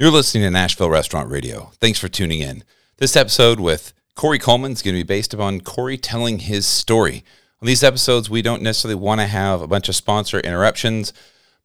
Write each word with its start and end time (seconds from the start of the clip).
You're 0.00 0.10
listening 0.10 0.44
to 0.44 0.50
Nashville 0.50 0.88
Restaurant 0.88 1.28
Radio. 1.28 1.72
Thanks 1.74 1.98
for 1.98 2.08
tuning 2.08 2.40
in. 2.40 2.64
This 2.96 3.16
episode 3.16 3.60
with 3.60 3.92
Corey 4.14 4.38
Coleman 4.38 4.72
is 4.72 4.80
going 4.80 4.94
to 4.94 5.00
be 5.00 5.06
based 5.06 5.34
upon 5.34 5.60
Corey 5.60 5.98
telling 5.98 6.38
his 6.38 6.64
story. 6.64 7.22
On 7.60 7.66
these 7.66 7.84
episodes, 7.84 8.30
we 8.30 8.40
don't 8.40 8.62
necessarily 8.62 8.94
want 8.94 9.20
to 9.20 9.26
have 9.26 9.60
a 9.60 9.66
bunch 9.66 9.90
of 9.90 9.94
sponsor 9.94 10.40
interruptions, 10.40 11.12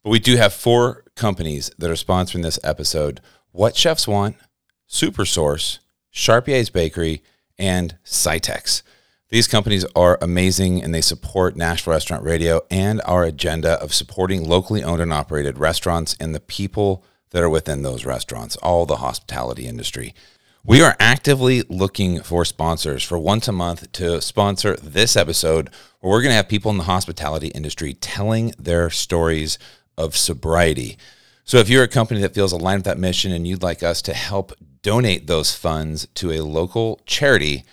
but 0.04 0.10
we 0.10 0.20
do 0.20 0.36
have 0.36 0.54
four 0.54 1.06
companies 1.16 1.72
that 1.78 1.90
are 1.90 1.94
sponsoring 1.94 2.44
this 2.44 2.60
episode 2.62 3.22
What 3.54 3.78
Chefs 3.78 4.06
Want, 4.06 4.36
Super 4.86 5.24
Source, 5.24 5.80
Charpier's 6.12 6.70
Bakery, 6.70 7.24
and 7.58 7.98
Cytex. 8.04 8.82
These 9.30 9.48
companies 9.48 9.86
are 9.96 10.20
amazing 10.22 10.84
and 10.84 10.94
they 10.94 11.00
support 11.00 11.56
Nashville 11.56 11.94
Restaurant 11.94 12.26
Radio 12.26 12.64
and 12.70 13.02
our 13.06 13.24
agenda 13.24 13.82
of 13.82 13.94
supporting 13.94 14.44
locally 14.44 14.84
owned 14.84 15.02
and 15.02 15.14
operated 15.14 15.58
restaurants 15.58 16.18
and 16.20 16.36
the 16.36 16.42
people 16.42 17.06
that 17.32 17.44
are 17.44 17.50
within 17.50 17.82
those 17.82 18.06
restaurants, 18.06 18.56
all 18.58 18.86
the 18.86 18.98
hospitality 18.98 19.66
industry. 19.68 20.14
We 20.64 20.82
are 20.82 20.96
actively 21.00 21.64
looking 21.70 22.22
for 22.24 22.44
sponsors 22.44 23.04
for 23.04 23.20
once 23.20 23.48
a 23.48 23.52
month 23.52 23.92
to 23.94 24.20
sponsor 24.20 24.76
this 24.78 25.16
episode 25.16 25.70
where 26.00 26.12
we're 26.12 26.24
going 26.24 26.32
to 26.32 26.38
have 26.38 26.50
people 26.50 26.72
in 26.72 26.78
the 26.78 26.86
hospitality 26.86 27.50
industry 27.50 27.94
telling 27.94 28.52
their 28.58 28.90
stories 28.90 29.60
of 29.96 30.18
sobriety. 30.18 30.98
So 31.44 31.60
if 31.60 31.70
you're 31.70 31.84
a 31.84 31.88
company 31.88 32.20
that 32.22 32.34
feels 32.34 32.52
aligned 32.52 32.80
with 32.80 32.86
that 32.86 32.98
mission 32.98 33.32
and 33.32 33.48
you'd 33.48 33.62
like 33.62 33.84
us 33.84 34.02
to 34.04 34.16
help 34.16 34.54
donate 34.82 35.28
those 35.28 35.54
funds 35.54 36.08
to 36.16 36.32
a 36.32 36.42
local 36.42 37.00
charity, 37.06 37.64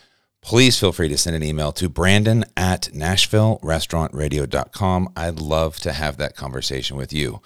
please 0.42 0.78
feel 0.78 0.92
free 0.92 1.08
to 1.08 1.16
send 1.16 1.34
an 1.34 1.42
email 1.42 1.72
to 1.72 1.88
brandon 1.88 2.44
at 2.58 2.91
nashvillerestaurantradio.com. 2.92 5.08
I'd 5.16 5.41
love 5.41 5.77
to 5.77 5.92
have 5.92 6.19
that 6.19 6.36
conversation 6.36 6.98
with 6.98 7.14
you. 7.14 7.41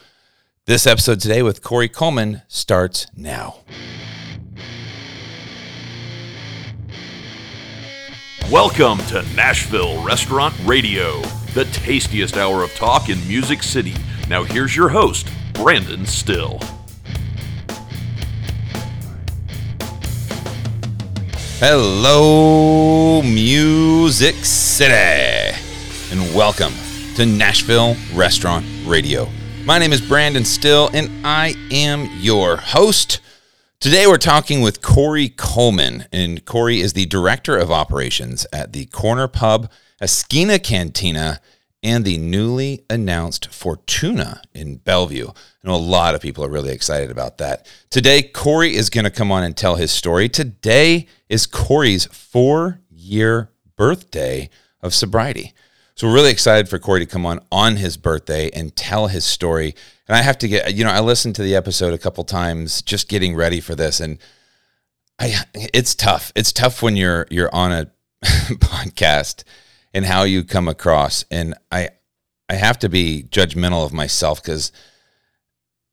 This 0.67 0.85
episode 0.85 1.21
today 1.21 1.45
with 1.45 1.63
Corey 1.63 1.89
Coleman 1.89 2.43
starts 2.49 3.07
now. 3.17 3.59
Welcome 8.51 8.99
to 9.07 9.23
Nashville 9.37 10.03
Restaurant 10.03 10.57
Radio, 10.65 11.21
the 11.55 11.67
tastiest 11.67 12.37
hour 12.37 12.65
of 12.65 12.75
talk 12.75 13.09
in 13.09 13.29
Music 13.29 13.63
City. 13.63 13.95
Now, 14.29 14.43
here's 14.43 14.75
your 14.75 14.89
host, 14.89 15.29
Brandon 15.53 16.05
Styll. 16.05 16.59
Hello, 21.61 23.23
Music 23.23 24.35
City, 24.45 25.57
and 26.11 26.35
welcome 26.35 26.73
to 27.15 27.25
Nashville 27.25 27.95
Restaurant 28.13 28.67
Radio. 28.85 29.29
My 29.67 29.79
name 29.81 29.93
is 29.93 30.01
Brandon 30.01 30.45
Styll, 30.45 30.91
and 30.95 31.27
I 31.27 31.57
am 31.73 32.09
your 32.21 32.57
host. 32.57 33.21
Today, 33.81 34.07
we're 34.07 34.17
talking 34.17 34.61
with 34.61 34.81
Corey 34.81 35.29
Coleman, 35.29 36.07
and 36.13 36.45
Corey 36.45 36.79
is 36.79 36.93
the 36.93 37.07
director 37.07 37.59
of 37.59 37.73
operations 37.73 38.47
at 38.53 38.73
the 38.73 38.87
Corner 38.87 39.27
Pub, 39.27 39.69
Esquina 40.01 40.61
Cantina, 40.61 41.41
and 41.83 42.05
the 42.05 42.17
newly 42.17 42.85
announced 42.89 43.53
Fortuna 43.53 44.41
in 44.55 44.77
Bellevue. 44.77 45.31
I 45.31 45.69
know 45.69 45.75
a 45.75 45.79
lot 45.79 46.15
of 46.15 46.21
people 46.21 46.45
are 46.45 46.49
really 46.49 46.73
excited 46.73 47.11
about 47.11 47.39
that. 47.39 47.67
Today, 47.91 48.23
Corey 48.23 48.77
is 48.77 48.89
going 48.89 49.03
to 49.03 49.11
come 49.11 49.33
on 49.33 49.43
and 49.43 49.57
tell 49.57 49.75
his 49.75 49.91
story. 49.91 50.29
Today 50.29 51.09
is 51.29 51.45
Corey's 51.45 52.05
four 52.07 52.83
year 52.89 53.51
birthday 53.75 54.49
of 54.81 54.95
sobriety. 54.95 55.55
So 55.97 56.07
we're 56.07 56.13
really 56.13 56.31
excited 56.31 56.69
for 56.69 56.79
Corey 56.79 57.01
to 57.01 57.07
come 57.07 57.25
on 57.25 57.41
on 57.51 57.77
his 57.77 57.97
birthday 57.97 58.51
and 58.51 58.77
tell 58.77 59.07
his 59.07 59.25
story. 59.25 59.75
And 60.07 60.15
I 60.15 60.21
have 60.21 60.37
to 60.39 60.49
get, 60.49 60.75
you 60.75 60.85
know, 60.85 60.91
I 60.91 61.01
listened 61.01 61.37
to 61.37 61.43
the 61.43 61.57
episode 61.57 61.95
a 61.95 61.99
couple 61.99 62.23
times 62.23 62.83
just 62.83 63.09
getting 63.09 63.35
ready 63.35 63.63
for 63.63 63.75
this, 63.75 63.99
and 63.99 64.19
I, 65.19 65.37
it's 65.55 65.95
tough. 65.95 66.33
It's 66.37 66.53
tough 66.53 66.83
when 66.83 66.97
you're 66.97 67.27
you're 67.31 67.55
on 67.55 67.73
a 67.73 67.91
podcast 68.25 69.45
and 69.95 70.05
how 70.05 70.25
you 70.25 70.45
come 70.45 70.69
across. 70.69 71.25
And 71.31 71.55
I, 71.73 71.89
I 72.51 72.57
have 72.57 72.79
to 72.81 72.91
be 72.91 73.25
judgmental 73.31 73.83
of 73.83 73.95
myself 73.95 74.43
because, 74.43 74.73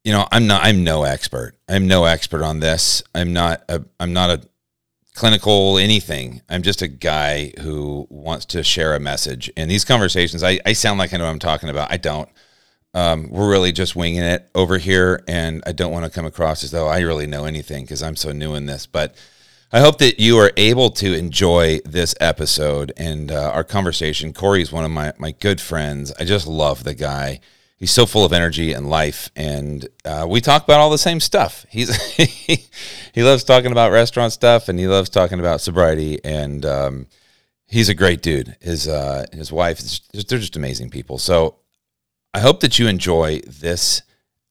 you 0.04 0.12
know, 0.12 0.28
I'm 0.30 0.46
not. 0.46 0.64
I'm 0.64 0.84
no 0.84 1.04
expert. 1.04 1.56
I'm 1.66 1.86
no 1.86 2.04
expert 2.04 2.42
on 2.42 2.60
this. 2.60 3.02
I'm 3.14 3.32
not. 3.32 3.64
A, 3.70 3.82
I'm 3.98 4.12
not 4.12 4.28
a 4.28 4.46
clinical 5.14 5.78
anything. 5.78 6.42
I'm 6.48 6.62
just 6.62 6.82
a 6.82 6.88
guy 6.88 7.52
who 7.60 8.06
wants 8.10 8.44
to 8.46 8.64
share 8.64 8.94
a 8.94 9.00
message. 9.00 9.50
And 9.56 9.70
these 9.70 9.84
conversations, 9.84 10.42
I, 10.42 10.60
I 10.66 10.72
sound 10.72 10.98
like 10.98 11.14
I 11.14 11.16
know 11.16 11.24
what 11.24 11.30
I'm 11.30 11.38
talking 11.38 11.68
about. 11.68 11.92
I 11.92 11.96
don't. 11.96 12.28
Um, 12.92 13.28
we're 13.30 13.50
really 13.50 13.72
just 13.72 13.96
winging 13.96 14.22
it 14.22 14.48
over 14.54 14.78
here. 14.78 15.22
And 15.28 15.62
I 15.66 15.72
don't 15.72 15.92
want 15.92 16.04
to 16.04 16.10
come 16.10 16.26
across 16.26 16.64
as 16.64 16.72
though 16.72 16.88
I 16.88 17.00
really 17.00 17.26
know 17.26 17.44
anything 17.44 17.84
because 17.84 18.02
I'm 18.02 18.16
so 18.16 18.32
new 18.32 18.54
in 18.54 18.66
this. 18.66 18.86
But 18.86 19.14
I 19.72 19.80
hope 19.80 19.98
that 19.98 20.20
you 20.20 20.36
are 20.38 20.52
able 20.56 20.90
to 20.90 21.14
enjoy 21.14 21.80
this 21.84 22.14
episode 22.20 22.92
and 22.96 23.30
uh, 23.30 23.50
our 23.52 23.64
conversation. 23.64 24.32
Corey 24.32 24.62
is 24.62 24.72
one 24.72 24.84
of 24.84 24.90
my, 24.90 25.12
my 25.18 25.30
good 25.30 25.60
friends. 25.60 26.12
I 26.18 26.24
just 26.24 26.46
love 26.46 26.84
the 26.84 26.94
guy 26.94 27.40
he's 27.84 27.90
so 27.90 28.06
full 28.06 28.24
of 28.24 28.32
energy 28.32 28.72
and 28.72 28.88
life 28.88 29.30
and 29.36 29.86
uh, 30.06 30.24
we 30.26 30.40
talk 30.40 30.64
about 30.64 30.80
all 30.80 30.88
the 30.88 30.96
same 30.96 31.20
stuff. 31.20 31.66
He's 31.68 31.94
he 33.12 33.22
loves 33.22 33.44
talking 33.44 33.72
about 33.72 33.92
restaurant 33.92 34.32
stuff 34.32 34.70
and 34.70 34.78
he 34.78 34.86
loves 34.86 35.10
talking 35.10 35.38
about 35.38 35.60
sobriety 35.60 36.18
and 36.24 36.64
um, 36.64 37.06
he's 37.66 37.90
a 37.90 37.94
great 37.94 38.22
dude. 38.22 38.56
His 38.62 38.88
uh, 38.88 39.26
his 39.34 39.52
wife 39.52 39.82
they're 40.14 40.38
just 40.38 40.56
amazing 40.56 40.88
people. 40.88 41.18
So 41.18 41.56
i 42.32 42.40
hope 42.40 42.60
that 42.60 42.78
you 42.78 42.88
enjoy 42.88 43.40
this 43.46 44.00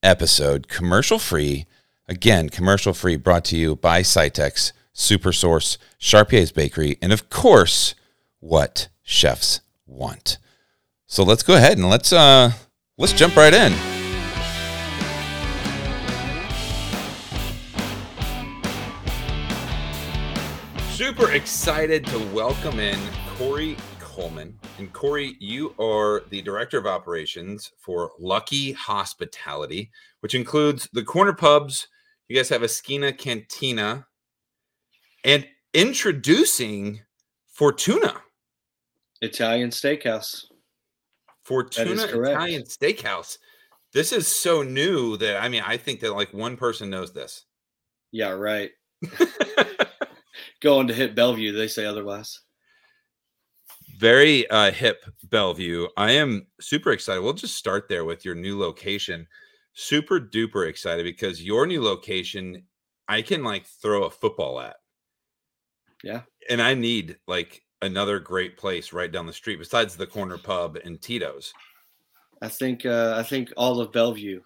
episode 0.00 0.68
commercial 0.68 1.18
free. 1.18 1.66
Again 2.06 2.50
commercial 2.50 2.94
free 2.94 3.16
brought 3.16 3.44
to 3.46 3.56
you 3.56 3.74
by 3.74 4.02
Cytex, 4.02 4.70
Supersource, 4.94 5.76
Charpier's 5.98 6.52
Bakery, 6.52 6.98
and 7.02 7.12
of 7.12 7.30
course, 7.30 7.96
what 8.38 8.86
chefs 9.02 9.60
want. 9.88 10.38
So 11.08 11.24
let's 11.24 11.42
go 11.42 11.56
ahead 11.56 11.78
and 11.78 11.90
let's 11.90 12.12
uh 12.12 12.52
let's 12.98 13.12
jump 13.12 13.36
right 13.36 13.52
in. 13.52 13.72
Super 20.92 21.32
excited 21.32 22.06
to 22.06 22.18
welcome 22.32 22.78
in 22.78 22.98
Corey 23.36 23.76
Coleman. 23.98 24.56
And 24.78 24.92
Corey, 24.92 25.36
you 25.40 25.74
are 25.78 26.22
the 26.30 26.40
director 26.40 26.78
of 26.78 26.86
operations 26.86 27.72
for 27.78 28.12
Lucky 28.20 28.72
Hospitality, 28.72 29.90
which 30.20 30.36
includes 30.36 30.88
the 30.92 31.02
corner 31.02 31.32
pubs. 31.32 31.88
You 32.28 32.36
guys 32.36 32.48
have 32.48 32.62
a 32.62 32.66
Esquina 32.66 33.12
Cantina 33.12 34.06
and 35.24 35.46
introducing 35.72 37.00
Fortuna. 37.48 38.22
Italian 39.20 39.70
steakhouse. 39.70 40.44
Fortuna 41.44 42.04
Italian 42.04 42.62
Steakhouse. 42.62 43.38
This 43.92 44.12
is 44.12 44.26
so 44.26 44.62
new 44.62 45.16
that 45.18 45.42
I 45.42 45.48
mean, 45.48 45.62
I 45.64 45.76
think 45.76 46.00
that 46.00 46.14
like 46.14 46.32
one 46.32 46.56
person 46.56 46.90
knows 46.90 47.12
this. 47.12 47.44
Yeah, 48.10 48.30
right. 48.30 48.70
Going 50.60 50.88
to 50.88 50.94
hit 50.94 51.14
Bellevue, 51.14 51.52
they 51.52 51.68
say 51.68 51.84
otherwise. 51.84 52.40
Very 53.98 54.48
uh, 54.50 54.72
hip 54.72 55.04
Bellevue. 55.24 55.88
I 55.96 56.12
am 56.12 56.46
super 56.60 56.92
excited. 56.92 57.22
We'll 57.22 57.32
just 57.32 57.56
start 57.56 57.88
there 57.88 58.04
with 58.04 58.24
your 58.24 58.34
new 58.34 58.58
location. 58.58 59.26
Super 59.74 60.20
duper 60.20 60.68
excited 60.68 61.04
because 61.04 61.42
your 61.42 61.66
new 61.66 61.82
location, 61.82 62.64
I 63.08 63.22
can 63.22 63.44
like 63.44 63.66
throw 63.66 64.04
a 64.04 64.10
football 64.10 64.60
at. 64.60 64.76
Yeah. 66.02 66.22
And 66.48 66.60
I 66.60 66.74
need 66.74 67.18
like 67.26 67.63
another 67.82 68.18
great 68.18 68.56
place 68.56 68.92
right 68.92 69.10
down 69.10 69.26
the 69.26 69.32
street 69.32 69.58
besides 69.58 69.96
the 69.96 70.06
corner 70.06 70.38
pub 70.38 70.76
and 70.84 71.00
Tito's. 71.00 71.52
I 72.42 72.48
think 72.48 72.84
uh, 72.84 73.14
I 73.16 73.22
think 73.22 73.52
all 73.56 73.80
of 73.80 73.92
Bellevue 73.92 74.40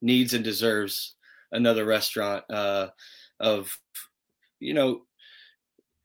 needs 0.00 0.34
and 0.34 0.44
deserves 0.44 1.14
another 1.52 1.84
restaurant 1.84 2.44
uh, 2.50 2.88
of 3.40 3.76
you 4.60 4.74
know 4.74 5.02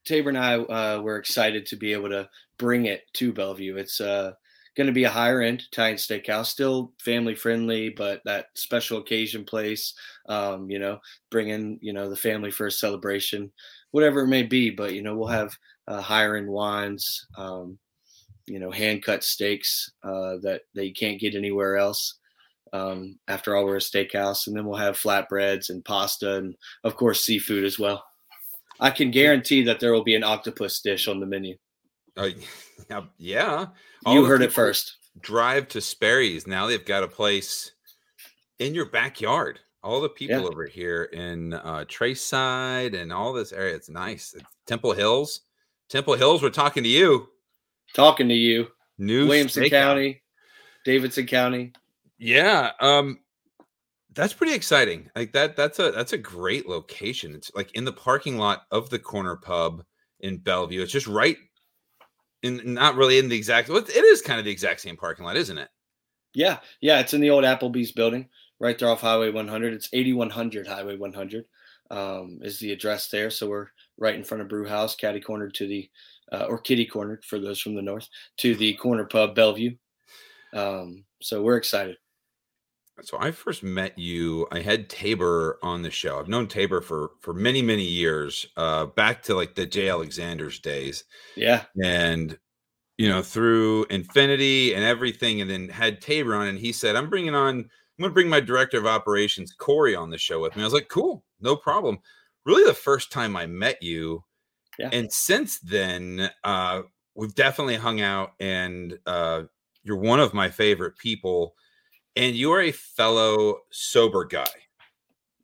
Tabor 0.06 0.30
and 0.30 0.38
I 0.38 0.56
uh, 0.56 1.02
were 1.02 1.18
excited 1.18 1.66
to 1.68 1.76
be 1.76 1.94
able 1.94 2.10
to 2.10 2.30
bring 2.58 2.86
it 2.86 3.04
to 3.14 3.34
Bellevue. 3.34 3.76
It's 3.76 4.02
uh, 4.02 4.32
going 4.76 4.88
to 4.88 4.94
be 4.94 5.04
a 5.04 5.10
higher 5.10 5.42
end 5.42 5.64
Italian 5.72 5.98
steakhouse, 5.98 6.46
still 6.46 6.94
family 7.04 7.36
friendly, 7.36 7.90
but 7.90 8.22
that 8.26 8.48
special 8.56 9.00
occasion 9.00 9.44
place. 9.44 9.94
Um, 10.30 10.70
you 10.70 10.80
know, 10.80 11.00
bringing 11.30 11.80
you 11.82 11.94
know 11.94 12.10
the 12.10 12.16
family 12.16 12.52
for 12.52 12.68
a 12.68 12.72
celebration, 12.72 13.52
whatever 13.92 14.22
it 14.22 14.28
may 14.28 14.44
be. 14.44 14.70
But 14.70 14.94
you 14.94 15.02
know, 15.02 15.16
we'll 15.16 15.28
have 15.28 15.58
uh, 15.88 16.02
higher 16.02 16.36
end 16.36 16.48
wines, 16.50 17.26
um, 17.38 17.78
you 18.46 18.60
know, 18.60 18.72
hand 18.72 19.04
cut 19.04 19.24
steaks 19.24 19.92
uh, 20.04 20.38
that 20.42 20.62
that 20.74 20.86
you 20.86 20.94
can't 20.94 21.20
get 21.20 21.36
anywhere 21.36 21.78
else. 21.78 22.20
Um, 22.74 23.18
after 23.28 23.56
all, 23.56 23.66
we're 23.66 23.78
a 23.78 23.80
steakhouse, 23.80 24.48
and 24.48 24.56
then 24.56 24.66
we'll 24.66 24.78
have 24.78 24.98
flatbreads 25.00 25.70
and 25.70 25.84
pasta, 25.86 26.36
and 26.36 26.56
of 26.84 26.96
course 26.98 27.24
seafood 27.24 27.64
as 27.64 27.80
well. 27.80 28.04
I 28.80 28.92
can 28.92 29.10
guarantee 29.10 29.64
that 29.64 29.80
there 29.80 29.94
will 29.94 30.04
be 30.04 30.16
an 30.16 30.24
octopus 30.24 30.82
dish 30.82 31.08
on 31.08 31.20
the 31.20 31.26
menu. 31.26 31.56
Uh, 32.16 32.30
yeah, 33.18 33.68
All 34.06 34.14
you 34.14 34.26
heard 34.26 34.42
it 34.42 34.54
first. 34.54 34.98
Drive 35.22 35.68
to 35.70 35.82
Sperry's. 35.82 36.46
Now 36.46 36.68
they've 36.68 36.86
got 36.86 37.04
a 37.04 37.08
place 37.08 37.72
in 38.60 38.76
your 38.76 38.86
backyard. 38.86 39.60
all 39.84 40.02
the 40.02 40.10
people 40.10 40.42
Yeah. 40.42 40.46
over 40.48 40.66
here 40.66 41.04
in 41.06 41.54
uh 41.54 41.86
Trace 41.88 42.22
Side 42.22 42.94
and 42.96 43.12
all 43.14 43.32
this 43.34 43.52
area. 43.54 43.76
It's 43.76 43.90
nice. 43.90 44.34
It's 44.36 44.44
Temple 44.66 44.92
Hills. 44.94 45.42
Temple 45.90 46.16
Hills, 46.16 46.42
we're 46.42 46.50
talking 46.50 46.84
to 46.84 46.90
you. 46.90 47.30
Talking 47.94 48.28
to 48.28 48.36
you, 48.36 48.68
New 48.98 49.28
Williamson 49.28 49.64
steakhouse. 49.64 49.70
County, 49.70 50.22
Davidson 50.84 51.26
County. 51.26 51.74
Yeah. 52.18 52.72
Um 52.80 53.20
that's 54.14 54.34
pretty 54.34 54.54
exciting. 54.54 55.10
Like 55.16 55.32
that 55.34 55.56
that's 55.56 55.80
a 55.80 55.92
that's 55.92 56.14
a 56.14 56.18
great 56.18 56.68
location. 56.68 57.36
It's 57.36 57.52
like 57.56 57.72
in 57.76 57.86
the 57.86 57.94
parking 57.94 58.38
lot 58.38 58.64
of 58.72 58.90
the 58.90 59.00
corner 59.00 59.38
pub 59.38 59.84
in 60.20 60.38
Bellevue. 60.38 60.82
It's 60.82 60.92
just 60.92 61.08
right 61.08 61.38
in 62.44 62.74
not 62.74 62.96
really 62.96 63.20
in 63.20 63.30
the 63.30 63.38
exact 63.38 63.70
it 63.70 63.90
is 63.90 64.22
kind 64.22 64.40
of 64.40 64.46
the 64.46 64.52
exact 64.52 64.82
same 64.82 64.98
parking 64.98 65.24
lot, 65.24 65.38
isn't 65.38 65.58
it? 65.58 65.70
Yeah, 66.34 66.58
yeah, 66.82 67.00
it's 67.00 67.14
in 67.14 67.22
the 67.22 67.30
old 67.30 67.44
Applebee's 67.44 67.92
building, 67.92 68.28
right 68.60 68.78
there 68.78 68.90
off 68.90 69.02
Highway 69.02 69.32
100. 69.32 69.74
It's 69.74 69.90
8100 69.94 70.68
Highway 70.68 70.98
100 70.98 71.46
um, 71.90 72.40
is 72.42 72.60
the 72.60 72.72
address 72.72 73.10
there. 73.10 73.30
So 73.30 73.50
we're 73.50 73.68
right 73.98 74.16
in 74.16 74.24
front 74.24 74.42
of 74.42 74.50
Brew 74.50 74.68
House, 74.68 74.96
catty 74.96 75.20
cornered 75.22 75.54
to 75.56 75.68
the, 75.68 75.90
uh, 76.32 76.46
or 76.50 76.60
kitty 76.60 76.86
cornered 76.86 77.24
for 77.26 77.40
those 77.40 77.60
from 77.60 77.76
the 77.76 77.82
north, 77.82 78.08
to 78.38 78.56
the 78.56 78.74
corner 78.76 79.06
pub 79.06 79.36
Bellevue. 79.36 79.76
Um, 80.54 81.06
so 81.22 81.44
we're 81.44 81.58
excited. 81.58 81.98
So 83.04 83.18
I 83.20 83.32
first 83.32 83.62
met 83.62 83.98
you. 83.98 84.48
I 84.52 84.60
had 84.62 84.90
Tabor 84.90 85.60
on 85.62 85.84
the 85.84 85.92
show. 85.92 86.20
I've 86.20 86.28
known 86.28 86.48
Tabor 86.48 86.82
for 86.82 87.12
for 87.22 87.34
many 87.34 87.62
many 87.62 87.84
years, 87.84 88.48
uh, 88.58 88.88
back 88.88 89.22
to 89.24 89.36
like 89.36 89.54
the 89.56 89.68
J. 89.68 89.90
Alexander's 89.90 90.60
days, 90.60 91.04
Yeah, 91.36 91.66
and 91.84 92.38
you 92.98 93.10
know 93.10 93.24
through 93.24 93.86
Infinity 93.92 94.74
and 94.76 94.84
everything, 94.84 95.42
and 95.42 95.50
then 95.50 95.70
had 95.70 96.02
Tabor 96.02 96.36
on, 96.36 96.48
and 96.48 96.60
he 96.60 96.72
said, 96.74 96.96
"I'm 96.96 97.10
bringing 97.10 97.36
on. 97.36 97.60
I'm 97.60 98.04
going 98.04 98.12
to 98.12 98.16
bring 98.16 98.30
my 98.30 98.42
director 98.42 98.78
of 98.80 98.88
operations 98.88 99.54
Corey 99.54 99.96
on 99.96 100.10
the 100.12 100.18
show 100.20 100.42
with 100.42 100.56
me." 100.56 100.64
I 100.64 100.66
was 100.66 100.74
like, 100.74 100.90
"Cool, 100.90 101.26
no 101.42 101.56
problem." 101.56 102.00
Really, 102.48 102.64
the 102.64 102.74
first 102.74 103.12
time 103.12 103.36
I 103.36 103.46
met 103.46 103.84
you, 103.84 104.24
Yeah. 104.80 104.90
and 104.94 105.12
since 105.12 105.60
then, 105.60 106.32
uh, 106.44 106.84
we've 107.14 107.36
definitely 107.36 107.76
hung 107.76 108.02
out, 108.02 108.32
and 108.40 108.98
uh, 109.06 109.44
you're 109.84 109.98
one 109.98 110.20
of 110.20 110.34
my 110.34 110.50
favorite 110.50 110.98
people 110.98 111.56
and 112.18 112.36
you 112.36 112.52
are 112.52 112.62
a 112.62 112.72
fellow 112.72 113.60
sober 113.72 114.26
guy. 114.26 114.48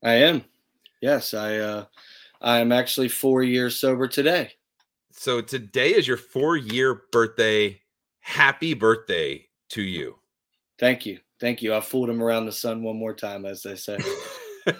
I 0.03 0.13
am. 0.15 0.43
Yes, 1.01 1.33
I, 1.35 1.57
uh, 1.57 1.85
I 2.41 2.59
am 2.59 2.71
actually 2.71 3.09
four 3.09 3.43
years 3.43 3.79
sober 3.79 4.07
today. 4.07 4.51
So 5.11 5.39
today 5.39 5.93
is 5.93 6.07
your 6.07 6.17
four 6.17 6.57
year 6.57 7.03
birthday. 7.11 7.79
Happy 8.21 8.73
birthday 8.73 9.45
to 9.69 9.83
you. 9.83 10.17
Thank 10.79 11.05
you. 11.05 11.19
Thank 11.39 11.61
you. 11.61 11.75
I 11.75 11.79
fooled 11.79 12.09
him 12.09 12.23
around 12.23 12.47
the 12.47 12.51
sun 12.51 12.81
one 12.81 12.97
more 12.97 13.13
time, 13.13 13.45
as 13.45 13.61
they 13.61 13.75
say. 13.75 13.99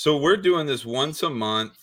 so 0.00 0.16
we're 0.16 0.38
doing 0.38 0.64
this 0.64 0.86
once 0.86 1.22
a 1.24 1.28
month 1.28 1.76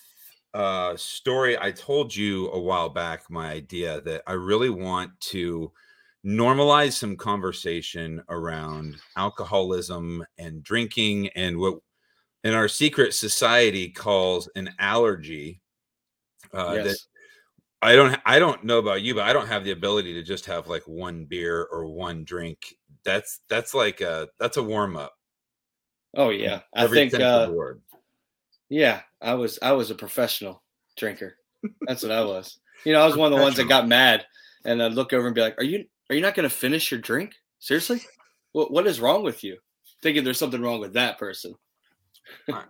uh 0.56 0.98
story. 0.98 1.56
I 1.56 1.70
told 1.70 2.16
you 2.16 2.50
a 2.50 2.60
while 2.60 2.90
back 2.90 3.30
my 3.30 3.52
idea 3.52 4.02
that 4.02 4.24
I 4.26 4.32
really 4.32 4.72
want 4.72 5.12
to 5.34 5.72
normalize 6.26 6.94
some 6.94 7.16
conversation 7.16 8.24
around 8.28 8.96
alcoholism 9.18 10.26
and 10.40 10.64
drinking 10.64 11.30
and 11.36 11.60
what 11.60 11.76
in 12.44 12.56
our 12.56 12.68
secret 12.68 13.14
society 13.14 13.88
calls 13.90 14.50
an 14.56 14.72
allergy. 14.80 15.62
Uh, 16.52 16.74
that 16.74 16.86
yes. 16.86 17.08
I 17.84 17.96
don't 17.96 18.20
I 18.26 18.40
don't 18.40 18.64
know 18.64 18.80
about 18.80 19.04
you, 19.04 19.14
but 19.14 19.26
I 19.26 19.34
don't 19.34 19.48
have 19.48 19.64
the 19.64 19.74
ability 19.74 20.14
to 20.14 20.24
just 20.24 20.48
have 20.48 20.68
like 20.68 20.88
one 20.88 21.26
beer 21.26 21.68
or 21.72 21.86
one 21.86 22.24
drink. 22.24 22.78
That's 23.06 23.42
that's 23.48 23.76
like 23.76 24.02
a 24.02 24.28
that's 24.40 24.58
a 24.58 24.64
warm 24.64 24.98
up. 24.98 25.14
Oh 26.16 26.30
yeah. 26.30 26.62
I 26.74 26.86
Every 26.86 26.98
think 27.10 27.22
uh, 27.22 27.52
word. 27.54 27.82
Yeah, 28.70 29.02
I 29.22 29.34
was 29.36 29.60
I 29.62 29.72
was 29.74 29.92
a 29.92 29.96
professional 29.96 30.64
drinker. 30.98 31.38
That's 31.82 32.04
what 32.04 32.12
I 32.12 32.24
was. 32.24 32.60
You 32.86 32.94
know, 32.94 33.02
I 33.02 33.06
was 33.06 33.18
one 33.18 33.32
of 33.32 33.38
the 33.38 33.44
ones 33.44 33.56
that 33.58 33.68
got 33.68 33.88
mad 33.88 34.26
and 34.66 34.84
I'd 34.84 34.94
look 34.94 35.14
over 35.14 35.28
and 35.28 35.36
be 35.36 35.42
like, 35.42 35.60
"Are 35.60 35.64
you 35.64 35.86
are 36.10 36.16
you 36.16 36.22
not 36.22 36.36
going 36.36 36.48
to 36.48 36.56
finish 36.56 36.92
your 36.92 37.00
drink? 37.00 37.36
Seriously? 37.60 38.02
What 38.52 38.72
what 38.72 38.88
is 38.88 39.00
wrong 39.00 39.24
with 39.24 39.44
you?" 39.44 39.58
Thinking 40.04 40.24
there's 40.24 40.38
something 40.38 40.62
wrong 40.62 40.80
with 40.80 40.94
that 40.94 41.18
person. 41.18 41.56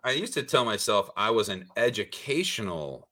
I, 0.04 0.12
used 0.12 0.36
to 0.36 0.44
tell 0.44 0.66
myself 0.66 1.10
I 1.18 1.32
was 1.32 1.50
an 1.50 1.66
educational 1.76 3.10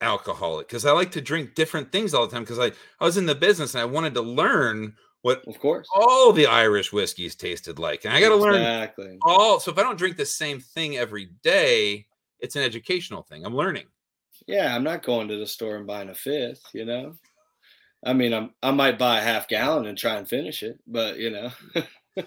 alcoholic 0.00 0.68
because 0.68 0.86
I 0.86 0.92
like 0.92 1.10
to 1.12 1.20
drink 1.20 1.54
different 1.54 1.92
things 1.92 2.14
all 2.14 2.26
the 2.26 2.32
time 2.32 2.42
because 2.42 2.58
I, 2.58 2.72
I 2.98 3.04
was 3.04 3.18
in 3.18 3.26
the 3.26 3.34
business 3.34 3.74
and 3.74 3.82
I 3.82 3.84
wanted 3.84 4.14
to 4.14 4.22
learn 4.22 4.94
what 5.22 5.44
Of 5.46 5.58
course. 5.58 5.88
all 5.94 6.32
the 6.32 6.46
Irish 6.46 6.92
whiskeys 6.92 7.34
tasted 7.34 7.78
like. 7.78 8.04
And 8.04 8.14
I 8.14 8.20
got 8.20 8.30
to 8.30 8.36
learn 8.36 8.54
Exactly. 8.62 9.18
all. 9.22 9.60
So 9.60 9.70
if 9.70 9.78
I 9.78 9.82
don't 9.82 9.98
drink 9.98 10.16
the 10.16 10.26
same 10.26 10.60
thing 10.60 10.96
every 10.96 11.26
day, 11.42 12.06
it's 12.38 12.56
an 12.56 12.62
educational 12.62 13.22
thing. 13.22 13.44
I'm 13.44 13.54
learning. 13.54 13.86
Yeah, 14.46 14.74
I'm 14.74 14.84
not 14.84 15.02
going 15.02 15.28
to 15.28 15.36
the 15.36 15.46
store 15.46 15.76
and 15.76 15.86
buying 15.86 16.08
a 16.08 16.14
fifth, 16.14 16.62
you 16.72 16.84
know. 16.84 17.14
I 18.04 18.12
mean, 18.14 18.32
I'm 18.32 18.54
I 18.62 18.70
might 18.70 18.98
buy 18.98 19.18
a 19.18 19.22
half 19.22 19.48
gallon 19.48 19.86
and 19.86 19.96
try 19.98 20.16
and 20.16 20.28
finish 20.28 20.62
it, 20.62 20.78
but 20.86 21.18
you 21.18 21.30
know. 21.30 21.50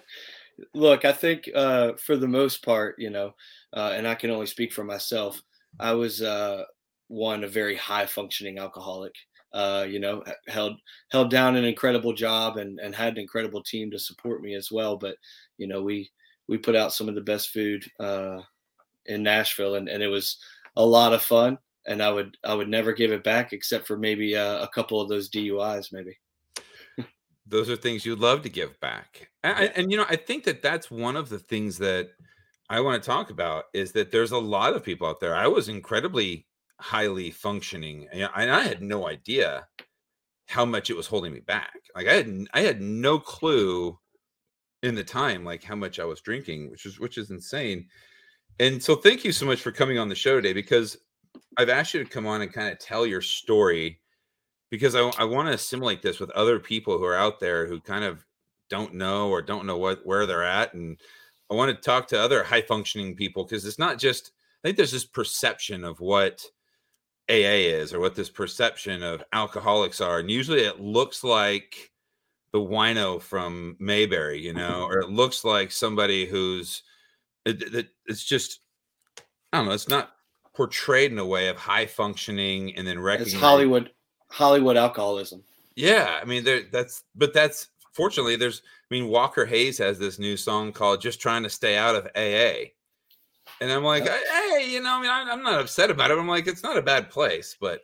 Look, 0.75 1.04
I 1.04 1.12
think 1.12 1.50
uh, 1.54 1.94
for 1.94 2.16
the 2.16 2.28
most 2.28 2.63
part, 2.63 2.96
you 3.00 3.10
know, 3.10 3.34
uh, 3.75 3.94
and 3.96 4.07
I 4.07 4.13
can 4.16 4.30
only 4.30 4.46
speak 4.46 4.72
for 4.72 4.84
myself. 4.84 5.42
I 5.80 5.94
was 5.94 6.22
uh, 6.22 6.66
one 7.07 7.44
a 7.44 7.48
very 7.48 7.75
high 7.75 8.06
functioning 8.06 8.60
alcoholic. 8.60 9.13
Uh, 9.53 9.85
you 9.88 10.00
know, 10.00 10.23
held 10.47 10.77
held 11.11 11.29
down 11.29 11.55
an 11.55 11.63
incredible 11.63 12.13
job 12.13 12.57
and 12.57 12.79
and 12.79 12.95
had 12.95 13.13
an 13.13 13.19
incredible 13.19 13.61
team 13.61 13.91
to 13.91 14.00
support 14.00 14.41
me 14.41 14.55
as 14.55 14.71
well. 14.71 14.97
But 14.97 15.15
you 15.57 15.67
know, 15.67 15.81
we 15.81 16.09
we 16.47 16.57
put 16.57 16.75
out 16.75 16.94
some 16.94 17.07
of 17.07 17.15
the 17.15 17.21
best 17.21 17.50
food 17.50 17.85
uh, 18.00 18.41
in 19.05 19.21
Nashville, 19.23 19.75
and 19.75 19.88
and 19.88 20.01
it 20.01 20.07
was 20.07 20.38
a 20.75 20.85
lot 20.85 21.13
of 21.13 21.21
fun. 21.21 21.57
And 21.85 22.01
I 22.01 22.09
would 22.11 22.38
I 22.44 22.53
would 22.53 22.69
never 22.69 22.94
give 22.94 23.11
it 23.11 23.23
back 23.23 23.53
except 23.53 23.85
for 23.85 23.97
maybe 23.97 24.35
uh, 24.35 24.63
a 24.63 24.67
couple 24.69 25.00
of 25.01 25.09
those 25.09 25.29
DUIs, 25.29 25.91
maybe. 25.91 26.17
those 27.45 27.69
are 27.69 27.75
things 27.75 28.05
you'd 28.05 28.19
love 28.19 28.41
to 28.41 28.50
give 28.50 28.79
back 28.79 29.29
and, 29.44 29.59
Yeah. 29.59 29.71
and 29.75 29.91
you 29.91 29.97
know 29.97 30.05
i 30.09 30.15
think 30.15 30.45
that 30.45 30.61
that's 30.61 30.89
one 30.89 31.17
of 31.17 31.27
the 31.27 31.39
things 31.39 31.77
that 31.79 32.11
i 32.69 32.79
want 32.79 33.03
to 33.03 33.05
talk 33.05 33.29
about 33.31 33.65
is 33.73 33.91
that 33.91 34.11
there's 34.11 34.31
a 34.31 34.38
lot 34.38 34.73
of 34.73 34.81
people 34.83 35.05
out 35.07 35.19
there 35.19 35.35
i 35.35 35.45
was 35.45 35.67
incredibly 35.67 36.47
highly 36.80 37.31
functioning 37.31 38.08
and 38.12 38.30
I- 38.34 38.64
had 38.64 38.81
no 38.81 39.08
idea 39.08 39.68
how 40.48 40.66
much 40.66 40.90
it 40.90 40.98
was 40.98 41.08
holding 41.08 41.31
me 41.31 41.40
back 41.40 41.75
like 41.96 42.08
i 42.08 42.14
had 42.14 42.48
i 42.54 42.62
had 42.62 42.81
no 42.81 43.18
clue 43.18 43.98
in 44.81 44.96
the 44.96 45.04
time 45.04 45.46
like 45.46 45.64
how 45.64 45.75
much 45.75 46.00
i 46.00 46.06
was 46.06 46.22
drinking 46.22 46.70
which 46.70 46.86
is 46.86 47.00
which 47.00 47.18
is 47.18 47.31
insane 47.31 47.88
and 48.60 48.84
so 48.84 48.96
thank 48.96 49.24
you 49.24 49.31
so 49.31 49.46
much 49.46 49.62
for 49.62 49.72
coming 49.72 49.98
on 49.98 50.10
the 50.10 50.16
show 50.16 50.36
today 50.36 50.54
because 50.54 50.98
i've 51.58 51.70
asked 51.70 51.94
you 51.94 52.03
to 52.03 52.10
come 52.10 52.27
on 52.27 52.42
and 52.42 52.51
kind 52.51 52.72
of 52.72 52.80
tell 52.80 53.06
your 53.06 53.22
story 53.22 54.00
because 54.70 54.96
I, 54.96 55.01
I 55.20 55.24
want 55.24 55.48
to 55.48 55.53
assimilate 55.53 56.01
this 56.01 56.20
with 56.20 56.32
other 56.32 56.60
people 56.60 56.98
who 56.98 57.03
are 57.06 57.15
out 57.15 57.39
there 57.39 57.68
who 57.68 57.80
kind 57.80 58.03
of 58.03 58.25
don't 58.70 58.96
know 58.96 59.30
or 59.30 59.42
don't 59.42 59.68
know 59.68 59.77
what 59.77 60.03
where 60.03 60.25
they're 60.25 60.44
at 60.44 60.74
and 60.74 61.00
i 61.51 61.53
want 61.53 61.70
to 61.70 61.82
talk 61.82 62.08
to 62.08 62.20
other 62.20 62.44
high 62.44 62.63
functioning 62.63 63.15
people 63.15 63.44
because 63.44 63.65
it's 63.65 63.77
not 63.80 64.00
just 64.00 64.32
i 64.63 64.68
think 64.68 64.75
there's 64.75 64.92
this 64.92 65.06
perception 65.06 65.84
of 65.84 66.00
what 66.00 66.44
aa 67.30 67.34
is 67.34 67.94
or 67.94 68.00
what 68.00 68.15
this 68.15 68.30
perception 68.30 69.01
of 69.03 69.24
alcoholics 69.34 70.01
are 70.01 70.20
and 70.20 70.30
usually 70.30 70.62
it 70.62 70.80
looks 70.80 71.24
like 71.24 71.92
the 72.51 72.60
wino 72.60 73.22
from 73.22 73.75
mayberry 73.80 74.39
you 74.39 74.53
mm-hmm. 74.53 74.60
know 74.60 74.84
or 74.86 75.00
it 75.00 75.10
looks 75.10 75.44
like 75.44 75.72
somebody 75.72 76.25
who's 76.25 76.84
it, 77.46 77.62
it, 77.74 77.88
it's 78.06 78.24
just 78.24 78.60
i 79.51 79.58
don't 79.58 79.68
know 79.68 79.72
it's 79.72 79.89
not 79.89 80.13
portrayed 80.53 81.12
in 81.12 81.20
a 81.20 81.25
way 81.25 81.48
of 81.48 81.58
high 81.58 81.86
functioning 81.86 82.75
and 82.75 82.88
then 82.88 82.98
It's 82.98 83.06
recognizing 83.06 83.39
Hollywood 83.39 83.92
Hollywood 84.30 84.77
alcoholism. 84.77 85.44
yeah, 85.75 86.20
I 86.22 86.25
mean, 86.25 86.44
there. 86.44 86.63
That's 86.72 87.03
but 87.15 87.34
that's 87.34 87.68
fortunately 87.94 88.36
there's. 88.36 88.62
I 88.89 88.96
mean, 88.96 89.08
Walker 89.08 89.46
Hayes 89.46 89.77
has 89.80 89.98
this 89.98 90.20
new 90.20 90.38
song 90.38 90.72
called 90.72 91.01
"Just 91.01 91.22
Trying 91.22 91.44
to 91.44 91.50
Stay 91.50 91.77
Out 91.77 91.96
of 91.96 92.08
AA," 92.15 92.70
and 93.62 93.71
I'm 93.71 93.83
like, 93.83 94.07
hey, 94.07 94.67
you 94.69 94.81
know, 94.81 94.97
I 94.97 95.01
mean, 95.01 95.09
I'm 95.12 95.43
not 95.43 95.62
upset 95.62 95.91
about 95.91 96.12
it. 96.12 96.17
I'm 96.17 96.27
like, 96.27 96.47
it's 96.47 96.63
not 96.63 96.77
a 96.77 96.81
bad 96.81 97.09
place, 97.09 97.55
but 97.59 97.81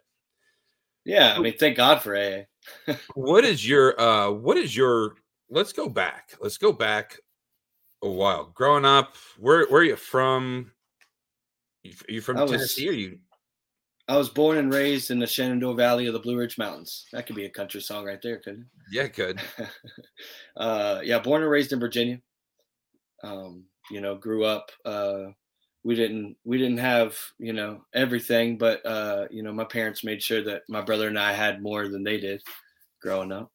Yeah, 1.05 1.33
I 1.35 1.39
mean, 1.39 1.57
thank 1.57 1.77
God 1.77 2.01
for 2.01 2.15
AA. 2.15 2.43
what 3.15 3.45
is 3.45 3.67
your 3.67 3.99
uh 3.99 4.29
what 4.29 4.57
is 4.57 4.75
your 4.75 5.15
let's 5.49 5.73
go 5.73 5.87
back 5.87 6.35
let's 6.41 6.57
go 6.57 6.71
back 6.71 7.17
a 8.03 8.09
while 8.09 8.51
growing 8.53 8.85
up 8.85 9.15
where 9.37 9.65
where 9.67 9.81
are 9.81 9.85
you 9.85 9.95
from 9.95 10.71
you, 11.83 11.93
you 12.07 12.21
from 12.21 12.37
I 12.37 12.43
was- 12.43 12.51
tennessee 12.51 12.89
or 12.89 12.93
you 12.93 13.19
I 14.07 14.17
was 14.17 14.29
born 14.29 14.57
and 14.57 14.73
raised 14.73 15.11
in 15.11 15.19
the 15.19 15.27
Shenandoah 15.27 15.75
Valley 15.75 16.07
of 16.07 16.13
the 16.13 16.19
Blue 16.19 16.35
Ridge 16.35 16.57
Mountains. 16.57 17.05
That 17.11 17.27
could 17.27 17.35
be 17.35 17.45
a 17.45 17.49
country 17.49 17.79
song 17.79 18.05
right 18.05 18.19
there, 18.23 18.37
couldn't 18.39 18.65
yeah 18.91 19.05
good 19.05 19.39
it? 19.59 19.69
uh, 20.57 21.01
yeah, 21.03 21.19
born 21.19 21.43
and 21.43 21.51
raised 21.51 21.73
in 21.73 21.79
Virginia. 21.79 22.19
Um, 23.23 23.65
you 23.91 24.01
know, 24.01 24.15
grew 24.15 24.45
up. 24.45 24.71
Uh, 24.83 25.25
we 25.83 25.95
didn't 25.95 26.35
we 26.43 26.57
didn't 26.57 26.77
have 26.79 27.17
you 27.37 27.53
know 27.53 27.85
everything, 27.93 28.57
but 28.57 28.85
uh, 28.85 29.27
you 29.31 29.43
know 29.43 29.53
my 29.53 29.63
parents 29.63 30.03
made 30.03 30.21
sure 30.21 30.43
that 30.43 30.63
my 30.67 30.81
brother 30.81 31.07
and 31.07 31.17
I 31.19 31.33
had 31.33 31.61
more 31.61 31.87
than 31.87 32.03
they 32.03 32.19
did 32.19 32.41
growing 33.01 33.31
up. 33.31 33.51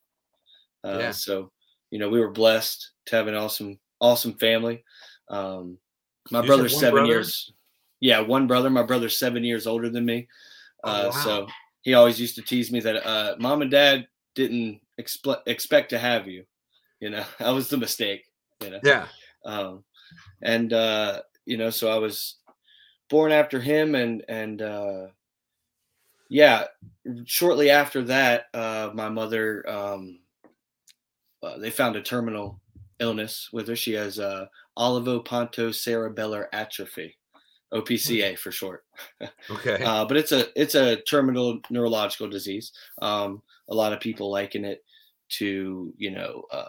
Uh, 0.83 0.99
Yeah. 1.01 1.11
So 1.11 1.51
you 1.91 1.99
know 1.99 2.09
we 2.09 2.21
were 2.21 2.31
blessed 2.31 2.93
to 3.07 3.17
have 3.17 3.27
an 3.29 3.35
awesome 3.35 3.79
awesome 4.01 4.35
family. 4.35 4.85
Um, 5.29 5.79
my 6.31 6.41
You 6.41 6.47
brother's 6.47 6.79
seven 6.79 6.93
brother? 6.95 7.07
years. 7.09 7.53
Yeah, 8.01 8.21
one 8.21 8.47
brother. 8.47 8.71
My 8.71 8.83
brother's 8.83 9.19
seven 9.19 9.45
years 9.45 9.67
older 9.67 9.91
than 9.91 10.05
me. 10.05 10.29
Oh, 10.83 10.91
Uh, 10.91 11.05
wow. 11.07 11.11
So 11.11 11.47
he 11.83 11.95
always 11.95 12.21
used 12.21 12.35
to 12.37 12.43
tease 12.43 12.73
me 12.73 12.81
that 12.81 13.07
uh, 13.07 13.37
mom 13.39 13.63
and 13.63 13.71
dad 13.71 14.09
didn't 14.35 14.81
expl- 15.01 15.43
expect 15.47 15.91
to 15.91 15.99
have 15.99 16.27
you. 16.27 16.45
You 17.01 17.11
know, 17.11 17.25
that 17.39 17.51
was 17.51 17.69
the 17.69 17.77
mistake. 17.77 18.25
You 18.63 18.71
know. 18.71 18.81
Yeah. 18.83 19.09
Um, 19.45 19.85
and 20.43 20.73
uh, 20.73 21.23
you 21.47 21.57
know, 21.57 21.71
so 21.71 21.91
I 21.91 21.99
was 21.99 22.37
born 23.09 23.33
after 23.33 23.61
him, 23.61 23.95
and 23.95 24.25
and 24.29 24.63
uh, 24.63 25.07
yeah, 26.29 26.65
shortly 27.25 27.71
after 27.71 28.03
that, 28.05 28.47
uh, 28.55 28.91
my 28.95 29.09
mother 29.09 29.69
um, 29.69 30.19
uh, 31.45 31.59
they 31.59 31.71
found 31.71 31.97
a 31.97 32.03
terminal 32.03 32.61
illness 33.01 33.51
with 33.53 33.69
her. 33.69 33.77
She 33.77 33.93
has 33.93 34.19
uh, 34.19 34.47
olivopontocerebellar 34.79 36.47
atrophy, 36.53 37.17
OPCA 37.73 38.39
for 38.39 38.51
short. 38.51 38.85
Okay. 39.51 39.83
Uh, 39.85 40.05
but 40.07 40.17
it's 40.17 40.33
a 40.33 40.47
it's 40.59 40.75
a 40.75 40.97
terminal 41.03 41.61
neurological 41.69 42.29
disease. 42.29 42.73
Um, 43.03 43.43
a 43.69 43.75
lot 43.75 43.93
of 43.93 44.01
people 44.01 44.31
liken 44.31 44.65
it 44.65 44.83
to 45.31 45.93
you 45.97 46.11
know 46.11 46.45
uh, 46.51 46.65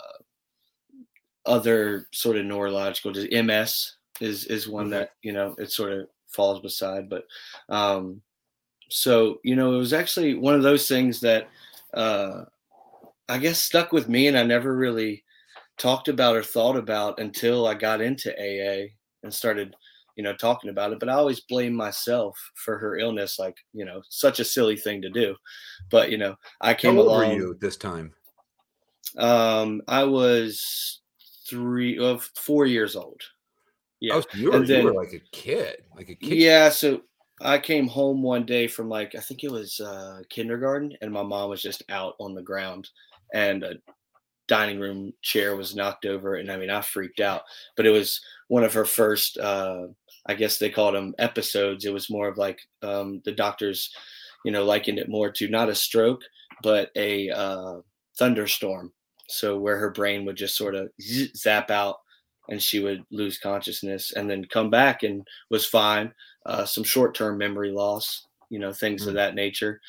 other 1.46 2.08
sort 2.12 2.38
of 2.38 2.46
neurological 2.46 3.14
disease. 3.14 3.44
MS 3.44 3.96
is 4.22 4.46
is 4.46 4.68
one 4.68 4.88
Mhm. 4.88 4.92
that 4.92 5.12
you 5.22 5.34
know 5.34 5.56
it 5.58 5.72
sort 5.72 5.94
of 5.94 6.08
falls 6.28 6.62
beside. 6.62 7.10
But 7.10 7.26
um, 7.70 8.22
so 8.90 9.40
you 9.44 9.56
know 9.56 9.74
it 9.76 9.78
was 9.78 9.94
actually 9.94 10.36
one 10.36 10.56
of 10.56 10.64
those 10.64 10.88
things 10.88 11.20
that 11.22 11.50
uh, 11.94 12.46
I 13.30 13.38
guess 13.38 13.62
stuck 13.62 13.92
with 13.92 14.10
me, 14.10 14.28
and 14.28 14.38
I 14.38 14.44
never 14.44 14.76
really 14.76 15.24
talked 15.78 16.08
about 16.08 16.36
or 16.36 16.44
thought 16.44 16.78
about 16.78 17.20
until 17.20 17.68
I 17.68 17.74
got 17.74 18.02
into 18.02 18.32
AA 18.40 18.94
and 19.24 19.34
started 19.34 19.76
you 20.16 20.24
know, 20.24 20.34
talking 20.34 20.70
about 20.70 20.94
it, 20.94 21.00
but 21.00 21.10
I 21.10 21.14
always 21.14 21.42
blame 21.42 21.74
myself 21.74 22.40
for 22.56 22.78
her 22.78 22.98
illness. 22.98 23.38
Like, 23.38 23.58
you 23.74 23.84
know, 23.84 24.02
such 24.10 24.40
a 24.40 24.46
silly 24.46 24.78
thing 24.78 25.02
to 25.02 25.10
do. 25.10 25.36
But, 25.92 26.10
you 26.10 26.18
know, 26.18 26.38
I 26.62 26.74
How 26.74 26.74
came 26.74 26.98
old 26.98 27.08
along. 27.08 27.18
were 27.18 27.24
you 27.24 27.54
this 27.56 27.76
time? 27.76 28.14
Um, 29.18 29.82
I 29.88 30.04
was 30.04 31.02
three, 31.50 32.00
uh, 32.00 32.18
four 32.36 32.66
years 32.66 32.96
old. 32.96 33.22
Yeah. 34.00 34.16
Oh, 34.16 34.22
so 34.22 34.28
you 34.34 34.52
were, 34.52 34.58
And 34.58 34.68
you 34.68 34.84
were 34.84 34.94
like 34.94 35.14
a 35.14 35.22
kid, 35.32 35.78
like 35.96 36.10
a 36.10 36.16
kid. 36.16 36.38
Yeah. 36.38 36.70
So 36.70 37.02
I 37.42 37.58
came 37.58 37.88
home 37.88 38.22
one 38.22 38.46
day 38.46 38.68
from 38.68 38.90
like, 38.90 39.16
I 39.16 39.20
think 39.20 39.44
it 39.44 39.52
was 39.52 39.80
uh, 39.80 40.22
kindergarten, 40.30 40.96
and 41.02 41.12
my 41.12 41.24
mom 41.24 41.50
was 41.50 41.62
just 41.62 41.84
out 41.90 42.16
on 42.20 42.34
the 42.34 42.42
ground 42.42 42.90
and 43.34 43.64
a 43.64 43.76
dining 44.48 44.80
room 44.80 45.12
chair 45.22 45.56
was 45.56 45.76
knocked 45.76 46.06
over. 46.06 46.36
And 46.36 46.52
I 46.52 46.58
mean, 46.58 46.70
I 46.70 46.82
freaked 46.82 47.20
out, 47.20 47.42
but 47.76 47.86
it 47.86 47.92
was 47.92 48.22
one 48.48 48.64
of 48.64 48.74
her 48.74 48.86
first, 48.86 49.38
uh, 49.38 49.88
I 50.28 50.36
guess 50.36 50.58
they 50.58 50.70
called 50.70 50.96
them 50.96 51.16
episodes. 51.18 51.86
It 51.86 51.94
was 51.94 52.10
more 52.10 52.28
of 52.28 52.38
like 52.38 52.60
um, 52.84 53.22
the 53.26 53.32
doctors, 53.32 53.92
you 54.44 54.52
know, 54.52 54.64
likened 54.64 55.00
it 55.00 55.10
more 55.10 55.32
to 55.32 55.48
not 55.48 55.70
a 55.70 55.76
stroke, 55.76 56.22
but 56.62 56.92
a 56.96 57.30
uh, 57.32 57.78
thunderstorm. 58.18 58.94
So 59.28 59.58
where 59.58 59.78
her 59.78 59.90
brain 59.90 60.26
would 60.26 60.36
just 60.36 60.56
sort 60.56 60.76
of 60.76 60.90
zap 61.02 61.72
out 61.72 61.98
and 62.50 62.62
she 62.62 62.80
would 62.80 63.04
lose 63.12 63.38
consciousness 63.40 64.12
and 64.14 64.30
then 64.30 64.46
come 64.46 64.70
back 64.70 65.04
and 65.04 65.28
was 65.50 65.66
fine. 65.66 66.14
Uh, 66.46 66.66
some 66.66 66.84
short-term 66.84 67.38
memory 67.38 67.72
loss, 67.72 68.28
you 68.50 68.60
know, 68.60 68.72
things 68.72 69.06
of 69.08 69.14
Mm. 69.14 69.16
that 69.16 69.36
nature. 69.36 69.82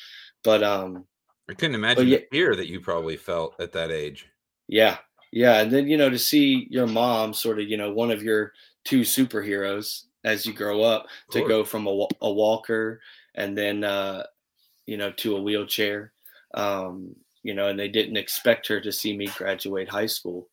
But 0.43 0.63
um, 0.63 1.05
I 1.49 1.53
couldn't 1.53 1.75
imagine 1.75 2.07
yeah- 2.07 2.17
the 2.19 2.27
fear 2.31 2.55
that 2.55 2.67
you 2.67 2.79
probably 2.81 3.17
felt 3.17 3.55
at 3.59 3.71
that 3.73 3.91
age. 3.91 4.27
yeah, 4.67 4.97
yeah, 5.31 5.59
and 5.61 5.71
then 5.71 5.87
you 5.87 5.97
know 5.97 6.09
to 6.09 6.17
see 6.19 6.67
your 6.69 6.87
mom 6.87 7.33
sort 7.33 7.59
of, 7.59 7.67
you 7.69 7.77
know, 7.77 7.91
one 7.93 8.11
of 8.11 8.23
your 8.23 8.53
two 8.85 9.01
superheroes 9.01 10.03
as 10.23 10.45
you 10.45 10.53
grow 10.53 10.81
up 10.81 11.05
to 11.31 11.41
go 11.47 11.63
from 11.63 11.85
a, 11.87 12.07
a 12.21 12.31
walker 12.31 12.99
and 13.35 13.57
then 13.57 13.83
uh, 13.83 14.23
you 14.85 14.97
know 14.97 15.11
to 15.11 15.35
a 15.37 15.41
wheelchair. 15.41 16.11
Um, 16.53 17.15
you 17.43 17.53
know, 17.53 17.67
and 17.67 17.79
they 17.79 17.87
didn't 17.87 18.17
expect 18.17 18.67
her 18.67 18.81
to 18.81 18.91
see 18.91 19.15
me 19.15 19.27
graduate 19.27 19.87
high 19.89 20.05
school. 20.07 20.49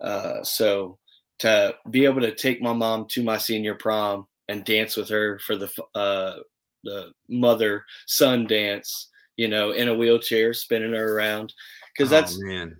Uh, 0.00 0.42
so 0.44 0.98
to 1.40 1.74
be 1.90 2.04
able 2.04 2.20
to 2.20 2.34
take 2.34 2.62
my 2.62 2.72
mom 2.72 3.06
to 3.10 3.22
my 3.22 3.38
senior 3.38 3.74
prom 3.74 4.26
and 4.48 4.64
dance 4.64 4.96
with 4.96 5.08
her 5.08 5.38
for 5.40 5.56
the 5.56 5.70
uh, 5.94 6.36
the 6.84 7.12
mother 7.28 7.84
son 8.06 8.46
dance, 8.46 9.08
you 9.36 9.48
know, 9.48 9.72
in 9.72 9.88
a 9.88 9.94
wheelchair, 9.94 10.52
spinning 10.54 10.94
her 10.94 11.16
around, 11.16 11.52
because 11.94 12.10
Oh, 12.10 12.16
that's 12.16 12.38
man. 12.42 12.76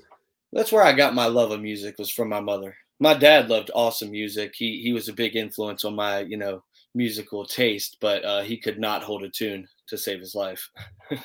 that's 0.53 0.73
where 0.73 0.83
I 0.85 0.93
got 0.93 1.15
my 1.15 1.27
love 1.27 1.51
of 1.53 1.61
music 1.61 1.97
was 1.99 2.11
from 2.11 2.29
my 2.29 2.41
mother. 2.41 2.77
My 2.99 3.15
dad 3.15 3.49
loved 3.49 3.71
awesome 3.75 4.11
music. 4.11 4.53
He 4.57 4.81
he 4.83 4.93
was 4.93 5.09
a 5.09 5.13
big 5.15 5.37
influence 5.37 5.85
on 5.85 5.95
my 5.95 6.21
you 6.21 6.37
know 6.37 6.63
musical 6.95 7.45
taste, 7.47 7.97
but 8.01 8.25
uh, 8.25 8.43
he 8.43 8.59
could 8.59 8.79
not 8.79 9.03
hold 9.03 9.23
a 9.23 9.31
tune 9.31 9.67
to 9.89 9.97
save 9.97 10.21
his 10.21 10.35
life, 10.35 10.69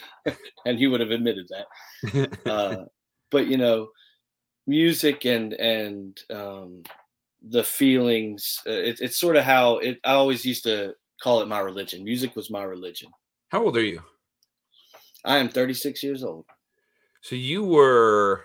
and 0.65 0.77
he 0.77 0.87
would 0.87 1.01
have 1.01 1.11
admitted 1.11 1.47
that. 1.49 1.65
Uh, 2.45 2.85
but 3.31 3.47
you 3.47 3.57
know, 3.57 3.89
music 4.67 5.25
and 5.25 5.53
and 5.53 6.19
um, 6.29 6.83
the 7.49 7.63
feelings. 7.63 8.59
Uh, 8.67 8.71
it, 8.71 8.99
it's 9.01 9.17
sort 9.19 9.35
of 9.35 9.43
how 9.43 9.77
it. 9.77 9.99
I 10.03 10.13
always 10.13 10.45
used 10.45 10.63
to 10.63 10.95
call 11.21 11.41
it 11.41 11.47
my 11.47 11.59
religion. 11.59 12.03
Music 12.03 12.35
was 12.35 12.49
my 12.49 12.63
religion. 12.63 13.09
How 13.49 13.63
old 13.63 13.77
are 13.77 13.83
you? 13.83 14.01
I 15.23 15.37
am 15.37 15.49
36 15.49 16.03
years 16.03 16.23
old. 16.23 16.45
So 17.21 17.35
you 17.35 17.63
were 17.63 18.43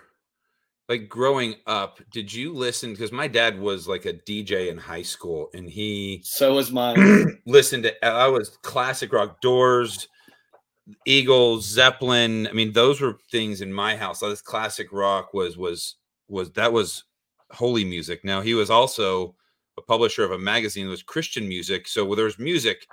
like 0.89 1.07
growing 1.07 1.55
up, 1.67 1.99
did 2.11 2.33
you 2.33 2.53
listen? 2.53 2.91
Because 2.91 3.11
my 3.11 3.27
dad 3.27 3.59
was 3.59 3.87
like 3.87 4.05
a 4.05 4.13
DJ 4.13 4.69
in 4.69 4.77
high 4.77 5.03
school 5.03 5.49
and 5.53 5.69
he 5.69 6.21
So 6.23 6.55
was 6.55 6.71
mine. 6.71 7.39
listened 7.45 7.83
to 7.83 8.05
I 8.05 8.27
was 8.27 8.57
classic 8.61 9.13
rock 9.13 9.41
doors, 9.41 10.07
Eagles, 11.05 11.65
Zeppelin. 11.65 12.47
I 12.47 12.53
mean, 12.53 12.73
those 12.73 12.99
were 12.99 13.17
things 13.31 13.61
in 13.61 13.71
my 13.71 13.95
house. 13.95 14.19
This 14.19 14.41
classic 14.41 14.91
rock 14.91 15.33
was 15.33 15.57
was 15.57 15.95
was 16.27 16.51
that 16.53 16.73
was 16.73 17.03
holy 17.53 17.85
music. 17.85 18.23
Now 18.23 18.41
he 18.41 18.53
was 18.53 18.69
also 18.69 19.35
a 19.77 19.81
publisher 19.81 20.23
of 20.23 20.31
a 20.31 20.37
magazine 20.37 20.85
that 20.85 20.91
was 20.91 21.03
Christian 21.03 21.47
music. 21.47 21.87
So 21.87 22.13
there 22.15 22.25
was 22.25 22.39
music 22.39 22.87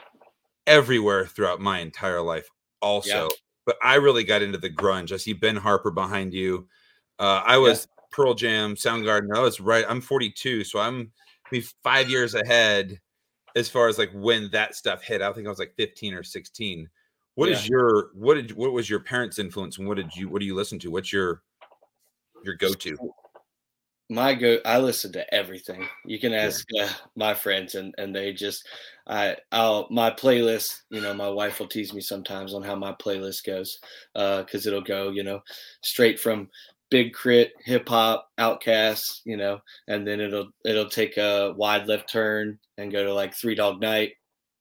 everywhere 0.66 1.26
throughout 1.26 1.60
my 1.60 1.80
entire 1.80 2.20
life, 2.20 2.48
also. 2.80 3.28
But 3.66 3.76
I 3.82 3.96
really 3.96 4.24
got 4.24 4.42
into 4.42 4.58
the 4.58 4.70
grunge. 4.70 5.12
I 5.12 5.16
see 5.16 5.32
Ben 5.32 5.56
Harper 5.56 5.90
behind 5.90 6.32
you. 6.32 6.66
Uh, 7.18 7.42
I 7.44 7.58
was 7.58 7.86
Pearl 8.10 8.34
Jam, 8.34 8.74
Soundgarden. 8.74 9.36
I 9.36 9.40
was 9.40 9.60
right. 9.60 9.84
I'm 9.88 10.00
42, 10.00 10.64
so 10.64 10.78
I'm 10.78 11.12
maybe 11.50 11.66
five 11.82 12.08
years 12.08 12.34
ahead 12.34 12.98
as 13.56 13.68
far 13.68 13.88
as 13.88 13.98
like 13.98 14.10
when 14.14 14.50
that 14.52 14.74
stuff 14.74 15.02
hit. 15.02 15.20
I 15.20 15.32
think 15.32 15.46
I 15.46 15.50
was 15.50 15.58
like 15.58 15.74
15 15.76 16.14
or 16.14 16.22
16. 16.22 16.88
What 17.34 17.50
is 17.50 17.68
your 17.68 18.10
what 18.14 18.34
did 18.34 18.50
what 18.56 18.72
was 18.72 18.90
your 18.90 18.98
parents' 18.98 19.38
influence 19.38 19.78
and 19.78 19.86
what 19.86 19.96
did 19.96 20.14
you 20.16 20.28
what 20.28 20.40
do 20.40 20.46
you 20.46 20.56
listen 20.56 20.76
to? 20.80 20.90
What's 20.90 21.12
your 21.12 21.42
your 22.42 22.56
go 22.56 22.72
to? 22.72 22.98
My 24.10 24.34
go 24.34 24.58
i 24.64 24.78
listen 24.78 25.12
to 25.12 25.34
everything. 25.34 25.86
You 26.04 26.18
can 26.18 26.32
ask 26.32 26.66
uh, 26.80 26.88
my 27.14 27.34
friends 27.34 27.74
and 27.74 27.94
and 27.98 28.14
they 28.14 28.32
just 28.32 28.66
i 29.06 29.36
i'll 29.52 29.86
my 29.90 30.10
playlist 30.10 30.80
you 30.90 31.00
know 31.00 31.12
my 31.12 31.28
wife 31.28 31.60
will 31.60 31.66
tease 31.66 31.92
me 31.92 32.00
sometimes 32.00 32.54
on 32.54 32.62
how 32.62 32.74
my 32.74 32.92
playlist 32.92 33.44
goes 33.46 33.78
uh 34.14 34.42
because 34.42 34.66
it'll 34.66 34.82
go 34.82 35.10
you 35.10 35.22
know 35.22 35.40
straight 35.82 36.18
from 36.20 36.48
Big 36.90 37.14
K.R.I.T. 37.14 37.50
hip 37.64 37.88
hop 37.88 38.28
OutKast 38.38 39.20
you 39.24 39.36
know 39.36 39.60
and 39.88 40.06
then 40.06 40.20
it'll 40.20 40.48
it'll 40.64 40.88
take 40.88 41.18
a 41.18 41.52
wide 41.56 41.86
left 41.86 42.10
turn 42.10 42.58
and 42.78 42.92
go 42.92 43.04
to 43.04 43.12
like 43.12 43.34
three 43.34 43.54
dog 43.54 43.80
night. 43.80 44.12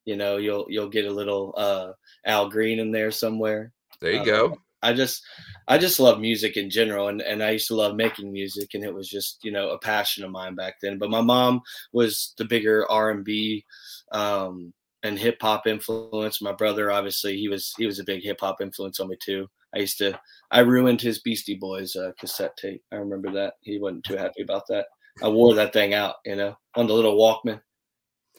You 0.05 0.17
know 0.17 0.37
you'll 0.37 0.65
you'll 0.69 0.89
get 0.89 1.05
a 1.05 1.11
little 1.11 1.53
uh 1.55 1.91
al 2.25 2.49
green 2.49 2.79
in 2.79 2.91
there 2.91 3.11
somewhere. 3.11 3.71
There 4.01 4.11
you 4.11 4.21
uh, 4.21 4.25
go. 4.25 4.57
I 4.81 4.93
just 4.93 5.23
I 5.67 5.77
just 5.77 5.99
love 5.99 6.19
music 6.19 6.55
in 6.57 6.69
general 6.69 7.07
and, 7.07 7.21
and 7.21 7.43
I 7.43 7.51
used 7.51 7.67
to 7.67 7.75
love 7.75 7.95
making 7.95 8.31
music 8.31 8.73
and 8.73 8.83
it 8.83 8.93
was 8.93 9.09
just, 9.09 9.39
you 9.43 9.51
know, 9.51 9.69
a 9.69 9.79
passion 9.79 10.23
of 10.23 10.31
mine 10.31 10.55
back 10.55 10.75
then. 10.81 10.97
But 10.97 11.09
my 11.09 11.21
mom 11.21 11.61
was 11.93 12.33
the 12.37 12.45
bigger 12.45 12.89
R 12.89 13.11
and 13.11 13.23
B 13.23 13.65
um 14.11 14.73
and 15.03 15.17
hip 15.17 15.37
hop 15.41 15.67
influence. 15.67 16.41
My 16.41 16.53
brother 16.53 16.91
obviously 16.91 17.37
he 17.37 17.47
was 17.47 17.73
he 17.77 17.85
was 17.85 17.99
a 17.99 18.03
big 18.03 18.23
hip 18.23 18.39
hop 18.41 18.61
influence 18.61 18.99
on 18.99 19.09
me 19.09 19.17
too. 19.21 19.47
I 19.75 19.79
used 19.79 19.97
to 19.99 20.19
I 20.51 20.59
ruined 20.59 21.01
his 21.01 21.19
Beastie 21.19 21.55
Boys 21.55 21.95
uh, 21.95 22.11
cassette 22.19 22.55
tape. 22.57 22.83
I 22.91 22.95
remember 22.97 23.31
that. 23.31 23.55
He 23.61 23.79
wasn't 23.79 24.05
too 24.05 24.17
happy 24.17 24.43
about 24.43 24.63
that. 24.69 24.87
I 25.21 25.27
wore 25.29 25.55
that 25.55 25.73
thing 25.73 25.93
out, 25.93 26.15
you 26.25 26.35
know, 26.35 26.55
on 26.75 26.87
the 26.87 26.93
little 26.93 27.17
Walkman. 27.17 27.61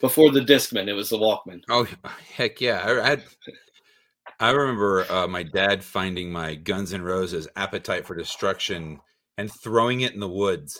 Before 0.01 0.31
the 0.31 0.39
Discman, 0.39 0.87
it 0.87 0.93
was 0.93 1.09
the 1.09 1.17
Walkman. 1.17 1.61
Oh 1.69 1.85
heck 2.35 2.61
yeah! 2.61 3.01
I, 3.03 3.09
had 3.09 3.23
I 4.39 4.51
remember 4.51 5.05
uh, 5.11 5.27
my 5.27 5.43
dad 5.43 5.83
finding 5.83 6.31
my 6.31 6.55
Guns 6.55 6.93
N' 6.93 7.01
Roses 7.01 7.47
"Appetite 7.55 8.05
for 8.05 8.15
Destruction" 8.15 8.99
and 9.37 9.51
throwing 9.51 10.01
it 10.01 10.13
in 10.13 10.19
the 10.19 10.29
woods. 10.29 10.79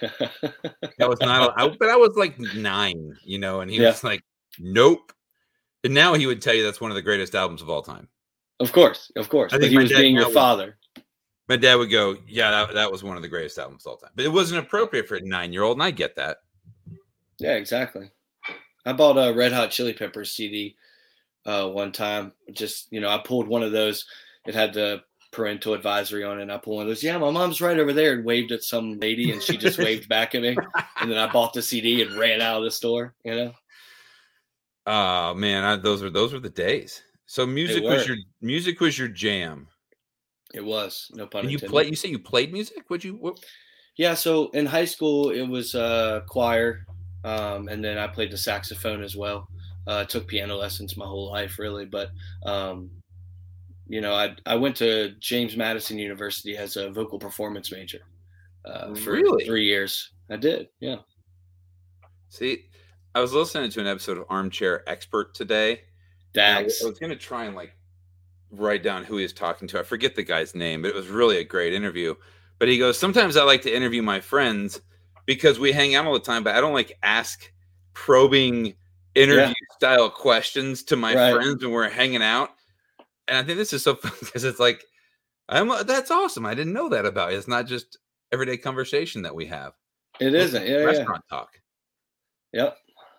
That 0.00 1.08
was 1.08 1.20
not, 1.20 1.52
I, 1.56 1.68
but 1.68 1.88
I 1.88 1.96
was 1.96 2.14
like 2.16 2.38
nine, 2.54 3.16
you 3.24 3.38
know, 3.38 3.60
and 3.60 3.70
he 3.70 3.78
Yeah. 3.78 3.88
was 3.88 4.04
like, 4.04 4.22
"Nope." 4.58 5.12
And 5.84 5.92
now 5.94 6.14
he 6.14 6.26
would 6.26 6.40
tell 6.40 6.54
you 6.54 6.62
that's 6.62 6.80
one 6.80 6.90
of 6.92 6.94
the 6.94 7.02
greatest 7.02 7.34
albums 7.34 7.62
of 7.62 7.68
all 7.70 7.82
time. 7.82 8.08
of 8.60 8.70
course, 8.72 9.10
of 9.16 9.28
course. 9.28 9.52
I 9.52 9.58
think 9.58 9.70
he 9.72 9.78
was 9.78 9.90
being 9.90 10.14
your 10.14 10.26
would- 10.26 10.34
father. 10.34 10.78
My 11.48 11.56
dad 11.56 11.74
would 11.74 11.90
go, 11.90 12.16
"Yeah, 12.28 12.50
that, 12.52 12.74
that 12.74 12.92
was 12.92 13.02
one 13.02 13.16
of 13.16 13.22
the 13.22 13.28
greatest 13.28 13.58
albums 13.58 13.84
of 13.84 13.90
all 13.90 13.96
time," 13.96 14.12
but 14.14 14.24
it 14.24 14.28
wasn't 14.28 14.64
appropriate 14.64 15.08
for 15.08 15.16
a 15.16 15.20
nine-year-old, 15.20 15.76
and 15.76 15.82
I 15.82 15.90
get 15.90 16.14
that. 16.16 16.38
Yeah, 17.38 17.54
exactly. 17.54 18.12
I 18.86 18.92
bought 18.92 19.16
a 19.18 19.32
Red 19.34 19.52
Hot 19.52 19.72
Chili 19.72 19.92
Peppers 19.92 20.30
CD 20.32 20.76
uh, 21.46 21.68
one 21.68 21.92
time. 21.92 22.32
Just 22.52 22.88
you 22.90 23.00
know, 23.00 23.08
I 23.08 23.18
pulled 23.18 23.48
one 23.48 23.62
of 23.62 23.72
those. 23.72 24.06
It 24.46 24.54
had 24.54 24.74
the 24.74 25.02
parental 25.32 25.74
advisory 25.74 26.22
on 26.22 26.38
it. 26.38 26.42
And 26.42 26.52
I 26.52 26.58
pulled 26.58 26.76
one 26.76 26.82
of 26.84 26.88
those. 26.88 27.02
Yeah, 27.02 27.18
my 27.18 27.30
mom's 27.30 27.60
right 27.60 27.78
over 27.78 27.92
there, 27.92 28.12
and 28.12 28.24
waved 28.24 28.52
at 28.52 28.62
some 28.62 29.00
lady, 29.00 29.32
and 29.32 29.42
she 29.42 29.56
just 29.56 29.78
waved 29.78 30.08
back 30.08 30.34
at 30.34 30.42
me. 30.42 30.56
And 31.00 31.10
then 31.10 31.18
I 31.18 31.32
bought 31.32 31.52
the 31.52 31.62
CD 31.62 32.00
and 32.00 32.16
ran 32.16 32.40
out 32.40 32.58
of 32.58 32.62
the 32.62 32.70
store. 32.70 33.12
You 33.24 33.34
know. 33.34 33.52
Oh 34.86 35.34
man, 35.34 35.64
I, 35.64 35.74
those 35.74 36.00
were 36.00 36.10
those 36.10 36.32
were 36.32 36.38
the 36.38 36.48
days. 36.48 37.02
So 37.26 37.44
music 37.44 37.82
was 37.82 38.06
your 38.06 38.18
music 38.40 38.78
was 38.78 38.96
your 38.96 39.08
jam. 39.08 39.66
It 40.54 40.64
was 40.64 41.10
no 41.12 41.26
pun. 41.26 41.42
And 41.42 41.50
you 41.50 41.58
play. 41.58 41.88
You 41.88 41.96
say 41.96 42.08
you 42.10 42.20
played 42.20 42.52
music? 42.52 42.88
Would 42.88 43.02
you? 43.02 43.14
What? 43.14 43.38
Yeah. 43.96 44.14
So 44.14 44.50
in 44.50 44.64
high 44.64 44.84
school, 44.84 45.30
it 45.30 45.42
was 45.42 45.74
uh, 45.74 46.20
choir, 46.28 46.86
um, 47.24 47.66
and 47.66 47.84
then 47.84 47.98
I 47.98 48.06
played 48.06 48.30
the 48.30 48.38
saxophone 48.38 49.02
as 49.02 49.16
well. 49.16 49.48
Uh, 49.86 50.04
took 50.04 50.28
piano 50.28 50.56
lessons 50.56 50.96
my 50.96 51.06
whole 51.06 51.30
life, 51.30 51.58
really. 51.58 51.84
But 51.84 52.10
um, 52.44 52.90
you 53.88 54.00
know, 54.00 54.14
I 54.14 54.34
I 54.46 54.54
went 54.54 54.76
to 54.76 55.10
James 55.18 55.56
Madison 55.56 55.98
University 55.98 56.56
as 56.56 56.76
a 56.76 56.90
vocal 56.90 57.18
performance 57.18 57.72
major 57.72 58.00
uh, 58.64 58.94
for 58.94 59.12
really? 59.12 59.44
three 59.44 59.64
years. 59.64 60.10
I 60.30 60.36
did. 60.36 60.68
Yeah. 60.80 60.96
See, 62.28 62.66
I 63.14 63.20
was 63.20 63.32
listening 63.32 63.70
to 63.70 63.80
an 63.80 63.86
episode 63.86 64.18
of 64.18 64.24
Armchair 64.28 64.88
Expert 64.88 65.34
today. 65.34 65.82
Dax. 66.32 66.82
I 66.82 66.86
was 66.86 66.98
going 66.98 67.10
to 67.10 67.16
try 67.16 67.44
and 67.44 67.54
like 67.54 67.76
write 68.50 68.82
down 68.82 69.04
who 69.04 69.16
he 69.16 69.22
was 69.22 69.32
talking 69.32 69.68
to. 69.68 69.80
I 69.80 69.82
forget 69.82 70.14
the 70.14 70.22
guy's 70.22 70.54
name, 70.54 70.82
but 70.82 70.88
it 70.88 70.94
was 70.94 71.08
really 71.08 71.38
a 71.38 71.44
great 71.44 71.74
interview. 71.74 72.14
But 72.58 72.68
he 72.68 72.78
goes, 72.78 72.98
Sometimes 72.98 73.36
I 73.36 73.44
like 73.44 73.62
to 73.62 73.74
interview 73.74 74.02
my 74.02 74.20
friends 74.20 74.80
because 75.26 75.58
we 75.58 75.72
hang 75.72 75.94
out 75.94 76.06
all 76.06 76.14
the 76.14 76.20
time, 76.20 76.44
but 76.44 76.54
I 76.54 76.60
don't 76.60 76.72
like 76.72 76.98
ask 77.02 77.52
probing 77.92 78.74
interview 79.14 79.42
yeah. 79.42 79.76
style 79.76 80.10
questions 80.10 80.82
to 80.84 80.96
my 80.96 81.14
right. 81.14 81.34
friends 81.34 81.62
when 81.62 81.72
we're 81.72 81.88
hanging 81.88 82.22
out. 82.22 82.50
And 83.28 83.38
I 83.38 83.42
think 83.42 83.58
this 83.58 83.72
is 83.72 83.82
so 83.82 83.94
fun 83.96 84.12
because 84.20 84.44
it's 84.44 84.60
like, 84.60 84.84
I'm 85.48 85.68
that's 85.86 86.10
awesome. 86.10 86.46
I 86.46 86.54
didn't 86.54 86.72
know 86.72 86.88
that 86.88 87.04
about 87.04 87.32
you. 87.32 87.38
It's 87.38 87.48
not 87.48 87.66
just 87.66 87.98
everyday 88.32 88.56
conversation 88.56 89.22
that 89.22 89.34
we 89.34 89.46
have. 89.46 89.74
It 90.20 90.34
isn't. 90.34 90.66
Yeah, 90.66 90.76
restaurant 90.76 91.22
yeah. 91.30 91.36
talk. 91.36 91.48
Yep. 92.52 92.76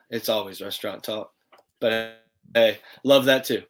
It's 0.09 0.29
always 0.29 0.61
restaurant 0.61 1.03
talk. 1.03 1.31
But 1.79 2.17
hey, 2.53 2.79
love 3.03 3.25
that 3.25 3.45
too. 3.45 3.63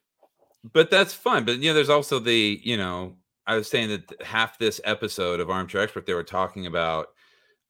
But 0.71 0.91
that's 0.91 1.13
fun. 1.13 1.45
But 1.45 1.59
you 1.59 1.69
know, 1.69 1.73
there's 1.73 1.89
also 1.89 2.19
the, 2.19 2.59
you 2.63 2.77
know, 2.77 3.17
I 3.45 3.55
was 3.55 3.69
saying 3.69 3.89
that 3.89 4.21
half 4.21 4.57
this 4.57 4.79
episode 4.83 5.39
of 5.39 5.49
Armchair 5.49 5.81
Expert, 5.81 6.05
they 6.05 6.13
were 6.13 6.23
talking 6.23 6.65
about 6.65 7.07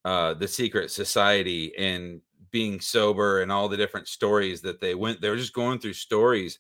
uh 0.06 0.34
the 0.34 0.48
secret 0.48 0.92
society 0.92 1.74
and 1.78 2.22
being 2.54 2.80
sober 2.80 3.42
and 3.42 3.52
all 3.52 3.68
the 3.68 3.76
different 3.76 4.08
stories 4.08 4.62
that 4.62 4.80
they 4.80 4.96
went. 4.96 5.20
They 5.20 5.30
were 5.30 5.36
just 5.36 5.54
going 5.54 5.80
through 5.80 5.94
stories. 5.94 6.60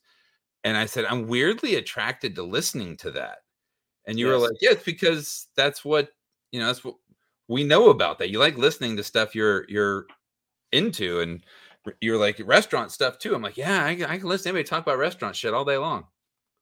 And 0.65 0.75
I 0.75 0.85
said, 0.85 1.05
I'm 1.05 1.27
weirdly 1.27 1.75
attracted 1.75 2.35
to 2.35 2.43
listening 2.43 2.97
to 2.97 3.11
that. 3.11 3.37
And 4.05 4.19
you 4.19 4.27
yes. 4.29 4.33
were 4.33 4.47
like, 4.47 4.57
Yes, 4.59 4.83
because 4.83 5.47
that's 5.55 5.85
what 5.85 6.09
you 6.51 6.59
know, 6.59 6.67
that's 6.67 6.83
what 6.83 6.95
we 7.47 7.63
know 7.63 7.89
about 7.89 8.19
that. 8.19 8.29
You 8.29 8.39
like 8.39 8.57
listening 8.57 8.97
to 8.97 9.03
stuff 9.03 9.33
you're 9.33 9.65
you're 9.69 10.07
into. 10.73 11.21
And 11.21 11.41
you're 12.01 12.17
like 12.17 12.41
restaurant 12.45 12.91
stuff 12.91 13.17
too. 13.17 13.35
I'm 13.35 13.41
like, 13.41 13.57
yeah, 13.57 13.83
I, 13.83 13.91
I 13.91 14.17
can 14.17 14.23
listen 14.23 14.43
to 14.43 14.49
anybody 14.49 14.63
talk 14.63 14.83
about 14.83 14.97
restaurant 14.97 15.35
shit 15.35 15.53
all 15.53 15.65
day 15.65 15.77
long. 15.77 16.05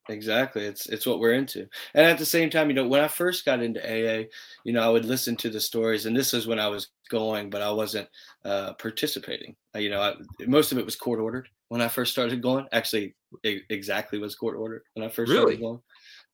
Exactly. 0.10 0.64
It's 0.66 0.88
it's 0.88 1.06
what 1.06 1.20
we're 1.20 1.34
into. 1.34 1.68
And 1.94 2.06
at 2.06 2.18
the 2.18 2.26
same 2.26 2.50
time, 2.50 2.70
you 2.70 2.74
know, 2.74 2.88
when 2.88 3.02
I 3.02 3.08
first 3.08 3.46
got 3.46 3.62
into 3.62 3.82
AA, 3.82 4.26
you 4.64 4.74
know, 4.74 4.82
I 4.82 4.90
would 4.90 5.06
listen 5.06 5.36
to 5.38 5.50
the 5.50 5.60
stories, 5.60 6.06
and 6.06 6.16
this 6.16 6.34
is 6.34 6.48
when 6.48 6.60
I 6.60 6.68
was 6.68 6.90
going, 7.10 7.50
but 7.50 7.62
I 7.62 7.72
wasn't 7.72 8.10
uh, 8.44 8.74
participating. 8.74 9.56
Uh, 9.76 9.80
you 9.80 9.90
know, 9.90 10.02
I, 10.02 10.16
most 10.48 10.72
of 10.72 10.80
it 10.80 10.86
was 10.86 10.96
court 10.96 11.20
ordered 11.20 11.50
when 11.68 11.82
I 11.82 11.88
first 11.88 12.12
started 12.12 12.42
going. 12.42 12.66
Actually, 12.72 13.16
it 13.44 13.64
exactly 13.70 14.18
was 14.18 14.36
court 14.36 14.58
ordered 14.58 14.84
when 14.96 15.06
I 15.06 15.10
first 15.10 15.32
really? 15.32 15.56
started 15.56 15.62
going. 15.62 15.80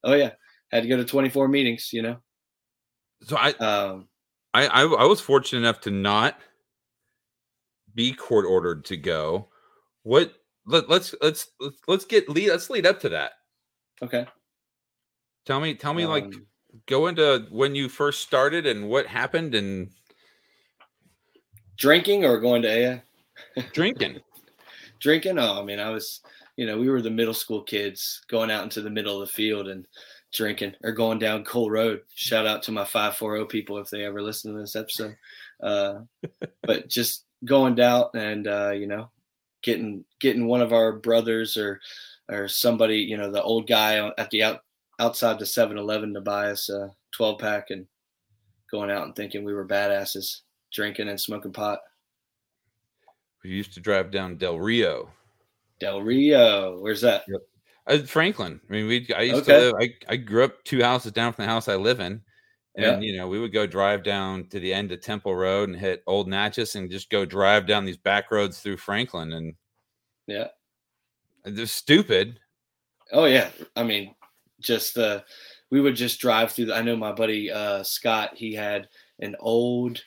Oh 0.03 0.13
yeah, 0.13 0.31
had 0.71 0.83
to 0.83 0.89
go 0.89 0.97
to 0.97 1.05
24 1.05 1.47
meetings. 1.49 1.91
You 1.91 2.03
know. 2.03 2.17
So 3.23 3.35
I, 3.35 3.49
um, 3.53 4.07
I, 4.53 4.67
I, 4.67 4.81
I 4.83 5.05
was 5.05 5.19
fortunate 5.19 5.59
enough 5.59 5.81
to 5.81 5.91
not 5.91 6.39
be 7.93 8.13
court 8.13 8.45
ordered 8.45 8.85
to 8.85 8.97
go. 8.97 9.49
What 10.03 10.33
let, 10.65 10.89
let's 10.89 11.13
let's 11.21 11.49
let's 11.87 12.05
get 12.05 12.29
lead 12.29 12.49
let's 12.49 12.69
lead 12.69 12.85
up 12.85 12.99
to 13.01 13.09
that. 13.09 13.31
Okay. 14.01 14.25
Tell 15.45 15.59
me 15.59 15.75
tell 15.75 15.93
me 15.93 16.03
um, 16.03 16.09
like 16.09 16.33
go 16.85 17.07
into 17.07 17.47
when 17.49 17.75
you 17.75 17.89
first 17.89 18.21
started 18.21 18.65
and 18.65 18.89
what 18.89 19.07
happened 19.07 19.55
and 19.55 19.89
drinking 21.77 22.25
or 22.25 22.39
going 22.39 22.61
to 22.63 22.69
AA? 22.95 22.99
Drinking. 23.73 24.19
drinking. 24.99 25.39
Oh, 25.39 25.61
I 25.61 25.63
mean, 25.63 25.79
I 25.79 25.89
was, 25.89 26.21
you 26.55 26.65
know, 26.65 26.77
we 26.77 26.89
were 26.89 27.01
the 27.01 27.09
middle 27.09 27.33
school 27.33 27.63
kids 27.63 28.21
going 28.27 28.51
out 28.51 28.63
into 28.63 28.81
the 28.81 28.89
middle 28.89 29.21
of 29.21 29.27
the 29.27 29.33
field 29.33 29.67
and 29.67 29.87
drinking 30.33 30.73
or 30.83 30.91
going 30.91 31.19
down 31.19 31.43
Cole 31.43 31.69
Road. 31.69 32.01
Shout 32.13 32.45
out 32.45 32.63
to 32.63 32.71
my 32.71 32.83
540 32.83 33.45
people 33.45 33.77
if 33.77 33.89
they 33.89 34.03
ever 34.03 34.21
listen 34.21 34.53
to 34.53 34.59
this 34.59 34.75
episode. 34.75 35.15
Uh, 35.61 35.99
but 36.63 36.87
just 36.89 37.25
going 37.45 37.75
down 37.75 38.05
and 38.15 38.47
uh, 38.47 38.71
you 38.71 38.87
know 38.87 39.09
getting 39.61 40.03
getting 40.19 40.47
one 40.47 40.61
of 40.61 40.73
our 40.73 40.93
brothers 40.93 41.55
or 41.55 41.79
or 42.29 42.47
somebody 42.47 42.97
you 42.97 43.17
know 43.17 43.31
the 43.31 43.41
old 43.41 43.67
guy 43.67 44.11
at 44.17 44.29
the 44.29 44.43
out 44.43 44.61
outside 44.99 45.37
the 45.37 45.45
7-Eleven 45.45 46.13
to 46.13 46.21
buy 46.21 46.49
us 46.49 46.69
a 46.69 46.91
12 47.11 47.39
pack 47.39 47.69
and 47.69 47.85
going 48.71 48.89
out 48.89 49.05
and 49.05 49.15
thinking 49.15 49.43
we 49.43 49.53
were 49.53 49.67
badasses 49.67 50.41
drinking 50.73 51.07
and 51.07 51.19
smoking 51.19 51.53
pot. 51.53 51.79
We 53.43 53.51
used 53.51 53.73
to 53.75 53.79
drive 53.79 54.11
down 54.11 54.37
Del 54.37 54.59
Rio. 54.59 55.09
Del 55.79 56.01
Rio, 56.01 56.79
where's 56.79 57.01
that? 57.01 57.23
Yep. 57.27 57.41
Uh, 57.87 58.05
Franklin. 58.05 58.59
I 58.69 58.73
mean, 58.73 58.87
we 58.87 59.07
I 59.15 59.21
used 59.21 59.43
okay. 59.43 59.59
to 59.59 59.65
live. 59.65 59.73
I, 59.79 60.13
I 60.13 60.15
grew 60.17 60.43
up 60.43 60.63
two 60.63 60.81
houses 60.81 61.11
down 61.13 61.31
from 61.31 61.45
the 61.45 61.49
house 61.49 61.69
I 61.69 61.75
live 61.75 61.99
in, 61.99 62.21
and 62.75 62.85
yeah. 62.85 62.99
you 62.99 63.15
know, 63.15 63.27
we 63.27 63.39
would 63.39 63.53
go 63.53 63.65
drive 63.65 64.03
down 64.03 64.47
to 64.49 64.59
the 64.59 64.73
end 64.73 64.91
of 64.91 65.01
Temple 65.01 65.35
Road 65.35 65.69
and 65.69 65.77
hit 65.77 66.03
Old 66.05 66.27
Natchez 66.27 66.75
and 66.75 66.91
just 66.91 67.09
go 67.09 67.23
drive 67.23 67.65
down 67.65 67.85
these 67.85 67.97
back 67.97 68.29
roads 68.31 68.59
through 68.59 68.77
Franklin. 68.77 69.31
And 69.31 69.53
yeah, 70.25 70.47
they're 71.49 71.65
stupid. 71.65 72.39
Oh 73.11 73.25
yeah, 73.25 73.49
I 73.75 73.83
mean, 73.83 74.15
just 74.61 74.97
uh, 74.97 75.21
we 75.71 75.81
would 75.81 75.95
just 75.95 76.19
drive 76.19 76.51
through. 76.51 76.65
The, 76.65 76.75
I 76.75 76.81
know 76.81 76.95
my 76.95 77.11
buddy 77.11 77.51
uh, 77.51 77.83
Scott. 77.83 78.31
He 78.35 78.53
had 78.53 78.87
an 79.19 79.35
old 79.39 80.01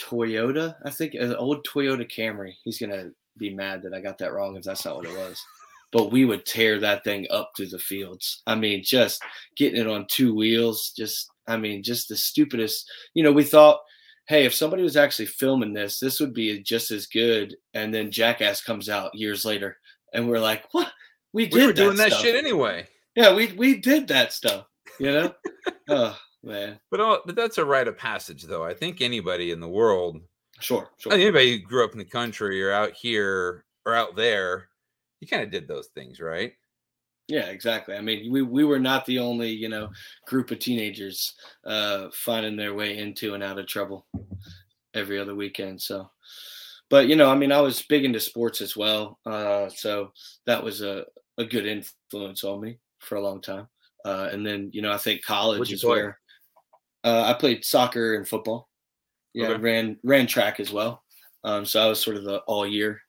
Toyota. 0.00 0.76
I 0.84 0.90
think 0.90 1.14
an 1.14 1.34
old 1.34 1.66
Toyota 1.66 2.10
Camry. 2.10 2.54
He's 2.64 2.78
gonna 2.78 3.10
be 3.36 3.54
mad 3.54 3.82
that 3.82 3.94
I 3.94 4.00
got 4.00 4.18
that 4.18 4.32
wrong 4.32 4.56
if 4.56 4.64
that's 4.64 4.84
not 4.84 4.96
what 4.96 5.06
it 5.06 5.16
was. 5.16 5.42
But 5.90 6.12
we 6.12 6.26
would 6.26 6.44
tear 6.44 6.78
that 6.80 7.02
thing 7.02 7.26
up 7.30 7.52
through 7.56 7.68
the 7.68 7.78
fields. 7.78 8.42
I 8.46 8.54
mean, 8.54 8.82
just 8.82 9.22
getting 9.56 9.80
it 9.80 9.86
on 9.86 10.06
two 10.08 10.34
wheels, 10.34 10.92
just 10.96 11.30
I 11.46 11.56
mean, 11.56 11.82
just 11.82 12.08
the 12.08 12.16
stupidest. 12.16 12.90
You 13.14 13.22
know, 13.22 13.32
we 13.32 13.44
thought, 13.44 13.80
hey, 14.28 14.44
if 14.44 14.54
somebody 14.54 14.82
was 14.82 14.96
actually 14.96 15.26
filming 15.26 15.72
this, 15.72 15.98
this 15.98 16.20
would 16.20 16.34
be 16.34 16.62
just 16.62 16.90
as 16.90 17.06
good. 17.06 17.56
And 17.72 17.92
then 17.92 18.10
Jackass 18.10 18.62
comes 18.62 18.90
out 18.90 19.14
years 19.14 19.46
later, 19.46 19.78
and 20.12 20.28
we're 20.28 20.40
like, 20.40 20.64
what? 20.72 20.92
We 21.32 21.46
did 21.46 21.54
we 21.54 21.66
were 21.66 21.72
doing 21.72 21.96
that, 21.96 22.10
that 22.10 22.20
shit 22.20 22.34
anyway. 22.36 22.86
Yeah, 23.14 23.34
we 23.34 23.52
we 23.52 23.78
did 23.78 24.08
that 24.08 24.32
stuff. 24.32 24.66
You 24.98 25.12
know. 25.12 25.34
oh 25.88 26.18
man. 26.42 26.78
But 26.90 27.00
all, 27.00 27.20
but 27.26 27.36
that's 27.36 27.58
a 27.58 27.64
rite 27.64 27.88
of 27.88 27.98
passage, 27.98 28.44
though. 28.44 28.64
I 28.64 28.74
think 28.74 29.00
anybody 29.00 29.50
in 29.50 29.60
the 29.60 29.68
world, 29.68 30.20
sure, 30.60 30.90
sure. 30.98 31.12
Anybody 31.12 31.58
who 31.58 31.64
grew 31.64 31.84
up 31.84 31.92
in 31.92 31.98
the 31.98 32.04
country 32.04 32.62
or 32.62 32.72
out 32.72 32.92
here 32.92 33.64
or 33.84 33.94
out 33.94 34.16
there, 34.16 34.68
you 35.20 35.28
kind 35.28 35.42
of 35.42 35.50
did 35.50 35.68
those 35.68 35.88
things, 35.88 36.20
right? 36.20 36.52
Yeah, 37.28 37.46
exactly. 37.46 37.94
I 37.94 38.00
mean, 38.00 38.32
we, 38.32 38.40
we 38.40 38.64
were 38.64 38.78
not 38.78 39.04
the 39.04 39.18
only, 39.18 39.50
you 39.50 39.68
know, 39.68 39.90
group 40.26 40.50
of 40.50 40.60
teenagers 40.60 41.34
uh, 41.66 42.08
finding 42.14 42.56
their 42.56 42.74
way 42.74 42.96
into 42.96 43.34
and 43.34 43.42
out 43.42 43.58
of 43.58 43.66
trouble 43.66 44.06
every 44.94 45.18
other 45.18 45.34
weekend. 45.34 45.82
So, 45.82 46.10
but, 46.90 47.08
you 47.08 47.16
know, 47.16 47.30
I 47.30 47.34
mean, 47.34 47.52
I 47.52 47.60
was 47.60 47.82
big 47.82 48.04
into 48.04 48.20
sports 48.20 48.60
as 48.60 48.76
well. 48.76 49.18
Uh, 49.26 49.68
so 49.68 50.12
that 50.46 50.62
was 50.62 50.82
a, 50.82 51.04
a 51.36 51.44
good 51.44 51.66
influence 51.66 52.44
on 52.44 52.60
me 52.60 52.78
for 53.00 53.16
a 53.16 53.22
long 53.22 53.40
time. 53.40 53.68
Uh, 54.04 54.28
and 54.32 54.46
then, 54.46 54.70
you 54.72 54.82
know, 54.82 54.92
I 54.92 54.98
think 54.98 55.24
college 55.24 55.72
is 55.72 55.82
play? 55.82 55.90
where 55.90 56.18
uh, 57.04 57.24
I 57.26 57.32
played 57.34 57.64
soccer 57.64 58.14
and 58.14 58.26
football. 58.26 58.68
Yeah, 59.34 59.48
okay. 59.48 59.60
ran 59.60 59.98
ran 60.02 60.26
track 60.26 60.58
as 60.58 60.72
well. 60.72 61.02
Um, 61.44 61.64
so 61.64 61.80
I 61.80 61.86
was 61.86 62.02
sort 62.02 62.16
of 62.16 62.24
the 62.24 62.38
all 62.40 62.66
year 62.66 63.00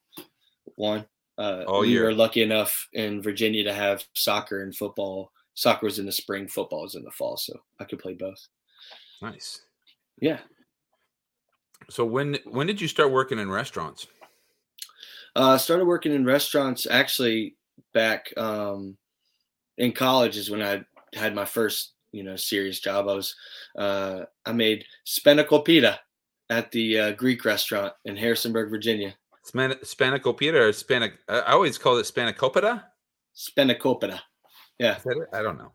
one. 0.76 1.06
Uh, 1.38 1.64
All 1.66 1.80
we 1.80 1.88
year. 1.88 2.04
were 2.04 2.12
lucky 2.12 2.42
enough 2.42 2.86
in 2.92 3.22
Virginia 3.22 3.64
to 3.64 3.72
have 3.72 4.04
soccer 4.14 4.62
and 4.62 4.76
football. 4.76 5.32
Soccer 5.54 5.86
was 5.86 5.98
in 5.98 6.04
the 6.04 6.12
spring, 6.12 6.46
football 6.46 6.82
was 6.82 6.96
in 6.96 7.02
the 7.02 7.10
fall, 7.10 7.38
so 7.38 7.58
I 7.80 7.84
could 7.84 7.98
play 7.98 8.12
both. 8.12 8.46
Nice. 9.22 9.62
Yeah. 10.20 10.38
So 11.90 12.04
when 12.04 12.38
when 12.44 12.66
did 12.66 12.80
you 12.80 12.88
start 12.88 13.10
working 13.10 13.38
in 13.38 13.50
restaurants? 13.50 14.06
Uh, 15.36 15.58
started 15.58 15.84
working 15.84 16.12
in 16.12 16.24
restaurants 16.24 16.86
actually 16.90 17.56
back 17.92 18.32
um, 18.36 18.96
in 19.78 19.92
college 19.92 20.36
is 20.36 20.50
when 20.50 20.62
I 20.62 20.84
had 21.14 21.34
my 21.34 21.44
first 21.44 21.92
you 22.12 22.22
know 22.22 22.36
serious 22.36 22.80
job. 22.80 23.08
I 23.08 23.14
was 23.14 23.34
uh, 23.76 24.20
I 24.46 24.52
made 24.52 24.84
spanakopita 25.06 25.98
at 26.48 26.70
the 26.70 26.98
uh, 26.98 27.12
Greek 27.12 27.44
restaurant 27.44 27.92
in 28.04 28.16
Harrisonburg, 28.16 28.70
Virginia. 28.70 29.14
Span- 29.42 29.78
Spanakopita 29.82 30.54
or? 30.54 31.12
I 31.28 31.52
always 31.52 31.78
call 31.78 31.96
it 31.98 32.06
Spanakopita. 32.06 32.84
Spanakopita. 33.34 34.20
Yeah. 34.78 34.98
I 35.32 35.42
don't 35.42 35.58
know. 35.58 35.72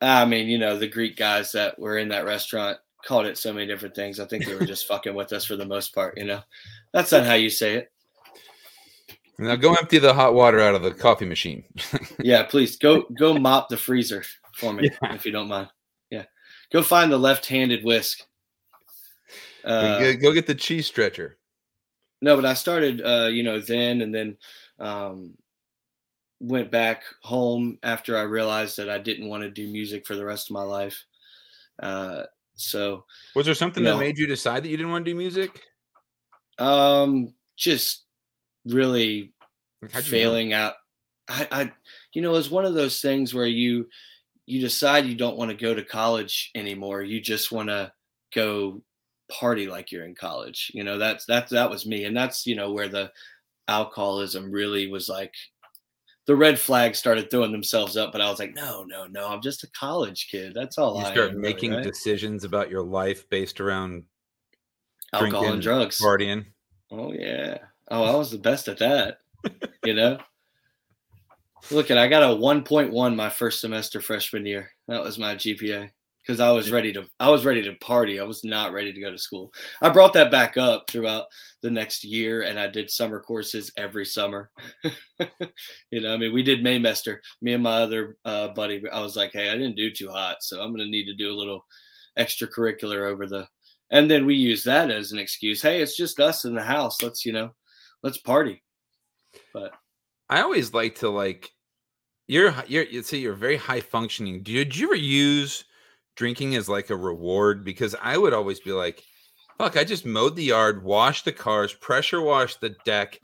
I 0.00 0.24
mean, 0.24 0.48
you 0.48 0.58
know, 0.58 0.78
the 0.78 0.88
Greek 0.88 1.16
guys 1.16 1.52
that 1.52 1.78
were 1.78 1.98
in 1.98 2.08
that 2.08 2.24
restaurant 2.24 2.78
called 3.08 3.24
it 3.24 3.38
so 3.38 3.54
many 3.54 3.66
different 3.66 3.94
things. 3.94 4.20
I 4.20 4.26
think 4.26 4.44
they 4.44 4.54
were 4.54 4.66
just 4.66 4.86
fucking 4.86 5.14
with 5.14 5.32
us 5.32 5.46
for 5.46 5.56
the 5.56 5.64
most 5.64 5.94
part. 5.94 6.18
You 6.18 6.26
know, 6.26 6.42
that's 6.92 7.10
not 7.10 7.24
how 7.24 7.34
you 7.34 7.48
say 7.48 7.76
it. 7.76 7.92
Now 9.38 9.56
go 9.56 9.72
empty 9.72 9.98
the 9.98 10.12
hot 10.12 10.34
water 10.34 10.60
out 10.60 10.74
of 10.74 10.82
the 10.82 10.92
coffee 10.92 11.24
machine. 11.24 11.64
yeah, 12.20 12.42
please 12.42 12.76
go 12.76 13.06
go 13.18 13.32
mop 13.32 13.70
the 13.70 13.78
freezer 13.78 14.24
for 14.54 14.74
me 14.74 14.90
yeah. 15.02 15.14
if 15.14 15.24
you 15.24 15.32
don't 15.32 15.48
mind. 15.48 15.68
Yeah, 16.10 16.24
go 16.70 16.82
find 16.82 17.10
the 17.10 17.18
left-handed 17.18 17.82
whisk. 17.82 18.20
Uh, 19.64 19.98
go, 19.98 20.16
go, 20.16 20.32
get 20.32 20.46
the 20.46 20.54
cheese 20.54 20.86
stretcher. 20.86 21.38
No, 22.20 22.36
but 22.36 22.44
I 22.44 22.54
started, 22.54 23.00
uh, 23.00 23.28
you 23.30 23.42
know, 23.42 23.58
then 23.60 24.02
and 24.02 24.14
then 24.14 24.36
um, 24.78 25.34
went 26.40 26.70
back 26.70 27.04
home 27.22 27.78
after 27.82 28.18
I 28.18 28.22
realized 28.22 28.76
that 28.76 28.90
I 28.90 28.98
didn't 28.98 29.28
want 29.28 29.44
to 29.44 29.50
do 29.50 29.66
music 29.68 30.06
for 30.06 30.14
the 30.14 30.24
rest 30.24 30.50
of 30.50 30.54
my 30.54 30.62
life. 30.62 31.04
Uh, 31.80 32.24
so, 32.58 33.04
was 33.34 33.46
there 33.46 33.54
something 33.54 33.84
that 33.84 33.92
know, 33.92 33.98
made 33.98 34.18
you 34.18 34.26
decide 34.26 34.64
that 34.64 34.68
you 34.68 34.76
didn't 34.76 34.92
want 34.92 35.04
to 35.04 35.10
do 35.10 35.16
music? 35.16 35.62
Um, 36.58 37.34
just 37.56 38.04
really 38.66 39.32
failing 39.90 40.52
out. 40.52 40.74
I, 41.28 41.48
I, 41.50 41.72
you 42.12 42.22
know, 42.22 42.34
it's 42.34 42.50
one 42.50 42.64
of 42.64 42.74
those 42.74 43.00
things 43.00 43.32
where 43.32 43.46
you 43.46 43.86
you 44.46 44.60
decide 44.60 45.06
you 45.06 45.14
don't 45.14 45.36
want 45.36 45.50
to 45.50 45.56
go 45.56 45.74
to 45.74 45.84
college 45.84 46.50
anymore. 46.54 47.02
You 47.02 47.20
just 47.20 47.52
want 47.52 47.68
to 47.68 47.92
go 48.34 48.82
party 49.30 49.68
like 49.68 49.92
you're 49.92 50.04
in 50.04 50.14
college. 50.14 50.72
You 50.74 50.84
know, 50.84 50.98
that's 50.98 51.26
that's 51.26 51.52
that 51.52 51.70
was 51.70 51.86
me, 51.86 52.04
and 52.04 52.16
that's 52.16 52.46
you 52.46 52.56
know 52.56 52.72
where 52.72 52.88
the 52.88 53.12
alcoholism 53.68 54.50
really 54.50 54.90
was 54.90 55.08
like 55.08 55.34
the 56.28 56.36
red 56.36 56.60
flags 56.60 56.98
started 56.98 57.30
throwing 57.30 57.52
themselves 57.52 57.96
up, 57.96 58.12
but 58.12 58.20
I 58.20 58.28
was 58.28 58.38
like, 58.38 58.54
no, 58.54 58.84
no, 58.84 59.06
no, 59.06 59.26
I'm 59.26 59.40
just 59.40 59.64
a 59.64 59.70
college 59.70 60.28
kid. 60.30 60.52
That's 60.54 60.76
all 60.76 60.98
you 60.98 61.06
I 61.06 61.10
start 61.10 61.34
making 61.34 61.70
really, 61.70 61.82
right? 61.82 61.90
decisions 61.90 62.44
about 62.44 62.70
your 62.70 62.82
life 62.82 63.26
based 63.30 63.62
around 63.62 64.04
alcohol 65.14 65.30
drinking, 65.30 65.52
and 65.54 65.62
drugs, 65.62 65.98
partying. 65.98 66.44
Oh 66.90 67.14
yeah. 67.14 67.56
Oh, 67.90 68.04
I 68.04 68.14
was 68.14 68.30
the 68.30 68.36
best 68.36 68.68
at 68.68 68.78
that. 68.78 69.20
you 69.84 69.94
know. 69.94 70.18
Look 71.70 71.90
at 71.90 71.96
I 71.96 72.08
got 72.08 72.22
a 72.22 72.36
1.1 72.36 73.16
my 73.16 73.30
first 73.30 73.62
semester 73.62 74.02
freshman 74.02 74.44
year. 74.44 74.70
That 74.86 75.02
was 75.02 75.18
my 75.18 75.34
GPA 75.34 75.90
because 76.28 76.40
I 76.40 76.50
was 76.50 76.70
ready 76.70 76.92
to 76.92 77.06
I 77.18 77.30
was 77.30 77.46
ready 77.46 77.62
to 77.62 77.72
party. 77.76 78.20
I 78.20 78.24
was 78.24 78.44
not 78.44 78.74
ready 78.74 78.92
to 78.92 79.00
go 79.00 79.10
to 79.10 79.16
school. 79.16 79.50
I 79.80 79.88
brought 79.88 80.12
that 80.12 80.30
back 80.30 80.58
up 80.58 80.84
throughout 80.90 81.24
the 81.62 81.70
next 81.70 82.04
year 82.04 82.42
and 82.42 82.60
I 82.60 82.66
did 82.66 82.90
summer 82.90 83.18
courses 83.18 83.72
every 83.78 84.04
summer. 84.04 84.50
you 85.90 86.02
know, 86.02 86.12
I 86.12 86.18
mean, 86.18 86.34
we 86.34 86.42
did 86.42 86.62
Maymester. 86.62 87.16
Me 87.40 87.54
and 87.54 87.62
my 87.62 87.80
other 87.80 88.18
uh, 88.26 88.48
buddy. 88.48 88.82
I 88.92 89.00
was 89.00 89.16
like, 89.16 89.32
hey, 89.32 89.48
I 89.48 89.54
didn't 89.54 89.76
do 89.76 89.90
too 89.90 90.10
hot, 90.10 90.42
so 90.42 90.60
I'm 90.60 90.70
gonna 90.70 90.84
need 90.84 91.06
to 91.06 91.16
do 91.16 91.32
a 91.32 91.38
little 91.38 91.64
extracurricular 92.18 93.10
over 93.10 93.26
the. 93.26 93.46
And 93.90 94.10
then 94.10 94.26
we 94.26 94.34
use 94.34 94.64
that 94.64 94.90
as 94.90 95.12
an 95.12 95.18
excuse. 95.18 95.62
Hey, 95.62 95.80
it's 95.80 95.96
just 95.96 96.20
us 96.20 96.44
in 96.44 96.54
the 96.54 96.62
house. 96.62 97.02
Let's 97.02 97.24
you 97.24 97.32
know, 97.32 97.54
let's 98.02 98.18
party. 98.18 98.62
But 99.54 99.72
I 100.28 100.42
always 100.42 100.74
like 100.74 100.96
to 100.96 101.08
like 101.08 101.48
you're 102.26 102.54
you're 102.66 102.84
you 102.84 103.02
say 103.02 103.16
you're 103.16 103.32
very 103.32 103.56
high 103.56 103.80
functioning. 103.80 104.42
Did 104.42 104.76
you 104.76 104.88
ever 104.88 104.94
use 104.94 105.64
drinking 106.18 106.54
is 106.54 106.68
like 106.68 106.90
a 106.90 106.96
reward? 106.96 107.64
Because 107.64 107.94
I 108.02 108.18
would 108.18 108.34
always 108.34 108.58
be 108.60 108.72
like, 108.72 109.02
fuck, 109.56 109.76
I 109.76 109.84
just 109.84 110.04
mowed 110.04 110.36
the 110.36 110.44
yard, 110.44 110.82
washed 110.82 111.24
the 111.24 111.32
cars, 111.32 111.72
pressure 111.72 112.20
washed 112.20 112.60
the 112.60 112.74
deck. 112.84 113.20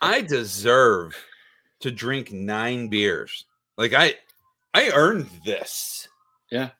I 0.00 0.22
deserve 0.22 1.14
to 1.80 1.90
drink 1.90 2.32
nine 2.32 2.88
beers. 2.88 3.44
Like 3.76 3.92
I 3.92 4.14
I 4.74 4.90
earned 4.90 5.28
this. 5.44 6.08
Yeah. 6.50 6.70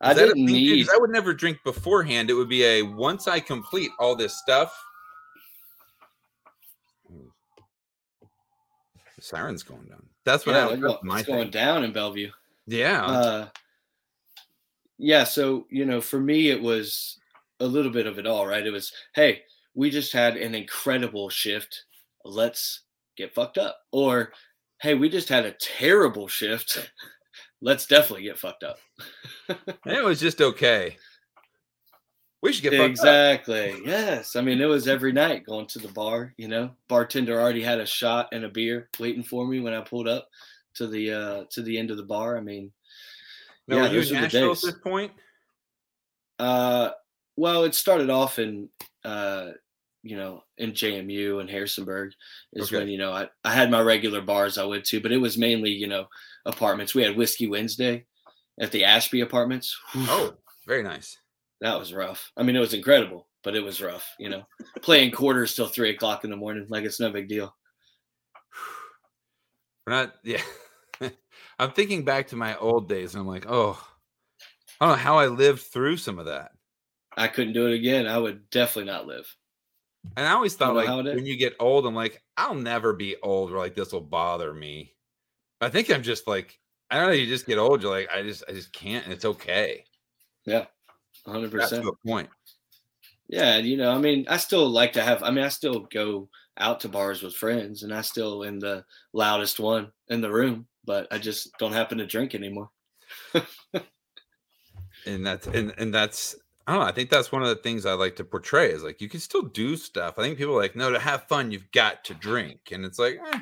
I 0.00 0.14
didn't 0.14 0.44
need 0.44 0.88
I 0.90 0.98
would 0.98 1.10
never 1.10 1.32
drink 1.32 1.58
beforehand. 1.64 2.30
It 2.30 2.34
would 2.34 2.48
be 2.48 2.64
a 2.64 2.82
once 2.82 3.26
I 3.26 3.40
complete 3.40 3.90
all 3.98 4.14
this 4.14 4.36
stuff, 4.36 4.76
The 9.18 9.24
siren's 9.24 9.64
going 9.64 9.86
down. 9.86 10.06
That's 10.24 10.46
what 10.46 10.54
yeah, 10.54 10.68
I 10.68 10.98
my 11.02 11.18
it's 11.18 11.26
going 11.26 11.50
down 11.50 11.82
in 11.82 11.92
Bellevue. 11.92 12.30
Yeah. 12.68 13.04
Uh, 13.04 13.48
yeah. 14.98 15.24
So 15.24 15.66
you 15.70 15.84
know, 15.84 16.00
for 16.00 16.20
me, 16.20 16.50
it 16.50 16.60
was 16.60 17.18
a 17.60 17.66
little 17.66 17.90
bit 17.90 18.06
of 18.06 18.18
it 18.18 18.26
all. 18.26 18.46
Right. 18.46 18.66
It 18.66 18.70
was, 18.70 18.92
hey, 19.14 19.42
we 19.74 19.90
just 19.90 20.12
had 20.12 20.36
an 20.36 20.54
incredible 20.54 21.28
shift. 21.28 21.84
Let's 22.24 22.82
get 23.16 23.34
fucked 23.34 23.58
up. 23.58 23.78
Or, 23.92 24.32
hey, 24.80 24.94
we 24.94 25.08
just 25.08 25.28
had 25.28 25.46
a 25.46 25.52
terrible 25.60 26.28
shift. 26.28 26.90
Let's 27.60 27.86
definitely 27.86 28.24
get 28.24 28.38
fucked 28.38 28.62
up. 28.62 28.78
it 29.86 30.04
was 30.04 30.20
just 30.20 30.40
okay. 30.40 30.96
We 32.40 32.52
should 32.52 32.62
get 32.62 32.72
fucked 32.72 32.82
up. 32.82 32.90
exactly. 32.90 33.74
Yes, 33.84 34.36
I 34.36 34.42
mean 34.42 34.60
it 34.60 34.66
was 34.66 34.86
every 34.86 35.10
night 35.10 35.44
going 35.44 35.66
to 35.66 35.80
the 35.80 35.88
bar. 35.88 36.34
You 36.36 36.46
know, 36.46 36.70
bartender 36.86 37.40
already 37.40 37.62
had 37.62 37.80
a 37.80 37.86
shot 37.86 38.28
and 38.30 38.44
a 38.44 38.48
beer 38.48 38.88
waiting 39.00 39.24
for 39.24 39.44
me 39.44 39.58
when 39.58 39.74
I 39.74 39.80
pulled 39.80 40.06
up 40.06 40.28
to 40.74 40.86
the 40.86 41.10
uh 41.10 41.44
to 41.50 41.62
the 41.62 41.76
end 41.76 41.90
of 41.90 41.96
the 41.96 42.04
bar. 42.04 42.36
I 42.36 42.40
mean, 42.40 42.70
now, 43.68 43.76
yeah, 43.76 43.82
were 43.90 43.98
you 43.98 44.16
in 44.16 44.22
Nashville 44.22 44.52
at 44.52 44.60
this 44.60 44.78
point? 44.82 45.12
Uh, 46.38 46.90
well, 47.36 47.64
it 47.64 47.74
started 47.74 48.10
off 48.10 48.38
in 48.38 48.68
uh, 49.04 49.50
you 50.02 50.16
know, 50.16 50.42
in 50.56 50.72
JMU 50.72 51.40
and 51.40 51.50
Harrisonburg 51.50 52.12
is 52.52 52.68
okay. 52.68 52.78
when 52.78 52.88
you 52.88 52.98
know 52.98 53.12
I 53.12 53.28
I 53.44 53.52
had 53.52 53.70
my 53.70 53.80
regular 53.80 54.22
bars 54.22 54.58
I 54.58 54.64
went 54.64 54.84
to, 54.86 55.00
but 55.00 55.12
it 55.12 55.18
was 55.18 55.38
mainly 55.38 55.70
you 55.70 55.86
know 55.86 56.06
apartments. 56.46 56.94
We 56.94 57.02
had 57.02 57.16
Whiskey 57.16 57.46
Wednesday 57.46 58.06
at 58.60 58.72
the 58.72 58.84
Ashby 58.84 59.20
Apartments. 59.20 59.76
Oh, 59.94 60.34
very 60.66 60.82
nice 60.82 61.18
that 61.60 61.78
was 61.78 61.92
rough. 61.92 62.30
I 62.36 62.42
mean, 62.42 62.56
it 62.56 62.60
was 62.60 62.74
incredible, 62.74 63.26
but 63.42 63.56
it 63.56 63.62
was 63.62 63.82
rough. 63.82 64.06
You 64.18 64.30
know, 64.30 64.42
playing 64.82 65.12
quarters 65.12 65.54
till 65.54 65.66
three 65.66 65.90
o'clock 65.90 66.24
in 66.24 66.30
the 66.30 66.36
morning, 66.36 66.66
like 66.68 66.84
it's 66.84 67.00
no 67.00 67.10
big 67.10 67.28
deal. 67.28 67.54
We're 69.86 69.94
not. 69.94 70.14
Yeah, 70.22 70.42
I'm 71.58 71.72
thinking 71.72 72.04
back 72.04 72.28
to 72.28 72.36
my 72.36 72.56
old 72.56 72.88
days, 72.88 73.14
and 73.14 73.20
I'm 73.20 73.26
like, 73.28 73.46
oh, 73.48 73.82
I 74.80 74.86
don't 74.86 74.96
know 74.96 75.02
how 75.02 75.18
I 75.18 75.26
lived 75.26 75.62
through 75.62 75.96
some 75.96 76.18
of 76.18 76.26
that. 76.26 76.52
I 77.16 77.26
couldn't 77.28 77.54
do 77.54 77.66
it 77.66 77.74
again. 77.74 78.06
I 78.06 78.18
would 78.18 78.48
definitely 78.50 78.90
not 78.92 79.06
live. 79.06 79.34
And 80.16 80.26
I 80.26 80.32
always 80.32 80.54
thought, 80.54 80.76
like, 80.76 80.88
when 80.88 81.26
you 81.26 81.36
get 81.36 81.56
old, 81.58 81.84
I'm 81.84 81.94
like, 81.94 82.22
I'll 82.36 82.54
never 82.54 82.92
be 82.92 83.16
old, 83.22 83.50
or 83.50 83.58
like 83.58 83.74
this 83.74 83.92
will 83.92 84.00
bother 84.00 84.54
me. 84.54 84.94
I 85.60 85.68
think 85.68 85.90
I'm 85.90 86.04
just 86.04 86.28
like, 86.28 86.58
I 86.90 86.98
don't 86.98 87.08
know. 87.08 87.14
You 87.14 87.26
just 87.26 87.46
get 87.46 87.58
old. 87.58 87.82
You're 87.82 87.90
like, 87.90 88.08
I 88.14 88.22
just, 88.22 88.44
I 88.48 88.52
just 88.52 88.72
can't, 88.72 89.04
and 89.04 89.12
it's 89.12 89.24
okay. 89.24 89.84
Yeah. 90.46 90.66
100%. 91.26 91.50
That's 91.50 91.70
the 91.70 91.92
point. 92.06 92.30
Yeah, 93.28 93.58
you 93.58 93.76
know, 93.76 93.90
I 93.90 93.98
mean, 93.98 94.24
I 94.28 94.38
still 94.38 94.66
like 94.68 94.94
to 94.94 95.02
have. 95.02 95.22
I 95.22 95.30
mean, 95.30 95.44
I 95.44 95.48
still 95.48 95.80
go 95.92 96.30
out 96.56 96.80
to 96.80 96.88
bars 96.88 97.22
with 97.22 97.34
friends, 97.34 97.82
and 97.82 97.92
I 97.92 98.00
still 98.00 98.44
am 98.44 98.58
the 98.58 98.84
loudest 99.12 99.60
one 99.60 99.92
in 100.08 100.22
the 100.22 100.30
room, 100.30 100.66
but 100.88 101.06
I 101.12 101.18
just 101.18 101.56
don't 101.58 101.74
happen 101.74 101.98
to 101.98 102.06
drink 102.06 102.34
anymore. 102.34 102.70
and 105.06 105.24
that's 105.24 105.46
and 105.46 105.72
and 105.76 105.94
that's 105.94 106.34
I 106.66 106.72
don't 106.72 106.80
know. 106.80 106.86
I 106.86 106.92
think 106.92 107.10
that's 107.10 107.30
one 107.30 107.42
of 107.42 107.48
the 107.48 107.56
things 107.56 107.86
I 107.86 107.92
like 107.92 108.16
to 108.16 108.24
portray 108.24 108.72
is 108.72 108.82
like 108.82 109.00
you 109.00 109.08
can 109.08 109.20
still 109.20 109.42
do 109.42 109.76
stuff. 109.76 110.18
I 110.18 110.22
think 110.22 110.38
people 110.38 110.54
are 110.54 110.62
like 110.62 110.74
no 110.74 110.90
to 110.90 110.98
have 110.98 111.28
fun, 111.28 111.52
you've 111.52 111.70
got 111.72 112.04
to 112.04 112.14
drink, 112.14 112.72
and 112.72 112.84
it's 112.86 112.98
like 112.98 113.20
eh, 113.32 113.40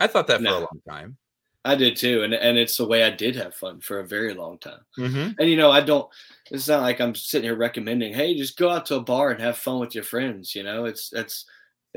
I 0.00 0.08
thought 0.08 0.26
that 0.26 0.42
no. 0.42 0.50
for 0.50 0.56
a 0.56 0.60
long 0.60 0.82
time. 0.88 1.16
I 1.64 1.76
did 1.76 1.96
too, 1.96 2.24
and 2.24 2.34
and 2.34 2.58
it's 2.58 2.76
the 2.76 2.86
way 2.86 3.04
I 3.04 3.10
did 3.10 3.36
have 3.36 3.54
fun 3.54 3.80
for 3.80 4.00
a 4.00 4.06
very 4.06 4.34
long 4.34 4.58
time. 4.58 4.80
Mm-hmm. 4.98 5.30
And 5.38 5.48
you 5.48 5.56
know, 5.56 5.70
I 5.70 5.80
don't. 5.80 6.08
It's 6.50 6.66
not 6.66 6.82
like 6.82 7.00
I'm 7.00 7.14
sitting 7.14 7.48
here 7.48 7.56
recommending, 7.56 8.12
hey, 8.12 8.36
just 8.36 8.58
go 8.58 8.70
out 8.70 8.86
to 8.86 8.96
a 8.96 9.00
bar 9.00 9.30
and 9.30 9.40
have 9.40 9.56
fun 9.56 9.78
with 9.78 9.94
your 9.94 10.04
friends. 10.04 10.54
You 10.54 10.64
know, 10.64 10.84
it's 10.86 11.12
it's 11.12 11.44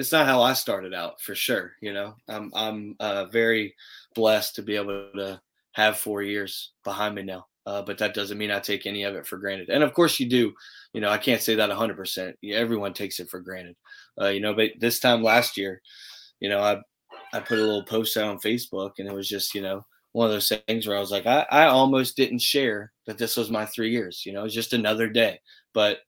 it's 0.02 0.12
not 0.12 0.26
how 0.26 0.42
I 0.42 0.54
started 0.54 0.96
out 0.96 1.22
for 1.22 1.36
sure. 1.36 1.74
You 1.80 1.94
know, 1.94 2.16
I'm 2.28 2.52
I'm 2.56 2.96
uh, 3.00 3.26
very 3.26 3.76
blessed 4.16 4.56
to 4.56 4.64
be 4.64 4.76
able 4.76 5.10
to 5.16 5.40
have 5.74 5.98
four 5.98 6.24
years 6.24 6.72
behind 6.84 7.16
me 7.16 7.24
now. 7.24 7.46
Uh, 7.68 7.84
but 7.84 8.00
that 8.00 8.16
doesn't 8.16 8.40
mean 8.40 8.50
I 8.50 8.60
take 8.60 8.88
any 8.88 9.04
of 9.04 9.14
it 9.14 9.28
for 9.28 9.38
granted. 9.38 9.70
And 9.70 9.84
of 9.84 9.94
course, 9.94 10.20
you 10.20 10.28
do. 10.28 10.52
You 10.94 11.02
know, 11.02 11.10
I 11.10 11.20
can't 11.20 11.42
say 11.42 11.54
that 11.56 11.70
100%. 11.70 12.34
Everyone 12.52 12.94
takes 12.94 13.20
it 13.20 13.30
for 13.30 13.40
granted. 13.40 13.76
Uh, 14.20 14.30
you 14.30 14.40
know, 14.42 14.56
but 14.56 14.72
this 14.80 15.00
time 15.00 15.22
last 15.22 15.56
year, 15.56 15.82
you 16.40 16.50
know, 16.50 16.62
I 16.62 16.82
I 17.34 17.40
put 17.40 17.60
a 17.60 17.62
little 17.62 17.86
post 17.86 18.18
out 18.18 18.28
on 18.28 18.40
Facebook, 18.40 18.94
and 18.98 19.08
it 19.08 19.14
was 19.14 19.30
just 19.30 19.54
you 19.54 19.62
know 19.62 19.86
one 20.14 20.26
of 20.26 20.34
those 20.34 20.52
things 20.68 20.88
where 20.88 20.98
I 20.98 21.00
was 21.00 21.12
like, 21.12 21.28
I, 21.28 21.46
I 21.52 21.68
almost 21.68 22.18
didn't 22.18 22.42
share 22.42 22.92
that 23.06 23.18
this 23.20 23.38
was 23.38 23.52
my 23.52 23.66
three 23.66 23.92
years. 23.92 24.24
You 24.26 24.34
know, 24.34 24.42
it 24.42 24.46
was 24.46 24.54
just 24.56 24.74
another 24.74 25.08
day. 25.08 25.40
But 25.74 26.00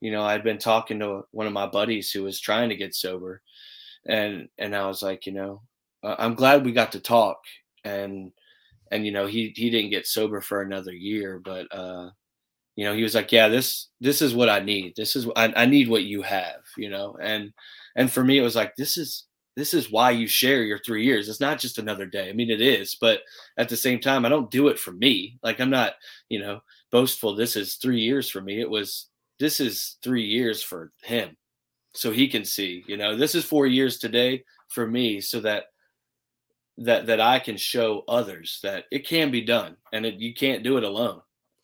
you 0.00 0.10
know, 0.10 0.22
I'd 0.22 0.44
been 0.44 0.58
talking 0.58 0.98
to 1.00 1.22
one 1.32 1.46
of 1.46 1.52
my 1.52 1.66
buddies 1.66 2.10
who 2.10 2.22
was 2.24 2.40
trying 2.40 2.68
to 2.70 2.76
get 2.76 2.94
sober, 2.94 3.42
and 4.06 4.48
and 4.58 4.74
I 4.76 4.86
was 4.86 5.02
like, 5.02 5.26
you 5.26 5.32
know, 5.32 5.62
I'm 6.02 6.34
glad 6.34 6.64
we 6.64 6.72
got 6.72 6.92
to 6.92 7.00
talk, 7.00 7.38
and 7.84 8.32
and 8.90 9.06
you 9.06 9.12
know, 9.12 9.26
he 9.26 9.52
he 9.56 9.70
didn't 9.70 9.90
get 9.90 10.06
sober 10.06 10.40
for 10.40 10.62
another 10.62 10.92
year, 10.92 11.40
but 11.44 11.66
uh, 11.74 12.10
you 12.76 12.84
know, 12.84 12.94
he 12.94 13.02
was 13.02 13.14
like, 13.14 13.32
yeah, 13.32 13.48
this 13.48 13.88
this 14.00 14.22
is 14.22 14.34
what 14.34 14.48
I 14.48 14.60
need. 14.60 14.94
This 14.96 15.16
is 15.16 15.28
I, 15.36 15.52
I 15.56 15.66
need 15.66 15.88
what 15.88 16.04
you 16.04 16.22
have, 16.22 16.62
you 16.78 16.88
know, 16.90 17.16
and 17.20 17.52
and 17.96 18.10
for 18.10 18.24
me 18.24 18.38
it 18.38 18.42
was 18.42 18.56
like 18.56 18.74
this 18.76 18.96
is 18.96 19.26
this 19.56 19.74
is 19.74 19.90
why 19.90 20.10
you 20.12 20.26
share 20.26 20.62
your 20.62 20.78
three 20.78 21.04
years. 21.04 21.28
It's 21.28 21.40
not 21.40 21.58
just 21.58 21.78
another 21.78 22.06
day. 22.06 22.30
I 22.30 22.32
mean, 22.32 22.50
it 22.50 22.62
is, 22.62 22.96
but 23.00 23.20
at 23.58 23.68
the 23.68 23.76
same 23.76 24.00
time, 24.00 24.24
I 24.24 24.30
don't 24.30 24.50
do 24.50 24.68
it 24.68 24.78
for 24.78 24.92
me. 24.92 25.38
Like 25.42 25.60
I'm 25.60 25.70
not, 25.70 25.94
you 26.30 26.40
know, 26.40 26.60
boastful. 26.90 27.34
This 27.36 27.56
is 27.56 27.74
three 27.74 28.00
years 28.00 28.30
for 28.30 28.40
me. 28.40 28.60
It 28.60 28.70
was 28.70 29.09
this 29.40 29.58
is 29.58 29.96
three 30.02 30.24
years 30.24 30.62
for 30.62 30.92
him, 31.02 31.36
so 31.94 32.12
he 32.12 32.28
can 32.28 32.44
see. 32.44 32.84
You 32.86 32.96
know, 32.96 33.16
this 33.16 33.34
is 33.34 33.44
four 33.44 33.66
years 33.66 33.98
today 33.98 34.44
for 34.68 34.86
me, 34.86 35.20
so 35.20 35.40
that 35.40 35.64
that 36.78 37.06
that 37.06 37.20
I 37.20 37.38
can 37.38 37.56
show 37.56 38.04
others 38.06 38.60
that 38.62 38.84
it 38.92 39.06
can 39.06 39.30
be 39.30 39.40
done, 39.40 39.76
and 39.92 40.06
it, 40.06 40.14
you 40.20 40.34
can't 40.34 40.62
do 40.62 40.76
it 40.76 40.84
alone. 40.84 41.22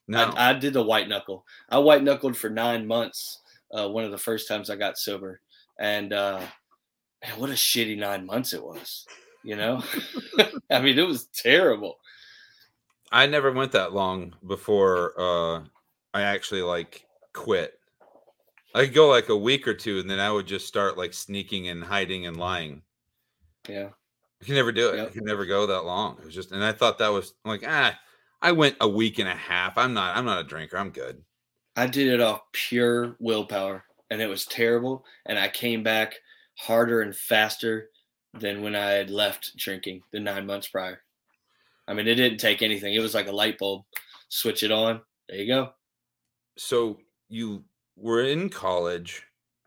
No, 0.08 0.18
I, 0.18 0.50
I 0.50 0.52
did 0.54 0.72
the 0.72 0.82
white 0.82 1.08
knuckle. 1.08 1.44
I 1.68 1.78
white 1.78 2.02
knuckled 2.02 2.36
for 2.36 2.48
nine 2.48 2.86
months. 2.86 3.40
Uh, 3.72 3.88
one 3.88 4.04
of 4.04 4.10
the 4.10 4.18
first 4.18 4.48
times 4.48 4.70
I 4.70 4.76
got 4.76 4.98
sober, 4.98 5.40
and 5.78 6.12
uh, 6.12 6.40
man, 7.24 7.38
what 7.38 7.50
a 7.50 7.54
shitty 7.54 7.98
nine 7.98 8.24
months 8.24 8.52
it 8.52 8.62
was. 8.62 9.06
You 9.44 9.56
know, 9.56 9.82
I 10.70 10.80
mean, 10.80 10.98
it 10.98 11.06
was 11.06 11.26
terrible. 11.26 11.98
I 13.12 13.26
never 13.26 13.52
went 13.52 13.72
that 13.72 13.92
long 13.92 14.34
before 14.46 15.12
uh, 15.18 15.60
I 16.12 16.22
actually 16.22 16.62
like 16.62 17.05
quit. 17.36 17.78
I 18.74 18.84
could 18.86 18.94
go 18.94 19.08
like 19.08 19.28
a 19.28 19.36
week 19.36 19.66
or 19.68 19.74
two, 19.74 19.98
and 20.00 20.10
then 20.10 20.20
I 20.20 20.30
would 20.30 20.46
just 20.46 20.68
start 20.68 20.96
like 20.98 21.14
sneaking 21.14 21.68
and 21.68 21.82
hiding 21.84 22.26
and 22.26 22.36
lying. 22.36 22.84
Yeah, 23.68 23.92
I 24.40 24.44
could 24.44 24.54
never 24.54 24.72
do 24.72 24.90
it. 24.90 25.00
I 25.06 25.06
Yep. 25.06 25.12
could 25.12 25.24
never 25.24 25.46
go 25.46 25.66
that 25.66 25.82
long. 25.84 26.18
It 26.18 26.24
was 26.24 26.34
just, 26.34 26.52
and 26.52 26.62
I 26.64 26.72
thought 26.72 26.98
that 26.98 27.08
was 27.08 27.34
like, 27.44 27.62
ah, 27.66 27.98
I 28.42 28.52
went 28.52 28.76
a 28.80 28.88
week 28.88 29.18
and 29.18 29.28
a 29.28 29.34
half. 29.34 29.78
I'm 29.78 29.94
not, 29.94 30.16
I'm 30.16 30.24
not 30.26 30.40
a 30.40 30.44
drinker. 30.44 30.76
I'm 30.76 30.90
good. 30.90 31.24
I 31.76 31.86
did 31.86 32.08
it 32.08 32.20
off 32.20 32.42
pure 32.52 33.16
willpower, 33.20 33.84
and 34.10 34.20
it 34.22 34.26
was 34.26 34.44
terrible. 34.46 35.04
And 35.26 35.38
I 35.38 35.48
came 35.48 35.82
back 35.82 36.16
harder 36.58 37.02
and 37.02 37.14
faster 37.16 37.90
than 38.32 38.62
when 38.62 38.74
I 38.74 38.90
had 38.90 39.10
left 39.10 39.56
drinking 39.56 40.02
the 40.10 40.20
nine 40.20 40.46
months 40.46 40.68
prior. 40.68 41.02
I 41.88 41.94
mean, 41.94 42.08
it 42.08 42.16
didn't 42.16 42.38
take 42.40 42.62
anything. 42.62 42.94
It 42.94 43.00
was 43.00 43.14
like 43.14 43.28
a 43.28 43.32
light 43.32 43.58
bulb. 43.58 43.84
Switch 44.28 44.62
it 44.62 44.72
on. 44.72 45.02
There 45.28 45.38
you 45.38 45.46
go. 45.48 45.74
So 46.58 46.98
you 47.28 47.64
were 47.96 48.22
in 48.22 48.48
college, 48.48 49.22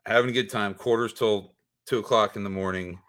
having 0.06 0.30
a 0.30 0.34
good 0.34 0.50
time. 0.50 0.74
Quarters 0.74 1.14
till 1.14 1.54
two 1.86 2.00
o'clock 2.00 2.36
in 2.36 2.44
the 2.44 2.50
morning. 2.50 3.00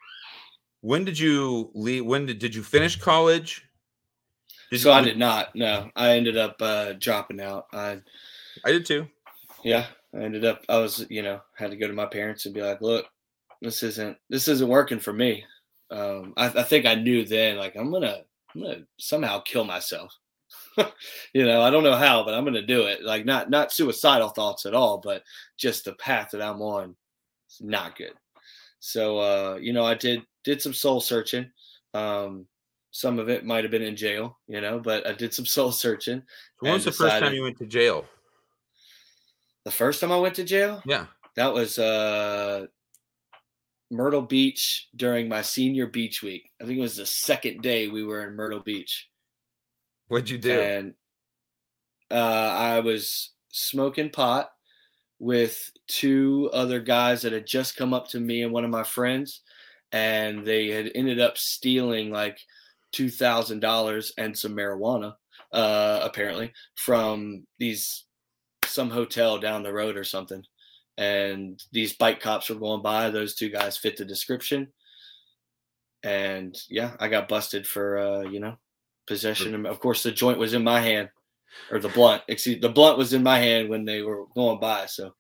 When 0.81 1.05
did 1.05 1.19
you 1.19 1.71
leave? 1.75 2.07
When 2.07 2.27
did 2.27 2.39
did 2.39 2.55
you 2.55 2.63
finish 2.63 2.97
college? 2.97 3.67
Did 4.71 4.81
so 4.81 4.91
you, 4.91 4.95
I 4.95 5.03
did 5.03 5.19
not. 5.19 5.55
No, 5.55 5.91
I 5.97 6.11
ended 6.11 6.37
up 6.37 6.57
uh, 6.61 6.95
dropping 6.95 7.41
out. 7.41 7.67
I 7.73 8.01
I 8.65 8.73
did 8.73 8.87
too. 8.87 9.07
yeah, 9.63 9.87
I 10.15 10.19
ended 10.19 10.45
up. 10.45 10.65
I 10.69 10.79
was 10.79 11.07
you 11.11 11.23
know 11.23 11.41
had 11.57 11.71
to 11.71 11.77
go 11.77 11.87
to 11.87 11.93
my 11.93 12.07
parents 12.07 12.47
and 12.47 12.55
be 12.55 12.63
like, 12.63 12.81
look, 12.81 13.07
this 13.61 13.83
isn't 13.83 14.17
this 14.29 14.49
isn't 14.49 14.69
working 14.69 14.99
for 14.99 15.13
me. 15.13 15.45
Um, 15.91 16.35
I, 16.37 16.47
I 16.47 16.63
think 16.63 16.87
I 16.87 16.95
knew 16.95 17.25
then 17.25 17.57
like 17.57 17.77
I'm 17.77 17.91
gonna 17.91 18.23
I'm 18.55 18.63
gonna 18.63 18.83
somehow 18.99 19.41
kill 19.41 19.65
myself. 19.65 20.17
you 21.35 21.45
know, 21.45 21.63
I 21.63 21.71
don't 21.71 21.83
know 21.85 21.97
how, 21.97 22.25
but 22.25 22.35
I'm 22.35 22.45
gonna 22.45 22.63
do 22.63 22.83
it. 22.83 23.03
Like 23.03 23.25
not 23.25 23.51
not 23.51 23.73
suicidal 23.73 24.29
thoughts 24.31 24.67
at 24.67 24.75
all, 24.75 24.99
but 24.99 25.23
just 25.57 25.85
the 25.85 25.95
path 25.95 26.31
that 26.33 26.43
I'm 26.43 26.63
on 26.63 26.97
is 27.49 27.61
not 27.61 27.97
good. 27.97 28.13
So 28.79 29.19
uh, 29.19 29.59
you 29.61 29.73
know, 29.73 29.85
I 29.85 29.95
did 29.95 30.23
did 30.45 30.63
some 30.63 30.75
soul 30.75 31.01
searching. 31.01 31.51
Um, 31.95 32.47
some 32.93 33.19
of 33.19 33.29
it 33.29 33.45
might 33.45 33.65
have 33.65 33.71
been 33.71 33.83
in 33.83 33.97
jail, 33.97 34.39
you 34.49 34.61
know, 34.61 34.79
but 34.81 35.07
I 35.07 35.13
did 35.13 35.35
some 35.35 35.47
soul 35.57 35.73
searching. 35.73 36.23
When 36.61 36.73
was 36.73 36.85
the 36.85 36.93
first 36.93 37.19
time 37.19 37.35
you 37.35 37.43
went 37.43 37.59
to 37.59 37.67
jail? 37.67 38.07
The 39.65 39.71
first 39.71 40.01
time 40.01 40.11
I 40.13 40.19
went 40.19 40.35
to 40.37 40.45
jail, 40.45 40.83
Yeah. 40.87 41.07
that 41.37 41.53
was 41.53 41.79
uh 41.79 42.67
Myrtle 43.91 44.23
Beach 44.23 44.89
during 44.97 45.29
my 45.29 45.43
senior 45.43 45.87
beach 45.87 46.23
week. 46.23 46.51
I 46.61 46.65
think 46.65 46.79
it 46.79 46.83
was 46.83 46.97
the 46.97 47.07
second 47.07 47.61
day 47.61 47.89
we 47.89 48.05
were 48.05 48.27
in 48.27 48.37
Myrtle 48.37 48.61
Beach. 48.61 49.10
What'd 50.11 50.29
you 50.29 50.39
do? 50.39 50.59
And 50.59 50.95
uh, 52.11 52.15
I 52.15 52.81
was 52.81 53.31
smoking 53.51 54.11
pot 54.11 54.51
with 55.21 55.71
two 55.87 56.51
other 56.53 56.81
guys 56.81 57.23
that 57.23 57.33
had 57.33 57.47
just 57.47 57.77
come 57.77 57.95
up 57.95 58.09
to 58.09 58.19
me 58.19 58.43
and 58.43 58.53
one 58.53 58.65
of 58.65 58.71
my 58.71 58.83
friends, 58.83 59.43
and 59.93 60.45
they 60.45 60.67
had 60.67 60.91
ended 60.97 61.21
up 61.21 61.39
stealing 61.39 62.11
like 62.11 62.41
two 62.91 63.09
thousand 63.09 63.61
dollars 63.61 64.13
and 64.19 64.37
some 64.37 64.57
marijuana, 64.57 65.15
uh, 65.53 66.01
apparently 66.03 66.53
from 66.75 67.47
these 67.61 68.07
some 68.67 68.91
hotel 68.91 69.39
down 69.39 69.63
the 69.63 69.73
road 69.73 69.97
or 69.97 70.03
something. 70.03 70.43
And 70.99 71.63
these 71.71 71.95
bike 71.95 72.19
cops 72.19 72.51
were 72.51 72.57
going 72.57 72.83
by. 72.83 73.11
Those 73.11 73.37
two 73.37 73.49
guys 73.49 73.77
fit 73.77 73.97
the 73.97 74.05
description. 74.05 74.73
And 76.03 76.61
yeah, 76.69 76.97
I 76.99 77.07
got 77.07 77.29
busted 77.29 77.65
for 77.65 77.97
uh, 77.97 78.23
you 78.23 78.41
know, 78.41 78.57
possession. 79.11 79.67
Of 79.67 79.81
course, 79.81 80.03
the 80.03 80.11
joint 80.13 80.39
was 80.39 80.55
in 80.55 80.65
my 80.65 80.81
hand, 80.81 81.11
or 81.71 81.79
the 81.79 81.89
blunt. 81.89 82.23
Excuse, 82.29 82.61
the 82.61 82.69
blunt 82.69 82.97
was 82.97 83.13
in 83.13 83.23
my 83.23 83.39
hand 83.39 83.69
when 83.69 83.85
they 83.85 84.03
were 84.03 84.25
going 84.35 84.59
by. 84.61 84.87
So 84.87 85.15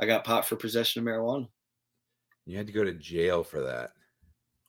I 0.00 0.06
got 0.06 0.24
popped 0.24 0.48
for 0.48 0.56
possession 0.56 1.00
of 1.00 1.06
marijuana. 1.12 1.48
You 2.44 2.56
had 2.56 2.66
to 2.66 2.72
go 2.72 2.84
to 2.84 2.92
jail 2.92 3.42
for 3.42 3.62
that. 3.62 3.90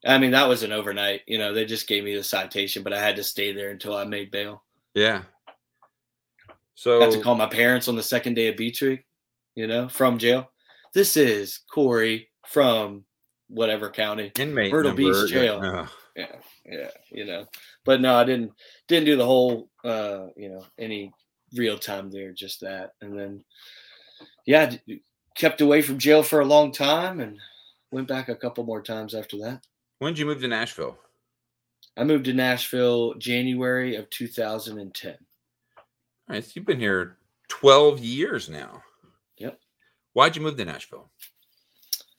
I 0.05 0.17
mean, 0.19 0.31
that 0.31 0.47
was 0.47 0.63
an 0.63 0.71
overnight. 0.71 1.21
You 1.27 1.37
know, 1.37 1.53
they 1.53 1.65
just 1.65 1.87
gave 1.87 2.03
me 2.03 2.15
the 2.15 2.23
citation, 2.23 2.83
but 2.83 2.93
I 2.93 2.99
had 2.99 3.15
to 3.17 3.23
stay 3.23 3.51
there 3.51 3.71
until 3.71 3.95
I 3.95 4.05
made 4.05 4.31
bail. 4.31 4.63
Yeah. 4.93 5.23
So 6.75 6.99
Got 6.99 7.11
to 7.11 7.21
call 7.21 7.35
my 7.35 7.47
parents 7.47 7.87
on 7.87 7.95
the 7.95 8.03
second 8.03 8.35
day 8.35 8.47
of 8.47 8.57
beach 8.57 8.81
week. 8.81 9.05
You 9.55 9.65
know, 9.67 9.89
from 9.89 10.19
jail. 10.19 10.51
This 10.93 11.17
is 11.17 11.59
Corey 11.73 12.29
from 12.45 13.03
whatever 13.49 13.89
county. 13.89 14.31
inmate 14.37 14.71
Myrtle 14.71 14.93
Beach 14.93 15.07
number- 15.13 15.27
jail. 15.27 15.61
Ugh. 15.63 15.89
Yeah 16.17 16.35
yeah 16.65 16.89
you 17.11 17.23
know 17.25 17.45
but 17.85 18.01
no 18.01 18.15
i 18.15 18.23
didn't 18.23 18.51
didn't 18.87 19.05
do 19.05 19.15
the 19.15 19.25
whole 19.25 19.69
uh 19.85 20.25
you 20.35 20.49
know 20.49 20.65
any 20.79 21.13
real 21.55 21.77
time 21.77 22.09
there 22.11 22.33
just 22.33 22.59
that 22.61 22.91
and 23.01 23.17
then 23.17 23.43
yeah 24.45 24.65
d- 24.87 25.01
kept 25.35 25.61
away 25.61 25.81
from 25.81 25.97
jail 25.99 26.23
for 26.23 26.39
a 26.41 26.45
long 26.45 26.71
time 26.71 27.19
and 27.19 27.37
went 27.91 28.07
back 28.07 28.27
a 28.29 28.35
couple 28.35 28.63
more 28.65 28.81
times 28.81 29.13
after 29.13 29.37
that 29.37 29.63
when 29.99 30.13
did 30.13 30.19
you 30.19 30.25
move 30.25 30.41
to 30.41 30.47
Nashville? 30.47 30.97
i 31.95 32.03
moved 32.03 32.25
to 32.25 32.33
nashville 32.33 33.13
january 33.15 33.95
of 33.95 34.09
2010 34.09 35.11
All 35.13 35.85
right, 36.27 36.43
so 36.43 36.51
you've 36.55 36.65
been 36.65 36.79
here 36.79 37.17
12 37.49 37.99
years 37.99 38.49
now. 38.49 38.83
Yep. 39.37 39.57
Why'd 40.13 40.35
you 40.35 40.41
move 40.41 40.57
to 40.57 40.65
Nashville? 40.65 41.09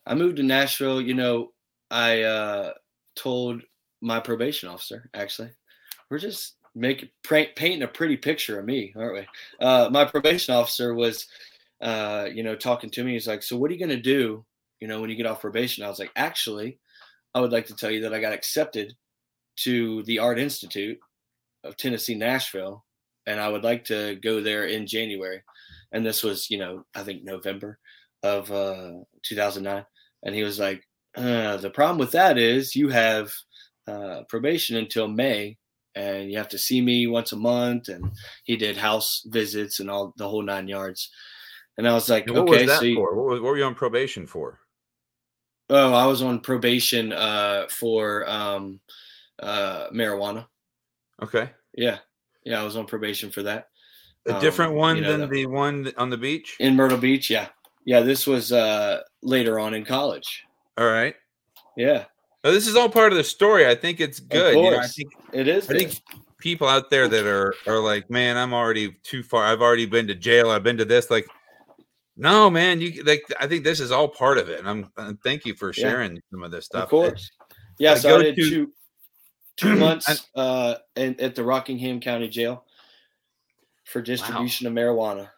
i 0.07 0.15
moved 0.15 0.37
to 0.37 0.43
nashville 0.43 1.03
you 1.03 1.13
know 1.15 1.53
i 1.91 2.23
uh 2.23 2.73
told 3.15 3.61
my 4.01 4.21
probation 4.21 4.69
officer 4.69 5.11
actually. 5.15 5.51
We're 6.11 6.19
just 6.19 6.55
making 6.75 7.09
painting 7.25 7.83
a 7.83 7.89
pretty 7.89 8.17
picture 8.17 8.59
of 8.59 8.65
me 8.65 8.93
aren't 8.97 9.15
we? 9.15 9.27
Uh 9.67 9.89
my 9.91 10.05
probation 10.05 10.55
officer 10.55 10.95
was 10.95 11.27
uh 11.81 12.29
you 12.33 12.43
know 12.43 12.55
talking 12.57 12.91
to 12.91 13.05
me. 13.05 13.13
He's 13.13 13.27
like 13.27 13.43
so 13.43 13.57
what 13.57 13.71
are 13.71 13.75
you 13.75 13.81
going 13.81 13.97
to 13.97 14.03
do 14.03 14.45
you 14.81 14.89
know 14.89 15.01
when 15.01 15.11
you 15.11 15.17
get 15.17 15.27
off 15.27 15.41
probation? 15.41 15.85
I 15.85 15.89
was 15.89 15.99
like 15.99 16.13
actually 16.17 16.79
i 17.35 17.41
would 17.41 17.53
like 17.53 17.67
to 17.67 17.75
tell 17.75 17.91
you 17.91 18.01
that 18.01 18.15
i 18.15 18.21
got 18.21 18.33
accepted 18.33 18.95
to 19.57 20.03
the 20.05 20.19
art 20.19 20.39
institute 20.39 20.99
of 21.65 21.77
tennessee 21.77 22.15
nashville 22.15 22.85
and 23.27 23.41
i 23.41 23.49
would 23.49 23.65
like 23.65 23.85
to 23.85 24.17
go 24.17 24.41
there 24.41 24.67
in 24.67 24.87
january. 24.87 25.43
And 25.93 26.05
this 26.05 26.23
was 26.23 26.51
you 26.51 26.59
know 26.59 26.85
i 26.95 27.03
think 27.03 27.25
november 27.25 27.79
of 28.23 28.51
uh 28.51 28.93
2009 29.23 29.85
and 30.25 30.35
he 30.35 30.43
was 30.43 30.59
like 30.59 30.83
uh, 31.17 31.57
the 31.57 31.71
problem 31.71 31.99
with 31.99 32.13
that 32.13 32.39
is 32.39 32.77
you 32.77 32.89
have 32.91 33.33
uh, 33.89 34.23
probation 34.29 34.77
until 34.77 35.09
May, 35.09 35.57
and 35.95 36.31
you 36.31 36.37
have 36.39 36.49
to 36.51 36.59
see 36.59 36.81
me 36.81 37.07
once 37.07 37.33
a 37.33 37.37
month. 37.37 37.89
And 37.89 38.11
he 38.45 38.57
did 38.57 38.77
house 38.77 39.23
visits 39.27 39.81
and 39.81 39.91
all 39.91 40.13
the 40.17 40.29
whole 40.29 40.43
nine 40.43 40.69
yards. 40.69 41.11
And 41.77 41.89
I 41.89 41.93
was 41.95 42.09
like, 42.09 42.27
And 42.27 42.37
what 42.37 42.49
okay, 42.49 42.59
was 42.63 42.67
that 42.67 42.81
so 42.81 42.85
you- 42.85 42.97
for? 42.97 43.15
What, 43.17 43.27
was, 43.27 43.41
what 43.41 43.51
were 43.51 43.59
you 43.59 43.65
on 43.65 43.75
probation 43.75 44.27
for? 44.27 44.61
oh, 45.71 45.93
I 45.93 46.07
was 46.07 46.23
on 46.23 46.41
probation 46.41 47.13
uh, 47.13 47.67
for 47.71 48.29
um, 48.29 48.81
uh, 49.39 49.89
marijuana. 49.91 50.47
Okay. 51.23 51.51
Yeah, 51.75 51.99
yeah, 52.45 52.61
I 52.61 52.65
was 52.65 52.77
on 52.77 52.87
probation 52.87 53.31
for 53.31 53.43
that 53.43 53.69
A 54.27 54.35
Um, 54.37 54.41
different 54.41 54.73
one 54.75 54.97
you 54.97 55.03
know, 55.03 55.09
than 55.13 55.21
that- 55.23 55.31
the 55.31 55.47
one 55.47 55.93
on 55.97 56.11
the 56.11 56.17
beach? 56.17 56.57
in 56.59 56.75
Myrtle 56.75 56.99
Beach. 56.99 57.29
Yeah, 57.31 57.49
yeah, 57.85 58.01
this 58.01 58.27
was 58.27 58.51
uh, 58.53 59.03
later 59.23 59.59
on 59.61 59.75
in 59.75 59.85
college. 59.85 60.45
All 60.79 60.87
right. 60.89 61.15
Yeah, 61.77 62.05
Now, 62.49 62.55
this 62.55 62.67
is 62.67 62.77
all 62.77 62.89
part 62.89 63.13
of 63.13 63.19
the 63.19 63.25
story. 63.25 63.67
I 63.69 63.75
think 63.75 64.01
it's 64.01 64.21
good. 64.21 64.57
You 64.57 64.71
know, 64.71 64.79
I 64.79 64.87
think 64.87 65.13
it 65.35 65.49
is. 65.49 65.69
I 65.69 65.77
think 65.77 66.01
people 66.39 66.67
out 66.67 66.89
there 66.89 67.07
that 67.07 67.27
are 67.27 67.53
are 67.67 67.79
like, 67.79 68.09
man, 68.09 68.39
I'm 68.39 68.55
already 68.55 68.93
too 69.03 69.23
far. 69.23 69.45
I've 69.45 69.61
already 69.61 69.85
been 69.85 70.07
to 70.07 70.15
jail. 70.15 70.49
I've 70.49 70.63
been 70.63 70.79
to 70.79 70.87
this. 70.87 71.11
Like, 71.11 71.29
no, 72.17 72.49
man, 72.49 72.81
you 72.81 73.03
like. 73.05 73.23
I 73.39 73.47
think 73.47 73.65
this 73.65 73.81
is 73.81 73.91
all 73.93 74.09
part 74.09 74.39
of 74.39 74.49
it. 74.49 74.61
And 74.61 74.67
I'm 74.67 74.91
and 74.97 75.19
thank 75.23 75.45
you 75.45 75.53
for 75.55 75.75
Yeah. 75.77 75.91
sharing 75.91 76.23
some 76.31 76.43
of 76.43 76.51
this 76.51 76.65
stuff. 76.65 76.85
Of 76.85 76.89
course. 76.89 77.31
Yeah, 77.79 77.93
I 77.93 77.95
so 77.97 78.19
I 78.19 78.23
did 78.23 78.37
to- 78.37 78.49
two 78.49 78.73
two 79.57 79.77
months 79.77 80.27
uh 80.35 80.77
in, 80.97 81.21
at 81.21 81.35
the 81.35 81.45
Rockingham 81.45 82.01
County 82.01 82.29
Jail 82.29 82.65
for 83.85 84.01
distribution 84.01 84.67
of 84.67 84.73
marijuana. 84.73 85.29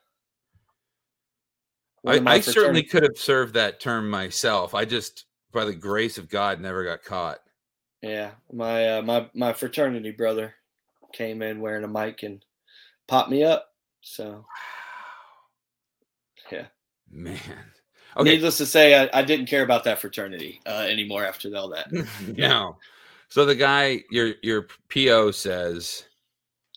I, 2.06 2.22
I 2.24 2.40
certainly 2.40 2.84
could 2.84 3.02
have 3.02 3.18
served 3.18 3.54
that 3.54 3.80
term 3.80 4.08
myself. 4.08 4.74
I 4.74 4.84
just, 4.84 5.26
by 5.52 5.64
the 5.64 5.74
grace 5.74 6.18
of 6.18 6.28
God, 6.28 6.60
never 6.60 6.84
got 6.84 7.04
caught. 7.04 7.38
Yeah, 8.02 8.30
my 8.52 8.98
uh, 8.98 9.02
my 9.02 9.28
my 9.34 9.52
fraternity 9.52 10.10
brother 10.10 10.54
came 11.12 11.42
in 11.42 11.60
wearing 11.60 11.84
a 11.84 11.88
mic 11.88 12.22
and 12.22 12.44
popped 13.08 13.30
me 13.30 13.44
up. 13.44 13.66
So, 14.00 14.46
yeah, 16.50 16.66
man. 17.10 17.38
Okay. 18.16 18.30
Needless 18.30 18.58
to 18.58 18.66
say, 18.66 19.00
I, 19.00 19.20
I 19.20 19.22
didn't 19.22 19.46
care 19.46 19.62
about 19.62 19.84
that 19.84 20.00
fraternity 20.00 20.60
uh, 20.66 20.86
anymore 20.88 21.24
after 21.24 21.54
all 21.54 21.68
that. 21.70 21.88
yeah. 21.92 22.04
No. 22.48 22.76
So 23.28 23.44
the 23.44 23.54
guy, 23.54 24.02
your 24.10 24.34
your 24.42 24.66
PO 24.92 25.30
says, 25.30 26.04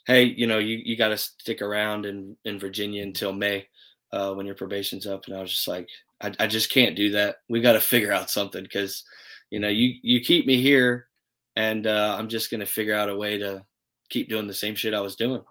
"Hey, 0.06 0.26
you 0.26 0.46
know, 0.46 0.60
you, 0.60 0.80
you 0.84 0.96
got 0.96 1.08
to 1.08 1.18
stick 1.18 1.64
around 1.64 2.06
in 2.06 2.38
in 2.46 2.60
Virginia 2.60 3.02
until 3.02 3.34
May 3.34 3.68
uh, 4.12 4.34
when 4.34 4.46
your 4.46 4.54
probation's 4.54 5.08
up." 5.08 5.26
And 5.26 5.36
I 5.36 5.42
was 5.42 5.52
just 5.52 5.68
like, 5.68 5.90
"I, 6.24 6.34
I 6.40 6.48
just 6.48 6.72
can't 6.72 6.96
do 6.96 7.12
that. 7.12 7.38
We 7.50 7.62
got 7.62 7.74
to 7.74 7.82
figure 7.82 8.12
out 8.12 8.30
something 8.30 8.64
because, 8.64 9.04
you 9.50 9.60
know, 9.60 9.68
you 9.68 9.96
you 10.02 10.22
keep 10.22 10.46
me 10.46 10.62
here 10.62 11.08
and 11.56 11.86
uh, 11.86 12.16
I'm 12.18 12.30
just 12.30 12.50
gonna 12.50 12.66
figure 12.66 12.96
out 12.96 13.10
a 13.10 13.16
way 13.16 13.38
to 13.38 13.66
keep 14.10 14.30
doing 14.30 14.48
the 14.48 14.54
same 14.54 14.76
shit 14.76 14.94
I 14.94 15.02
was 15.02 15.16
doing. 15.16 15.44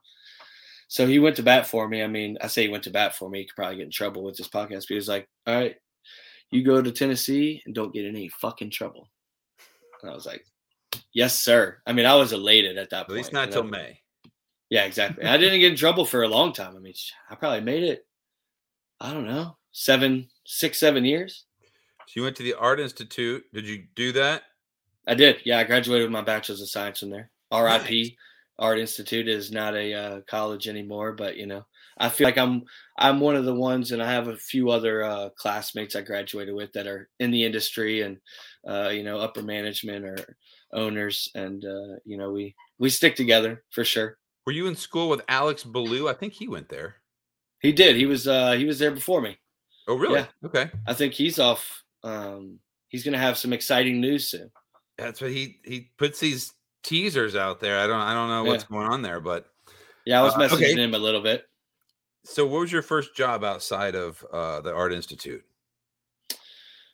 So 0.89 1.07
he 1.07 1.19
went 1.19 1.37
to 1.37 1.43
bat 1.43 1.67
for 1.67 1.89
me. 1.89 2.03
I 2.03 2.07
mean, 2.07 2.37
I 2.41 2.49
say 2.49 2.65
he 2.65 2.69
went 2.69 2.85
to 2.85 2.91
bat 2.91 3.15
for 3.15 3.31
me. 3.31 3.41
He 3.41 3.45
could 3.47 3.57
probably 3.57 3.77
get 3.77 3.87
in 3.87 3.91
trouble 3.91 4.25
with 4.25 4.37
this 4.37 4.49
podcast. 4.49 4.81
But 4.81 4.89
he 4.89 4.95
was 4.97 5.09
like, 5.09 5.29
"All 5.47 5.55
right, 5.55 5.77
you 6.51 6.63
go 6.63 6.83
to 6.83 6.93
Tennessee 6.93 7.63
and 7.65 7.75
don't 7.75 7.95
get 7.95 8.05
in 8.05 8.15
any 8.15 8.29
fucking 8.29 8.71
trouble." 8.71 9.09
And 10.03 10.11
I 10.11 10.15
was 10.15 10.27
like, 10.27 10.45
"Yes, 11.15 11.41
sir." 11.41 11.79
I 11.87 11.93
mean, 11.93 12.07
I 12.07 12.15
was 12.15 12.33
elated 12.33 12.77
at 12.79 12.91
that 12.91 13.03
at 13.03 13.07
point. 13.07 13.19
At 13.19 13.23
least 13.23 13.33
not 13.33 13.53
till 13.53 13.63
May. 13.65 14.01
Yeah, 14.69 14.85
exactly. 14.85 15.25
I 15.25 15.37
didn't 15.37 15.61
get 15.61 15.73
in 15.73 15.77
trouble 15.77 16.05
for 16.05 16.23
a 16.23 16.29
long 16.29 16.53
time. 16.53 16.77
I 16.77 16.79
mean, 16.79 16.95
I 17.31 17.35
probably 17.35 17.61
made 17.61 17.83
it. 17.83 18.07
I 19.01 19.13
don't 19.13 19.27
know, 19.27 19.57
seven, 19.73 20.29
six, 20.45 20.79
seven 20.79 21.05
years. 21.05 21.47
So 22.07 22.13
you 22.17 22.23
went 22.23 22.37
to 22.37 22.43
the 22.43 22.55
Art 22.55 22.81
Institute. 22.81 23.45
Did 23.53 23.67
you 23.67 23.85
do 23.95 24.13
that? 24.13 24.43
I 25.07 25.15
did. 25.15 25.41
Yeah, 25.45 25.59
I 25.59 25.65
graduated 25.65 26.05
with 26.05 26.13
my 26.13 26.23
bachelor's 26.23 26.61
of 26.61 26.69
science 26.69 27.01
from 27.01 27.11
there. 27.11 27.31
RIP. 27.53 27.91
Nice. 27.91 28.11
Art 28.59 28.79
Institute 28.79 29.29
is 29.29 29.51
not 29.51 29.75
a 29.75 29.95
uh, 29.95 30.21
college 30.29 30.69
anymore, 30.69 31.13
but 31.13 31.37
you 31.37 31.47
know, 31.47 31.65
I 31.99 32.09
feel 32.09 32.27
like 32.27 32.39
I'm 32.39 32.63
I'm 32.99 33.19
one 33.19 33.35
of 33.35 33.45
the 33.45 33.55
ones, 33.55 33.93
and 33.93 34.03
I 34.03 34.11
have 34.13 34.29
a 34.29 34.37
few 34.37 34.71
other 34.71 35.03
uh, 35.03 35.31
classmates 35.31 35.97
I 35.97 36.03
graduated 36.03 36.55
with 36.55 36.73
that 36.73 36.87
are 36.87 37.09
in 37.19 37.31
the 37.31 37.45
industry 37.45 38.03
and 38.03 38.19
uh, 38.69 38.91
you 38.91 39.03
know 39.03 39.19
upper 39.19 39.43
management 39.43 40.05
or 40.05 40.37
owners, 40.73 41.29
and 41.35 41.65
uh, 41.65 41.97
you 42.05 42.17
know 42.17 42.31
we 42.31 42.55
we 42.79 42.91
stick 42.91 43.17
together 43.17 43.65
for 43.71 43.85
sure. 43.85 44.19
Were 44.47 44.53
you 44.53 44.67
in 44.67 44.77
school 44.77 45.09
with 45.09 45.23
Alex 45.29 45.65
Ballou? 45.65 46.09
I 46.09 46.15
think 46.15 46.35
he 46.35 46.49
went 46.49 46.69
there. 46.69 46.97
He 47.61 47.73
did. 47.73 47.97
He 47.97 48.07
was 48.07 48.29
uh, 48.29 48.53
he 48.53 48.65
was 48.65 48.79
there 48.79 48.91
before 48.91 49.21
me. 49.21 49.39
Oh, 49.88 49.97
really? 49.97 50.21
Yeah. 50.21 50.27
Okay. 50.47 50.71
I 50.87 50.95
think 50.95 51.12
he's 51.12 51.38
off. 51.38 51.83
Um, 52.05 52.59
he's 52.88 53.05
going 53.05 53.12
to 53.12 53.18
have 53.18 53.37
some 53.38 53.53
exciting 53.53 54.01
news 54.01 54.29
soon 54.29 54.51
that's 55.03 55.21
what 55.21 55.31
he 55.31 55.59
he 55.64 55.90
puts 55.97 56.21
these 56.21 56.53
teasers 56.83 57.37
out 57.37 57.61
there. 57.61 57.79
I 57.79 57.87
don't 57.87 58.01
I 58.01 58.14
don't 58.14 58.29
know 58.29 58.45
what's 58.45 58.64
yeah. 58.64 58.77
going 58.77 58.88
on 58.88 59.03
there, 59.03 59.21
but 59.21 59.47
yeah, 60.05 60.21
I 60.21 60.23
was 60.23 60.35
uh, 60.35 60.38
messaging 60.38 60.53
uh, 60.53 60.73
okay. 60.73 60.83
him 60.83 60.95
a 60.95 60.99
little 60.99 61.23
bit. 61.23 61.45
So, 62.25 62.47
what 62.47 62.61
was 62.61 62.73
your 62.73 62.83
first 62.83 63.16
job 63.16 63.45
outside 63.45 63.95
of 63.95 64.25
uh, 64.33 64.61
the 64.61 64.73
Art 64.73 64.92
Institute? 64.92 65.45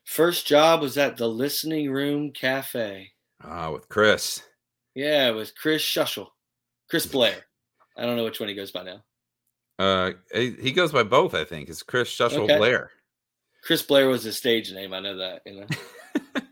First 0.04 0.46
job 0.46 0.80
was 0.80 0.96
at 0.96 1.16
the 1.16 1.28
Listening 1.28 1.90
Room 1.90 2.32
Cafe. 2.32 3.12
Ah, 3.44 3.70
with 3.70 3.88
Chris. 3.88 4.42
Yeah, 4.94 5.30
with 5.30 5.54
Chris 5.54 5.82
Shushel, 5.82 6.28
Chris 6.88 7.06
Blair. 7.06 7.44
I 7.96 8.06
don't 8.06 8.16
know 8.16 8.24
which 8.24 8.40
one 8.40 8.48
he 8.48 8.54
goes 8.54 8.70
by 8.70 8.84
now. 8.84 9.04
Uh, 9.78 10.12
he 10.34 10.72
goes 10.72 10.92
by 10.92 11.04
both. 11.04 11.34
I 11.34 11.44
think 11.44 11.68
it's 11.68 11.82
Chris 11.82 12.08
Shushel 12.08 12.44
okay. 12.44 12.58
Blair. 12.58 12.90
Chris 13.62 13.82
Blair 13.82 14.08
was 14.08 14.24
his 14.24 14.36
stage 14.36 14.72
name. 14.72 14.92
I 14.92 15.00
know 15.00 15.16
that. 15.18 15.42
You 15.46 15.60
know. 15.60 15.66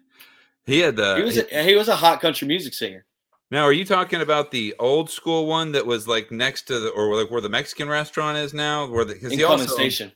He 0.66 0.80
had 0.80 0.96
the. 0.96 1.16
He 1.16 1.22
was 1.22 1.38
a, 1.38 1.62
he 1.62 1.74
was 1.76 1.88
a 1.88 1.96
hot 1.96 2.20
country 2.20 2.46
music 2.46 2.74
singer. 2.74 3.06
Now, 3.52 3.62
are 3.62 3.72
you 3.72 3.84
talking 3.84 4.20
about 4.20 4.50
the 4.50 4.74
old 4.80 5.08
school 5.08 5.46
one 5.46 5.72
that 5.72 5.86
was 5.86 6.08
like 6.08 6.32
next 6.32 6.62
to 6.62 6.80
the 6.80 6.88
or 6.90 7.14
like 7.14 7.30
where 7.30 7.40
the 7.40 7.48
Mexican 7.48 7.88
restaurant 7.88 8.36
is 8.36 8.52
now? 8.52 8.90
Where 8.90 9.04
the 9.04 9.14
because 9.14 9.32
he 9.32 9.44
also 9.44 9.66
Station. 9.66 10.12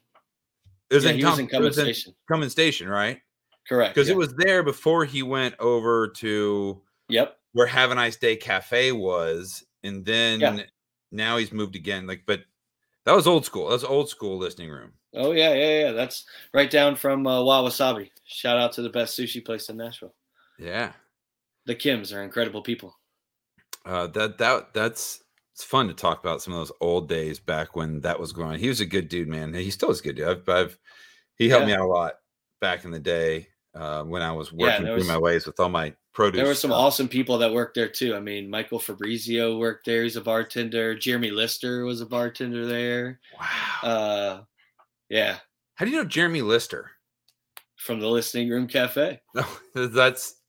It 0.91 0.97
was, 0.97 1.05
yeah, 1.05 1.11
in, 1.11 1.19
he 1.19 1.25
was 1.25 1.39
in 1.39 1.47
Cummins 1.47 1.77
Station. 1.77 2.15
Cummins 2.29 2.51
Station, 2.51 2.89
right? 2.89 3.21
Correct. 3.69 3.95
Because 3.95 4.09
yeah. 4.09 4.15
it 4.15 4.19
was 4.19 4.35
there 4.35 4.65
before 4.65 5.05
he 5.05 5.23
went 5.23 5.55
over 5.61 6.09
to. 6.17 6.83
Yep. 7.09 7.37
Where 7.53 7.67
Have 7.67 7.91
a 7.91 7.97
Nice 7.97 8.17
Day 8.17 8.37
Cafe 8.37 8.93
was, 8.93 9.65
and 9.83 10.05
then 10.05 10.41
yeah. 10.41 10.63
now 11.11 11.37
he's 11.37 11.51
moved 11.51 11.75
again. 11.75 12.07
Like, 12.07 12.23
but 12.25 12.43
that 13.07 13.15
was 13.15 13.27
old 13.27 13.45
school. 13.45 13.69
That 13.69 13.75
was 13.75 13.85
old 13.85 14.09
school 14.09 14.39
listening 14.39 14.71
room. 14.71 14.93
Oh 15.15 15.33
yeah, 15.33 15.55
yeah, 15.55 15.81
yeah. 15.81 15.93
That's 15.93 16.25
right 16.55 16.71
down 16.71 16.97
from 16.97 17.27
uh, 17.27 17.41
Wawasabi. 17.41 18.11
Shout 18.25 18.59
out 18.59 18.73
to 18.75 18.83
the 18.83 18.91
best 18.91 19.19
sushi 19.19 19.45
place 19.45 19.69
in 19.69 19.77
Nashville. 19.77 20.15
Yeah. 20.59 20.93
The 21.67 21.75
Kims 21.75 22.15
are 22.15 22.23
incredible 22.23 22.63
people. 22.63 22.97
Uh, 23.85 24.07
that 24.09 24.39
that 24.39 24.75
that's 24.75 25.23
it's 25.53 25.65
fun 25.65 25.89
to 25.89 25.95
talk 25.95 26.21
about 26.21 26.43
some 26.43 26.55
of 26.55 26.61
those 26.61 26.73
old 26.81 27.09
days 27.09 27.39
back 27.39 27.77
when 27.77 28.01
that 28.01 28.19
was 28.19 28.33
going 28.33 28.49
on. 28.49 28.59
He 28.59 28.69
was 28.69 28.81
a 28.81 28.87
good 28.87 29.09
dude, 29.09 29.29
man. 29.29 29.53
He 29.53 29.71
still 29.71 29.91
is 29.91 30.01
a 30.01 30.03
good 30.03 30.17
dude. 30.17 30.29
I've, 30.29 30.49
I've 30.49 30.79
he 31.37 31.49
helped 31.49 31.69
yeah. 31.69 31.77
me 31.77 31.81
out 31.81 31.87
a 31.87 31.93
lot 31.93 32.15
back 32.61 32.85
in 32.85 32.91
the 32.91 32.99
day 32.99 33.49
uh, 33.75 34.03
when 34.05 34.23
I 34.23 34.33
was 34.33 34.53
working 34.53 34.87
yeah, 34.87 34.95
through 34.95 35.07
my 35.07 35.19
ways 35.19 35.47
with 35.47 35.59
all 35.61 35.69
my 35.69 35.95
produce. 36.13 36.39
There 36.39 36.47
were 36.47 36.55
some 36.55 36.73
awesome 36.73 37.09
people 37.09 37.39
that 37.39 37.53
worked 37.53 37.75
there 37.75 37.89
too. 37.89 38.15
I 38.15 38.21
mean, 38.21 38.51
Michael 38.51 38.79
Fabrizio 38.79 39.59
worked 39.59 39.87
there. 39.87 40.03
He's 40.03 40.17
a 40.17 40.21
bartender. 40.21 40.95
Jeremy 40.95 41.31
Lister 41.31 41.85
was 41.85 42.01
a 42.01 42.07
bartender 42.07 42.67
there. 42.67 43.21
Wow. 43.39 43.89
Uh, 43.89 44.43
yeah. 45.09 45.39
How 45.75 45.85
do 45.85 45.91
you 45.91 45.99
know 45.99 46.05
Jeremy 46.05 46.43
Lister? 46.43 46.91
From 47.77 47.99
the 47.99 48.09
Listening 48.09 48.51
Room 48.51 48.67
Cafe. 48.67 49.21
That's 49.75 50.41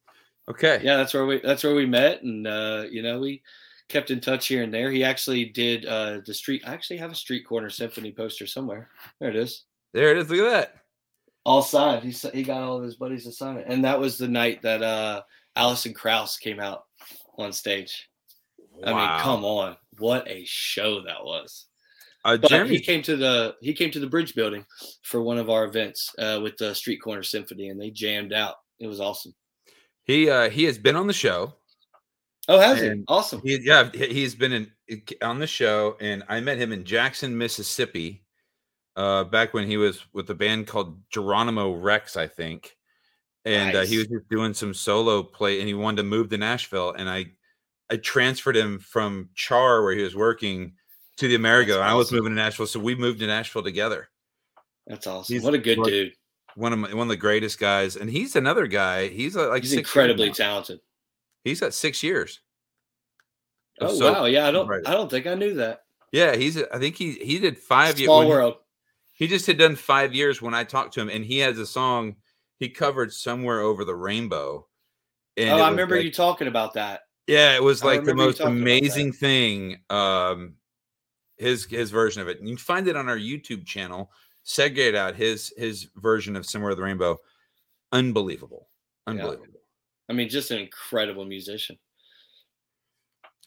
Okay. 0.50 0.82
Yeah, 0.84 0.98
that's 0.98 1.14
where 1.14 1.26
we 1.26 1.40
that's 1.40 1.64
where 1.64 1.76
we 1.76 1.86
met, 1.86 2.24
and 2.24 2.46
uh, 2.46 2.86
you 2.90 3.02
know 3.02 3.20
we 3.20 3.42
kept 3.88 4.12
in 4.12 4.20
touch 4.20 4.48
here 4.48 4.64
and 4.64 4.74
there. 4.74 4.92
He 4.92 5.04
actually 5.04 5.46
did 5.46 5.86
uh, 5.86 6.20
the 6.26 6.34
street. 6.34 6.64
I 6.66 6.74
actually 6.74 6.98
have 6.98 7.12
a 7.12 7.16
street 7.16 7.46
corner 7.48 7.70
symphony 7.70 8.12
poster 8.12 8.48
somewhere. 8.48 8.90
There 9.20 9.30
it 9.30 9.36
is. 9.36 9.64
There 9.94 10.12
it 10.12 10.18
is. 10.18 10.30
Look 10.30 10.40
at 10.40 10.52
that. 10.52 10.76
All 11.44 11.62
signed. 11.62 12.04
He 12.04 12.12
he 12.34 12.44
got 12.44 12.62
all 12.62 12.78
of 12.78 12.84
his 12.84 12.96
buddies 12.96 13.24
to 13.24 13.32
sign 13.32 13.58
it, 13.58 13.66
and 13.68 13.84
that 13.84 14.00
was 14.00 14.18
the 14.18 14.28
night 14.28 14.62
that 14.62 14.84
uh, 14.84 15.22
Alison 15.56 15.94
Krauss 15.94 16.38
came 16.38 16.60
out 16.60 16.84
on 17.38 17.52
stage. 17.52 18.10
Wow. 18.72 18.94
I 18.94 18.94
mean, 18.94 19.24
come 19.24 19.46
on, 19.46 19.76
what 19.98 20.28
a 20.28 20.44
show 20.46 21.02
that 21.04 21.24
was! 21.24 21.66
Uh, 22.24 22.38
Jeremy 22.38 22.76
he 22.76 22.80
came 22.80 23.02
to 23.02 23.16
the 23.16 23.56
he 23.62 23.74
came 23.74 23.90
to 23.92 24.00
the 24.00 24.08
Bridge 24.08 24.36
Building 24.36 24.66
for 25.02 25.22
one 25.22 25.40
of 25.40 25.50
our 25.50 25.66
events 25.66 26.14
uh, 26.20 26.40
with 26.44 26.58
the 26.58 26.76
Street 26.76 27.02
Corner 27.02 27.24
Symphony, 27.24 27.70
and 27.70 27.82
they 27.82 27.90
jammed 27.90 28.34
out. 28.34 28.56
It 28.80 28.88
was 28.88 29.02
awesome. 29.02 29.34
He 30.04 30.30
uh 30.30 30.50
he 30.50 30.66
has 30.66 30.78
been 30.78 30.96
on 30.96 31.08
the 31.08 31.14
show. 31.14 31.56
Oh, 32.48 32.60
has 32.60 32.82
he? 32.82 33.04
Awesome. 33.08 33.42
He, 33.44 33.60
yeah, 33.64 33.90
he's 33.94 34.36
been 34.36 34.52
in 34.52 35.02
on 35.22 35.40
the 35.40 35.48
show, 35.48 35.96
and 36.00 36.24
I 36.28 36.40
met 36.40 36.58
him 36.58 36.72
in 36.72 36.84
Jackson, 36.84 37.38
Mississippi, 37.38 38.24
uh, 38.96 39.24
back 39.26 39.54
when 39.54 39.68
he 39.68 39.78
was 39.78 40.04
with 40.14 40.30
a 40.30 40.36
band 40.36 40.68
called 40.68 41.00
Geronimo 41.10 41.74
Rex, 41.74 42.18
I 42.18 42.28
think. 42.28 42.78
And 43.46 43.74
nice. 43.74 43.88
uh, 43.88 43.90
he 43.90 43.98
was 43.98 44.08
just 44.08 44.30
doing 44.30 44.54
some 44.54 44.74
solo 44.74 45.24
play, 45.24 45.60
and 45.60 45.68
he 45.68 45.74
wanted 45.74 45.98
to 45.98 46.04
move 46.04 46.30
to 46.30 46.38
Nashville, 46.38 46.92
and 46.92 47.10
I, 47.10 47.26
I 47.90 47.98
transferred 47.98 48.56
him 48.56 48.80
from 48.80 49.30
Char, 49.34 49.82
where 49.84 49.94
he 49.94 50.04
was 50.04 50.16
working, 50.16 50.74
to 51.18 51.28
the 51.28 51.36
Amerigo. 51.36 51.74
Awesome. 51.74 51.88
I 51.88 51.94
was 51.96 52.12
moving 52.12 52.32
to 52.32 52.36
Nashville, 52.36 52.68
so 52.68 52.80
we 52.80 52.94
moved 52.94 53.20
to 53.20 53.28
Nashville 53.28 53.64
together. 53.64 54.10
That's 54.86 55.08
awesome. 55.08 55.34
He's, 55.34 55.44
what 55.44 55.54
a 55.54 55.58
good 55.58 55.84
dude 55.84 56.14
one 56.56 56.74
of 56.74 56.80
my, 56.80 56.94
one 56.94 57.04
of 57.04 57.10
the 57.10 57.18
greatest 57.18 57.60
guys, 57.60 57.96
and 57.96 58.10
he's 58.10 58.36
another 58.36 58.68
guy. 58.68 59.08
He's 59.08 59.36
uh, 59.36 59.50
like 59.50 59.64
he's 59.64 59.74
incredibly 59.74 60.32
talented. 60.32 60.80
He's 61.44 61.60
got 61.60 61.74
six 61.74 62.04
years. 62.04 62.42
Oh 63.80 63.94
so, 63.94 64.12
wow! 64.12 64.26
Yeah, 64.26 64.48
I 64.48 64.52
don't 64.52 64.70
I 64.88 64.92
don't 64.92 65.10
think 65.10 65.28
I 65.28 65.36
knew 65.36 65.56
that. 65.56 65.84
Yeah, 66.12 66.36
he's 66.36 66.62
I 66.62 66.78
think 66.78 66.96
he 66.96 67.14
he 67.14 67.40
did 67.40 67.58
five 67.58 68.00
years. 68.00 68.08
Small 68.08 68.28
world. 68.28 68.56
He, 69.22 69.28
just 69.28 69.46
had 69.46 69.58
done 69.58 69.76
five 69.76 70.16
years 70.16 70.42
when 70.42 70.54
I 70.54 70.64
talked 70.64 70.96
to 70.96 71.02
him, 71.02 71.10
and 71.10 71.24
he 71.24 71.40
has 71.40 71.60
a 71.60 71.66
song 71.66 72.16
he 72.58 72.70
covered 72.70 73.14
somewhere 73.14 73.60
over 73.60 73.86
the 73.86 73.96
rainbow. 73.96 74.68
And 75.38 75.52
oh, 75.52 75.64
I 75.64 75.70
remember 75.70 75.96
like, 75.96 76.06
you 76.06 76.12
talking 76.12 76.48
about 76.48 76.74
that. 76.74 77.02
Yeah, 77.28 77.56
it 77.56 77.64
was 77.64 77.84
like 77.84 78.04
the 78.04 78.16
most 78.16 78.40
amazing 78.40 79.14
thing. 79.14 79.78
Um, 79.90 80.56
his 81.38 81.66
his 81.66 81.92
version 81.92 82.22
of 82.22 82.28
it. 82.28 82.40
And 82.40 82.50
you 82.50 82.56
can 82.56 82.64
find 82.64 82.88
it 82.88 82.96
on 82.96 83.08
our 83.08 83.18
YouTube 83.18 83.66
channel 83.66 84.12
segregate 84.44 84.96
out 84.96 85.16
his 85.16 85.54
his 85.58 85.88
version 85.96 86.36
of 86.36 86.46
somewhere 86.46 86.72
Over 86.72 86.76
the 86.76 86.84
rainbow 86.84 87.18
unbelievable 87.92 88.68
unbelievable 89.06 89.48
yeah. 89.54 89.60
i 90.10 90.14
mean 90.14 90.30
just 90.30 90.52
an 90.52 90.60
incredible 90.60 91.26
musician 91.26 91.78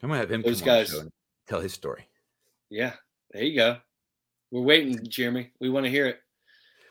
i'm 0.03 0.09
gonna 0.09 0.21
have 0.21 0.31
him 0.31 0.43
those 0.43 0.61
guys 0.61 0.95
tell 1.49 1.61
his 1.61 1.73
story 1.73 2.07
yeah 2.71 2.93
there 3.33 3.45
you 3.45 3.57
go 3.57 3.77
we're 4.55 4.63
waiting 4.63 4.99
jeremy 5.09 5.51
we 5.61 5.69
want 5.69 5.85
to 5.85 5.91
hear 5.91 6.07
it 6.07 6.21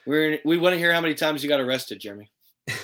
we're 0.05 0.39
we 0.45 0.57
want 0.57 0.73
to 0.73 0.77
hear 0.77 0.93
how 0.93 1.01
many 1.01 1.15
times 1.15 1.41
you 1.41 1.49
got 1.49 1.59
arrested 1.59 1.99
jeremy 1.99 2.29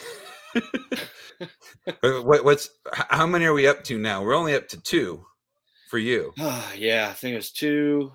what, 2.01 2.43
what's 2.43 2.69
how 2.93 3.27
many 3.27 3.45
are 3.45 3.53
we 3.53 3.67
up 3.67 3.83
to 3.83 3.97
now 3.97 4.23
we're 4.23 4.35
only 4.35 4.55
up 4.55 4.67
to 4.67 4.81
two 4.81 5.25
for 5.89 5.97
you 5.97 6.33
yeah 6.75 7.07
i 7.09 7.13
think 7.13 7.35
it's 7.35 7.51
two 7.51 8.11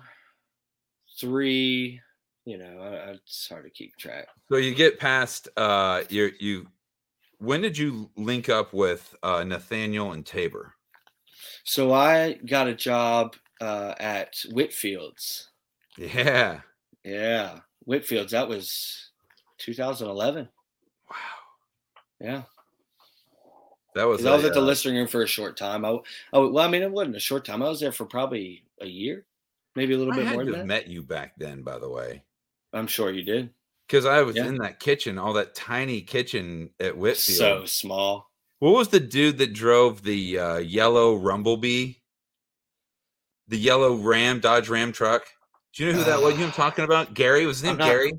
three 1.19 2.01
you 2.45 2.59
know, 2.59 2.79
I, 2.79 3.11
it's 3.13 3.49
hard 3.49 3.63
to 3.63 3.71
keep 3.71 3.97
track. 3.97 4.27
So 4.49 4.57
you 4.57 4.73
get 4.73 4.99
past 4.99 5.49
uh 5.57 6.03
you 6.09 6.31
you 6.39 6.67
when 7.39 7.61
did 7.61 7.77
you 7.77 8.09
link 8.15 8.49
up 8.49 8.73
with 8.73 9.15
uh 9.23 9.43
Nathaniel 9.43 10.11
and 10.11 10.25
Tabor? 10.25 10.73
So 11.63 11.91
I 11.91 12.33
got 12.45 12.67
a 12.67 12.75
job 12.75 13.35
uh, 13.59 13.95
at 13.99 14.35
Whitfield's. 14.51 15.49
Yeah. 15.97 16.61
Yeah, 17.03 17.59
Whitfield's. 17.85 18.31
That 18.31 18.47
was 18.49 19.09
2011. 19.59 20.47
Wow. 21.09 21.15
Yeah, 22.19 22.41
That 23.93 24.05
was. 24.05 24.25
I 24.25 24.35
was 24.35 24.43
at 24.45 24.53
the 24.53 24.59
uh, 24.59 24.63
listening 24.63 24.95
room 24.97 25.07
for 25.07 25.21
a 25.23 25.27
short 25.27 25.55
time. 25.57 25.85
I, 25.85 25.89
oh, 26.33 26.49
well, 26.49 26.65
I 26.65 26.67
mean, 26.69 26.81
it 26.81 26.91
wasn't 26.91 27.15
a 27.15 27.19
short 27.19 27.45
time. 27.45 27.61
I 27.61 27.69
was 27.69 27.79
there 27.79 27.91
for 27.91 28.05
probably 28.05 28.63
a 28.81 28.87
year, 28.87 29.25
maybe 29.75 29.93
a 29.93 29.97
little 29.97 30.13
I 30.13 30.17
bit 30.17 30.27
more 30.31 30.43
to 30.43 30.45
than 30.45 30.53
have 30.55 30.63
that. 30.63 30.67
met 30.67 30.87
you 30.87 31.03
back 31.03 31.33
then, 31.37 31.61
by 31.61 31.77
the 31.77 31.89
way. 31.89 32.23
I'm 32.73 32.87
sure 32.87 33.11
you 33.11 33.23
did. 33.23 33.51
Because 33.87 34.05
I 34.05 34.21
was 34.23 34.35
Yeah. 34.35 34.47
in 34.47 34.57
that 34.57 34.79
kitchen, 34.79 35.17
all 35.19 35.33
that 35.33 35.53
tiny 35.55 36.01
kitchen 36.01 36.71
at 36.79 36.97
Whitfield. 36.97 37.37
So 37.37 37.65
small. 37.65 38.31
What 38.59 38.71
was 38.73 38.87
the 38.87 38.99
dude 38.99 39.37
that 39.37 39.53
drove 39.53 40.01
the 40.01 40.39
uh, 40.39 40.57
yellow 40.57 41.15
Rumblebee? 41.15 41.95
The 43.47 43.57
yellow 43.57 43.95
Ram, 43.95 44.39
Dodge 44.39 44.69
Ram 44.69 44.91
truck? 44.91 45.27
Do 45.75 45.85
you 45.85 45.91
know 45.91 45.99
who 45.99 46.05
that 46.05 46.21
was? 46.21 46.37
You 46.37 46.45
I'm 46.45 46.51
talking 46.51 46.85
about? 46.85 47.13
Gary? 47.13 47.45
Was 47.45 47.57
his 47.57 47.65
name 47.65 47.77
not- 47.77 47.87
Gary? 47.87 48.13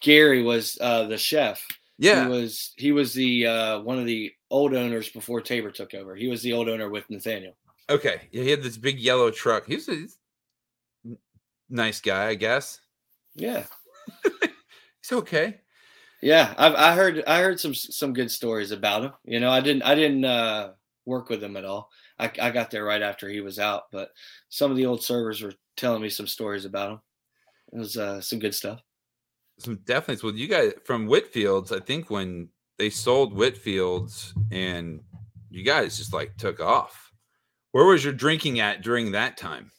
Gary 0.00 0.42
was 0.42 0.78
uh, 0.80 1.04
the 1.04 1.18
chef. 1.18 1.66
Yeah. 1.98 2.24
He 2.24 2.30
was 2.30 2.72
he 2.76 2.92
was 2.92 3.12
the 3.12 3.46
uh, 3.46 3.80
one 3.80 3.98
of 3.98 4.06
the 4.06 4.32
old 4.48 4.74
owners 4.74 5.10
before 5.10 5.40
Tabor 5.40 5.70
took 5.70 5.92
over. 5.92 6.14
He 6.16 6.28
was 6.28 6.42
the 6.42 6.54
old 6.54 6.68
owner 6.68 6.88
with 6.88 7.08
Nathaniel. 7.10 7.54
Okay. 7.90 8.22
Yeah, 8.30 8.42
he 8.44 8.50
had 8.50 8.62
this 8.62 8.78
big 8.78 8.98
yellow 8.98 9.30
truck. 9.30 9.66
He 9.66 9.74
was 9.74 9.88
a 9.88 10.06
nice 11.68 12.00
guy, 12.00 12.28
I 12.28 12.34
guess. 12.36 12.80
Yeah. 13.34 13.64
He's 15.02 15.12
okay. 15.12 15.60
Yeah, 16.22 16.54
I've 16.56 16.74
I 16.74 16.94
heard 16.94 17.22
I 17.26 17.40
heard 17.40 17.60
some 17.60 17.74
some 17.74 18.12
good 18.12 18.30
stories 18.30 18.70
about 18.70 19.04
him. 19.04 19.12
You 19.24 19.40
know, 19.40 19.50
I 19.50 19.60
didn't 19.60 19.82
I 19.82 19.94
didn't 19.94 20.24
uh, 20.24 20.72
work 21.04 21.28
with 21.28 21.42
him 21.42 21.56
at 21.56 21.64
all. 21.64 21.90
I, 22.18 22.30
I 22.40 22.50
got 22.50 22.70
there 22.70 22.84
right 22.84 23.00
after 23.00 23.28
he 23.28 23.40
was 23.40 23.58
out, 23.58 23.84
but 23.90 24.10
some 24.50 24.70
of 24.70 24.76
the 24.76 24.84
old 24.86 25.02
servers 25.02 25.42
were 25.42 25.54
telling 25.80 26.02
me 26.02 26.08
some 26.10 26.26
stories 26.26 26.64
about 26.64 26.92
him. 26.92 27.00
It 27.72 27.78
was 27.78 27.96
uh, 27.96 28.20
some 28.20 28.38
good 28.38 28.54
stuff. 28.54 28.80
Some 29.58 29.76
definitely. 29.84 30.28
Well, 30.28 30.38
you 30.38 30.48
guys 30.48 30.72
from 30.84 31.08
Whitfields, 31.08 31.72
I 31.74 31.80
think 31.84 32.10
when 32.10 32.48
they 32.78 32.90
sold 32.90 33.34
Whitfields 33.36 34.32
and 34.52 35.00
you 35.50 35.64
guys 35.64 35.96
just 35.98 36.12
like 36.12 36.36
took 36.36 36.60
off. 36.60 37.10
Where 37.72 37.84
was 37.84 38.02
your 38.04 38.12
drinking 38.12 38.60
at 38.60 38.82
during 38.82 39.12
that 39.12 39.36
time? 39.36 39.70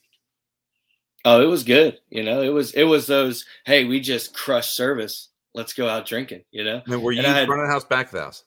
Oh, 1.25 1.41
it 1.41 1.45
was 1.47 1.63
good. 1.63 1.99
You 2.09 2.23
know, 2.23 2.41
it 2.41 2.49
was 2.49 2.73
it 2.73 2.83
was 2.83 3.05
those. 3.07 3.45
Hey, 3.65 3.85
we 3.85 3.99
just 3.99 4.33
crushed 4.33 4.75
service. 4.75 5.29
Let's 5.53 5.73
go 5.73 5.87
out 5.87 6.05
drinking. 6.07 6.43
You 6.51 6.63
know, 6.63 6.81
mean, 6.87 7.01
were 7.01 7.11
you 7.11 7.19
And 7.19 7.27
I 7.27 7.37
had- 7.39 7.47
front 7.47 7.61
of 7.61 7.67
the 7.67 7.73
house, 7.73 7.83
back 7.85 8.07
of 8.07 8.11
the 8.13 8.21
house? 8.21 8.43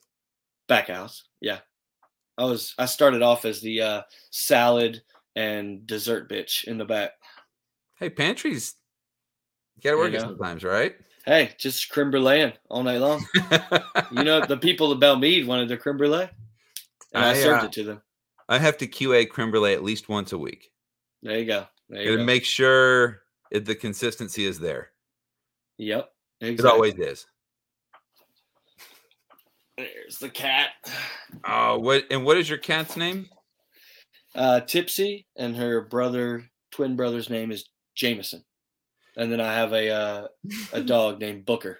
back 0.67 0.87
house. 0.87 1.25
Yeah, 1.41 1.59
I 2.37 2.45
was. 2.45 2.73
I 2.79 2.85
started 2.85 3.21
off 3.21 3.45
as 3.45 3.61
the 3.61 3.81
uh, 3.81 4.01
salad 4.31 5.03
and 5.35 5.85
dessert 5.85 6.29
bitch 6.29 6.63
in 6.63 6.77
the 6.77 6.85
back. 6.85 7.11
Hey, 7.97 8.09
pantries. 8.09 8.75
You 9.75 9.81
gotta 9.83 9.97
work 9.97 10.11
You 10.11 10.17
it 10.17 10.21
sometimes, 10.21 10.63
right? 10.63 10.95
Hey, 11.25 11.51
just 11.57 11.89
creme 11.89 12.11
brulee 12.11 12.53
all 12.69 12.83
night 12.83 12.99
long. 12.99 13.25
you 14.11 14.23
know, 14.23 14.45
the 14.47 14.57
people 14.57 14.91
of 14.91 14.99
Belle 14.99 15.17
Meade 15.17 15.47
wanted 15.47 15.69
their 15.69 15.77
creme 15.77 15.97
brulee, 15.97 16.29
and 17.13 17.25
I, 17.25 17.31
I, 17.31 17.33
served 17.33 17.63
uh, 17.63 17.65
it 17.67 17.71
to 17.73 17.83
them. 17.83 18.01
I 18.47 18.59
have 18.59 18.77
to 18.77 18.87
QA 18.87 19.27
creme 19.29 19.49
brulee 19.49 19.73
at 19.73 19.83
least 19.83 20.09
once 20.09 20.33
a 20.33 20.37
week. 20.37 20.71
There 21.23 21.39
you 21.39 21.45
go. 21.45 21.65
There 21.89 22.01
you 22.01 22.09
Gotta 22.09 22.17
go. 22.17 22.25
make 22.25 22.45
sure 22.45 23.21
it, 23.49 23.65
the 23.65 23.75
consistency 23.75 24.45
is 24.45 24.59
there. 24.59 24.91
yep. 25.77 26.09
It 26.41 26.63
always 26.65 26.95
is. 26.95 27.25
There's 29.77 30.19
the 30.19 30.29
cat. 30.29 30.69
Oh, 31.45 31.79
what 31.79 32.05
and 32.11 32.23
what 32.25 32.37
is 32.37 32.49
your 32.49 32.57
cat's 32.57 32.97
name? 32.97 33.27
Uh, 34.35 34.59
Tipsy 34.59 35.25
and 35.37 35.55
her 35.55 35.81
brother, 35.81 36.43
twin 36.71 36.95
brother's 36.95 37.29
name 37.29 37.51
is 37.51 37.65
Jameson, 37.95 38.43
and 39.17 39.31
then 39.31 39.39
I 39.41 39.53
have 39.53 39.73
a 39.73 39.89
uh, 39.89 40.27
a 40.73 40.81
dog 40.93 41.19
named 41.19 41.45
Booker. 41.45 41.79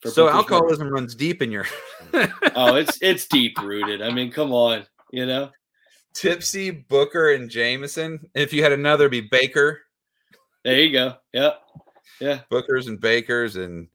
for 0.00 0.10
So 0.10 0.24
Booker's 0.24 0.26
memory. 0.26 0.38
alcoholism 0.38 0.88
runs 0.88 1.14
deep 1.14 1.42
in 1.42 1.50
your 1.50 1.66
Oh, 2.54 2.76
it's 2.76 2.98
it's 3.02 3.26
deep 3.26 3.58
rooted. 3.60 4.02
I 4.02 4.10
mean, 4.10 4.30
come 4.30 4.52
on, 4.52 4.86
you 5.12 5.26
know. 5.26 5.50
Tipsy, 6.14 6.70
Booker, 6.72 7.32
and 7.34 7.48
Jameson. 7.48 8.28
If 8.34 8.52
you 8.52 8.62
had 8.64 8.72
another, 8.72 9.04
it'd 9.04 9.12
be 9.12 9.28
Baker, 9.30 9.80
There 10.64 10.80
you 10.80 10.92
go. 10.92 11.14
Yeah, 11.32 11.52
Yeah. 12.20 12.40
Bookers 12.50 12.88
and 12.88 13.00
Bakers, 13.00 13.56
and 13.56 13.86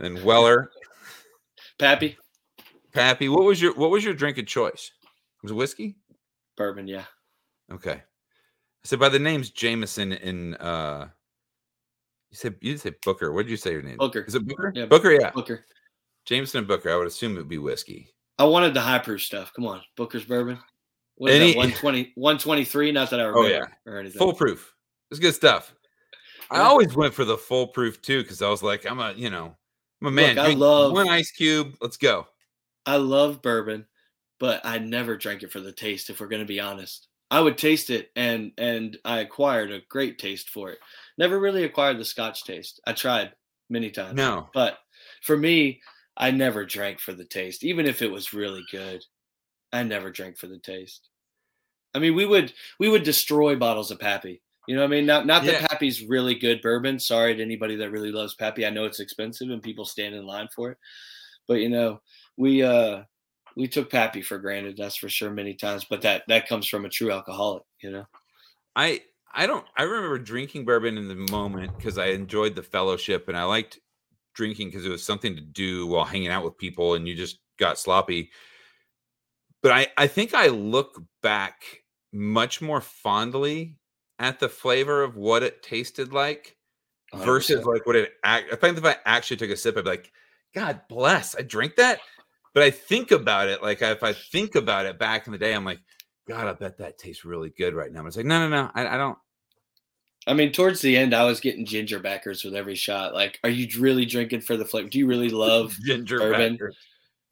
and 0.00 0.22
Weller, 0.24 0.70
Pappy. 1.78 2.16
Pappy. 2.92 3.28
What 3.28 3.44
was 3.44 3.60
your 3.62 3.74
what 3.74 3.90
was 3.90 4.04
your 4.04 4.14
drink 4.14 4.38
of 4.38 4.46
choice? 4.46 4.90
Was 5.42 5.52
it 5.52 5.54
whiskey? 5.54 5.96
Bourbon. 6.56 6.88
Yeah. 6.88 7.04
Okay. 7.70 8.02
So 8.86 8.96
by 8.96 9.08
the 9.08 9.18
names 9.18 9.50
Jameson 9.50 10.12
and 10.12 10.56
uh 10.60 11.06
you 12.30 12.36
said 12.36 12.54
you 12.60 12.76
said 12.76 12.94
Booker. 13.04 13.32
What 13.32 13.42
did 13.42 13.50
you 13.50 13.56
say 13.56 13.72
your 13.72 13.82
name? 13.82 13.96
Booker. 13.96 14.20
Is 14.20 14.34
it 14.36 14.46
Booker? 14.46 14.72
Yeah. 14.74 14.86
Booker, 14.86 15.10
yeah. 15.10 15.30
Booker. 15.30 15.64
Jameson 16.24 16.58
and 16.58 16.68
Booker. 16.68 16.90
I 16.92 16.96
would 16.96 17.06
assume 17.06 17.34
it 17.34 17.38
would 17.38 17.48
be 17.48 17.58
whiskey. 17.58 18.14
I 18.38 18.44
wanted 18.44 18.74
the 18.74 18.80
high 18.80 18.98
proof 18.98 19.22
stuff. 19.22 19.52
Come 19.54 19.66
on, 19.66 19.80
Booker's 19.96 20.24
bourbon. 20.24 20.58
What 21.16 21.30
is 21.32 21.36
Any- 21.40 21.52
that, 21.52 21.58
120, 21.58 22.12
123? 22.14 22.92
Not 22.92 23.10
that 23.10 23.20
I 23.20 23.24
remember. 23.24 23.48
Oh, 23.48 23.50
yeah. 23.50 23.66
or 23.86 23.98
anything. 23.98 24.18
Foolproof. 24.18 24.72
It's 25.10 25.18
good 25.18 25.34
stuff. 25.34 25.74
I 26.50 26.60
always 26.60 26.94
went 26.94 27.14
for 27.14 27.24
the 27.24 27.38
full 27.38 27.68
proof 27.68 28.00
too, 28.02 28.22
because 28.22 28.42
I 28.42 28.48
was 28.50 28.62
like, 28.62 28.84
I'm 28.88 29.00
a, 29.00 29.12
you 29.14 29.30
know, 29.30 29.56
I'm 30.00 30.08
a 30.08 30.10
man. 30.10 30.38
I 30.38 30.44
Drink 30.46 30.60
love- 30.60 30.92
one 30.92 31.08
ice 31.08 31.30
cube. 31.32 31.74
Let's 31.80 31.96
go. 31.96 32.26
I 32.84 32.96
love 32.96 33.40
bourbon, 33.42 33.86
but 34.38 34.60
I 34.64 34.78
never 34.78 35.16
drank 35.16 35.42
it 35.42 35.50
for 35.50 35.60
the 35.60 35.72
taste. 35.72 36.10
If 36.10 36.20
we're 36.20 36.28
going 36.28 36.42
to 36.42 36.46
be 36.46 36.60
honest, 36.60 37.08
I 37.30 37.40
would 37.40 37.58
taste 37.58 37.90
it, 37.90 38.10
and 38.16 38.52
and 38.56 38.96
I 39.04 39.20
acquired 39.20 39.72
a 39.72 39.80
great 39.88 40.18
taste 40.18 40.50
for 40.50 40.70
it. 40.70 40.78
Never 41.18 41.38
really 41.40 41.64
acquired 41.64 41.98
the 41.98 42.04
Scotch 42.04 42.44
taste. 42.44 42.80
I 42.86 42.92
tried 42.92 43.32
many 43.68 43.90
times. 43.90 44.14
No. 44.14 44.48
but 44.54 44.78
for 45.22 45.36
me, 45.36 45.80
I 46.16 46.30
never 46.30 46.64
drank 46.64 47.00
for 47.00 47.12
the 47.12 47.24
taste, 47.24 47.64
even 47.64 47.86
if 47.86 48.00
it 48.00 48.10
was 48.10 48.32
really 48.32 48.64
good. 48.70 49.04
I 49.72 49.82
never 49.82 50.10
drank 50.10 50.38
for 50.38 50.46
the 50.46 50.58
taste. 50.58 51.08
I 51.94 51.98
mean, 51.98 52.14
we 52.14 52.26
would 52.26 52.52
we 52.78 52.88
would 52.88 53.02
destroy 53.02 53.56
bottles 53.56 53.90
of 53.90 53.98
Pappy. 53.98 54.40
You 54.68 54.74
know 54.74 54.82
what 54.82 54.88
I 54.88 54.90
mean? 54.90 55.06
Not 55.06 55.26
not 55.26 55.44
that 55.44 55.62
Yeah. 55.62 55.66
Pappy's 55.66 56.04
really 56.04 56.34
good 56.34 56.60
bourbon. 56.62 56.98
Sorry 56.98 57.34
to 57.34 57.42
anybody 57.42 57.76
that 57.76 57.90
really 57.90 58.12
loves 58.12 58.34
Pappy. 58.34 58.66
I 58.66 58.70
know 58.70 58.84
it's 58.84 59.00
expensive 59.00 59.50
and 59.50 59.62
people 59.62 59.84
stand 59.84 60.14
in 60.14 60.26
line 60.26 60.48
for 60.54 60.70
it. 60.72 60.78
But 61.48 61.54
you 61.54 61.68
know, 61.68 62.00
we 62.36 62.62
uh 62.62 63.02
we 63.56 63.66
took 63.66 63.90
Pappy 63.90 64.20
for 64.22 64.38
granted, 64.38 64.76
that's 64.76 64.96
for 64.96 65.08
sure 65.08 65.30
many 65.30 65.54
times. 65.54 65.86
But 65.88 66.02
that 66.02 66.22
that 66.28 66.48
comes 66.48 66.68
from 66.68 66.84
a 66.84 66.90
true 66.90 67.10
alcoholic, 67.10 67.64
you 67.82 67.90
know. 67.90 68.04
I 68.76 69.00
I 69.34 69.46
don't 69.46 69.64
I 69.76 69.84
remember 69.84 70.18
drinking 70.18 70.66
bourbon 70.66 70.98
in 70.98 71.08
the 71.08 71.32
moment 71.32 71.76
because 71.76 71.98
I 71.98 72.06
enjoyed 72.06 72.54
the 72.54 72.62
fellowship 72.62 73.28
and 73.28 73.36
I 73.36 73.44
liked 73.44 73.80
drinking 74.34 74.68
because 74.68 74.84
it 74.84 74.90
was 74.90 75.02
something 75.02 75.34
to 75.34 75.40
do 75.40 75.86
while 75.86 76.04
hanging 76.04 76.28
out 76.28 76.44
with 76.44 76.58
people 76.58 76.94
and 76.94 77.08
you 77.08 77.14
just 77.16 77.38
got 77.58 77.78
sloppy. 77.78 78.30
But 79.62 79.72
I 79.72 79.86
I 79.96 80.06
think 80.06 80.34
I 80.34 80.48
look 80.48 81.02
back 81.22 81.82
much 82.12 82.60
more 82.60 82.82
fondly 82.82 83.78
at 84.18 84.38
the 84.38 84.48
flavor 84.48 85.02
of 85.02 85.16
what 85.16 85.42
it 85.42 85.62
tasted 85.62 86.12
like 86.12 86.56
versus 87.14 87.64
100%. 87.64 87.72
like 87.72 87.86
what 87.86 87.96
it 87.96 88.12
act 88.22 88.52
I 88.52 88.56
think 88.56 88.76
if 88.76 88.84
I 88.84 88.96
actually 89.06 89.38
took 89.38 89.50
a 89.50 89.56
sip, 89.56 89.78
I'd 89.78 89.84
be 89.84 89.90
like, 89.90 90.12
God 90.54 90.82
bless, 90.88 91.34
I 91.34 91.42
drink 91.42 91.76
that. 91.76 92.00
But 92.56 92.64
I 92.64 92.70
think 92.70 93.10
about 93.10 93.48
it, 93.48 93.62
like 93.62 93.82
if 93.82 94.02
I 94.02 94.14
think 94.14 94.54
about 94.54 94.86
it 94.86 94.98
back 94.98 95.26
in 95.26 95.32
the 95.32 95.38
day, 95.38 95.52
I'm 95.52 95.66
like, 95.66 95.80
God, 96.26 96.46
I 96.46 96.54
bet 96.54 96.78
that 96.78 96.96
tastes 96.96 97.22
really 97.22 97.50
good 97.50 97.74
right 97.74 97.92
now. 97.92 98.00
But 98.00 98.08
it's 98.08 98.16
like, 98.16 98.24
no, 98.24 98.38
no, 98.38 98.48
no, 98.48 98.70
I, 98.74 98.94
I 98.94 98.96
don't. 98.96 99.18
I 100.26 100.32
mean, 100.32 100.52
towards 100.52 100.80
the 100.80 100.96
end, 100.96 101.12
I 101.12 101.24
was 101.24 101.38
getting 101.38 101.66
ginger 101.66 101.98
backers 101.98 102.44
with 102.44 102.54
every 102.54 102.74
shot. 102.74 103.12
Like, 103.12 103.38
are 103.44 103.50
you 103.50 103.68
really 103.78 104.06
drinking 104.06 104.40
for 104.40 104.56
the 104.56 104.64
flavor? 104.64 104.88
Do 104.88 104.98
you 104.98 105.06
really 105.06 105.28
love 105.28 105.76
ginger 105.84 106.18
bourbon. 106.18 106.54
backer. 106.54 106.72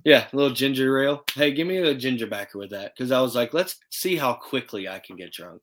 Yeah, 0.05 0.27
a 0.31 0.37
little 0.37 0.55
ginger 0.55 1.03
ale. 1.03 1.25
Hey, 1.35 1.53
give 1.53 1.67
me 1.67 1.79
a 1.79 1.95
ginger 1.95 2.27
backer 2.27 2.59
with 2.59 2.73
that. 2.73 2.93
Because 2.95 3.11
I 3.11 3.23
was 3.23 3.35
like, 3.35 3.55
let's 3.55 3.79
see 3.89 4.17
how 4.17 4.35
quickly 4.35 4.91
I 4.91 4.99
can 4.99 5.17
get 5.17 5.33
drunk. 5.33 5.63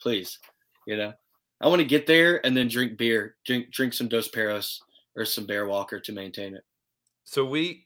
Please. 0.00 0.38
You 0.86 0.96
know? 0.96 1.12
I 1.60 1.68
want 1.68 1.80
to 1.80 1.86
get 1.86 2.06
there 2.06 2.44
and 2.46 2.56
then 2.56 2.68
drink 2.68 2.96
beer. 2.96 3.36
Drink 3.44 3.70
drink 3.70 3.92
some 3.92 4.08
Dos 4.08 4.28
Perros 4.28 4.80
or 5.14 5.26
some 5.26 5.44
Bear 5.44 5.66
Walker 5.66 6.00
to 6.00 6.12
maintain 6.12 6.54
it. 6.54 6.64
So 7.24 7.44
we, 7.44 7.83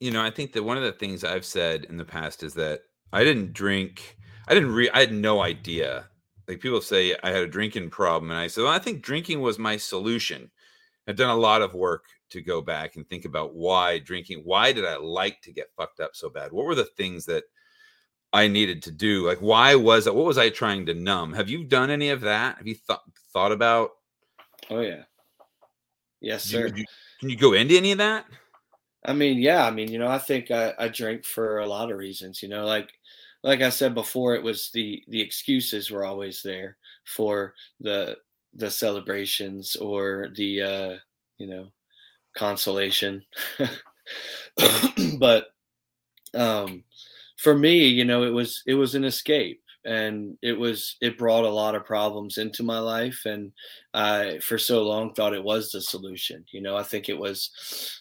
you 0.00 0.10
know, 0.10 0.22
I 0.22 0.30
think 0.30 0.52
that 0.52 0.62
one 0.62 0.76
of 0.76 0.82
the 0.84 0.92
things 0.92 1.24
I've 1.24 1.44
said 1.44 1.84
in 1.86 1.96
the 1.96 2.04
past 2.04 2.42
is 2.42 2.54
that 2.54 2.82
I 3.12 3.24
didn't 3.24 3.52
drink. 3.52 4.16
I 4.46 4.54
didn't 4.54 4.72
re. 4.72 4.88
I 4.90 5.00
had 5.00 5.12
no 5.12 5.40
idea. 5.42 6.06
Like 6.46 6.60
people 6.60 6.80
say, 6.80 7.14
I 7.22 7.30
had 7.30 7.42
a 7.42 7.46
drinking 7.48 7.90
problem, 7.90 8.30
and 8.30 8.40
I 8.40 8.46
said, 8.46 8.64
well, 8.64 8.72
I 8.72 8.78
think 8.78 9.02
drinking 9.02 9.40
was 9.40 9.58
my 9.58 9.76
solution. 9.76 10.50
I've 11.06 11.16
done 11.16 11.30
a 11.30 11.36
lot 11.36 11.62
of 11.62 11.74
work 11.74 12.04
to 12.30 12.40
go 12.42 12.60
back 12.60 12.96
and 12.96 13.08
think 13.08 13.24
about 13.24 13.54
why 13.54 13.98
drinking. 13.98 14.42
Why 14.44 14.72
did 14.72 14.84
I 14.84 14.96
like 14.96 15.40
to 15.42 15.52
get 15.52 15.72
fucked 15.76 16.00
up 16.00 16.14
so 16.14 16.28
bad? 16.30 16.52
What 16.52 16.66
were 16.66 16.74
the 16.74 16.84
things 16.84 17.24
that 17.26 17.44
I 18.32 18.46
needed 18.46 18.82
to 18.84 18.90
do? 18.90 19.26
Like, 19.26 19.38
why 19.38 19.74
was 19.74 20.06
it? 20.06 20.14
What 20.14 20.26
was 20.26 20.38
I 20.38 20.50
trying 20.50 20.86
to 20.86 20.94
numb? 20.94 21.32
Have 21.32 21.48
you 21.48 21.64
done 21.64 21.90
any 21.90 22.10
of 22.10 22.20
that? 22.22 22.58
Have 22.58 22.66
you 22.66 22.74
thought 22.74 23.02
thought 23.32 23.52
about 23.52 23.90
Oh 24.70 24.80
yeah. 24.80 25.02
Yes, 26.20 26.50
you- 26.52 26.58
sir. 26.68 26.74
you- 26.76 26.84
can 27.20 27.30
you 27.30 27.36
go 27.36 27.52
into 27.52 27.76
any 27.76 27.92
of 27.92 27.98
that? 27.98 28.26
I 29.04 29.12
mean, 29.12 29.38
yeah, 29.38 29.64
I 29.64 29.70
mean, 29.70 29.90
you 29.90 29.98
know, 29.98 30.08
I 30.08 30.18
think 30.18 30.50
I, 30.50 30.74
I 30.78 30.88
drink 30.88 31.24
for 31.24 31.58
a 31.60 31.66
lot 31.66 31.90
of 31.90 31.98
reasons, 31.98 32.42
you 32.42 32.48
know, 32.48 32.66
like 32.66 32.90
like 33.44 33.62
I 33.62 33.70
said 33.70 33.94
before, 33.94 34.34
it 34.34 34.42
was 34.42 34.70
the 34.72 35.02
the 35.08 35.20
excuses 35.20 35.90
were 35.90 36.04
always 36.04 36.42
there 36.42 36.76
for 37.04 37.54
the 37.80 38.16
the 38.54 38.70
celebrations 38.70 39.76
or 39.76 40.28
the 40.34 40.62
uh, 40.62 40.94
you 41.38 41.46
know, 41.46 41.68
consolation. 42.36 43.24
but 45.18 45.46
um 46.34 46.84
for 47.38 47.56
me, 47.56 47.88
you 47.88 48.04
know, 48.04 48.24
it 48.24 48.30
was 48.30 48.62
it 48.66 48.74
was 48.74 48.94
an 48.94 49.04
escape 49.04 49.62
and 49.84 50.36
it 50.42 50.58
was 50.58 50.96
it 51.00 51.18
brought 51.18 51.44
a 51.44 51.48
lot 51.50 51.74
of 51.76 51.84
problems 51.86 52.38
into 52.38 52.62
my 52.64 52.78
life 52.80 53.22
and 53.26 53.52
I 53.94 54.40
for 54.40 54.58
so 54.58 54.82
long 54.84 55.14
thought 55.14 55.34
it 55.34 55.44
was 55.44 55.70
the 55.70 55.82
solution. 55.82 56.44
You 56.52 56.62
know, 56.62 56.76
I 56.76 56.82
think 56.84 57.08
it 57.08 57.18
was 57.18 57.50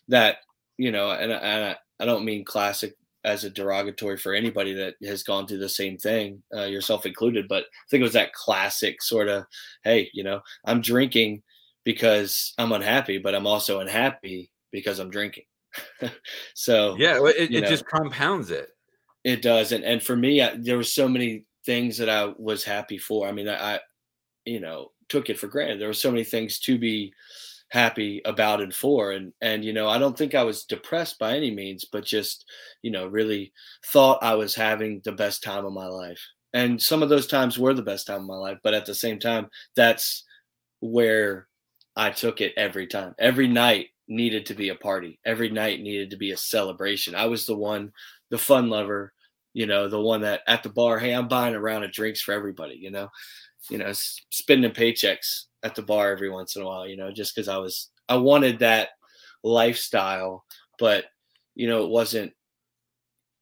that 0.10 0.40
you 0.78 0.92
know, 0.92 1.12
and, 1.12 1.34
I- 1.34 1.38
and 1.38 1.66
I, 1.66 1.78
I 2.04 2.06
don't 2.06 2.26
mean 2.26 2.46
classic 2.46 2.96
as 3.24 3.44
a 3.44 3.50
derogatory 3.50 4.18
for 4.18 4.34
anybody 4.34 4.74
that 4.74 4.96
has 5.04 5.24
gone 5.24 5.48
through 5.48 5.58
the 5.58 5.68
same 5.70 5.98
thing, 5.98 6.44
uh, 6.56 6.64
yourself 6.66 7.06
included. 7.06 7.48
But 7.48 7.64
I 7.64 7.86
think 7.90 8.02
it 8.02 8.04
was 8.04 8.14
that 8.14 8.34
classic 8.34 9.02
sort 9.02 9.28
of, 9.28 9.46
hey, 9.84 10.10
you 10.14 10.24
know, 10.24 10.42
I'm 10.66 10.82
drinking 10.82 11.44
because 11.84 12.54
I'm 12.58 12.72
unhappy, 12.72 13.18
but 13.18 13.36
I'm 13.36 13.48
also 13.48 13.80
unhappy 13.80 14.52
because 14.72 15.00
I'm 15.00 15.10
drinking. 15.10 15.46
so 16.54 16.98
Yeah, 16.98 17.20
well, 17.20 17.34
it, 17.36 17.54
it 17.54 17.62
know. 17.62 17.68
just 17.68 17.86
compounds 17.86 18.52
it. 18.52 18.72
it 19.24 19.42
does, 19.42 19.72
and 19.72 19.84
and 19.84 20.02
for 20.02 20.16
me, 20.16 20.42
I, 20.42 20.56
there 20.58 20.78
were 20.78 20.84
so 20.84 21.08
many 21.08 21.46
things 21.66 21.98
that 21.98 22.10
I 22.10 22.34
was 22.38 22.64
happy 22.64 22.98
for. 22.98 23.28
I 23.28 23.32
mean, 23.32 23.48
I, 23.50 23.76
I, 23.76 23.80
you 24.46 24.60
know, 24.60 24.92
took 25.10 25.30
it 25.30 25.40
for 25.40 25.48
granted. 25.48 25.80
There 25.82 25.90
were 25.90 25.94
so 25.94 26.12
many 26.12 26.24
things 26.24 26.60
to 26.62 26.78
be 26.80 27.14
happy 27.70 28.22
about 28.26 28.62
and 28.62 28.74
for, 28.74 29.12
and 29.12 29.34
and 29.42 29.64
you 29.66 29.74
know, 29.74 29.88
I 29.90 29.98
don't 29.98 30.18
think 30.18 30.36
I 30.36 30.44
was 30.44 30.64
depressed 30.64 31.20
by 31.20 31.36
any 31.36 31.52
means, 31.52 31.86
but 31.86 32.06
just 32.06 32.46
you 32.82 32.92
know, 32.92 33.08
really 33.08 33.54
thought 33.88 34.24
I 34.24 34.36
was 34.36 34.56
having 34.56 35.02
the 35.04 35.12
best 35.12 35.44
time 35.44 35.66
of 35.66 35.74
my 35.74 35.88
life. 35.88 36.22
And 36.54 36.82
some 36.82 37.04
of 37.04 37.10
those 37.10 37.28
times 37.28 37.60
were 37.60 37.74
the 37.74 37.82
best 37.82 38.08
time 38.08 38.22
of 38.22 38.28
my 38.28 38.38
life, 38.38 38.58
but 38.64 38.74
at 38.74 38.86
the 38.86 38.96
same 38.96 39.20
time, 39.20 39.48
that's 39.76 40.24
where 40.80 41.48
I 41.96 42.12
took 42.12 42.42
it 42.42 42.54
every 42.58 42.88
time. 42.88 43.16
Every 43.20 43.48
night 43.48 43.88
needed 44.08 44.46
to 44.48 44.54
be 44.54 44.70
a 44.70 44.76
party. 44.76 45.20
Every 45.26 45.50
night 45.50 45.82
needed 45.82 46.12
to 46.12 46.18
be 46.18 46.32
a 46.32 46.38
celebration. 46.38 47.16
I 47.16 47.26
was 47.26 47.46
the 47.46 47.56
one, 47.56 47.92
the 48.30 48.38
fun 48.38 48.70
lover, 48.70 49.14
you 49.54 49.66
know, 49.66 49.90
the 49.90 50.00
one 50.00 50.22
that 50.22 50.42
at 50.48 50.64
the 50.64 50.70
bar, 50.70 51.00
hey, 51.00 51.14
I'm 51.14 51.28
buying 51.28 51.56
a 51.56 51.60
round 51.60 51.84
of 51.84 51.92
drinks 51.92 52.22
for 52.22 52.34
everybody, 52.34 52.76
you 52.76 52.92
know, 52.92 53.10
you 53.70 53.78
know, 53.78 53.92
spending 53.94 54.72
paychecks 54.72 55.44
at 55.64 55.76
the 55.76 55.82
bar 55.82 56.12
every 56.12 56.30
once 56.30 56.56
in 56.56 56.62
a 56.62 56.66
while, 56.66 56.88
you 56.88 56.98
know, 56.98 57.12
just 57.12 57.36
because 57.36 57.48
I 57.48 57.58
was, 57.58 57.90
I 58.10 58.18
wanted 58.18 58.60
that 58.60 58.90
lifestyle, 59.44 60.46
but 60.80 61.06
you 61.56 61.68
know, 61.68 61.84
it 61.84 61.90
wasn't. 61.90 62.34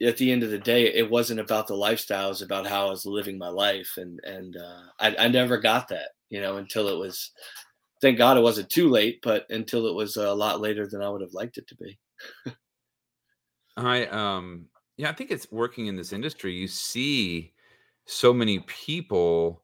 At 0.04 0.18
the 0.18 0.30
end 0.30 0.44
of 0.44 0.52
the 0.52 0.60
day, 0.60 0.94
it 0.94 1.10
wasn't 1.10 1.40
about 1.40 1.68
the 1.68 1.76
lifestyle; 1.76 2.28
it 2.28 2.30
was 2.30 2.42
about 2.42 2.68
how 2.68 2.88
I 2.88 2.90
was 2.90 3.06
living 3.06 3.38
my 3.38 3.48
life, 3.48 3.94
and 3.98 4.20
and 4.24 4.56
uh, 4.58 4.82
I, 5.00 5.16
I 5.26 5.28
never 5.30 5.58
got 5.58 5.88
that, 5.90 6.10
you 6.30 6.42
know, 6.42 6.58
until 6.58 6.90
it 6.90 6.98
was. 6.98 7.32
Thank 8.02 8.18
God 8.18 8.38
it 8.38 8.42
wasn't 8.42 8.70
too 8.70 8.90
late, 8.90 9.20
but 9.24 9.46
until 9.50 9.88
it 9.88 9.96
was 9.96 10.18
a 10.18 10.34
lot 10.34 10.60
later 10.60 10.86
than 10.86 11.02
I 11.02 11.10
would 11.10 11.22
have 11.22 11.34
liked 11.34 11.58
it 11.58 11.68
to 11.68 11.76
be. 11.78 11.98
I 13.78 14.06
um 14.08 14.68
yeah, 14.98 15.10
I 15.10 15.14
think 15.14 15.32
it's 15.32 15.52
working 15.52 15.88
in 15.88 15.96
this 15.96 16.14
industry. 16.14 16.54
You 16.54 16.68
see 16.68 17.54
so 18.06 18.34
many 18.34 18.60
people 18.60 19.64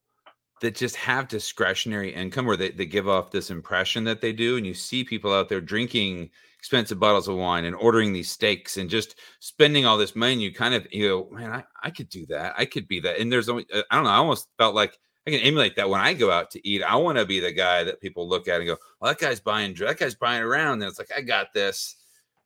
that 0.61 0.75
just 0.75 0.95
have 0.95 1.27
discretionary 1.27 2.13
income 2.13 2.45
where 2.45 2.55
they, 2.57 2.69
they 2.69 2.85
give 2.85 3.07
off 3.09 3.31
this 3.31 3.49
impression 3.49 4.03
that 4.05 4.21
they 4.21 4.31
do. 4.31 4.57
And 4.57 4.65
you 4.65 4.73
see 4.73 5.03
people 5.03 5.33
out 5.33 5.49
there 5.49 5.59
drinking 5.61 6.29
expensive 6.57 6.99
bottles 6.99 7.27
of 7.27 7.35
wine 7.35 7.65
and 7.65 7.75
ordering 7.75 8.13
these 8.13 8.29
steaks 8.31 8.77
and 8.77 8.89
just 8.89 9.15
spending 9.39 9.85
all 9.85 9.97
this 9.97 10.15
money. 10.15 10.33
And 10.33 10.41
you 10.41 10.53
kind 10.53 10.75
of, 10.75 10.87
you 10.91 11.09
know, 11.09 11.29
man, 11.31 11.51
I, 11.51 11.63
I 11.81 11.89
could 11.89 12.09
do 12.09 12.25
that. 12.27 12.53
I 12.57 12.65
could 12.65 12.87
be 12.87 12.99
that. 12.99 13.19
And 13.19 13.31
there's 13.31 13.49
only, 13.49 13.65
uh, 13.73 13.81
I 13.89 13.95
don't 13.95 14.05
know, 14.05 14.11
I 14.11 14.17
almost 14.17 14.47
felt 14.59 14.75
like 14.75 14.97
I 15.27 15.31
can 15.31 15.39
emulate 15.41 15.75
that 15.75 15.89
when 15.89 15.99
I 15.99 16.13
go 16.13 16.31
out 16.31 16.51
to 16.51 16.67
eat. 16.67 16.83
I 16.83 16.95
want 16.95 17.17
to 17.17 17.25
be 17.25 17.39
the 17.39 17.51
guy 17.51 17.83
that 17.83 17.99
people 17.99 18.29
look 18.29 18.47
at 18.47 18.59
and 18.59 18.67
go, 18.67 18.77
well, 18.99 19.11
that 19.11 19.19
guy's 19.19 19.39
buying, 19.39 19.73
that 19.75 19.97
guy's 19.97 20.15
buying 20.15 20.43
around. 20.43 20.81
And 20.81 20.89
it's 20.89 20.99
like, 20.99 21.11
I 21.15 21.21
got 21.21 21.53
this. 21.53 21.95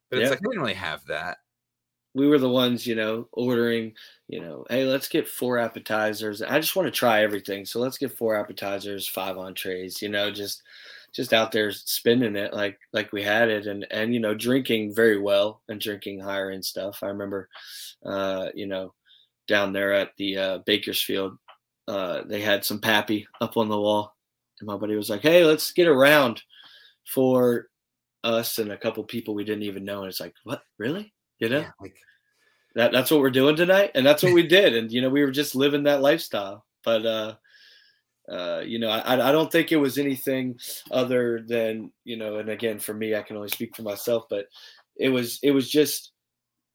But 0.09 0.19
it's 0.19 0.25
Yeah. 0.25 0.29
like, 0.31 0.39
I 0.39 0.43
didn't 0.43 0.61
really 0.61 0.73
have 0.73 1.05
that. 1.07 1.39
We 2.15 2.27
were 2.27 2.39
the 2.39 2.49
ones, 2.49 2.87
you 2.87 2.95
know, 2.95 3.27
ordering, 3.33 3.93
you 4.29 4.41
know, 4.41 4.65
hey, 4.69 4.85
let's 4.85 5.09
get 5.09 5.27
four 5.27 5.57
appetizers. 5.59 6.41
I 6.41 6.59
just 6.59 6.75
want 6.75 6.87
to 6.87 6.91
try 6.91 7.23
everything. 7.23 7.65
So 7.65 7.79
let's 7.79 7.97
get 7.97 8.17
four 8.17 8.35
appetizers, 8.37 9.07
five 9.07 9.37
entrees, 9.37 10.01
you 10.01 10.09
know, 10.09 10.31
just 10.31 10.63
just 11.13 11.33
out 11.33 11.51
there 11.51 11.71
spending 11.71 12.35
it 12.35 12.53
like 12.53 12.77
like 12.93 13.11
we 13.13 13.21
had 13.23 13.49
it 13.49 13.67
and 13.67 13.85
and 13.91 14.13
you 14.13 14.19
know, 14.21 14.33
drinking 14.33 14.95
very 14.95 15.19
well 15.19 15.61
and 15.69 15.79
drinking 15.81 16.19
higher 16.21 16.51
end 16.51 16.65
stuff. 16.65 16.99
I 17.03 17.07
remember 17.07 17.49
uh, 18.05 18.49
you 18.55 18.67
know, 18.67 18.93
down 19.47 19.73
there 19.73 19.93
at 19.93 20.11
the 20.17 20.37
uh 20.37 20.57
Bakersfield, 20.65 21.37
uh 21.87 22.21
they 22.27 22.41
had 22.41 22.65
some 22.65 22.79
pappy 22.81 23.27
up 23.41 23.57
on 23.57 23.69
the 23.69 23.79
wall. 23.79 24.15
And 24.61 24.67
my 24.67 24.77
buddy 24.77 24.95
was 24.95 25.09
like, 25.09 25.21
Hey, 25.21 25.43
let's 25.45 25.73
get 25.73 25.87
around 25.87 26.41
for 27.05 27.67
us 28.23 28.57
and 28.59 28.71
a 28.71 28.77
couple 28.77 29.03
people 29.05 29.35
we 29.35 29.43
didn't 29.45 29.63
even 29.63 29.85
know. 29.85 30.01
And 30.01 30.09
it's 30.09 30.19
like, 30.21 30.33
what, 30.43 30.63
really? 30.79 31.13
You 31.39 31.49
know? 31.49 31.59
Yeah, 31.59 31.71
like 31.81 31.95
that 32.75 32.91
that's 32.91 33.09
what 33.09 33.21
we're 33.21 33.31
doing 33.31 33.55
tonight 33.55 33.91
and 33.95 34.05
that's 34.05 34.21
what 34.21 34.33
we 34.33 34.45
did 34.47 34.75
and 34.75 34.91
you 34.91 35.01
know 35.01 35.09
we 35.09 35.23
were 35.23 35.31
just 35.31 35.55
living 35.55 35.83
that 35.83 36.01
lifestyle 36.01 36.65
but 36.83 37.05
uh 37.05 37.35
uh 38.29 38.61
you 38.65 38.79
know 38.79 38.89
i 38.89 39.29
i 39.29 39.31
don't 39.31 39.51
think 39.51 39.71
it 39.71 39.77
was 39.77 39.97
anything 39.97 40.59
other 40.91 41.43
than 41.47 41.91
you 42.03 42.17
know 42.17 42.37
and 42.37 42.49
again 42.49 42.77
for 42.79 42.93
me 42.93 43.15
i 43.15 43.21
can 43.21 43.37
only 43.37 43.49
speak 43.49 43.75
for 43.75 43.83
myself 43.83 44.25
but 44.29 44.45
it 44.97 45.09
was 45.09 45.39
it 45.41 45.51
was 45.51 45.69
just 45.69 46.11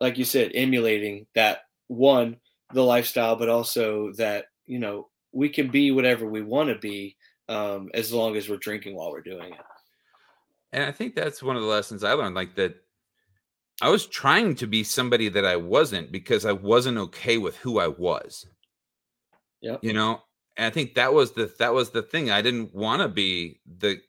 like 0.00 0.18
you 0.18 0.24
said 0.24 0.50
emulating 0.54 1.26
that 1.34 1.61
one 1.88 2.36
the 2.72 2.82
lifestyle 2.82 3.36
but 3.36 3.48
also 3.48 4.12
that 4.12 4.46
you 4.66 4.78
know 4.78 5.08
we 5.32 5.48
can 5.48 5.68
be 5.70 5.90
whatever 5.90 6.28
we 6.28 6.42
want 6.42 6.68
to 6.68 6.78
be 6.78 7.16
um 7.48 7.90
as 7.94 8.12
long 8.12 8.36
as 8.36 8.48
we're 8.48 8.56
drinking 8.56 8.94
while 8.94 9.11
we're 9.11 9.20
doing 9.20 9.52
it 9.52 9.61
And 10.72 10.84
I 10.84 10.92
think 10.92 11.16
that's 11.16 11.42
one 11.42 11.56
of 11.56 11.62
the 11.62 11.68
lessons 11.68 12.04
I 12.04 12.12
learned, 12.12 12.36
like 12.36 12.54
that 12.54 12.76
I 13.83 13.89
was 13.89 14.07
trying 14.07 14.55
to 14.57 14.66
be 14.66 14.85
somebody 14.85 15.28
that 15.28 15.45
I 15.45 15.57
wasn't 15.57 16.12
because 16.12 16.45
I 16.45 16.53
wasn't 16.53 16.99
okay 16.99 17.39
with 17.39 17.57
who 17.57 17.78
I 17.78 17.89
was. 17.89 18.47
Yep. 19.62 19.81
You 19.83 19.93
know, 19.93 20.22
and 20.57 20.66
I 20.66 20.70
think 20.70 20.95
that 20.95 21.12
was 21.12 21.33
the 21.33 21.53
that 21.59 21.72
was 21.72 21.91
the 21.91 22.03
thing. 22.03 22.31
I 22.31 22.43
didn't 22.43 22.74
want 22.74 23.03
to 23.03 23.09
be 23.09 23.61
the 23.78 24.01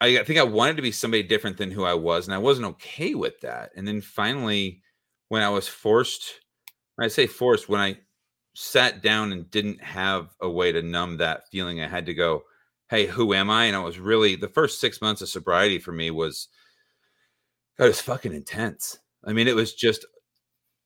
I, 0.00 0.18
I 0.18 0.24
think 0.24 0.38
I 0.38 0.44
wanted 0.44 0.76
to 0.76 0.82
be 0.82 0.92
somebody 0.92 1.22
different 1.22 1.56
than 1.56 1.70
who 1.70 1.84
I 1.84 1.94
was, 1.94 2.26
and 2.26 2.34
I 2.34 2.38
wasn't 2.38 2.66
okay 2.66 3.14
with 3.14 3.40
that. 3.40 3.70
And 3.76 3.86
then 3.86 4.00
finally, 4.00 4.82
when 5.28 5.42
I 5.42 5.48
was 5.48 5.68
forced, 5.68 6.34
when 6.96 7.04
I 7.04 7.08
say 7.08 7.26
forced, 7.26 7.68
when 7.68 7.80
I 7.80 7.98
sat 8.54 9.02
down 9.02 9.32
and 9.32 9.50
didn't 9.50 9.82
have 9.82 10.34
a 10.40 10.48
way 10.48 10.72
to 10.72 10.82
numb 10.82 11.16
that 11.18 11.48
feeling, 11.50 11.80
I 11.80 11.88
had 11.88 12.06
to 12.06 12.14
go, 12.14 12.42
hey, 12.90 13.06
who 13.06 13.34
am 13.34 13.50
I? 13.50 13.64
And 13.64 13.76
it 13.76 13.80
was 13.80 13.98
really 13.98 14.36
the 14.36 14.48
first 14.48 14.80
six 14.80 15.00
months 15.00 15.22
of 15.22 15.28
sobriety 15.28 15.78
for 15.78 15.92
me 15.92 16.10
was 16.10 16.48
God, 17.78 17.86
it 17.86 17.88
was 17.88 18.00
fucking 18.00 18.32
intense. 18.32 18.98
I 19.24 19.32
mean, 19.32 19.48
it 19.48 19.54
was 19.54 19.74
just 19.74 20.04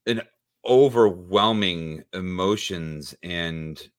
an 0.07 0.23
overwhelming 0.67 2.05
emotions 2.13 3.15
and 3.23 3.91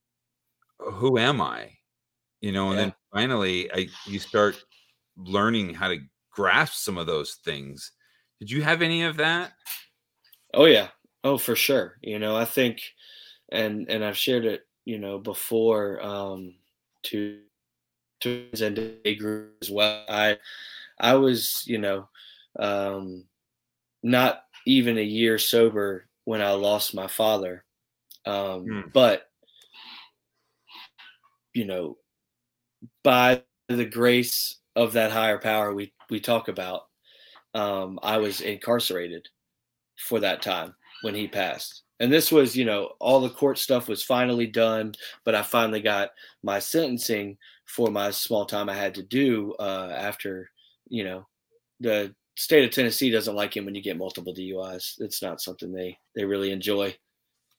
who 0.79 1.17
am 1.17 1.41
I? 1.41 1.71
You 2.41 2.51
know, 2.51 2.71
and 2.71 2.79
Yeah. 2.79 2.85
then 2.87 2.95
finally 3.13 3.71
I 3.73 3.89
you 4.05 4.19
start 4.19 4.63
learning 5.17 5.73
how 5.75 5.89
to 5.89 5.99
grasp 6.31 6.75
some 6.75 6.97
of 6.97 7.07
those 7.07 7.35
things. 7.35 7.91
Did 8.39 8.51
you 8.51 8.63
have 8.63 8.81
any 8.81 9.03
of 9.03 9.17
that? 9.17 9.53
Oh 10.53 10.65
yeah. 10.65 10.89
Oh, 11.23 11.37
for 11.37 11.55
sure. 11.55 11.97
You 12.01 12.19
know, 12.19 12.35
I 12.35 12.45
think, 12.45 12.81
and 13.51 13.89
and 13.89 14.03
I've 14.05 14.17
shared 14.17 14.45
it, 14.45 14.67
you 14.85 14.99
know, 14.99 15.19
before 15.19 16.01
um, 16.03 16.55
to 17.03 17.41
to 18.21 18.49
and 18.61 18.75
day 19.03 19.15
group 19.15 19.57
as 19.61 19.71
well. 19.71 20.05
I 20.09 20.39
I 20.99 21.15
was, 21.15 21.63
you 21.67 21.79
know, 21.79 22.09
um, 22.60 23.26
not 24.04 24.43
even 24.68 24.97
a 24.97 25.04
year 25.04 25.38
sober 25.39 26.08
when 26.26 26.41
I 26.41 26.51
lost 26.51 26.95
my 26.95 27.08
father, 27.08 27.66
um, 28.26 28.80
Hmm. 28.84 28.89
but 28.93 29.30
you 31.54 31.66
know, 31.66 31.97
by 33.04 33.43
the 33.68 33.86
grace 33.86 34.60
of 34.76 34.93
that 34.93 35.12
higher 35.12 35.38
power 35.39 35.74
we 35.74 35.93
we 36.10 36.20
talk 36.20 36.47
about, 36.47 36.84
um, 37.56 37.99
I 38.04 38.18
was 38.18 38.41
incarcerated 38.41 39.28
for 39.99 40.20
that 40.22 40.41
time 40.41 40.76
when 41.04 41.16
he 41.16 41.28
passed. 41.28 41.84
And 41.99 42.12
this 42.14 42.32
was, 42.32 42.56
you 42.58 42.66
know, 42.66 42.93
all 42.99 43.22
the 43.22 43.30
court 43.30 43.60
stuff 43.60 43.88
was 43.89 44.04
finally 44.04 44.47
done, 44.47 44.93
but 45.26 45.36
I 45.36 45.43
finally 45.43 45.82
got 45.82 46.12
my 46.43 46.60
sentencing 46.60 47.38
for 47.68 47.91
my 47.91 48.12
small 48.12 48.45
time 48.45 48.70
I 48.70 48.76
had 48.76 48.95
to 48.95 49.04
do 49.04 49.54
uh, 49.60 49.93
after, 49.97 50.49
you 50.89 51.04
know, 51.06 51.28
the 51.80 52.16
state 52.36 52.65
of 52.65 52.71
Tennessee 52.71 53.11
doesn't 53.11 53.36
like 53.36 53.55
him 53.55 53.65
when 53.65 53.75
you 53.75 53.81
get 53.81 53.97
multiple 53.97 54.34
DUIs. 54.34 54.99
It's 54.99 55.21
not 55.21 55.41
something 55.41 55.71
they 55.71 55.97
they 56.15 56.25
really 56.25 56.51
enjoy. 56.51 56.95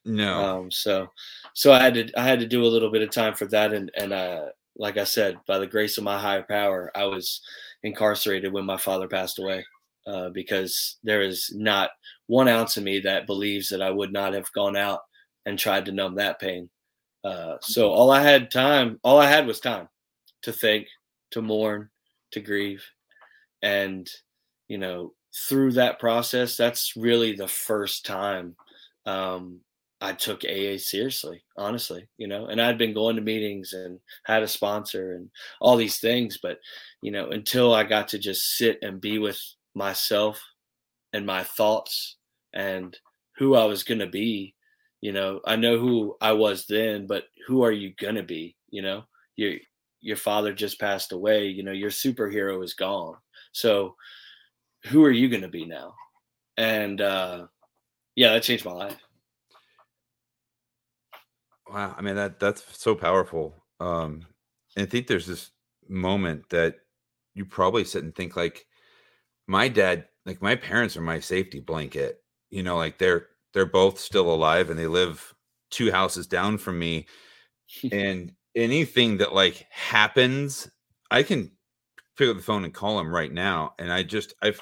No. 0.05 0.45
Um, 0.45 0.70
so, 0.70 1.09
so 1.55 1.72
I 1.72 1.83
had 1.83 1.95
to 1.95 2.20
I 2.20 2.25
had 2.25 2.41
to 2.41 2.47
do 2.47 2.64
a 2.64 2.66
little 2.66 2.91
bit 2.91 3.03
of 3.03 3.11
time 3.11 3.35
for 3.35 3.47
that, 3.47 3.72
and 3.72 3.91
and 3.97 4.12
uh, 4.12 4.47
like 4.77 4.97
I 4.97 5.05
said, 5.05 5.39
by 5.47 5.59
the 5.59 5.66
grace 5.66 5.99
of 5.99 6.05
my 6.05 6.18
higher 6.18 6.43
power, 6.43 6.91
I 6.95 7.05
was 7.05 7.41
incarcerated 7.83 8.53
when 8.53 8.66
my 8.66 8.77
father 8.77 9.09
passed 9.09 9.39
away. 9.39 9.64
Uh, 10.07 10.29
because 10.29 10.99
there 11.03 11.22
is 11.22 11.51
not 11.55 11.89
one 12.27 12.47
ounce 12.47 12.77
of 12.77 12.83
me 12.85 13.01
that 13.01 13.27
believes 13.27 13.70
that 13.70 13.81
I 13.81 13.91
would 13.91 14.12
not 14.12 14.35
have 14.35 14.53
gone 14.53 14.77
out 14.77 15.01
and 15.47 15.59
tried 15.59 15.87
to 15.87 15.93
numb 15.93 16.16
that 16.16 16.39
pain. 16.39 16.68
Uh, 17.25 17.57
so 17.62 17.91
all 17.91 18.11
I 18.11 18.20
had 18.20 18.51
time, 18.51 19.01
all 19.03 19.18
I 19.18 19.31
had 19.31 19.47
was 19.47 19.61
time 19.61 19.89
to 20.43 20.53
think, 20.53 20.89
to 21.31 21.41
mourn, 21.41 21.89
to 22.33 22.41
grieve, 22.41 22.85
and 23.62 24.07
you 24.69 24.79
know, 24.79 25.12
through 25.49 25.73
that 25.73 25.99
process, 25.99 26.57
that's 26.57 26.97
really 26.97 27.35
the 27.35 27.49
first 27.49 28.07
time 28.07 28.57
um, 29.07 29.61
I 30.01 30.12
took 30.12 30.45
AA 30.45 30.77
seriously, 30.79 31.43
honestly, 31.57 32.09
you 32.19 32.27
know, 32.29 32.47
and 32.47 32.61
I'd 32.61 32.79
been 32.79 32.95
going 32.95 33.17
to 33.17 33.23
meetings 33.23 33.73
and 33.73 33.99
had 34.25 34.43
a 34.43 34.49
sponsor 34.49 35.15
and 35.15 35.31
all 35.61 35.77
these 35.77 35.99
things, 35.99 36.39
but 36.43 36.59
you 37.03 37.11
know, 37.11 37.31
until 37.31 37.75
I 37.75 37.85
got 37.85 38.09
to 38.09 38.19
just 38.19 38.57
sit 38.57 38.79
and 38.83 39.01
be 39.01 39.19
with 39.19 39.41
myself 39.75 40.41
and 41.12 41.27
my 41.27 41.43
thoughts 41.43 42.17
and 42.53 42.97
who 43.37 43.55
I 43.55 43.65
was 43.65 43.83
going 43.83 44.01
to 44.01 44.07
be, 44.07 44.55
you 45.01 45.12
know, 45.12 45.41
I 45.47 45.57
know 45.57 45.79
who 45.79 46.17
I 46.21 46.33
was 46.33 46.67
then, 46.67 47.07
but 47.07 47.25
who 47.47 47.62
are 47.62 47.73
you 47.73 47.93
going 47.99 48.15
to 48.17 48.23
be, 48.23 48.57
you 48.71 48.83
know? 48.83 49.05
Your 49.37 49.55
your 50.01 50.17
father 50.17 50.53
just 50.53 50.79
passed 50.79 51.12
away, 51.12 51.47
you 51.49 51.62
know, 51.62 51.73
your 51.73 51.91
superhero 51.91 52.62
is 52.62 52.75
gone. 52.75 53.17
So 53.53 53.97
who 54.87 55.05
are 55.05 55.11
you 55.11 55.28
going 55.28 55.43
to 55.43 55.49
be 55.49 55.64
now? 55.64 55.95
And 56.57 57.01
uh 57.01 57.47
yeah, 58.16 58.32
that 58.32 58.43
changed 58.43 58.64
my 58.64 58.72
life. 58.72 58.97
Wow, 61.68 61.95
I 61.97 62.03
mean 62.03 62.14
that 62.14 62.39
that's 62.39 62.64
so 62.78 62.95
powerful. 62.95 63.55
Um, 63.80 64.26
and 64.76 64.87
I 64.87 64.91
think 64.91 65.07
there's 65.07 65.26
this 65.26 65.51
moment 65.89 66.49
that 66.51 66.76
you 67.35 67.45
probably 67.45 67.85
sit 67.85 68.05
and 68.05 68.14
think 68.14 68.37
like, 68.37 68.66
my 69.47 69.68
dad, 69.68 70.07
like 70.26 70.41
my 70.41 70.55
parents 70.55 70.97
are 70.97 71.03
my 71.03 71.20
safety 71.20 71.61
blanket. 71.61 72.22
You 72.51 72.62
know, 72.62 72.76
like 72.76 72.99
they're 72.99 73.28
they're 73.53 73.66
both 73.66 73.99
still 73.99 74.32
alive 74.32 74.70
and 74.70 74.78
they 74.78 74.87
live 74.87 75.35
two 75.70 75.91
houses 75.91 76.26
down 76.26 76.59
from 76.59 76.78
me. 76.78 77.07
and 77.93 78.32
anything 78.55 79.16
that 79.18 79.35
like 79.35 79.66
happens, 79.70 80.70
I 81.11 81.22
can 81.22 81.51
pick 82.16 82.28
up 82.28 82.37
the 82.37 82.43
phone 82.43 82.64
and 82.64 82.74
call 82.74 82.99
them 82.99 83.12
right 83.12 83.32
now. 83.32 83.74
And 83.78 83.93
I 83.93 84.03
just 84.03 84.35
I've 84.43 84.61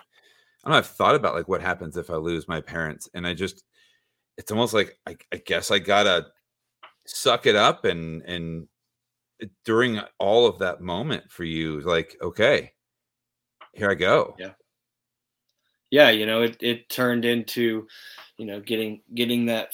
I 0.64 0.68
don't 0.68 0.72
know, 0.72 0.78
I've 0.78 0.86
thought 0.86 1.14
about 1.14 1.34
like 1.34 1.48
what 1.48 1.60
happens 1.60 1.96
if 1.96 2.10
I 2.10 2.14
lose 2.16 2.46
my 2.48 2.60
parents, 2.60 3.08
and 3.14 3.26
I 3.26 3.34
just 3.34 3.64
it's 4.38 4.50
almost 4.50 4.74
like 4.74 4.98
I, 5.06 5.16
I 5.32 5.36
guess 5.36 5.70
I 5.70 5.78
gotta 5.78 6.26
suck 7.06 7.46
it 7.46 7.56
up 7.56 7.84
and 7.84 8.22
and 8.22 8.68
during 9.64 10.00
all 10.18 10.46
of 10.46 10.58
that 10.60 10.80
moment 10.80 11.30
for 11.30 11.44
you 11.44 11.80
like 11.80 12.16
okay 12.22 12.72
here 13.74 13.90
i 13.90 13.94
go. 13.94 14.36
Yeah. 14.38 14.52
Yeah 15.90 16.10
you 16.10 16.26
know 16.26 16.42
it, 16.42 16.56
it 16.60 16.88
turned 16.88 17.24
into 17.24 17.86
you 18.38 18.46
know 18.46 18.60
getting 18.60 19.00
getting 19.14 19.46
that 19.46 19.72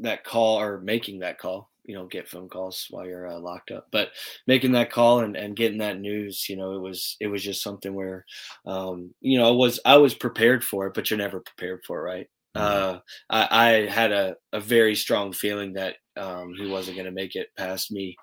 that 0.00 0.24
call 0.24 0.60
or 0.60 0.80
making 0.80 1.20
that 1.20 1.38
call 1.38 1.70
you 1.84 1.94
know 1.94 2.06
get 2.06 2.28
phone 2.28 2.48
calls 2.48 2.86
while 2.90 3.06
you're 3.06 3.28
uh, 3.28 3.38
locked 3.38 3.70
up 3.70 3.86
but 3.92 4.08
making 4.46 4.72
that 4.72 4.90
call 4.90 5.20
and, 5.20 5.36
and 5.36 5.56
getting 5.56 5.78
that 5.78 6.00
news 6.00 6.48
you 6.48 6.56
know 6.56 6.72
it 6.72 6.80
was 6.80 7.16
it 7.20 7.26
was 7.26 7.42
just 7.42 7.62
something 7.62 7.94
where 7.94 8.24
um 8.66 9.12
you 9.20 9.38
know 9.38 9.48
i 9.48 9.50
was 9.50 9.80
i 9.84 9.96
was 9.96 10.14
prepared 10.14 10.64
for 10.64 10.86
it 10.86 10.94
but 10.94 11.10
you're 11.10 11.18
never 11.18 11.40
prepared 11.40 11.80
for 11.86 11.98
it 11.98 12.02
right 12.02 12.26
mm-hmm. 12.56 12.96
uh 12.96 12.98
I, 13.28 13.48
I 13.50 13.86
had 13.86 14.12
a, 14.12 14.36
a 14.52 14.60
very 14.60 14.94
strong 14.94 15.32
feeling 15.32 15.74
that 15.74 15.96
um, 16.16 16.54
he 16.56 16.66
wasn't 16.66 16.96
going 16.96 17.06
to 17.06 17.12
make 17.12 17.34
it 17.34 17.48
past 17.56 17.90
me 17.90 18.16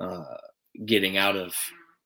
uh, 0.00 0.36
getting 0.84 1.16
out 1.16 1.36
of 1.36 1.54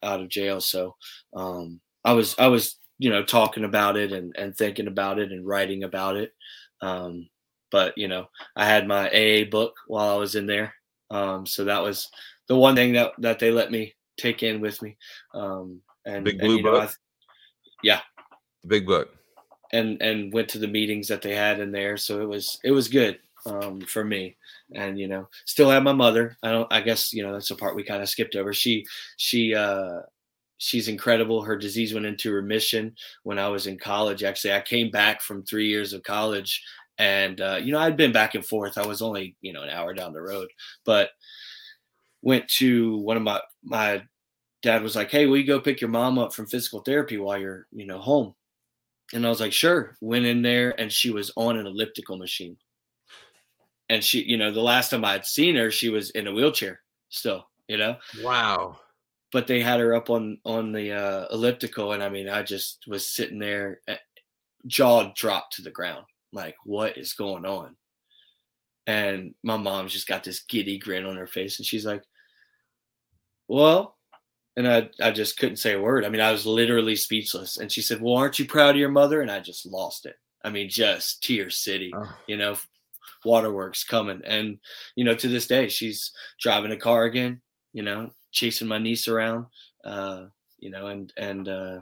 out 0.02 0.20
of 0.20 0.28
jail. 0.28 0.60
So 0.60 0.94
um, 1.34 1.80
I 2.04 2.12
was 2.12 2.34
I 2.38 2.48
was 2.48 2.78
you 2.98 3.10
know 3.10 3.24
talking 3.24 3.64
about 3.64 3.96
it 3.96 4.12
and 4.12 4.34
and 4.36 4.56
thinking 4.56 4.86
about 4.86 5.18
it 5.18 5.32
and 5.32 5.46
writing 5.46 5.84
about 5.84 6.16
it. 6.16 6.32
Um, 6.80 7.28
but 7.70 7.96
you 7.96 8.08
know 8.08 8.26
I 8.56 8.66
had 8.66 8.86
my 8.86 9.08
AA 9.08 9.44
book 9.48 9.74
while 9.86 10.14
I 10.14 10.18
was 10.18 10.34
in 10.34 10.46
there, 10.46 10.74
um, 11.10 11.46
so 11.46 11.64
that 11.64 11.82
was 11.82 12.08
the 12.48 12.56
one 12.56 12.74
thing 12.74 12.92
that 12.94 13.12
that 13.18 13.38
they 13.38 13.50
let 13.50 13.70
me 13.70 13.94
take 14.16 14.42
in 14.42 14.60
with 14.60 14.80
me. 14.82 14.96
Um, 15.34 15.80
and 16.06 16.24
big 16.24 16.38
blue 16.38 16.56
and, 16.56 16.62
book. 16.62 16.74
Know, 16.74 16.80
I, 16.80 16.90
yeah, 17.82 18.00
the 18.62 18.68
big 18.68 18.86
book. 18.86 19.10
And 19.72 20.00
and 20.02 20.32
went 20.32 20.48
to 20.50 20.58
the 20.58 20.68
meetings 20.68 21.08
that 21.08 21.22
they 21.22 21.34
had 21.34 21.60
in 21.60 21.72
there, 21.72 21.96
so 21.96 22.20
it 22.20 22.28
was 22.28 22.58
it 22.64 22.70
was 22.70 22.88
good 22.88 23.18
um, 23.46 23.80
for 23.80 24.04
me 24.04 24.36
and 24.74 24.98
you 24.98 25.08
know 25.08 25.28
still 25.44 25.70
have 25.70 25.82
my 25.82 25.92
mother 25.92 26.36
i 26.42 26.50
don't 26.50 26.72
i 26.72 26.80
guess 26.80 27.12
you 27.12 27.22
know 27.22 27.32
that's 27.32 27.48
the 27.48 27.54
part 27.54 27.76
we 27.76 27.82
kind 27.82 28.02
of 28.02 28.08
skipped 28.08 28.36
over 28.36 28.52
she 28.52 28.84
she 29.16 29.54
uh 29.54 30.00
she's 30.58 30.88
incredible 30.88 31.42
her 31.42 31.56
disease 31.56 31.92
went 31.92 32.06
into 32.06 32.32
remission 32.32 32.94
when 33.22 33.38
i 33.38 33.48
was 33.48 33.66
in 33.66 33.78
college 33.78 34.22
actually 34.22 34.52
i 34.52 34.60
came 34.60 34.90
back 34.90 35.20
from 35.20 35.42
three 35.42 35.68
years 35.68 35.92
of 35.92 36.02
college 36.02 36.62
and 36.98 37.40
uh, 37.40 37.58
you 37.60 37.72
know 37.72 37.78
i'd 37.80 37.96
been 37.96 38.12
back 38.12 38.34
and 38.34 38.44
forth. 38.46 38.78
I 38.78 38.86
was 38.86 39.02
only 39.02 39.36
you 39.40 39.52
know 39.52 39.62
an 39.62 39.70
hour 39.70 39.94
down 39.94 40.12
the 40.12 40.22
road 40.22 40.48
but 40.84 41.10
went 42.22 42.48
to 42.58 42.98
one 42.98 43.16
of 43.16 43.22
my 43.22 43.40
my 43.62 44.02
dad 44.62 44.82
was 44.82 44.96
like 44.96 45.10
hey 45.10 45.26
will 45.26 45.36
you 45.36 45.44
go 45.44 45.60
pick 45.60 45.80
your 45.80 45.90
mom 45.90 46.18
up 46.18 46.32
from 46.32 46.46
physical 46.46 46.80
therapy 46.80 47.18
while 47.18 47.38
you're 47.38 47.66
you 47.72 47.86
know 47.86 47.98
home? 47.98 48.34
And 49.12 49.26
i 49.26 49.28
was 49.28 49.40
like 49.40 49.52
sure. 49.52 49.96
Went 50.00 50.24
in 50.24 50.42
there 50.42 50.78
and 50.80 50.90
she 50.90 51.10
was 51.10 51.30
on 51.36 51.56
an 51.58 51.66
elliptical 51.66 52.16
machine. 52.16 52.56
And 53.90 54.02
she, 54.02 54.22
you 54.22 54.38
know, 54.38 54.50
the 54.50 54.62
last 54.62 54.90
time 54.90 55.04
I'd 55.04 55.26
seen 55.26 55.56
her, 55.56 55.70
she 55.70 55.90
was 55.90 56.10
in 56.10 56.26
a 56.26 56.32
wheelchair 56.32 56.80
still, 57.10 57.46
you 57.68 57.76
know. 57.76 57.96
Wow. 58.22 58.78
But 59.30 59.46
they 59.46 59.60
had 59.60 59.80
her 59.80 59.94
up 59.94 60.10
on 60.10 60.38
on 60.44 60.72
the 60.72 60.92
uh, 60.92 61.26
elliptical, 61.30 61.92
and 61.92 62.02
I 62.02 62.08
mean, 62.08 62.28
I 62.28 62.42
just 62.42 62.84
was 62.86 63.10
sitting 63.10 63.38
there, 63.38 63.80
eh, 63.88 63.96
jaw 64.66 65.12
dropped 65.14 65.56
to 65.56 65.62
the 65.62 65.70
ground, 65.70 66.06
like, 66.34 66.56
what 66.64 66.98
is 66.98 67.14
going 67.14 67.46
on? 67.46 67.76
And 68.86 69.34
my 69.42 69.56
mom's 69.56 69.92
just 69.92 70.08
got 70.08 70.24
this 70.24 70.44
giddy 70.44 70.78
grin 70.78 71.06
on 71.06 71.16
her 71.16 71.26
face, 71.26 71.58
and 71.58 71.64
she's 71.66 71.86
like, 71.86 72.02
"Well," 73.48 73.96
and 74.56 74.68
I 74.68 74.90
I 75.00 75.10
just 75.10 75.38
couldn't 75.38 75.56
say 75.56 75.72
a 75.72 75.80
word. 75.80 76.04
I 76.04 76.10
mean, 76.10 76.20
I 76.20 76.32
was 76.32 76.44
literally 76.44 76.96
speechless. 76.96 77.56
And 77.56 77.72
she 77.72 77.80
said, 77.80 78.02
"Well, 78.02 78.16
aren't 78.16 78.38
you 78.38 78.44
proud 78.44 78.74
of 78.74 78.76
your 78.76 78.90
mother?" 78.90 79.22
And 79.22 79.30
I 79.30 79.40
just 79.40 79.64
lost 79.64 80.04
it. 80.04 80.16
I 80.44 80.50
mean, 80.50 80.68
just 80.68 81.22
tear 81.22 81.48
city, 81.48 81.90
oh. 81.96 82.14
you 82.26 82.36
know, 82.36 82.56
waterworks 83.24 83.82
coming. 83.82 84.20
And, 84.24 84.58
you 84.94 85.04
know, 85.04 85.14
to 85.14 85.28
this 85.28 85.46
day, 85.46 85.68
she's 85.68 86.12
driving 86.38 86.70
a 86.70 86.76
car 86.76 87.04
again, 87.04 87.40
you 87.72 87.82
know, 87.82 88.10
chasing 88.30 88.68
my 88.68 88.78
niece 88.78 89.08
around, 89.08 89.46
uh, 89.84 90.26
you 90.58 90.70
know, 90.70 90.88
and, 90.88 91.12
and, 91.16 91.48
uh, 91.48 91.80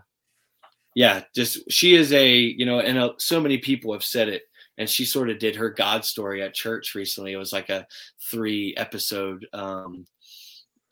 yeah, 0.95 1.23
just 1.35 1.71
she 1.71 1.95
is 1.95 2.13
a, 2.13 2.29
you 2.37 2.67
know, 2.67 2.81
and 2.81 2.99
uh, 2.99 3.13
so 3.19 3.41
many 3.41 3.59
people 3.59 3.93
have 3.93 4.05
said 4.05 4.29
it. 4.29 4.43
And 4.79 4.89
she 4.89 5.05
sort 5.05 5.29
of 5.29 5.39
did 5.39 5.57
her 5.57 5.69
God 5.71 6.05
story 6.05 6.43
at 6.43 6.55
church 6.55 6.95
recently. 6.95 7.33
It 7.33 7.37
was 7.37 7.53
like 7.53 7.69
a 7.69 7.87
three 8.31 8.75
episode 8.79 9.47
um, 9.53 10.07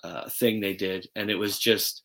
uh, 0.04 0.28
thing 0.28 0.60
they 0.60 0.74
did. 0.74 1.08
And 1.16 1.30
it 1.30 1.34
was 1.34 1.58
just, 1.58 2.02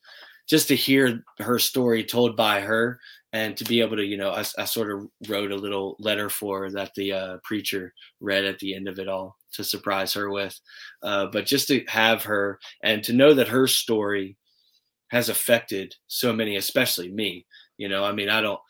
just 0.48 0.68
to 0.68 0.76
hear 0.76 1.22
her 1.38 1.58
story 1.58 2.02
told 2.02 2.34
by 2.34 2.60
her 2.60 2.98
and 3.32 3.54
to 3.58 3.64
be 3.64 3.82
able 3.82 3.96
to 3.96 4.04
you 4.04 4.16
know 4.16 4.30
I, 4.30 4.44
I 4.58 4.64
sort 4.64 4.90
of 4.90 5.06
wrote 5.28 5.52
a 5.52 5.56
little 5.56 5.96
letter 5.98 6.30
for 6.30 6.70
that 6.70 6.92
the 6.94 7.12
uh, 7.12 7.36
preacher 7.44 7.92
read 8.20 8.44
at 8.44 8.58
the 8.60 8.74
end 8.74 8.88
of 8.88 8.98
it 8.98 9.08
all 9.08 9.36
to 9.52 9.64
surprise 9.64 10.14
her 10.14 10.30
with 10.30 10.58
uh, 11.02 11.26
but 11.26 11.46
just 11.46 11.68
to 11.68 11.84
have 11.88 12.22
her 12.24 12.58
and 12.82 13.02
to 13.04 13.12
know 13.12 13.34
that 13.34 13.48
her 13.48 13.66
story 13.66 14.36
has 15.10 15.28
affected 15.28 15.94
so 16.06 16.32
many 16.32 16.56
especially 16.56 17.10
me 17.10 17.44
you 17.78 17.88
know 17.88 18.04
i 18.04 18.12
mean 18.12 18.28
i 18.28 18.40
don't 18.40 18.60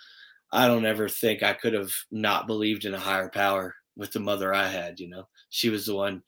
i 0.52 0.66
don't 0.66 0.86
ever 0.86 1.09
think 1.09 1.42
i 1.42 1.52
could 1.52 1.72
have 1.72 1.92
not 2.11 2.46
believed 2.46 2.84
in 2.84 2.94
a 2.94 2.98
higher 2.98 3.28
power 3.28 3.74
with 3.96 4.12
the 4.12 4.20
mother 4.20 4.52
i 4.54 4.66
had 4.66 5.00
you 5.00 5.09
know. 5.09 5.26
She 5.50 5.70
was 5.70 5.86
the 5.86 5.94
one 5.94 6.22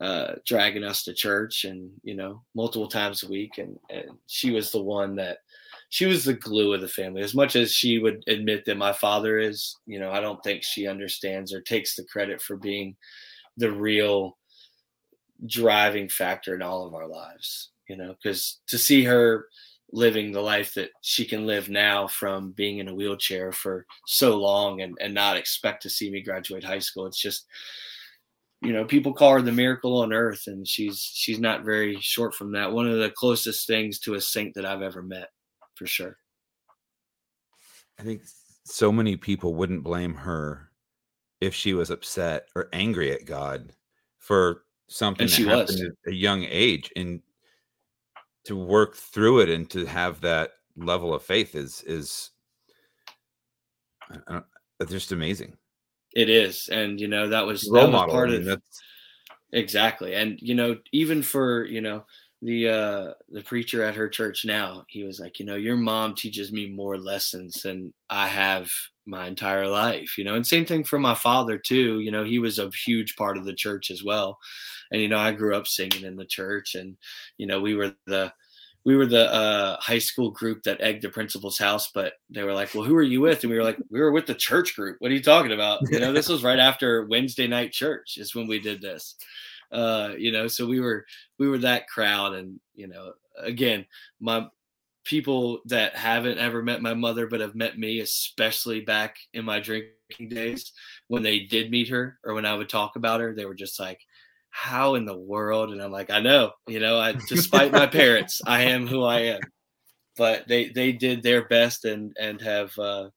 uh, 0.00 0.34
dragging 0.44 0.82
us 0.82 1.04
to 1.04 1.14
church 1.14 1.64
and 1.64 1.90
you 2.02 2.14
know 2.14 2.42
multiple 2.54 2.88
times 2.88 3.22
a 3.22 3.28
week 3.28 3.58
and, 3.58 3.78
and 3.90 4.10
she 4.26 4.50
was 4.50 4.72
the 4.72 4.82
one 4.82 5.14
that 5.16 5.38
she 5.90 6.06
was 6.06 6.24
the 6.24 6.34
glue 6.34 6.72
of 6.72 6.80
the 6.80 6.88
family. 6.88 7.22
As 7.22 7.34
much 7.34 7.54
as 7.54 7.70
she 7.70 7.98
would 7.98 8.24
admit 8.26 8.64
that 8.64 8.76
my 8.76 8.92
father 8.92 9.38
is 9.38 9.76
you 9.86 10.00
know 10.00 10.10
i 10.10 10.20
don't 10.20 10.42
think 10.42 10.64
she 10.64 10.88
understands 10.88 11.52
or 11.52 11.60
takes 11.60 11.94
the 11.94 12.04
credit 12.04 12.42
for 12.42 12.56
being 12.56 12.96
the 13.56 13.70
real 13.70 14.36
driving 15.46 16.08
factor 16.08 16.54
in 16.54 16.62
all 16.62 16.86
of 16.86 16.94
our 16.94 17.06
lives 17.06 17.70
you 17.88 17.96
know 17.96 18.14
because 18.20 18.60
to 18.66 18.78
see 18.78 19.04
her 19.04 19.46
living 19.92 20.32
the 20.32 20.40
life 20.40 20.74
that 20.74 20.90
she 21.02 21.24
can 21.24 21.46
live 21.46 21.68
now 21.68 22.06
from 22.06 22.52
being 22.52 22.78
in 22.78 22.88
a 22.88 22.94
wheelchair 22.94 23.52
for 23.52 23.86
so 24.06 24.36
long 24.38 24.80
and, 24.80 24.96
and 25.00 25.12
not 25.12 25.36
expect 25.36 25.82
to 25.82 25.90
see 25.90 26.10
me 26.10 26.22
graduate 26.22 26.64
high 26.64 26.78
school. 26.78 27.06
It's 27.06 27.20
just 27.20 27.46
you 28.62 28.72
know 28.72 28.84
people 28.84 29.12
call 29.12 29.32
her 29.32 29.42
the 29.42 29.52
miracle 29.52 30.00
on 30.00 30.12
earth 30.12 30.44
and 30.46 30.66
she's 30.66 31.00
she's 31.00 31.40
not 31.40 31.64
very 31.64 31.98
short 32.00 32.34
from 32.34 32.52
that. 32.52 32.72
One 32.72 32.88
of 32.88 32.98
the 32.98 33.10
closest 33.10 33.66
things 33.66 33.98
to 34.00 34.14
a 34.14 34.20
saint 34.20 34.54
that 34.54 34.64
i've 34.64 34.82
ever 34.82 35.02
met 35.02 35.28
for 35.74 35.86
sure. 35.86 36.16
I 37.98 38.02
think 38.02 38.22
so 38.64 38.90
many 38.90 39.16
people 39.16 39.54
wouldn't 39.54 39.82
blame 39.82 40.14
her 40.14 40.70
if 41.40 41.54
she 41.54 41.74
was 41.74 41.90
upset 41.90 42.46
or 42.54 42.68
angry 42.72 43.12
at 43.12 43.26
god 43.26 43.72
for 44.18 44.62
something 44.88 45.24
and 45.24 45.30
she 45.30 45.42
that 45.44 45.50
happened 45.50 45.80
was. 45.80 45.92
at 46.06 46.12
a 46.12 46.14
young 46.14 46.44
age. 46.44 46.90
And 46.96 47.20
to 48.44 48.56
work 48.56 48.96
through 48.96 49.40
it 49.40 49.48
and 49.48 49.68
to 49.70 49.86
have 49.86 50.20
that 50.20 50.52
level 50.76 51.14
of 51.14 51.22
faith 51.22 51.54
is 51.54 51.82
is 51.86 52.30
just 54.88 55.12
amazing. 55.12 55.56
It 56.14 56.28
is, 56.28 56.68
and 56.68 57.00
you 57.00 57.08
know 57.08 57.28
that 57.28 57.46
was 57.46 57.68
Role 57.70 57.82
that 57.82 57.86
was 57.86 57.92
model. 57.92 58.14
part 58.14 58.28
I 58.28 58.32
mean, 58.32 58.40
of 58.40 58.46
that's 58.46 58.82
exactly, 59.52 60.14
and 60.14 60.38
you 60.40 60.54
know 60.54 60.76
even 60.92 61.22
for 61.22 61.64
you 61.64 61.80
know 61.80 62.04
the 62.42 62.68
uh 62.68 63.12
the 63.30 63.42
preacher 63.42 63.82
at 63.82 63.94
her 63.94 64.08
church 64.08 64.44
now, 64.44 64.84
he 64.88 65.04
was 65.04 65.20
like, 65.20 65.38
you 65.38 65.46
know, 65.46 65.54
your 65.54 65.76
mom 65.76 66.14
teaches 66.14 66.52
me 66.52 66.68
more 66.68 66.98
lessons 66.98 67.62
than 67.62 67.94
I 68.10 68.28
have 68.28 68.70
my 69.06 69.26
entire 69.26 69.66
life, 69.66 70.16
you 70.18 70.24
know, 70.24 70.34
and 70.34 70.46
same 70.46 70.64
thing 70.64 70.84
for 70.84 70.98
my 70.98 71.14
father 71.14 71.58
too. 71.58 72.00
You 72.00 72.10
know, 72.10 72.24
he 72.24 72.38
was 72.38 72.58
a 72.58 72.70
huge 72.84 73.16
part 73.16 73.36
of 73.36 73.44
the 73.44 73.54
church 73.54 73.90
as 73.90 74.04
well, 74.04 74.38
and 74.90 75.00
you 75.00 75.08
know, 75.08 75.18
I 75.18 75.32
grew 75.32 75.56
up 75.56 75.66
singing 75.66 76.04
in 76.04 76.16
the 76.16 76.26
church, 76.26 76.74
and 76.74 76.96
you 77.38 77.46
know, 77.46 77.60
we 77.60 77.74
were 77.74 77.94
the 78.06 78.32
we 78.84 78.96
were 78.96 79.06
the 79.06 79.32
uh, 79.32 79.76
high 79.80 79.98
school 79.98 80.30
group 80.30 80.64
that 80.64 80.80
egged 80.80 81.02
the 81.02 81.08
principal's 81.08 81.58
house, 81.58 81.90
but 81.94 82.14
they 82.30 82.42
were 82.42 82.52
like, 82.52 82.74
"Well, 82.74 82.84
who 82.84 82.96
are 82.96 83.02
you 83.02 83.20
with?" 83.20 83.42
And 83.44 83.50
we 83.50 83.56
were 83.56 83.64
like, 83.64 83.78
"We 83.90 84.00
were 84.00 84.12
with 84.12 84.26
the 84.26 84.34
church 84.34 84.74
group." 84.74 84.96
What 84.98 85.10
are 85.10 85.14
you 85.14 85.22
talking 85.22 85.52
about? 85.52 85.80
You 85.90 86.00
know, 86.00 86.12
this 86.12 86.28
was 86.30 86.42
right 86.44 86.58
after 86.58 87.06
Wednesday 87.06 87.46
night 87.46 87.72
church 87.72 88.16
is 88.18 88.34
when 88.34 88.48
we 88.48 88.58
did 88.60 88.80
this. 88.80 89.16
Uh, 89.70 90.10
you 90.18 90.32
know, 90.32 90.48
so 90.48 90.66
we 90.66 90.80
were 90.80 91.04
we 91.38 91.48
were 91.48 91.58
that 91.58 91.86
crowd, 91.88 92.34
and 92.34 92.60
you 92.74 92.88
know, 92.88 93.12
again, 93.38 93.86
my 94.20 94.46
people 95.04 95.60
that 95.66 95.96
haven't 95.96 96.38
ever 96.38 96.62
met 96.62 96.82
my 96.82 96.94
mother 96.94 97.26
but 97.26 97.40
have 97.40 97.54
met 97.54 97.78
me, 97.78 98.00
especially 98.00 98.80
back 98.80 99.16
in 99.34 99.44
my 99.44 99.60
drinking 99.60 100.28
days, 100.28 100.72
when 101.08 101.22
they 101.22 101.40
did 101.40 101.70
meet 101.70 101.88
her 101.88 102.18
or 102.24 102.34
when 102.34 102.46
I 102.46 102.54
would 102.54 102.68
talk 102.68 102.96
about 102.96 103.20
her, 103.20 103.34
they 103.34 103.44
were 103.44 103.54
just 103.54 103.80
like, 103.80 104.00
how 104.50 104.94
in 104.94 105.04
the 105.04 105.16
world? 105.16 105.70
And 105.70 105.82
I'm 105.82 105.90
like, 105.90 106.10
I 106.10 106.20
know, 106.20 106.52
you 106.68 106.78
know, 106.78 106.98
I 106.98 107.14
despite 107.28 107.72
my 107.72 107.86
parents, 108.00 108.40
I 108.46 108.64
am 108.64 108.86
who 108.86 109.02
I 109.02 109.20
am. 109.20 109.40
But 110.16 110.46
they 110.46 110.68
they 110.68 110.92
did 110.92 111.22
their 111.22 111.48
best 111.48 111.86
and 111.86 112.14
and 112.20 112.40
have 112.42 112.78
uh 112.78 113.08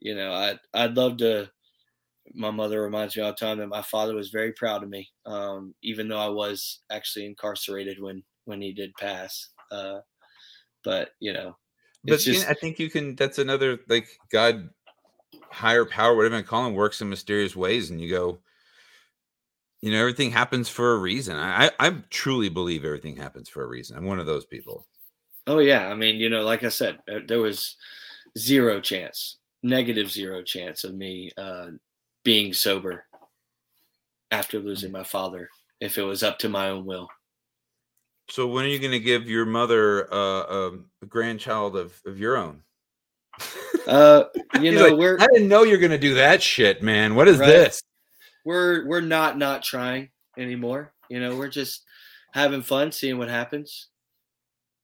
you 0.00 0.14
know, 0.16 0.32
I 0.32 0.58
I'd 0.74 0.96
love 0.96 1.18
to 1.18 1.50
my 2.34 2.50
mother 2.50 2.82
reminds 2.82 3.16
me 3.16 3.22
all 3.22 3.30
the 3.30 3.36
time 3.36 3.58
that 3.58 3.68
my 3.68 3.82
father 3.82 4.14
was 4.14 4.30
very 4.30 4.52
proud 4.52 4.82
of 4.82 4.88
me. 4.88 5.08
Um, 5.26 5.74
even 5.82 6.08
though 6.08 6.18
I 6.18 6.28
was 6.28 6.80
actually 6.90 7.26
incarcerated 7.26 8.00
when 8.00 8.22
when 8.44 8.60
he 8.60 8.72
did 8.72 8.92
pass. 8.94 9.50
Uh 9.70 10.00
but 10.84 11.10
you 11.20 11.32
know, 11.32 11.56
but 12.04 12.20
just 12.20 12.48
I 12.48 12.54
think 12.54 12.78
you 12.78 12.90
can 12.90 13.16
that's 13.16 13.38
another 13.38 13.80
like 13.88 14.08
God 14.30 14.70
higher 15.50 15.84
power, 15.84 16.14
whatever 16.14 16.38
you 16.38 16.42
call 16.42 16.66
him, 16.66 16.74
works 16.74 17.00
in 17.00 17.08
mysterious 17.08 17.56
ways, 17.56 17.90
and 17.90 18.00
you 18.00 18.08
go, 18.08 18.38
you 19.80 19.90
know, 19.90 19.98
everything 19.98 20.30
happens 20.30 20.68
for 20.68 20.94
a 20.94 20.98
reason. 20.98 21.36
I, 21.36 21.66
I 21.66 21.70
I 21.78 21.94
truly 22.10 22.48
believe 22.48 22.84
everything 22.84 23.16
happens 23.16 23.48
for 23.48 23.64
a 23.64 23.68
reason. 23.68 23.96
I'm 23.96 24.04
one 24.04 24.20
of 24.20 24.26
those 24.26 24.46
people. 24.46 24.86
Oh 25.46 25.58
yeah, 25.58 25.88
I 25.88 25.94
mean, 25.94 26.16
you 26.16 26.28
know, 26.28 26.42
like 26.42 26.64
I 26.64 26.68
said, 26.68 26.98
uh, 27.10 27.20
there 27.26 27.40
was 27.40 27.76
zero 28.38 28.80
chance, 28.80 29.38
negative 29.62 30.10
zero 30.10 30.42
chance 30.42 30.84
of 30.84 30.94
me 30.94 31.30
uh, 31.36 31.68
being 32.24 32.52
sober 32.52 33.04
after 34.30 34.58
losing 34.58 34.92
my 34.92 35.04
father 35.04 35.48
if 35.80 35.98
it 35.98 36.02
was 36.02 36.22
up 36.22 36.38
to 36.40 36.48
my 36.48 36.68
own 36.68 36.84
will. 36.84 37.08
So 38.30 38.46
when 38.46 38.64
are 38.64 38.68
you 38.68 38.78
going 38.78 38.92
to 38.92 39.00
give 39.00 39.28
your 39.28 39.44
mother 39.44 40.12
uh, 40.12 40.68
um, 40.68 40.86
a 41.02 41.06
grandchild 41.06 41.76
of, 41.76 42.00
of 42.06 42.18
your 42.18 42.36
own? 42.36 42.62
Uh, 43.86 44.24
you 44.60 44.72
know, 44.72 44.88
like, 44.88 44.96
we're 44.96 45.18
I 45.20 45.26
didn't 45.32 45.48
know 45.48 45.64
you're 45.64 45.78
going 45.78 45.90
to 45.90 45.98
do 45.98 46.14
that 46.14 46.42
shit, 46.42 46.82
man. 46.82 47.14
What 47.14 47.28
is 47.28 47.38
Right. 47.38 47.46
this? 47.46 47.82
we're 48.44 48.86
we're 48.86 49.00
not 49.02 49.36
not 49.36 49.62
trying 49.62 50.08
anymore. 50.38 50.94
You 51.10 51.20
know, 51.20 51.36
we're 51.36 51.48
just 51.48 51.84
having 52.32 52.62
fun, 52.62 52.92
seeing 52.92 53.18
what 53.18 53.28
happens. 53.28 53.88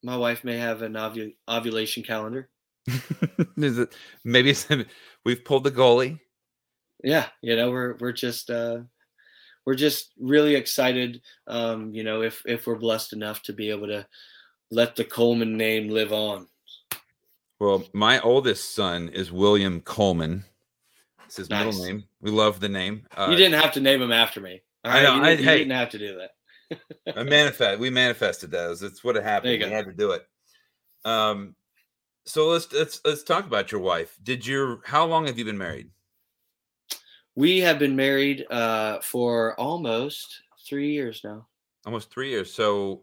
My 0.02 0.16
wife 0.16 0.44
may 0.44 0.58
have 0.58 0.82
an 0.82 0.94
ovu- 0.94 1.34
ovulation 1.48 2.02
calendar. 2.02 2.50
is 3.56 3.78
it 3.78 3.94
maybe 4.24 4.50
it's, 4.50 4.66
we've 5.24 5.44
pulled 5.44 5.64
the 5.64 5.70
goalie? 5.70 6.20
yeah 7.04 7.26
you 7.42 7.54
know 7.54 7.70
we're 7.70 7.94
we're 8.00 8.10
just 8.10 8.48
uh 8.48 8.78
we're 9.66 9.74
just 9.74 10.12
really 10.18 10.54
excited 10.54 11.20
um 11.48 11.92
you 11.92 12.04
know 12.04 12.22
if 12.22 12.42
if 12.46 12.66
we're 12.66 12.76
blessed 12.78 13.12
enough 13.12 13.42
to 13.42 13.52
be 13.52 13.68
able 13.70 13.86
to 13.88 14.06
let 14.70 14.96
the 14.96 15.04
coleman 15.04 15.56
name 15.56 15.88
live 15.90 16.12
on 16.12 16.46
Well, 17.60 17.84
my 17.92 18.20
oldest 18.20 18.74
son 18.74 19.08
is 19.08 19.30
William 19.32 19.80
Coleman. 19.80 20.44
It's 21.24 21.36
his 21.36 21.48
Nice. 21.50 21.64
middle 21.66 21.84
name. 21.84 22.04
We 22.20 22.30
love 22.30 22.60
the 22.60 22.68
name. 22.68 23.06
Uh, 23.16 23.28
you 23.30 23.36
didn't 23.36 23.60
have 23.60 23.72
to 23.72 23.80
name 23.80 24.02
him 24.02 24.12
after 24.12 24.40
me 24.40 24.62
I 24.84 25.02
know, 25.02 25.14
you, 25.16 25.22
I- 25.22 25.30
didn't, 25.30 25.40
you 25.44 25.50
hey. 25.50 25.58
didn't 25.58 25.72
have 25.76 25.90
to 25.90 25.98
do 25.98 26.18
that 26.18 26.30
I 27.16 27.22
manifest. 27.22 27.78
We 27.80 27.90
manifested 27.90 28.50
those. 28.50 28.82
It's 28.82 29.02
what 29.04 29.14
happened. 29.16 29.52
you 29.52 29.66
We 29.66 29.72
had 29.72 29.86
to 29.86 29.92
do 29.92 30.10
it. 30.12 30.22
Um, 31.04 31.54
so 32.24 32.48
let's 32.48 32.72
let's 32.72 33.00
let's 33.04 33.22
talk 33.22 33.46
about 33.46 33.70
your 33.70 33.80
wife. 33.80 34.18
Did 34.22 34.44
your 34.44 34.80
how 34.84 35.06
long 35.06 35.26
have 35.26 35.38
you 35.38 35.44
been 35.44 35.58
married? 35.58 35.90
We 37.36 37.60
have 37.60 37.78
been 37.78 37.94
married 37.94 38.44
uh 38.50 38.98
for 39.00 39.58
almost 39.60 40.42
three 40.66 40.92
years 40.92 41.20
now 41.22 41.46
Almost 41.84 42.10
three 42.10 42.30
years. 42.30 42.52
So 42.52 43.02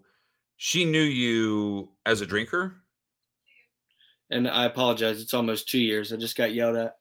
she 0.58 0.84
knew 0.84 1.02
you 1.02 1.90
as 2.06 2.20
a 2.20 2.26
drinker. 2.26 2.84
and 4.30 4.48
i 4.48 4.66
apologize 4.66 5.22
it's 5.22 5.34
almost 5.34 5.70
two 5.70 5.80
years 5.80 6.12
i 6.12 6.18
just 6.18 6.36
got 6.36 6.54
yelled 6.54 6.76
at 6.76 6.96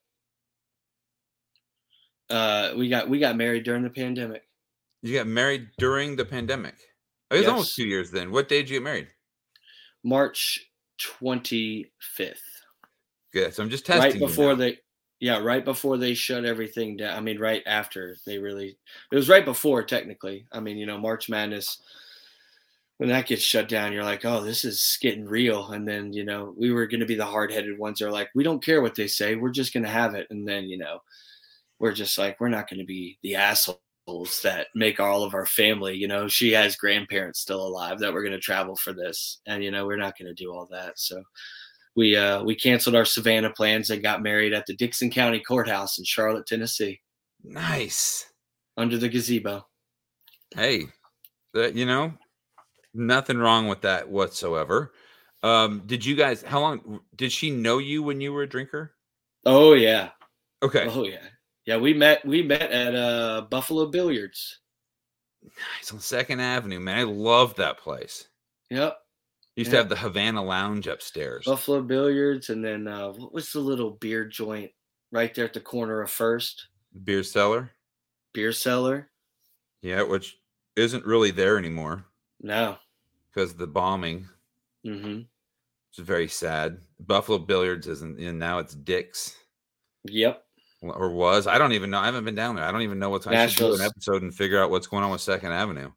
uh 2.31 2.73
we 2.77 2.89
got 2.89 3.09
we 3.09 3.19
got 3.19 3.37
married 3.37 3.65
during 3.65 3.83
the 3.83 3.91
pandemic 3.91 4.43
You 5.03 5.15
got 5.19 5.27
married 5.27 5.69
during 5.79 6.15
the 6.17 6.25
pandemic. 6.25 6.77
It 7.31 7.39
was 7.39 7.49
almost 7.49 7.75
two 7.75 7.87
years 7.89 8.11
then. 8.11 8.31
What 8.31 8.49
day 8.49 8.59
did 8.63 8.71
you 8.71 8.77
get 8.77 8.85
married? 8.85 9.09
march 10.05 10.71
25th 11.01 12.37
Good. 13.33 13.55
So 13.55 13.63
I'm 13.63 13.71
just 13.71 13.87
testing. 13.87 14.03
right 14.05 14.15
you 14.15 14.21
before 14.27 14.55
now. 14.57 14.71
Yeah 15.23 15.39
right 15.39 15.65
before 15.65 15.97
they 15.97 16.15
shut 16.15 16.45
everything 16.45 16.97
down 16.97 17.17
i 17.17 17.21
mean 17.21 17.39
right 17.39 17.63
after 17.65 18.17
they 18.27 18.39
really 18.39 18.77
it 19.13 19.17
was 19.17 19.29
right 19.29 19.45
before 19.45 19.83
technically. 19.85 20.45
I 20.51 20.59
mean 20.59 20.77
you 20.77 20.85
know 20.85 20.99
march 20.99 21.29
madness 21.29 21.81
when 22.99 23.09
that 23.09 23.29
gets 23.29 23.43
shut 23.43 23.69
down 23.69 23.93
you're 23.93 24.03
like 24.03 24.25
oh 24.25 24.43
this 24.43 24.65
is 24.65 24.99
getting 25.01 25.25
real. 25.25 25.71
And 25.71 25.87
then 25.87 26.13
you 26.13 26.25
know 26.25 26.53
we 26.59 26.73
were 26.73 26.87
going 26.89 27.01
to 27.01 27.07
be 27.07 27.15
the 27.15 27.25
hard-headed 27.25 27.79
ones 27.79 28.01
that 28.01 28.09
are 28.09 28.13
like 28.13 28.31
we 28.35 28.43
don't 28.43 28.65
care 28.65 28.83
what 28.83 28.97
they 28.97 29.07
say 29.07 29.37
we're 29.37 29.51
just 29.51 29.73
going 29.73 29.85
to 29.85 29.89
have 29.89 30.17
it. 30.17 30.27
And 30.31 30.47
then 30.47 30.65
you 30.65 30.77
know 30.77 30.99
we're 31.79 31.93
just 31.93 32.19
like 32.19 32.41
we're 32.41 32.49
not 32.49 32.69
going 32.69 32.81
to 32.81 32.87
be 32.87 33.17
the 33.23 33.37
assholes 33.37 33.79
that 34.43 34.67
make 34.75 34.99
all 34.99 35.23
of 35.23 35.35
our 35.35 35.47
family 35.47 35.95
you 35.95 36.09
know 36.09 36.27
she 36.27 36.51
has 36.51 36.75
grandparents 36.75 37.39
still 37.39 37.65
alive 37.65 38.01
that 38.01 38.13
we're 38.13 38.25
going 38.25 38.33
to 38.33 38.41
travel 38.41 38.75
for 38.75 38.93
this 38.93 39.39
and 39.47 39.63
you 39.63 39.71
know 39.71 39.87
we're 39.87 39.97
not 39.97 40.19
going 40.19 40.27
to 40.27 40.35
do 40.35 40.53
all 40.53 40.67
that 40.69 40.99
so 40.99 41.23
we 41.97 42.17
uh 42.17 42.43
we 42.43 42.55
canceled 42.55 42.97
our 42.97 43.05
Savannah 43.05 43.53
plans 43.53 43.91
and 43.91 44.03
got 44.03 44.23
married 44.23 44.53
at 44.53 44.67
the 44.67 44.75
Dickson 44.75 45.11
County 45.11 45.41
Courthouse 45.41 45.99
in 45.99 46.05
Charlotte, 46.05 46.47
Tennessee, 46.47 47.01
nice. 47.45 48.27
under 48.77 48.97
the 48.99 49.09
gazebo. 49.09 49.67
Hey, 50.55 50.87
that 51.55 51.75
you 51.75 51.87
know, 51.87 52.15
nothing 52.95 53.39
wrong 53.39 53.69
with 53.69 53.83
that 53.83 54.09
whatsoever. 54.09 54.93
Um, 55.43 55.83
did 55.87 56.05
you 56.05 56.15
guys? 56.15 56.43
How 56.43 56.61
long 56.61 57.01
did 57.17 57.33
she 57.33 57.51
know 57.51 57.79
you 57.79 58.03
when 58.03 58.21
you 58.21 58.33
were 58.33 58.43
a 58.43 58.49
drinker? 58.49 58.95
Oh 59.45 59.75
yeah, 59.75 60.11
Okay, 60.63 60.87
oh 60.89 61.05
yeah, 61.05 61.27
yeah. 61.67 61.77
We 61.77 61.93
met 61.95 62.25
we 62.25 62.43
met 62.43 62.71
at 62.71 62.95
uh 62.95 63.47
Buffalo 63.51 63.87
Billiards. 63.87 64.61
nice 65.43 65.93
on 65.93 65.99
Second 65.99 66.41
Avenue, 66.41 66.79
man. 66.79 66.99
I 66.99 67.03
love 67.03 67.57
that 67.57 67.79
place. 67.79 68.29
Yep, 68.71 68.97
Used 69.57 69.71
to 69.71 69.77
have 69.77 69.89
the 69.91 69.97
Havana 69.97 70.43
Lounge 70.43 70.87
upstairs. 70.87 71.45
Buffalo 71.45 71.83
Billiards, 71.83 72.49
and 72.51 72.65
then 72.65 72.89
uh 72.89 73.09
what 73.13 73.33
was 73.35 73.53
the 73.53 73.61
little 73.61 73.91
beer 73.91 74.25
joint 74.25 74.71
right 75.11 75.35
there 75.35 75.45
at 75.45 75.53
the 75.53 75.61
corner 75.61 76.01
of 76.01 76.11
First 76.11 76.69
Beer 77.05 77.23
cellar, 77.23 77.71
Beer 78.33 78.53
Cellar? 78.53 79.11
yeah, 79.83 80.03
which 80.03 80.39
isn't 80.77 81.05
really 81.05 81.31
there 81.33 81.59
anymore 81.59 82.05
No. 82.41 82.79
because 83.33 83.53
of 83.53 83.59
the 83.59 83.67
bombing. 83.67 84.29
Mm-hmm. 84.87 85.21
It's 85.91 85.99
very 85.99 86.29
sad. 86.29 86.79
Buffalo 87.01 87.37
Billiards 87.39 87.87
isn't, 87.87 88.19
and 88.19 88.39
now 88.39 88.59
it's 88.59 88.75
Dick's. 88.75 89.37
Yep. 90.05 90.43
or 90.81 91.11
was. 91.11 91.47
I 91.47 91.59
don't 91.59 91.73
even 91.73 91.91
know. 91.91 91.99
I 91.99 92.07
haven't 92.07 92.25
been 92.25 92.35
down 92.35 92.57
there. 92.57 92.65
I 92.65 92.73
don't 92.73 92.81
even 92.83 92.99
know 92.99 93.11
what's. 93.11 93.27
I 93.27 93.47
should 93.49 93.59
do 93.59 93.75
an 93.75 93.83
episode 93.83 94.23
and 94.23 94.35
figure 94.35 94.63
out 94.63 94.71
what's 94.71 94.87
going 94.87 95.05
on 95.05 95.11
with 95.11 95.21
Second 95.21 95.53
Avenue. 95.53 95.91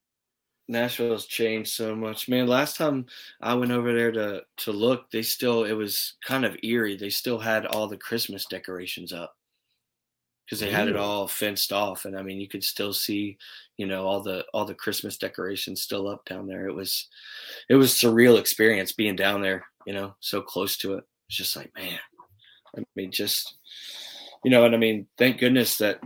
Nashville's 0.67 1.27
changed 1.27 1.71
so 1.71 1.95
much, 1.95 2.27
man. 2.27 2.47
Last 2.47 2.75
time 2.75 3.05
I 3.41 3.53
went 3.53 3.71
over 3.71 3.93
there 3.93 4.11
to 4.11 4.43
to 4.57 4.71
look, 4.71 5.11
they 5.11 5.21
still 5.21 5.63
it 5.63 5.73
was 5.73 6.15
kind 6.25 6.45
of 6.45 6.57
eerie. 6.63 6.97
They 6.97 7.09
still 7.09 7.39
had 7.39 7.65
all 7.65 7.87
the 7.87 7.97
Christmas 7.97 8.45
decorations 8.45 9.13
up 9.13 9.35
because 10.45 10.59
they 10.59 10.69
had 10.69 10.87
it 10.87 10.95
all 10.95 11.27
fenced 11.27 11.71
off, 11.71 12.05
and 12.05 12.17
I 12.17 12.21
mean, 12.21 12.39
you 12.39 12.47
could 12.47 12.63
still 12.63 12.93
see, 12.93 13.37
you 13.77 13.85
know, 13.85 14.05
all 14.05 14.21
the 14.21 14.45
all 14.53 14.65
the 14.65 14.75
Christmas 14.75 15.17
decorations 15.17 15.81
still 15.81 16.07
up 16.07 16.25
down 16.25 16.47
there. 16.47 16.67
It 16.67 16.73
was 16.73 17.09
it 17.69 17.75
was 17.75 17.93
surreal 17.93 18.39
experience 18.39 18.91
being 18.91 19.15
down 19.15 19.41
there, 19.41 19.65
you 19.85 19.93
know, 19.93 20.15
so 20.19 20.41
close 20.41 20.77
to 20.77 20.95
it. 20.95 21.03
It's 21.27 21.37
just 21.37 21.55
like, 21.55 21.71
man, 21.75 21.99
I 22.77 22.83
mean, 22.95 23.11
just 23.11 23.55
you 24.43 24.51
know, 24.51 24.65
and 24.65 24.73
I 24.75 24.77
mean, 24.77 25.07
thank 25.17 25.39
goodness 25.39 25.77
that 25.77 25.99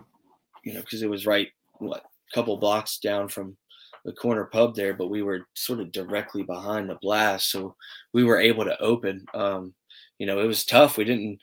you 0.63 0.73
know, 0.73 0.81
because 0.81 1.01
it 1.01 1.09
was 1.09 1.25
right 1.25 1.49
what 1.77 2.03
a 2.03 2.35
couple 2.35 2.57
blocks 2.57 2.99
down 2.99 3.29
from 3.29 3.57
the 4.05 4.13
corner 4.13 4.45
pub 4.45 4.75
there, 4.75 4.93
but 4.93 5.09
we 5.09 5.21
were 5.21 5.47
sort 5.55 5.79
of 5.79 5.91
directly 5.91 6.43
behind 6.43 6.89
the 6.89 6.97
blast, 7.01 7.51
so 7.51 7.75
we 8.13 8.23
were 8.23 8.39
able 8.39 8.65
to 8.65 8.79
open. 8.81 9.25
Um, 9.33 9.73
you 10.17 10.25
know, 10.25 10.39
it 10.39 10.45
was 10.45 10.65
tough. 10.65 10.97
We 10.97 11.05
didn't 11.05 11.39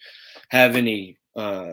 have 0.51 0.77
any 0.77 1.17
uh, 1.37 1.73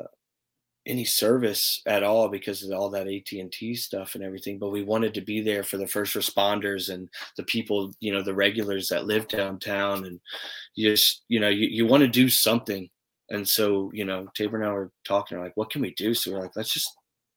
any 0.86 1.06
service 1.06 1.82
at 1.86 2.04
all 2.04 2.28
because 2.28 2.64
of 2.64 2.72
all 2.72 2.90
that 2.90 3.08
AT&T 3.08 3.76
stuff 3.76 4.16
and 4.16 4.24
everything 4.24 4.60
but 4.60 4.72
we 4.72 4.84
wanted 4.84 5.14
to 5.14 5.22
be 5.22 5.40
there 5.40 5.64
for 5.64 5.78
the 5.78 5.88
first 5.88 6.14
responders 6.14 6.94
and 6.94 7.08
the 7.38 7.44
people 7.44 7.94
you 8.02 8.14
know 8.14 8.22
the 8.22 8.34
regulars 8.34 8.88
that 8.88 9.06
live 9.06 9.28
downtown 9.30 10.06
and 10.06 10.20
you 10.76 10.90
just 10.90 11.24
you 11.30 11.40
know 11.40 11.48
you, 11.48 11.68
you 11.70 11.86
want 11.86 12.02
to 12.02 12.08
do 12.08 12.28
something 12.28 12.90
and 13.30 13.48
so 13.48 13.90
you 13.94 14.04
know 14.04 14.28
Tabor 14.36 14.58
and 14.58 14.66
I 14.70 14.74
were 14.74 14.92
talking 15.06 15.40
like 15.40 15.54
what 15.56 15.70
can 15.70 15.82
we 15.82 15.94
do 15.94 16.14
so 16.14 16.34
we're 16.34 16.42
like 16.42 16.56
let's 16.56 16.74
just 16.74 16.90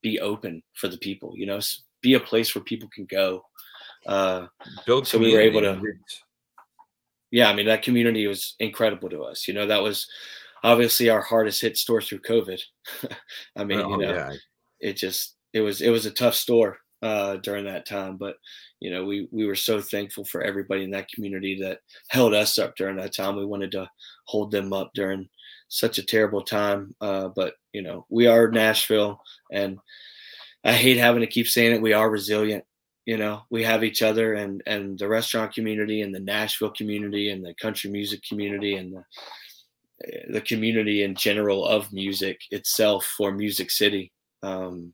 be 0.03 0.19
open 0.19 0.63
for 0.75 0.89
the 0.89 0.99
people 0.99 1.33
you 1.37 1.47
know 1.47 1.61
be 2.07 2.15
a 2.15 2.21
place 2.21 2.55
where 2.55 2.65
people 2.65 2.89
can 2.95 3.07
go 3.07 3.43
uh 4.07 4.47
build 4.87 5.07
so 5.07 5.19
we 5.19 5.33
were 5.33 5.41
able 5.41 5.61
to 5.61 5.81
yeah 7.33 7.49
I 7.51 7.55
mean 7.55 7.67
that 7.67 7.83
community 7.83 8.27
was 8.27 8.55
incredible 8.61 9.09
to 9.11 9.25
us 9.25 9.49
you 9.49 9.55
know 9.55 9.67
that 9.67 9.83
was 9.83 10.07
obviously 10.67 11.09
our 11.09 11.21
hardest 11.21 11.63
hit 11.63 11.77
store 11.77 12.03
through 12.03 12.21
COVID. 12.21 12.61
I 13.57 13.65
mean, 13.65 13.81
oh, 13.81 13.91
you 13.91 13.99
know, 13.99 14.15
yeah. 14.15 14.33
it 14.81 14.95
just 14.95 15.37
it 15.53 15.61
was 15.61 15.81
it 15.81 15.91
was 15.91 16.07
a 16.07 16.11
tough 16.11 16.35
store 16.35 16.79
uh, 17.03 17.37
during 17.37 17.65
that 17.67 17.87
time, 17.87 18.17
but 18.17 18.37
you 18.81 18.91
know, 18.91 19.05
we 19.05 19.29
we 19.31 19.47
were 19.47 19.55
so 19.55 19.81
thankful 19.81 20.25
for 20.25 20.43
everybody 20.43 20.85
in 20.85 20.91
that 20.91 21.09
community 21.09 21.59
that 21.63 21.81
held 22.09 22.35
us 22.35 22.59
up 22.59 22.77
during 22.77 22.97
that 22.97 23.15
time. 23.15 23.37
We 23.37 23.47
wanted 23.47 23.71
to 23.73 23.89
hold 24.25 24.51
them 24.51 24.73
up 24.73 24.91
during 24.95 25.29
such 25.69 25.99
a 25.99 26.07
terrible 26.07 26.43
time, 26.43 26.95
uh, 27.01 27.29
but 27.35 27.55
you 27.73 27.83
know, 27.83 28.07
we 28.11 28.27
are 28.27 28.51
Nashville, 28.51 29.21
and 29.53 29.79
I 30.67 30.73
hate 30.73 30.99
having 30.99 31.21
to 31.21 31.27
keep 31.27 31.49
saying 31.49 31.75
it. 31.75 31.83
We 31.83 31.93
are 31.93 32.11
resilient. 32.11 32.65
You 33.05 33.17
know, 33.17 33.43
we 33.51 33.63
have 33.63 33.85
each 33.85 34.03
other, 34.03 34.35
and 34.35 34.63
and 34.67 34.99
the 34.99 35.09
restaurant 35.09 35.55
community, 35.55 36.03
and 36.03 36.15
the 36.15 36.21
Nashville 36.21 36.71
community, 36.71 37.31
and 37.31 37.45
the 37.45 37.55
country 37.55 37.89
music 37.89 38.23
community, 38.29 38.75
and 38.75 38.93
the 38.93 39.05
the 40.29 40.41
community 40.41 41.05
in 41.05 41.15
general 41.15 41.65
of 41.65 41.93
music 41.93 42.41
itself 42.51 43.07
for 43.17 43.33
Music 43.33 43.71
City. 43.71 44.13
Um, 44.43 44.93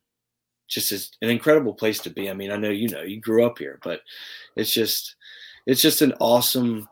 just 0.69 0.93
is 0.93 1.11
an 1.23 1.31
incredible 1.31 1.75
place 1.75 2.01
to 2.01 2.11
be. 2.11 2.31
I 2.31 2.35
mean, 2.35 2.51
I 2.51 2.57
know 2.57 2.71
you 2.71 2.89
know 2.89 3.03
you 3.03 3.21
grew 3.21 3.45
up 3.45 3.59
here, 3.59 3.79
but 3.83 4.01
it's 4.57 4.73
just 4.73 5.17
it's 5.67 5.83
just 5.83 6.03
an 6.03 6.15
awesome 6.21 6.89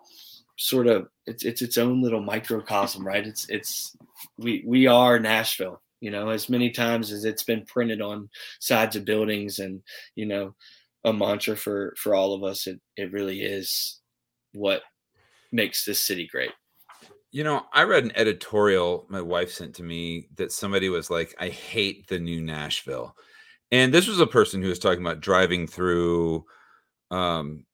sort 0.59 0.87
of 0.87 1.09
it's 1.27 1.45
it's 1.45 1.63
its 1.63 1.79
own 1.79 2.03
little 2.03 2.23
microcosm, 2.23 3.07
right? 3.07 3.27
It's 3.27 3.49
it's 3.49 3.97
we 4.39 4.63
we 4.67 4.87
are 4.87 5.19
Nashville, 5.19 5.81
you 6.01 6.11
know, 6.11 6.31
as 6.31 6.49
many 6.49 6.71
times 6.71 7.13
as 7.13 7.25
it's 7.25 7.43
been 7.43 7.65
printed 7.67 8.01
on 8.01 8.29
sides 8.59 8.97
of 8.97 9.05
buildings 9.05 9.59
and 9.59 9.83
you 10.15 10.27
know 10.27 10.55
a 11.05 11.13
mantra 11.13 11.57
for 11.57 11.95
for 11.97 12.15
all 12.15 12.35
of 12.35 12.43
us. 12.43 12.67
It 12.67 12.81
it 12.97 13.13
really 13.13 13.43
is 13.43 14.01
what 14.53 14.83
makes 15.53 15.85
this 15.85 16.03
city 16.03 16.29
great. 16.31 16.53
You 17.33 17.45
know, 17.45 17.67
I 17.73 17.85
read 17.85 18.05
an 18.05 18.13
editorial 18.17 19.07
my 19.09 19.21
wife 19.21 19.53
sent 19.53 19.75
to 19.77 19.83
me 19.83 20.29
that 20.37 20.53
somebody 20.53 20.89
was 20.89 21.11
like, 21.11 21.35
I 21.39 21.49
hate 21.49 22.09
the 22.09 22.19
new 22.19 22.41
Nashville. 22.41 23.15
And 23.71 23.95
this 23.95 24.09
was 24.09 24.19
a 24.19 24.27
person 24.27 24.63
who 24.63 24.69
was 24.69 24.81
talking 24.81 25.01
about 25.01 25.21
driving 25.21 25.67
through 25.67 26.45
um 27.11 27.65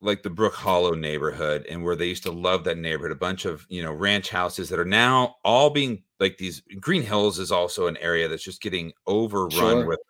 like 0.00 0.22
the 0.22 0.30
Brook 0.30 0.54
Hollow 0.54 0.94
neighborhood 0.94 1.66
and 1.68 1.84
where 1.84 1.96
they 1.96 2.06
used 2.06 2.22
to 2.22 2.30
love 2.30 2.64
that 2.64 2.78
neighborhood, 2.78 3.12
a 3.12 3.16
bunch 3.16 3.44
of, 3.44 3.66
you 3.68 3.82
know, 3.82 3.92
ranch 3.92 4.30
houses 4.30 4.68
that 4.68 4.78
are 4.78 4.84
now 4.84 5.36
all 5.44 5.70
being 5.70 6.02
like 6.18 6.38
these 6.38 6.62
Green 6.80 7.02
Hills 7.02 7.38
is 7.38 7.52
also 7.52 7.86
an 7.86 7.96
area 7.98 8.28
that's 8.28 8.42
just 8.42 8.62
getting 8.62 8.92
overrun 9.06 9.50
sure. 9.50 9.86
with 9.86 10.00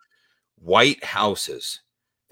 white 0.57 1.03
houses 1.03 1.81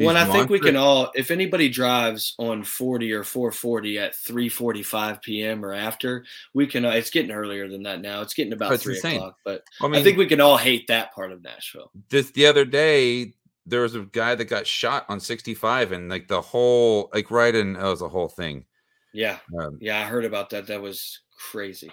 well, 0.07 0.17
I 0.17 0.25
think 0.25 0.49
we 0.49 0.59
can 0.59 0.75
all, 0.75 1.11
if 1.13 1.29
anybody 1.29 1.67
drives 1.67 2.33
on 2.39 2.63
40 2.63 3.11
or 3.11 3.23
440 3.23 3.99
at 3.99 4.13
3:45 4.13 5.21
p.m. 5.21 5.65
or 5.65 5.73
after, 5.73 6.25
we 6.53 6.67
can. 6.67 6.85
Uh, 6.85 6.91
it's 6.91 7.09
getting 7.09 7.31
earlier 7.31 7.67
than 7.67 7.83
that 7.83 8.01
now. 8.01 8.21
It's 8.21 8.33
getting 8.33 8.53
about 8.53 8.79
three 8.79 8.95
insane. 8.95 9.17
o'clock, 9.17 9.35
but 9.43 9.63
I, 9.81 9.87
mean, 9.87 9.99
I 9.99 10.03
think 10.03 10.17
we 10.17 10.25
can 10.25 10.39
all 10.39 10.57
hate 10.57 10.87
that 10.87 11.13
part 11.13 11.31
of 11.31 11.43
Nashville. 11.43 11.91
This 12.09 12.31
the 12.31 12.45
other 12.45 12.63
day, 12.63 13.33
there 13.69 13.81
was 13.81 13.95
a 13.95 14.01
guy 14.01 14.35
that 14.35 14.45
got 14.45 14.67
shot 14.67 15.05
on 15.09 15.19
65, 15.19 15.91
and 15.91 16.09
like 16.09 16.27
the 16.27 16.41
whole, 16.41 17.09
like 17.13 17.31
right 17.31 17.53
in, 17.53 17.75
it 17.75 17.83
was 17.83 18.01
a 18.01 18.09
whole 18.09 18.29
thing. 18.29 18.65
Yeah, 19.13 19.37
um, 19.59 19.77
yeah, 19.81 19.99
I 19.99 20.03
heard 20.03 20.25
about 20.25 20.49
that. 20.51 20.67
That 20.67 20.81
was 20.81 21.21
crazy. 21.37 21.91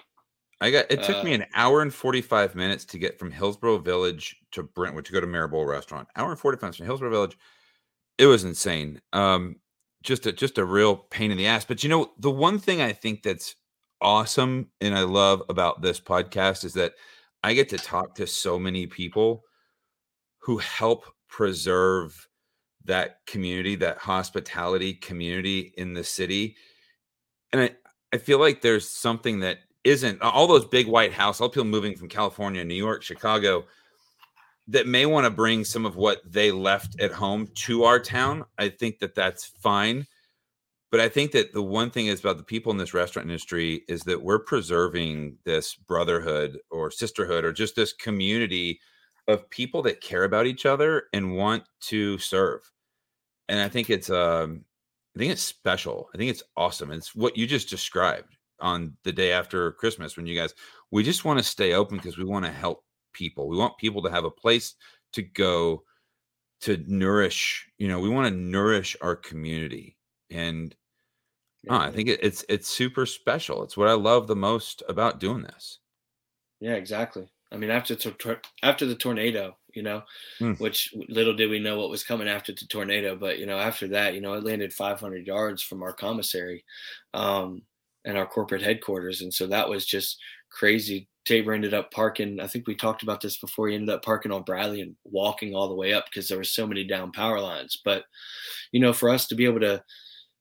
I 0.60 0.70
got 0.70 0.86
it 0.90 1.02
took 1.02 1.16
uh, 1.16 1.22
me 1.22 1.34
an 1.34 1.44
hour 1.54 1.82
and 1.82 1.92
45 1.92 2.54
minutes 2.54 2.84
to 2.86 2.98
get 2.98 3.18
from 3.18 3.30
Hillsboro 3.30 3.78
Village 3.78 4.36
to 4.52 4.62
Brentwood 4.62 5.04
to 5.04 5.12
go 5.12 5.20
to 5.20 5.26
Maribel 5.26 5.66
Restaurant. 5.66 6.08
Hour 6.16 6.30
and 6.30 6.38
45 6.38 6.62
minutes 6.62 6.76
from 6.78 6.86
Hillsboro 6.86 7.10
Village 7.10 7.36
it 8.18 8.26
was 8.26 8.44
insane. 8.44 9.00
Um, 9.12 9.56
just 10.02 10.26
a 10.26 10.32
just 10.32 10.58
a 10.58 10.64
real 10.64 10.96
pain 10.96 11.30
in 11.30 11.36
the 11.36 11.46
ass. 11.46 11.64
But 11.64 11.82
you 11.82 11.88
know, 11.88 12.12
the 12.18 12.30
one 12.30 12.58
thing 12.58 12.80
I 12.80 12.92
think 12.92 13.22
that's 13.22 13.56
awesome 14.00 14.70
and 14.80 14.96
I 14.96 15.02
love 15.02 15.42
about 15.48 15.82
this 15.82 16.00
podcast 16.00 16.64
is 16.64 16.74
that 16.74 16.92
I 17.42 17.54
get 17.54 17.68
to 17.70 17.78
talk 17.78 18.14
to 18.16 18.26
so 18.26 18.58
many 18.58 18.86
people 18.86 19.44
who 20.38 20.58
help 20.58 21.04
preserve 21.36 22.26
that 22.86 23.18
community, 23.26 23.74
that 23.74 23.98
hospitality 23.98 24.94
community 24.94 25.74
in 25.76 25.92
the 25.92 26.02
city. 26.02 26.56
And 27.52 27.60
I, 27.60 27.70
I 28.10 28.16
feel 28.16 28.40
like 28.40 28.62
there's 28.62 28.88
something 28.88 29.40
that 29.40 29.58
isn't 29.84 30.22
all 30.22 30.46
those 30.46 30.64
big 30.64 30.86
white 30.86 31.12
house, 31.12 31.38
all 31.38 31.50
people 31.50 31.64
moving 31.64 31.94
from 31.94 32.08
California, 32.08 32.64
New 32.64 32.74
York, 32.74 33.02
Chicago 33.02 33.66
that 34.68 34.86
may 34.86 35.04
want 35.04 35.26
to 35.26 35.30
bring 35.30 35.62
some 35.62 35.84
of 35.84 35.96
what 35.96 36.22
they 36.24 36.50
left 36.50 36.98
at 37.00 37.12
home 37.12 37.48
to 37.54 37.84
our 37.84 38.00
town, 38.00 38.42
I 38.56 38.70
think 38.70 38.98
that 39.00 39.14
that's 39.14 39.44
fine. 39.44 40.06
But 40.90 41.00
I 41.00 41.10
think 41.10 41.32
that 41.32 41.52
the 41.52 41.62
one 41.62 41.90
thing 41.90 42.06
is 42.06 42.20
about 42.20 42.38
the 42.38 42.44
people 42.44 42.72
in 42.72 42.78
this 42.78 42.94
restaurant 42.94 43.28
industry 43.28 43.82
is 43.88 44.04
that 44.04 44.22
we're 44.22 44.38
preserving 44.38 45.36
this 45.44 45.74
brotherhood 45.74 46.58
or 46.70 46.90
sisterhood 46.90 47.44
or 47.44 47.52
just 47.52 47.76
this 47.76 47.92
community 47.92 48.80
of 49.28 49.48
people 49.50 49.82
that 49.82 50.00
care 50.00 50.24
about 50.24 50.46
each 50.46 50.66
other 50.66 51.04
and 51.12 51.36
want 51.36 51.64
to 51.80 52.18
serve. 52.18 52.60
And 53.48 53.60
I 53.60 53.68
think 53.68 53.90
it's 53.90 54.10
um 54.10 54.64
I 55.14 55.18
think 55.18 55.32
it's 55.32 55.42
special. 55.42 56.08
I 56.14 56.18
think 56.18 56.30
it's 56.30 56.42
awesome. 56.56 56.90
It's 56.90 57.14
what 57.14 57.36
you 57.36 57.46
just 57.46 57.70
described 57.70 58.36
on 58.60 58.96
the 59.04 59.12
day 59.12 59.32
after 59.32 59.72
Christmas 59.72 60.16
when 60.16 60.26
you 60.26 60.38
guys 60.38 60.54
we 60.90 61.02
just 61.02 61.24
want 61.24 61.38
to 61.38 61.44
stay 61.44 61.74
open 61.74 61.96
because 61.96 62.18
we 62.18 62.24
want 62.24 62.44
to 62.44 62.50
help 62.50 62.84
people. 63.12 63.48
We 63.48 63.56
want 63.56 63.78
people 63.78 64.02
to 64.02 64.10
have 64.10 64.24
a 64.24 64.30
place 64.30 64.74
to 65.12 65.22
go 65.22 65.82
to 66.62 66.82
nourish, 66.86 67.68
you 67.78 67.88
know, 67.88 68.00
we 68.00 68.08
want 68.08 68.32
to 68.32 68.40
nourish 68.40 68.96
our 69.00 69.16
community. 69.16 69.96
And 70.30 70.74
oh, 71.68 71.76
I 71.76 71.90
think 71.90 72.08
it, 72.08 72.20
it's 72.22 72.44
it's 72.48 72.68
super 72.68 73.06
special. 73.06 73.62
It's 73.62 73.76
what 73.76 73.88
I 73.88 73.92
love 73.92 74.26
the 74.26 74.36
most 74.36 74.82
about 74.88 75.20
doing 75.20 75.42
this. 75.42 75.80
Yeah, 76.60 76.74
exactly. 76.74 77.28
I 77.56 77.58
mean, 77.58 77.70
after 77.70 77.94
to, 77.94 78.38
after 78.62 78.84
the 78.84 78.94
tornado, 78.94 79.56
you 79.72 79.82
know, 79.82 80.02
mm. 80.40 80.58
which 80.60 80.94
little 81.08 81.34
did 81.34 81.50
we 81.50 81.58
know 81.58 81.78
what 81.78 81.90
was 81.90 82.04
coming 82.04 82.28
after 82.28 82.52
the 82.52 82.66
tornado, 82.66 83.16
but 83.16 83.38
you 83.38 83.46
know, 83.46 83.58
after 83.58 83.88
that, 83.88 84.14
you 84.14 84.20
know, 84.20 84.34
it 84.34 84.44
landed 84.44 84.72
500 84.72 85.26
yards 85.26 85.62
from 85.62 85.82
our 85.82 85.92
commissary, 85.92 86.64
um, 87.14 87.62
and 88.04 88.16
our 88.16 88.26
corporate 88.26 88.62
headquarters, 88.62 89.22
and 89.22 89.32
so 89.32 89.46
that 89.46 89.68
was 89.68 89.86
just 89.86 90.18
crazy 90.50 91.08
Tabor 91.26 91.52
ended 91.52 91.74
up 91.74 91.90
parking. 91.90 92.40
I 92.40 92.46
think 92.46 92.66
we 92.66 92.76
talked 92.76 93.02
about 93.02 93.20
this 93.20 93.36
before. 93.36 93.68
He 93.68 93.74
ended 93.74 93.90
up 93.90 94.04
parking 94.04 94.30
on 94.30 94.44
Bradley 94.44 94.80
and 94.80 94.94
walking 95.04 95.54
all 95.54 95.68
the 95.68 95.74
way 95.74 95.92
up 95.92 96.06
because 96.06 96.28
there 96.28 96.38
were 96.38 96.44
so 96.44 96.66
many 96.66 96.84
down 96.84 97.10
power 97.10 97.40
lines. 97.40 97.76
But 97.84 98.04
you 98.70 98.78
know, 98.78 98.92
for 98.92 99.10
us 99.10 99.26
to 99.26 99.34
be 99.34 99.44
able 99.44 99.60
to, 99.60 99.82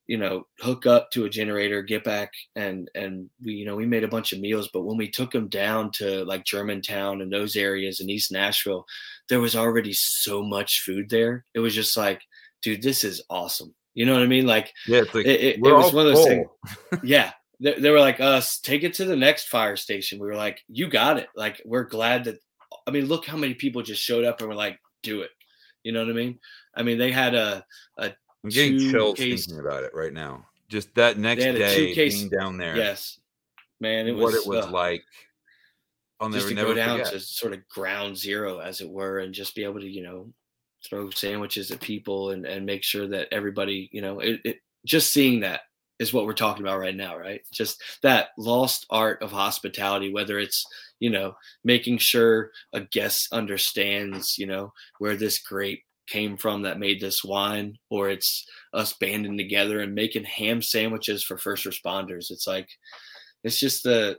you 0.08 0.18
know, 0.18 0.46
hook 0.60 0.86
up 0.86 1.12
to 1.12 1.26
a 1.26 1.30
generator, 1.30 1.82
get 1.82 2.04
back, 2.04 2.32
and 2.56 2.90
and 2.96 3.30
we, 3.44 3.54
you 3.54 3.66
know, 3.66 3.76
we 3.76 3.86
made 3.86 4.04
a 4.04 4.10
bunch 4.10 4.34
of 4.34 4.40
meals. 4.40 4.70
But 4.72 4.84
when 4.84 4.98
we 4.98 5.10
took 5.10 5.32
them 5.32 5.48
down 5.48 5.92
to 5.94 6.24
like 6.26 6.46
Germantown 6.46 7.22
and 7.22 7.32
those 7.32 7.56
areas 7.56 8.00
in 8.00 8.10
East 8.10 8.32
Nashville, 8.32 8.86
there 9.30 9.40
was 9.40 9.56
already 9.56 9.94
so 9.94 10.44
much 10.44 10.82
food 10.82 11.10
there. 11.10 11.46
It 11.54 11.60
was 11.60 11.74
just 11.74 11.98
like, 11.98 12.22
dude, 12.62 12.82
this 12.82 13.04
is 13.04 13.24
awesome. 13.30 13.74
You 13.94 14.06
know 14.06 14.14
what 14.14 14.24
I 14.24 14.28
mean? 14.28 14.46
Like, 14.46 14.74
yeah, 14.88 15.04
like 15.14 15.26
it, 15.26 15.42
it, 15.42 15.56
it 15.56 15.62
was 15.62 15.94
one 15.94 16.08
of 16.08 16.14
those 16.14 16.28
things. 16.28 16.48
yeah, 17.04 17.32
they, 17.60 17.80
they 17.80 17.90
were 17.90 18.00
like 18.00 18.20
us 18.20 18.60
take 18.60 18.84
it 18.84 18.94
to 18.96 19.06
the 19.06 19.16
next 19.16 19.48
fire 19.48 19.76
station 19.76 20.20
we 20.20 20.28
were 20.28 20.36
like 20.36 20.62
you 20.68 20.88
got 20.88 21.18
it 21.18 21.28
like 21.36 21.62
we're 21.66 21.84
glad 21.84 22.26
that 22.26 22.40
i 22.88 22.92
mean 22.92 23.06
look 23.06 23.26
how 23.26 23.38
many 23.38 23.54
people 23.54 23.82
just 23.82 24.02
showed 24.02 24.26
up 24.26 24.40
and 24.40 24.50
were 24.50 24.56
like 24.56 24.80
do 25.04 25.22
it 25.22 25.32
you 25.84 25.92
know 25.92 26.00
what 26.00 26.10
i 26.10 26.14
mean 26.14 26.40
i 26.76 26.84
mean 26.84 26.98
they 26.98 27.12
had 27.12 27.36
a, 27.36 27.64
a 27.98 28.12
i'm 28.46 28.50
getting 28.52 28.80
chills 28.92 29.18
case, 29.18 29.46
thinking 29.46 29.66
about 29.66 29.84
it 29.84 29.94
right 29.94 30.14
now 30.14 30.46
just 30.70 30.94
that 30.96 31.18
next 31.18 31.44
day 31.44 31.94
case, 31.94 32.16
being 32.16 32.30
down 32.30 32.58
there 32.58 32.76
yes 32.78 33.20
man 33.80 34.08
it 34.08 34.14
was 34.14 34.24
what 34.24 34.34
it 34.34 34.48
was 34.48 34.66
uh, 34.66 34.72
like 34.72 35.04
I'll 36.20 36.30
just 36.30 36.48
to 36.48 36.56
go 36.56 36.74
down 36.74 37.00
forget. 37.00 37.14
to 37.14 37.20
sort 37.20 37.54
of 37.54 37.68
ground 37.68 38.18
zero 38.18 38.60
as 38.60 38.80
it 38.80 38.90
were 38.90 39.20
and 39.20 39.34
just 39.34 39.54
be 39.54 39.64
able 39.66 39.82
to 39.82 39.90
you 39.90 40.02
know 40.02 40.32
throw 40.88 41.10
sandwiches 41.10 41.72
at 41.72 41.82
people 41.82 42.32
and, 42.32 42.46
and 42.46 42.66
make 42.66 42.84
sure 42.84 43.08
that 43.08 43.28
everybody 43.32 43.90
you 43.92 44.02
know 44.02 44.20
it, 44.20 44.40
it 44.46 44.58
just 44.86 45.12
seeing 45.12 45.42
that 45.42 45.62
is 46.00 46.14
what 46.14 46.26
we're 46.26 46.34
talking 46.34 46.64
about 46.64 46.80
right 46.80 46.96
now, 46.96 47.18
right? 47.18 47.42
Just 47.54 47.82
that 48.04 48.30
lost 48.38 48.86
art 48.90 49.22
of 49.22 49.32
hospitality, 49.32 50.14
whether 50.14 50.40
it's, 50.40 50.66
you 51.00 51.10
know, 51.10 51.36
making 51.64 52.00
sure 52.00 52.52
a 52.74 52.82
guest 52.82 53.30
understands, 53.32 54.38
you 54.38 54.46
know, 54.46 54.74
where 55.00 55.16
this 55.16 55.40
grape 55.40 55.84
came 56.08 56.38
from 56.38 56.64
that 56.64 56.80
made 56.80 57.00
this 57.00 57.24
wine, 57.24 57.78
or 57.90 58.10
it's 58.10 58.46
us 58.74 58.94
banding 58.94 59.38
together 59.38 59.80
and 59.80 59.96
making 59.96 60.24
ham 60.24 60.62
sandwiches 60.62 61.24
for 61.24 61.38
first 61.38 61.66
responders. 61.66 62.32
It's 62.32 62.48
like 62.48 62.70
it's 63.44 63.60
just 63.60 63.84
the 63.84 64.18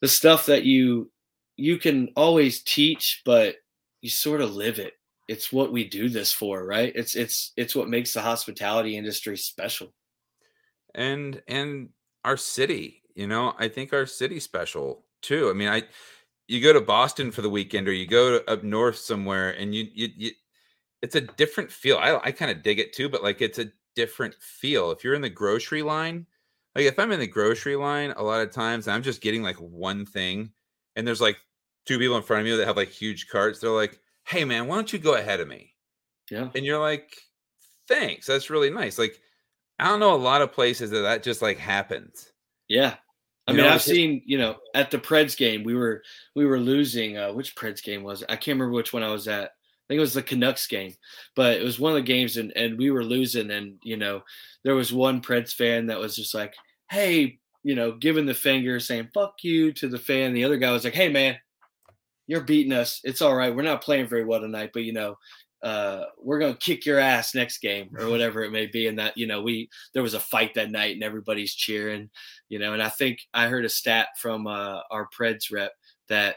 the 0.00 0.08
stuff 0.08 0.46
that 0.46 0.64
you 0.64 1.10
you 1.56 1.78
can 1.78 2.10
always 2.16 2.62
teach, 2.62 3.22
but 3.24 3.56
you 4.00 4.10
sort 4.10 4.40
of 4.40 4.54
live 4.54 4.78
it. 4.78 4.94
It's 5.28 5.52
what 5.52 5.72
we 5.72 5.88
do 5.88 6.08
this 6.08 6.32
for, 6.32 6.66
right? 6.66 6.92
It's 6.94 7.14
it's 7.14 7.52
it's 7.56 7.74
what 7.74 7.88
makes 7.88 8.12
the 8.12 8.20
hospitality 8.20 8.96
industry 8.96 9.36
special. 9.36 9.92
And 10.94 11.40
and 11.48 11.90
our 12.24 12.36
city, 12.36 13.02
you 13.14 13.26
know, 13.26 13.54
I 13.58 13.68
think 13.68 13.92
our 13.92 14.06
city 14.06 14.40
special 14.40 15.04
too. 15.22 15.48
I 15.48 15.52
mean, 15.52 15.68
I 15.68 15.84
you 16.48 16.60
go 16.60 16.72
to 16.72 16.80
Boston 16.80 17.30
for 17.30 17.42
the 17.42 17.48
weekend 17.48 17.88
or 17.88 17.92
you 17.92 18.06
go 18.06 18.40
up 18.48 18.64
north 18.64 18.96
somewhere 18.96 19.50
and 19.50 19.74
you 19.74 19.86
you, 19.94 20.08
you 20.16 20.30
it's 21.02 21.16
a 21.16 21.20
different 21.20 21.70
feel. 21.70 21.98
I 21.98 22.18
I 22.22 22.32
kind 22.32 22.50
of 22.50 22.62
dig 22.62 22.78
it 22.78 22.92
too, 22.92 23.08
but 23.08 23.22
like 23.22 23.42
it's 23.42 23.58
a 23.58 23.70
different 23.94 24.34
feel. 24.40 24.90
If 24.90 25.04
you're 25.04 25.14
in 25.14 25.22
the 25.22 25.28
grocery 25.28 25.82
line, 25.82 26.26
like 26.74 26.84
if 26.84 26.98
I'm 26.98 27.12
in 27.12 27.20
the 27.20 27.26
grocery 27.26 27.76
line, 27.76 28.12
a 28.12 28.22
lot 28.22 28.40
of 28.40 28.52
times 28.52 28.88
I'm 28.88 29.02
just 29.02 29.20
getting 29.20 29.42
like 29.42 29.56
one 29.56 30.06
thing, 30.06 30.52
and 30.96 31.06
there's 31.06 31.20
like 31.20 31.36
two 31.86 31.98
people 31.98 32.16
in 32.16 32.22
front 32.22 32.40
of 32.40 32.46
me 32.46 32.56
that 32.56 32.66
have 32.66 32.76
like 32.76 32.88
huge 32.88 33.28
carts. 33.28 33.60
They're 33.60 33.70
like, 33.70 34.00
"Hey 34.26 34.44
man, 34.44 34.66
why 34.66 34.76
don't 34.76 34.92
you 34.92 34.98
go 34.98 35.14
ahead 35.14 35.40
of 35.40 35.48
me?" 35.48 35.74
Yeah, 36.30 36.48
and 36.54 36.64
you're 36.64 36.80
like, 36.80 37.12
"Thanks, 37.88 38.26
that's 38.26 38.50
really 38.50 38.70
nice." 38.70 38.98
Like 38.98 39.20
I 39.78 39.88
don't 39.88 40.00
know 40.00 40.14
a 40.14 40.16
lot 40.16 40.42
of 40.42 40.52
places 40.52 40.90
that 40.90 41.00
that 41.02 41.22
just 41.22 41.42
like 41.42 41.58
happens. 41.58 42.32
Yeah, 42.68 42.96
I 43.48 43.52
mean, 43.52 43.66
I've 43.66 43.82
seen, 43.82 44.22
you 44.24 44.38
know, 44.38 44.56
at 44.74 44.90
the 44.90 44.98
Preds 44.98 45.36
game, 45.36 45.64
we 45.64 45.74
were 45.74 46.02
we 46.36 46.46
were 46.46 46.60
losing. 46.60 47.18
Uh, 47.18 47.32
which 47.32 47.56
Preds 47.56 47.82
game 47.82 48.02
was 48.02 48.22
it? 48.22 48.30
I 48.30 48.36
can't 48.36 48.56
remember 48.58 48.72
which 48.72 48.92
one 48.92 49.02
I 49.02 49.10
was 49.10 49.26
at. 49.26 49.52
I 49.92 49.94
think 49.94 49.98
it 49.98 50.00
was 50.00 50.14
the 50.14 50.22
Canucks 50.22 50.66
game, 50.66 50.94
but 51.36 51.56
it 51.56 51.64
was 51.64 51.78
one 51.78 51.92
of 51.92 51.96
the 51.96 52.02
games, 52.02 52.36
and 52.36 52.52
and 52.56 52.78
we 52.78 52.90
were 52.90 53.04
losing, 53.04 53.50
and 53.50 53.78
you 53.82 53.96
know, 53.96 54.22
there 54.64 54.74
was 54.74 54.92
one 54.92 55.20
Preds 55.20 55.52
fan 55.52 55.86
that 55.86 55.98
was 55.98 56.16
just 56.16 56.34
like, 56.34 56.54
"Hey," 56.90 57.38
you 57.62 57.74
know, 57.74 57.92
giving 57.92 58.26
the 58.26 58.34
finger, 58.34 58.80
saying 58.80 59.10
"fuck 59.12 59.34
you" 59.42 59.72
to 59.74 59.88
the 59.88 59.98
fan. 59.98 60.32
The 60.32 60.44
other 60.44 60.56
guy 60.56 60.72
was 60.72 60.84
like, 60.84 60.94
"Hey, 60.94 61.08
man, 61.08 61.36
you're 62.26 62.42
beating 62.42 62.72
us. 62.72 63.00
It's 63.04 63.22
all 63.22 63.34
right. 63.34 63.54
We're 63.54 63.62
not 63.62 63.82
playing 63.82 64.08
very 64.08 64.24
well 64.24 64.40
tonight, 64.40 64.70
but 64.72 64.84
you 64.84 64.92
know, 64.92 65.16
uh, 65.62 66.04
we're 66.18 66.38
gonna 66.38 66.56
kick 66.56 66.86
your 66.86 66.98
ass 66.98 67.34
next 67.34 67.58
game 67.58 67.90
or 67.98 68.08
whatever 68.10 68.42
it 68.42 68.52
may 68.52 68.66
be. 68.66 68.88
And 68.88 68.98
that, 68.98 69.16
you 69.16 69.26
know, 69.26 69.42
we 69.42 69.68
there 69.94 70.02
was 70.02 70.14
a 70.14 70.20
fight 70.20 70.54
that 70.54 70.70
night 70.70 70.94
and 70.94 71.04
everybody's 71.04 71.54
cheering, 71.54 72.10
you 72.48 72.58
know. 72.58 72.72
And 72.72 72.82
I 72.82 72.88
think 72.88 73.20
I 73.34 73.48
heard 73.48 73.64
a 73.64 73.68
stat 73.68 74.08
from 74.18 74.46
uh, 74.46 74.80
our 74.90 75.08
Preds 75.16 75.52
rep 75.52 75.72
that 76.08 76.36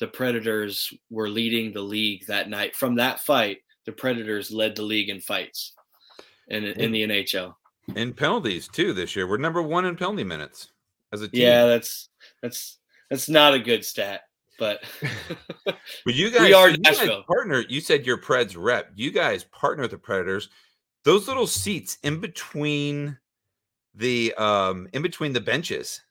the 0.00 0.06
Predators 0.06 0.92
were 1.10 1.28
leading 1.28 1.72
the 1.72 1.82
league 1.82 2.26
that 2.26 2.48
night. 2.48 2.76
From 2.76 2.96
that 2.96 3.20
fight, 3.20 3.58
the 3.86 3.92
Predators 3.92 4.50
led 4.50 4.76
the 4.76 4.82
league 4.82 5.08
in 5.08 5.20
fights 5.20 5.74
in 6.48 6.64
in 6.64 6.92
the 6.92 7.02
NHL. 7.02 7.54
In 7.96 8.12
penalties 8.12 8.68
too 8.68 8.92
this 8.92 9.16
year. 9.16 9.26
We're 9.26 9.38
number 9.38 9.62
one 9.62 9.86
in 9.86 9.96
penalty 9.96 10.24
minutes 10.24 10.68
as 11.12 11.22
a 11.22 11.28
team. 11.28 11.42
Yeah, 11.42 11.66
that's 11.66 12.08
that's 12.42 12.78
that's 13.10 13.28
not 13.28 13.54
a 13.54 13.58
good 13.58 13.84
stat. 13.84 14.22
But 14.58 14.82
but 15.64 16.14
you 16.14 16.30
guys, 16.34 16.42
we 16.42 16.52
are 16.52 16.70
you 16.70 16.78
guys 16.78 17.08
partner. 17.26 17.64
You 17.68 17.80
said 17.80 18.06
your 18.06 18.18
Preds 18.18 18.56
rep. 18.58 18.90
You 18.94 19.10
guys 19.10 19.44
partner 19.44 19.82
with 19.82 19.92
the 19.92 19.98
Predators. 19.98 20.48
Those 21.04 21.28
little 21.28 21.46
seats 21.46 21.98
in 22.02 22.20
between 22.20 23.16
the 23.94 24.34
um 24.34 24.88
in 24.92 25.02
between 25.02 25.32
the 25.32 25.40
benches, 25.40 26.02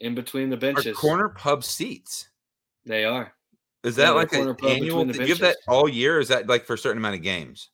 in 0.00 0.14
between 0.14 0.50
the 0.50 0.56
benches, 0.56 0.96
corner 0.96 1.30
pub 1.30 1.64
seats. 1.64 2.28
They 2.86 3.04
are. 3.04 3.33
Is 3.84 3.96
that 3.96 4.14
like 4.14 4.32
an 4.32 4.56
annual? 4.66 5.04
Do 5.04 5.22
you 5.22 5.28
have 5.28 5.38
that 5.40 5.58
all 5.68 5.88
year? 5.88 6.18
is 6.18 6.28
that 6.28 6.48
like 6.48 6.64
for 6.64 6.74
a 6.74 6.78
certain 6.78 6.98
amount 6.98 7.16
of 7.16 7.22
games? 7.22 7.68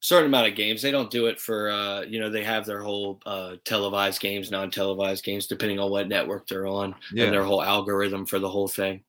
certain 0.00 0.26
amount 0.26 0.48
of 0.48 0.54
games. 0.54 0.82
They 0.82 0.90
don't 0.90 1.10
do 1.10 1.26
it 1.26 1.38
for 1.38 1.70
uh, 1.70 2.02
you 2.02 2.18
know 2.18 2.30
they 2.30 2.44
have 2.44 2.66
their 2.66 2.82
whole 2.82 3.20
uh, 3.24 3.56
televised 3.64 4.20
games, 4.20 4.50
non-televised 4.50 5.24
games, 5.24 5.46
depending 5.46 5.78
on 5.78 5.90
what 5.90 6.08
network 6.08 6.48
they're 6.48 6.66
on, 6.66 6.94
yeah. 7.12 7.24
and 7.24 7.32
their 7.32 7.44
whole 7.44 7.62
algorithm 7.62 8.26
for 8.26 8.38
the 8.38 8.48
whole 8.48 8.68
thing. 8.68 9.02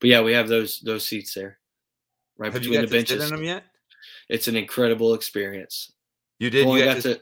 But 0.00 0.10
yeah, 0.10 0.22
we 0.22 0.32
have 0.32 0.48
those 0.48 0.80
those 0.80 1.06
seats 1.06 1.34
there, 1.34 1.58
right 2.36 2.52
have 2.52 2.62
between 2.62 2.82
the 2.82 2.86
benches. 2.86 3.24
in 3.24 3.30
them 3.30 3.44
yet? 3.44 3.64
It's 4.28 4.48
an 4.48 4.56
incredible 4.56 5.14
experience. 5.14 5.92
You 6.38 6.50
did. 6.50 6.66
Only 6.66 6.80
you 6.80 6.86
got 6.86 7.02
to, 7.02 7.14
to, 7.14 7.20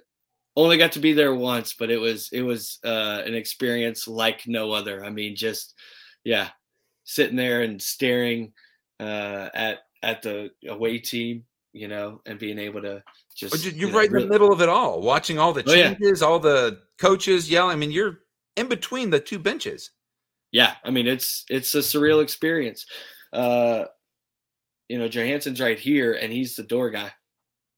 only 0.57 0.77
got 0.77 0.93
to 0.93 0.99
be 0.99 1.13
there 1.13 1.35
once, 1.35 1.75
but 1.75 1.91
it 1.91 1.99
was 1.99 2.29
it 2.33 2.43
was 2.43 2.79
uh, 2.85 3.23
an 3.25 3.35
experience 3.35 4.09
like 4.09 4.47
no 4.47 4.73
other. 4.73 5.05
I 5.05 5.11
mean, 5.11 5.37
just 5.37 5.75
yeah, 6.25 6.49
sitting 7.07 7.37
there 7.37 7.63
and 7.63 7.81
staring 7.81 8.53
uh, 9.01 9.49
at 9.55 9.79
at 10.03 10.21
the 10.21 10.51
away 10.69 10.99
team, 10.99 11.45
you 11.73 11.89
know, 11.89 12.21
and 12.27 12.39
being 12.39 12.59
able 12.59 12.83
to 12.83 13.03
just 13.35 13.65
you're 13.65 13.73
you 13.73 13.91
know, 13.91 13.99
right 13.99 14.11
in 14.11 14.19
the 14.19 14.27
middle 14.27 14.53
of 14.53 14.61
it 14.61 14.69
all, 14.69 15.01
watching 15.01 15.39
all 15.39 15.55
the 15.55 15.63
changes, 15.63 16.23
oh, 16.23 16.27
yeah. 16.27 16.31
all 16.31 16.39
the 16.39 16.81
coaches 16.99 17.51
yelling. 17.51 17.73
I 17.73 17.77
mean, 17.77 17.91
you're 17.91 18.19
in 18.57 18.69
between 18.69 19.09
the 19.09 19.21
two 19.21 19.39
benches 19.39 19.91
yeah, 20.53 20.75
I 20.85 20.91
mean 20.91 21.07
it's 21.07 21.45
it's 21.51 21.75
a 21.75 21.79
surreal 21.79 22.23
experience. 22.23 22.87
Uh, 23.33 23.85
you 24.89 24.99
know, 24.99 25.09
Johansson's 25.09 25.61
right 25.61 25.79
here, 25.79 26.15
and 26.15 26.33
he's 26.33 26.57
the 26.57 26.63
door 26.63 26.91
guy, 26.91 27.13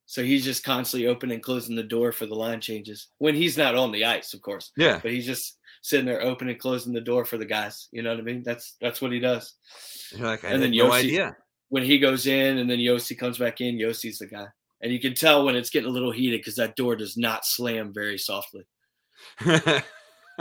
so 0.09 0.25
he's 0.25 0.43
just 0.43 0.65
constantly 0.65 1.07
opening 1.07 1.35
and 1.35 1.43
closing 1.43 1.77
the 1.77 1.83
door 1.83 2.13
for 2.13 2.25
the 2.25 2.35
line 2.35 2.63
changes 2.63 3.09
when 3.19 3.35
he's 3.35 3.59
not 3.59 3.75
on 3.75 3.93
the 3.93 4.07
ice, 4.07 4.33
of 4.33 4.41
course. 4.41 4.73
Yeah, 4.75 5.01
but 5.03 5.13
he's 5.13 5.27
just 5.27 5.59
sitting 5.83 6.07
there 6.07 6.23
opening 6.23 6.53
and 6.55 6.61
closing 6.61 6.95
the 6.95 7.01
door 7.03 7.27
for 7.27 7.37
the 7.37 7.45
guys. 7.45 7.89
You 7.93 8.01
know 8.01 8.13
what 8.13 8.21
I 8.21 8.23
mean? 8.23 8.43
That's 8.43 8.77
that's 8.81 9.03
what 9.03 9.13
he 9.13 9.21
does. 9.21 9.53
You're 10.17 10.27
like, 10.27 10.45
I 10.45 10.49
and 10.49 10.63
then 10.63 10.71
no 10.71 10.93
idea. 10.93 11.37
When 11.69 11.83
he 11.83 11.99
goes 11.99 12.27
in, 12.27 12.57
and 12.57 12.71
then 12.71 12.79
Josi 12.79 13.19
comes 13.19 13.37
back 13.37 13.61
in, 13.61 13.77
Josi's 13.77 14.19
the 14.19 14.27
guy, 14.27 14.47
and 14.81 14.91
you 14.91 14.99
can 14.99 15.13
tell 15.13 15.45
when 15.45 15.57
it's 15.57 15.69
getting 15.69 15.91
a 15.91 15.93
little 15.93 16.11
heated 16.11 16.41
because 16.41 16.57
that 16.57 16.75
door 16.75 16.97
does 16.97 17.19
not 17.19 17.45
slam 17.45 17.93
very 17.93 18.17
softly. 18.17 18.67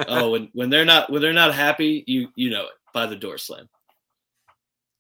oh, 0.08 0.30
when 0.32 0.50
when 0.54 0.70
they're 0.70 0.86
not 0.86 1.12
when 1.12 1.22
they're 1.22 1.34
not 1.34 1.54
happy, 1.54 2.06
you 2.08 2.30
you 2.38 2.50
know 2.52 2.64
it 2.64 2.74
by 2.94 3.06
the 3.06 3.18
door 3.18 3.38
slam. 3.38 3.68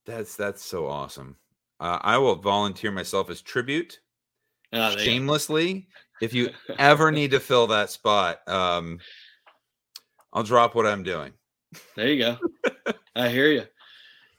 That's 0.06 0.36
that's 0.36 0.62
so 0.62 0.88
awesome. 0.88 1.38
Uh, 1.80 2.00
I 2.02 2.18
will 2.18 2.36
volunteer 2.36 2.92
myself 2.92 3.30
as 3.30 3.42
tribute, 3.42 4.00
oh, 4.74 4.98
shamelessly. 4.98 5.88
If 6.22 6.34
you 6.34 6.50
ever 6.78 7.12
need 7.12 7.32
to 7.32 7.40
fill 7.42 7.68
that 7.68 7.90
spot, 7.90 8.40
um, 8.48 9.00
I'll 10.34 10.44
drop 10.44 10.76
what 10.76 10.88
I'm 10.88 11.04
doing. 11.04 11.34
There 11.96 12.08
you 12.08 12.20
go. 12.20 12.38
I 13.16 13.30
hear 13.30 13.48
you. 13.48 13.64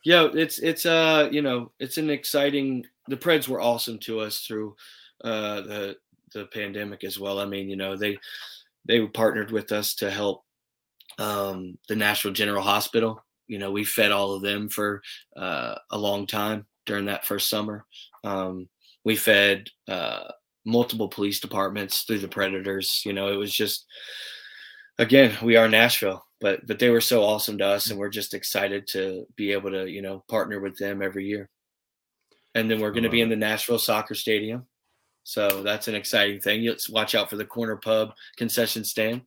Yeah, 0.04 0.28
it's 0.32 0.58
it's 0.60 0.86
uh 0.86 1.28
you 1.30 1.42
know 1.42 1.72
it's 1.78 1.98
an 1.98 2.08
exciting. 2.08 2.84
The 3.08 3.16
Preds 3.16 3.48
were 3.48 3.60
awesome 3.60 3.98
to 4.00 4.20
us 4.20 4.40
through 4.40 4.76
uh 5.24 5.60
the 5.62 5.96
the 6.32 6.46
pandemic 6.46 7.04
as 7.04 7.18
well. 7.18 7.40
I 7.40 7.44
mean, 7.44 7.68
you 7.68 7.76
know 7.76 7.96
they 7.96 8.18
they 8.86 9.06
partnered 9.06 9.50
with 9.50 9.70
us 9.72 9.94
to 9.96 10.10
help 10.10 10.44
um, 11.18 11.78
the 11.88 11.96
Nashville 11.96 12.32
General 12.32 12.62
Hospital. 12.62 13.24
You 13.46 13.58
know, 13.58 13.70
we 13.70 13.84
fed 13.84 14.12
all 14.12 14.32
of 14.32 14.42
them 14.42 14.68
for 14.68 15.02
uh, 15.36 15.76
a 15.90 15.98
long 15.98 16.26
time 16.26 16.66
during 16.86 17.06
that 17.06 17.26
first 17.26 17.48
summer. 17.48 17.86
Um, 18.24 18.68
we 19.08 19.16
fed 19.16 19.70
uh, 19.88 20.24
multiple 20.66 21.08
police 21.08 21.40
departments 21.40 22.02
through 22.02 22.18
the 22.18 22.28
Predators. 22.28 23.00
You 23.06 23.14
know, 23.14 23.32
it 23.32 23.36
was 23.36 23.54
just, 23.54 23.86
again, 24.98 25.34
we 25.42 25.56
are 25.56 25.66
Nashville, 25.66 26.26
but 26.42 26.66
but 26.66 26.78
they 26.78 26.90
were 26.90 27.00
so 27.00 27.24
awesome 27.24 27.56
to 27.56 27.64
us, 27.64 27.88
and 27.88 27.98
we're 27.98 28.10
just 28.10 28.34
excited 28.34 28.86
to 28.88 29.24
be 29.34 29.52
able 29.52 29.70
to 29.70 29.90
you 29.90 30.02
know 30.02 30.22
partner 30.28 30.60
with 30.60 30.76
them 30.76 31.00
every 31.00 31.24
year. 31.24 31.48
And 32.54 32.70
then 32.70 32.80
we're 32.80 32.90
going 32.90 33.04
to 33.04 33.08
be 33.08 33.22
in 33.22 33.30
the 33.30 33.36
Nashville 33.36 33.78
Soccer 33.78 34.14
Stadium. 34.14 34.66
So 35.24 35.62
that's 35.62 35.88
an 35.88 35.94
exciting 35.94 36.40
thing. 36.40 36.66
Let's 36.66 36.90
watch 36.90 37.14
out 37.14 37.30
for 37.30 37.36
the 37.36 37.46
corner 37.46 37.76
pub 37.76 38.12
concession 38.36 38.84
stand 38.84 39.22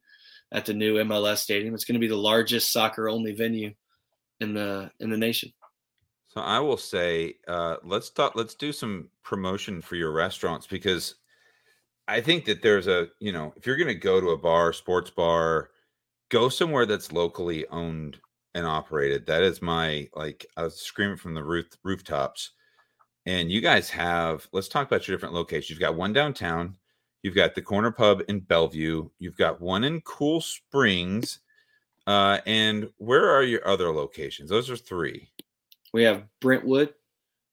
at 0.51 0.67
the 0.67 0.75
new 0.75 0.97
MLS 1.05 1.37
stadium. 1.37 1.73
It's 1.73 1.85
going 1.85 1.99
to 1.99 1.99
be 1.99 2.07
the 2.07 2.15
largest 2.15 2.71
soccer 2.71 3.09
only 3.09 3.33
venue 3.33 3.73
in 4.39 4.53
the 4.53 4.91
in 4.99 5.09
the 5.09 5.17
nation. 5.17 5.51
So 6.33 6.39
I 6.39 6.59
will 6.59 6.77
say, 6.77 7.35
uh, 7.45 7.75
let's 7.83 8.09
talk. 8.09 8.35
Let's 8.35 8.55
do 8.55 8.71
some 8.71 9.09
promotion 9.21 9.81
for 9.81 9.97
your 9.97 10.13
restaurants 10.13 10.65
because 10.65 11.15
I 12.07 12.21
think 12.21 12.45
that 12.45 12.61
there's 12.61 12.87
a 12.87 13.09
you 13.19 13.33
know 13.33 13.53
if 13.57 13.67
you're 13.67 13.75
going 13.75 13.87
to 13.89 13.95
go 13.95 14.21
to 14.21 14.29
a 14.29 14.37
bar, 14.37 14.71
sports 14.71 15.09
bar, 15.09 15.71
go 16.29 16.47
somewhere 16.47 16.85
that's 16.85 17.11
locally 17.11 17.67
owned 17.67 18.17
and 18.55 18.65
operated. 18.65 19.25
That 19.25 19.43
is 19.43 19.61
my 19.61 20.07
like 20.15 20.45
I 20.55 20.63
was 20.63 20.77
screaming 20.79 21.17
from 21.17 21.33
the 21.33 21.43
roof 21.43 21.65
rooftops. 21.83 22.51
And 23.25 23.51
you 23.51 23.59
guys 23.59 23.89
have. 23.89 24.47
Let's 24.53 24.69
talk 24.69 24.87
about 24.87 25.07
your 25.07 25.17
different 25.17 25.35
locations. 25.35 25.69
You've 25.71 25.79
got 25.79 25.95
one 25.95 26.13
downtown. 26.13 26.77
You've 27.23 27.35
got 27.35 27.55
the 27.55 27.61
Corner 27.61 27.91
Pub 27.91 28.21
in 28.29 28.39
Bellevue. 28.39 29.09
You've 29.19 29.37
got 29.37 29.59
one 29.59 29.83
in 29.83 29.99
Cool 30.01 30.39
Springs. 30.39 31.39
Uh, 32.07 32.39
and 32.45 32.89
where 32.97 33.29
are 33.29 33.43
your 33.43 33.67
other 33.67 33.93
locations? 33.93 34.49
Those 34.49 34.69
are 34.69 34.77
three. 34.77 35.29
We 35.93 36.03
have 36.03 36.23
Brentwood 36.39 36.93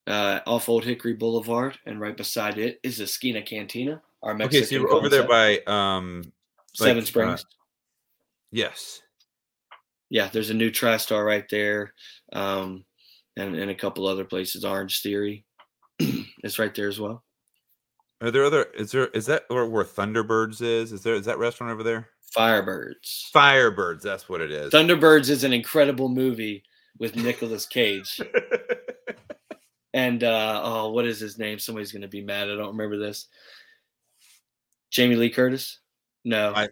uh, 0.07 0.39
off 0.47 0.69
Old 0.69 0.83
Hickory 0.83 1.13
Boulevard, 1.13 1.77
and 1.85 1.99
right 1.99 2.15
beside 2.15 2.57
it 2.57 2.79
is 2.83 2.99
Esquina 2.99 3.41
Cantina. 3.41 4.01
Our 4.23 4.33
Mexican 4.33 4.57
okay, 4.57 4.65
so 4.65 4.75
you're 4.75 4.93
over 4.93 5.09
there 5.09 5.27
by 5.27 5.59
um, 5.67 6.31
Seven 6.73 6.95
like, 6.95 7.03
uh, 7.03 7.07
Springs. 7.07 7.41
Uh, 7.41 7.55
yes. 8.51 9.01
Yeah, 10.09 10.29
there's 10.31 10.49
a 10.49 10.55
new 10.55 10.71
TriStar 10.71 11.25
right 11.25 11.47
there, 11.49 11.93
um, 12.33 12.83
and 13.37 13.55
and 13.55 13.69
a 13.69 13.75
couple 13.75 14.07
other 14.07 14.25
places. 14.25 14.65
Orange 14.65 15.01
Theory. 15.01 15.45
it's 15.99 16.57
right 16.57 16.73
there 16.73 16.87
as 16.87 16.99
well. 16.99 17.23
Are 18.21 18.31
there 18.31 18.43
other? 18.43 18.63
Is 18.75 18.91
there? 18.91 19.07
Is 19.07 19.27
that 19.27 19.43
where, 19.49 19.65
where 19.67 19.83
Thunderbirds 19.83 20.61
is? 20.61 20.91
Is 20.91 21.03
there? 21.03 21.13
Is 21.13 21.25
that 21.25 21.37
restaurant 21.37 21.71
over 21.71 21.83
there? 21.83 22.09
Firebirds. 22.35 23.31
Firebirds. 23.33 24.01
That's 24.01 24.27
what 24.27 24.41
it 24.41 24.51
is. 24.51 24.73
Thunderbirds 24.73 25.29
is 25.29 25.43
an 25.43 25.53
incredible 25.53 26.09
movie 26.09 26.63
with 26.99 27.15
Nicolas 27.15 27.65
Cage. 27.65 28.21
and 29.93 30.23
uh 30.23 30.61
oh, 30.63 30.91
what 30.91 31.05
is 31.05 31.19
his 31.19 31.39
name? 31.39 31.57
Somebody's 31.57 31.91
gonna 31.91 32.07
be 32.07 32.21
mad. 32.21 32.49
I 32.49 32.55
don't 32.55 32.77
remember 32.77 32.97
this. 32.97 33.27
Jamie 34.91 35.15
Lee 35.15 35.29
Curtis? 35.29 35.79
No. 36.23 36.53
I- 36.55 36.69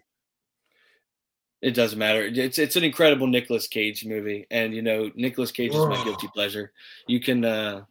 it 1.60 1.72
doesn't 1.72 1.98
matter. 1.98 2.22
It's 2.22 2.58
it's 2.58 2.76
an 2.76 2.84
incredible 2.84 3.26
Nicolas 3.26 3.66
Cage 3.66 4.04
movie, 4.04 4.46
and 4.50 4.72
you 4.72 4.82
know 4.82 5.10
Nicolas 5.16 5.50
Cage 5.50 5.74
is 5.74 5.86
my 5.86 6.02
guilty 6.04 6.28
pleasure. 6.32 6.72
You 7.08 7.18
can 7.18 7.44
uh 7.44 7.82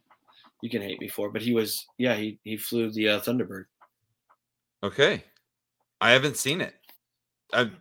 you 0.62 0.70
can 0.70 0.80
hate 0.80 1.00
me 1.00 1.08
for, 1.08 1.26
it, 1.26 1.32
but 1.34 1.42
he 1.42 1.52
was 1.52 1.86
yeah 1.98 2.14
he 2.14 2.38
he 2.44 2.56
flew 2.56 2.90
the 2.90 3.10
uh, 3.10 3.20
Thunderbird. 3.20 3.64
okay, 4.82 5.22
I 6.00 6.12
haven't 6.12 6.38
seen 6.38 6.62
it. 6.62 6.74
I'm 7.52 7.76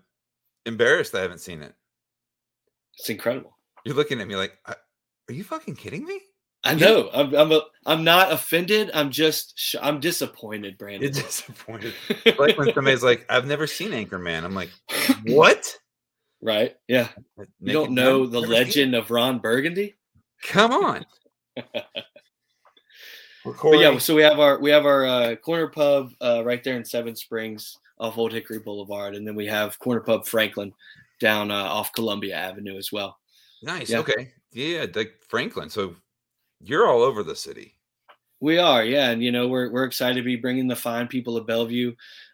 embarrassed. 0.65 1.15
I 1.15 1.21
haven't 1.21 1.39
seen 1.39 1.61
it. 1.61 1.73
It's 2.99 3.09
incredible. 3.09 3.56
You're 3.87 3.95
looking 3.95 4.21
at 4.21 4.27
me 4.27 4.35
like, 4.35 4.57
are 4.67 4.75
you 5.33 5.43
fucking 5.43 5.75
kidding 5.75 6.05
me? 6.05 6.21
I 6.63 6.73
know. 6.73 7.09
I'm 7.13 7.33
I'm 7.35 7.51
a, 7.51 7.61
I'm 7.85 8.03
not 8.03 8.31
offended. 8.31 8.91
I'm 8.93 9.11
just 9.11 9.57
sh- 9.57 9.75
I'm 9.81 9.99
disappointed, 9.99 10.77
Brandon. 10.77 11.03
You're 11.03 11.11
disappointed. 11.23 11.93
like 12.37 12.57
when 12.57 12.73
somebody's 12.73 13.03
like, 13.03 13.25
I've 13.29 13.45
never 13.45 13.67
seen 13.67 13.91
Anchorman. 13.91 14.43
I'm 14.43 14.55
like, 14.55 14.71
what? 15.25 15.77
right? 16.41 16.75
Yeah. 16.87 17.09
You 17.61 17.73
don't 17.73 17.91
know 17.91 18.23
Gun? 18.23 18.31
the 18.31 18.41
Never 18.41 18.53
legend 18.53 18.95
of 18.95 19.11
Ron 19.11 19.39
Burgundy? 19.39 19.95
Come 20.43 20.71
on. 20.71 21.05
But 23.63 23.79
yeah, 23.79 23.97
so 23.97 24.13
we 24.13 24.23
have 24.23 24.41
our 24.41 24.59
we 24.59 24.69
have 24.71 24.85
our 24.85 25.05
uh, 25.05 25.35
corner 25.37 25.69
pub 25.69 26.11
uh, 26.19 26.43
right 26.43 26.61
there 26.65 26.75
in 26.75 26.83
Seven 26.83 27.15
Springs 27.15 27.77
off 27.97 28.17
Old 28.17 28.33
Hickory 28.33 28.59
Boulevard, 28.59 29.15
and 29.15 29.25
then 29.25 29.35
we 29.35 29.45
have 29.45 29.79
corner 29.79 30.01
pub 30.01 30.25
Franklin 30.25 30.73
down 31.21 31.49
uh, 31.49 31.63
off 31.63 31.93
Columbia 31.93 32.35
Avenue 32.35 32.77
as 32.77 32.91
well. 32.91 33.17
Nice. 33.61 33.89
yeah. 33.89 33.99
Okay. 33.99 34.33
Yeah, 34.51 34.85
like 34.93 35.13
Franklin. 35.29 35.69
So 35.69 35.95
you're 36.61 36.87
all 36.87 37.01
over 37.01 37.23
the 37.23 37.35
city. 37.35 37.75
We 38.39 38.59
are, 38.59 38.83
yeah, 38.83 39.09
and 39.09 39.23
you 39.23 39.31
know 39.31 39.47
we're 39.47 39.71
we're 39.71 39.85
excited 39.85 40.15
to 40.15 40.23
be 40.23 40.35
bringing 40.35 40.67
the 40.67 40.75
fine 40.75 41.07
people 41.07 41.37
of 41.37 41.47
Bellevue 41.47 41.93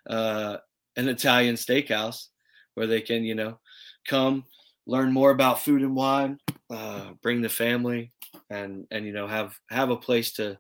uh, 0.10 0.58
an 0.96 1.08
Italian 1.08 1.56
steakhouse 1.56 2.28
where 2.76 2.88
they 2.88 3.02
can 3.02 3.24
you 3.24 3.36
know 3.36 3.60
come 4.08 4.46
learn 4.86 5.14
more 5.14 5.32
about 5.32 5.62
food 5.62 5.82
and 5.82 5.96
wine, 5.96 6.40
uh, 6.70 7.12
bring 7.22 7.42
the 7.42 7.50
family, 7.50 8.12
and 8.50 8.86
and 8.92 9.06
you 9.06 9.14
know 9.14 9.28
have 9.28 9.58
have 9.70 9.90
a 9.90 9.98
place 9.98 10.34
to 10.34 10.58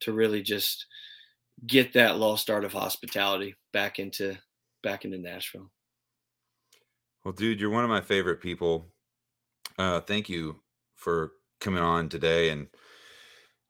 to 0.00 0.12
really 0.12 0.42
just 0.42 0.86
get 1.64 1.92
that 1.92 2.18
lost 2.18 2.50
art 2.50 2.64
of 2.64 2.72
hospitality 2.72 3.54
back 3.72 3.98
into 3.98 4.36
back 4.82 5.04
into 5.04 5.18
Nashville. 5.18 5.70
Well, 7.24 7.32
dude, 7.32 7.60
you're 7.60 7.70
one 7.70 7.84
of 7.84 7.90
my 7.90 8.00
favorite 8.00 8.40
people. 8.40 8.91
Uh, 9.82 10.00
thank 10.00 10.28
you 10.28 10.60
for 10.94 11.32
coming 11.60 11.82
on 11.82 12.08
today 12.08 12.50
and 12.50 12.68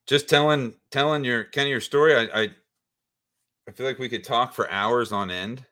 just 0.06 0.28
telling 0.28 0.74
telling 0.90 1.24
your 1.24 1.44
kind 1.44 1.64
of 1.66 1.70
your 1.70 1.80
story. 1.80 2.14
I, 2.14 2.42
I 2.42 2.48
I 3.66 3.72
feel 3.72 3.86
like 3.86 3.98
we 3.98 4.10
could 4.10 4.22
talk 4.22 4.52
for 4.52 4.70
hours 4.70 5.10
on 5.10 5.30
end. 5.30 5.64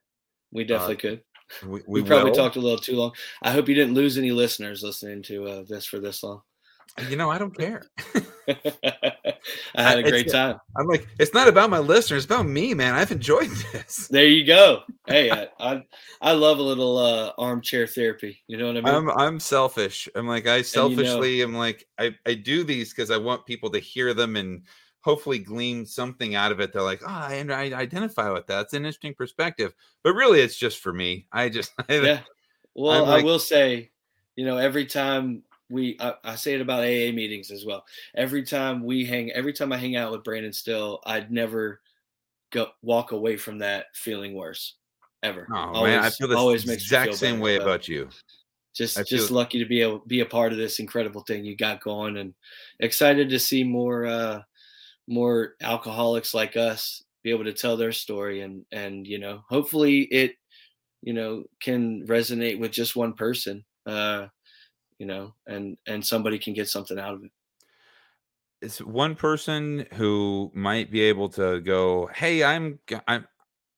We 0.50 0.64
definitely 0.64 0.96
could. 0.96 1.22
We, 1.64 1.82
We, 1.88 2.00
we 2.00 2.08
probably 2.08 2.30
will. 2.30 2.36
talked 2.36 2.54
a 2.56 2.60
little 2.60 2.78
too 2.78 2.94
long. 2.94 3.12
I 3.42 3.50
hope 3.50 3.68
you 3.68 3.74
didn't 3.74 3.94
lose 3.94 4.16
any 4.16 4.30
listeners 4.30 4.84
listening 4.84 5.20
to 5.24 5.46
uh, 5.48 5.64
this 5.68 5.84
for 5.84 5.98
this 5.98 6.22
long. 6.22 6.42
You 7.08 7.16
know, 7.16 7.30
I 7.30 7.38
don't 7.38 7.56
care. 7.56 7.82
I 9.74 9.82
had 9.82 9.98
a 9.98 10.00
It's- 10.00 10.10
great 10.10 10.30
time. 10.30 10.58
I'm 10.76 10.86
like, 10.86 11.06
it's 11.18 11.32
not 11.32 11.48
about 11.48 11.70
my 11.70 11.78
listeners, 11.78 12.24
it's 12.24 12.32
about 12.32 12.46
me, 12.46 12.74
man. 12.74 12.94
I've 12.94 13.12
enjoyed 13.12 13.48
this. 13.72 14.08
There 14.08 14.26
you 14.26 14.44
go. 14.44 14.82
Hey, 15.06 15.30
I 15.30 15.48
I, 15.58 15.82
I 16.20 16.32
love 16.32 16.58
a 16.58 16.62
little 16.62 16.98
uh, 16.98 17.32
armchair 17.38 17.86
therapy. 17.86 18.42
You 18.48 18.58
know 18.58 18.66
what 18.66 18.76
I 18.76 18.80
mean? 18.80 18.94
I'm 18.94 19.10
I'm 19.10 19.40
selfish. 19.40 20.08
I'm 20.14 20.26
like 20.28 20.46
I 20.46 20.56
you 20.56 20.58
know- 20.58 20.62
selfishly 20.64 21.42
am 21.42 21.54
like 21.54 21.86
I 21.98 22.14
I 22.26 22.34
do 22.34 22.64
these 22.64 22.90
because 22.90 23.10
I 23.10 23.16
want 23.16 23.46
people 23.46 23.70
to 23.70 23.78
hear 23.78 24.12
them 24.14 24.36
and 24.36 24.62
hopefully 25.02 25.38
glean 25.38 25.86
something 25.86 26.34
out 26.34 26.52
of 26.52 26.60
it. 26.60 26.72
They're 26.74 26.82
like, 26.82 27.00
oh, 27.02 27.08
I, 27.08 27.42
I 27.48 27.72
identify 27.74 28.30
with 28.30 28.46
that. 28.48 28.62
It's 28.62 28.74
an 28.74 28.84
interesting 28.84 29.14
perspective. 29.14 29.72
But 30.04 30.12
really, 30.14 30.40
it's 30.40 30.56
just 30.56 30.80
for 30.80 30.92
me. 30.92 31.26
I 31.32 31.48
just 31.48 31.72
yeah. 31.88 32.20
Well, 32.74 33.06
I'm 33.06 33.20
I 33.20 33.24
will 33.24 33.38
say, 33.38 33.90
you 34.36 34.44
know, 34.44 34.58
every 34.58 34.84
time 34.86 35.42
we, 35.70 35.96
I, 36.00 36.14
I 36.24 36.34
say 36.34 36.54
it 36.54 36.60
about 36.60 36.80
AA 36.82 37.12
meetings 37.12 37.50
as 37.50 37.64
well. 37.64 37.84
Every 38.14 38.42
time 38.42 38.84
we 38.84 39.04
hang, 39.04 39.30
every 39.32 39.52
time 39.52 39.72
I 39.72 39.78
hang 39.78 39.96
out 39.96 40.12
with 40.12 40.24
Brandon 40.24 40.52
Styll, 40.52 41.00
I'd 41.06 41.30
never 41.30 41.80
go 42.50 42.68
walk 42.82 43.12
away 43.12 43.36
from 43.36 43.58
that 43.58 43.86
feeling 43.94 44.34
worse, 44.34 44.76
ever. 45.22 45.48
Oh 45.52 45.84
man, 45.84 46.04
I 46.04 46.10
feel 46.10 46.28
the 46.28 46.36
always 46.36 46.66
makes 46.66 46.82
exact 46.82 47.06
feel 47.06 47.16
same 47.16 47.40
way 47.40 47.56
about 47.56 47.88
you. 47.88 48.08
Just, 48.74 48.98
I 48.98 49.02
just 49.02 49.30
lucky 49.30 49.58
to 49.58 49.66
be 49.66 49.80
able 49.82 50.00
be 50.00 50.20
a 50.20 50.26
part 50.26 50.52
of 50.52 50.58
this 50.58 50.78
incredible 50.78 51.22
thing 51.22 51.44
you 51.44 51.56
got 51.56 51.80
going, 51.80 52.16
and 52.18 52.34
excited 52.78 53.28
to 53.30 53.38
see 53.38 53.64
more, 53.64 54.06
uh 54.06 54.42
more 55.08 55.54
alcoholics 55.60 56.34
like 56.34 56.56
us 56.56 57.02
be 57.22 57.30
able 57.30 57.44
to 57.44 57.52
tell 57.52 57.76
their 57.76 57.92
story, 57.92 58.42
and 58.42 58.64
and 58.72 59.06
you 59.06 59.18
know, 59.18 59.42
hopefully 59.48 60.02
it 60.02 60.36
you 61.02 61.12
know 61.12 61.44
can 61.60 62.06
resonate 62.06 62.58
with 62.58 62.72
just 62.72 62.96
one 62.96 63.14
person 63.14 63.64
uh 63.86 64.26
you 65.00 65.06
know 65.06 65.34
and 65.48 65.76
and 65.88 66.06
somebody 66.06 66.38
can 66.38 66.54
get 66.54 66.68
something 66.68 66.98
out 67.00 67.14
of 67.14 67.24
it 67.24 67.32
It's 68.62 68.80
one 68.80 69.14
person 69.14 69.86
who 69.94 70.50
might 70.54 70.90
be 70.90 71.00
able 71.00 71.28
to 71.30 71.60
go, 71.60 72.08
"Hey, 72.14 72.44
I'm 72.44 72.78
I'm 73.08 73.26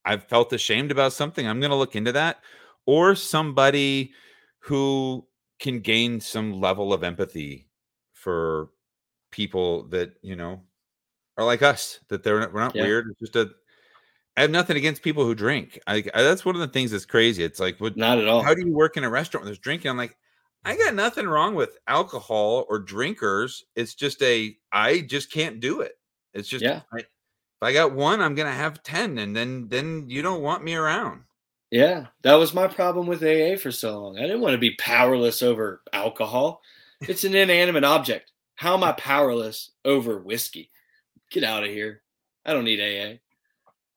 I've 0.05 0.25
felt 0.29 0.53
ashamed 0.53 0.91
about 0.91 1.13
something. 1.13 1.47
I'm 1.47 1.61
going 1.61 1.71
to 1.71 1.77
look 1.77 1.95
into 1.97 2.13
that." 2.13 2.43
Or 2.87 3.15
somebody 3.15 4.13
who 4.59 5.27
can 5.61 5.81
gain 5.81 6.21
some 6.21 6.61
level 6.61 6.93
of 6.93 7.05
empathy 7.05 7.69
for 8.13 8.71
people 9.31 9.85
that, 9.91 10.15
you 10.23 10.37
know, 10.37 10.63
are 11.39 11.45
like 11.47 11.63
us, 11.63 12.01
that 12.09 12.23
they're 12.25 12.41
not, 12.41 12.53
we're 12.55 12.61
not 12.61 12.77
Yeah. 12.77 12.83
weird. 12.83 13.09
It's 13.11 13.21
just 13.21 13.37
a 13.37 13.51
I 14.37 14.43
have 14.43 14.51
nothing 14.51 14.77
against 14.77 15.03
people 15.03 15.25
who 15.25 15.35
drink. 15.35 15.79
I, 15.87 16.05
I 16.15 16.23
that's 16.23 16.45
one 16.45 16.55
of 16.55 16.61
the 16.61 16.69
things 16.69 16.91
that's 16.93 17.05
crazy. 17.07 17.45
It's 17.45 17.61
like, 17.61 17.79
what 17.81 17.97
not 17.97 18.19
at 18.19 18.29
all 18.29 18.43
how 18.43 18.55
do 18.55 18.67
you 18.67 18.73
work 18.75 18.97
in 18.97 19.05
a 19.05 19.11
restaurant 19.11 19.43
when 19.45 19.49
there's 19.49 19.59
drinking? 19.59 19.91
I'm 19.91 19.97
like, 19.99 20.17
I 20.65 20.77
got 20.77 20.95
nothing 20.95 21.27
wrong 21.27 21.55
with 21.55 21.77
alcohol 21.89 22.67
or 22.69 22.79
drinkers. 22.79 23.65
It's 23.75 23.95
just 23.95 24.23
a, 24.23 24.57
I 24.73 25.01
just 25.01 25.33
can't 25.33 25.59
do 25.61 25.81
it. 25.81 25.93
It's 26.35 26.49
just, 26.49 26.63
Yeah. 26.65 26.83
I, 26.93 26.99
if 26.99 27.07
I 27.63 27.73
got 27.73 27.93
one, 27.95 28.21
I'm 28.21 28.35
gonna 28.35 28.51
have 28.53 28.83
ten, 28.83 29.19
and 29.19 29.35
then 29.37 29.69
then 29.69 30.07
you 30.09 30.23
don't 30.23 30.43
want 30.43 30.65
me 30.65 30.75
around. 30.75 31.23
yeah 31.71 32.07
that 32.23 32.35
was 32.35 32.53
my 32.55 32.67
problem 32.69 33.07
with 33.07 33.23
aa 33.23 33.57
for 33.57 33.73
so 33.73 33.99
long 33.99 34.19
i 34.19 34.23
didn't 34.23 34.41
want 34.43 34.53
to 34.53 34.59
be 34.59 34.75
powerless 34.77 35.43
over 35.43 35.81
alcohol 35.93 36.61
it's 37.03 37.25
an 37.25 37.35
inanimate 37.35 37.85
object 37.85 38.31
how 38.57 38.75
am 38.75 38.85
i 38.85 38.93
powerless 38.93 39.71
over 39.85 40.19
whiskey 40.19 40.69
get 41.31 41.45
out 41.45 41.65
of 41.65 41.71
here 41.71 42.03
i 42.45 42.53
don't 42.53 42.65
need 42.65 42.81
aa 42.81 43.17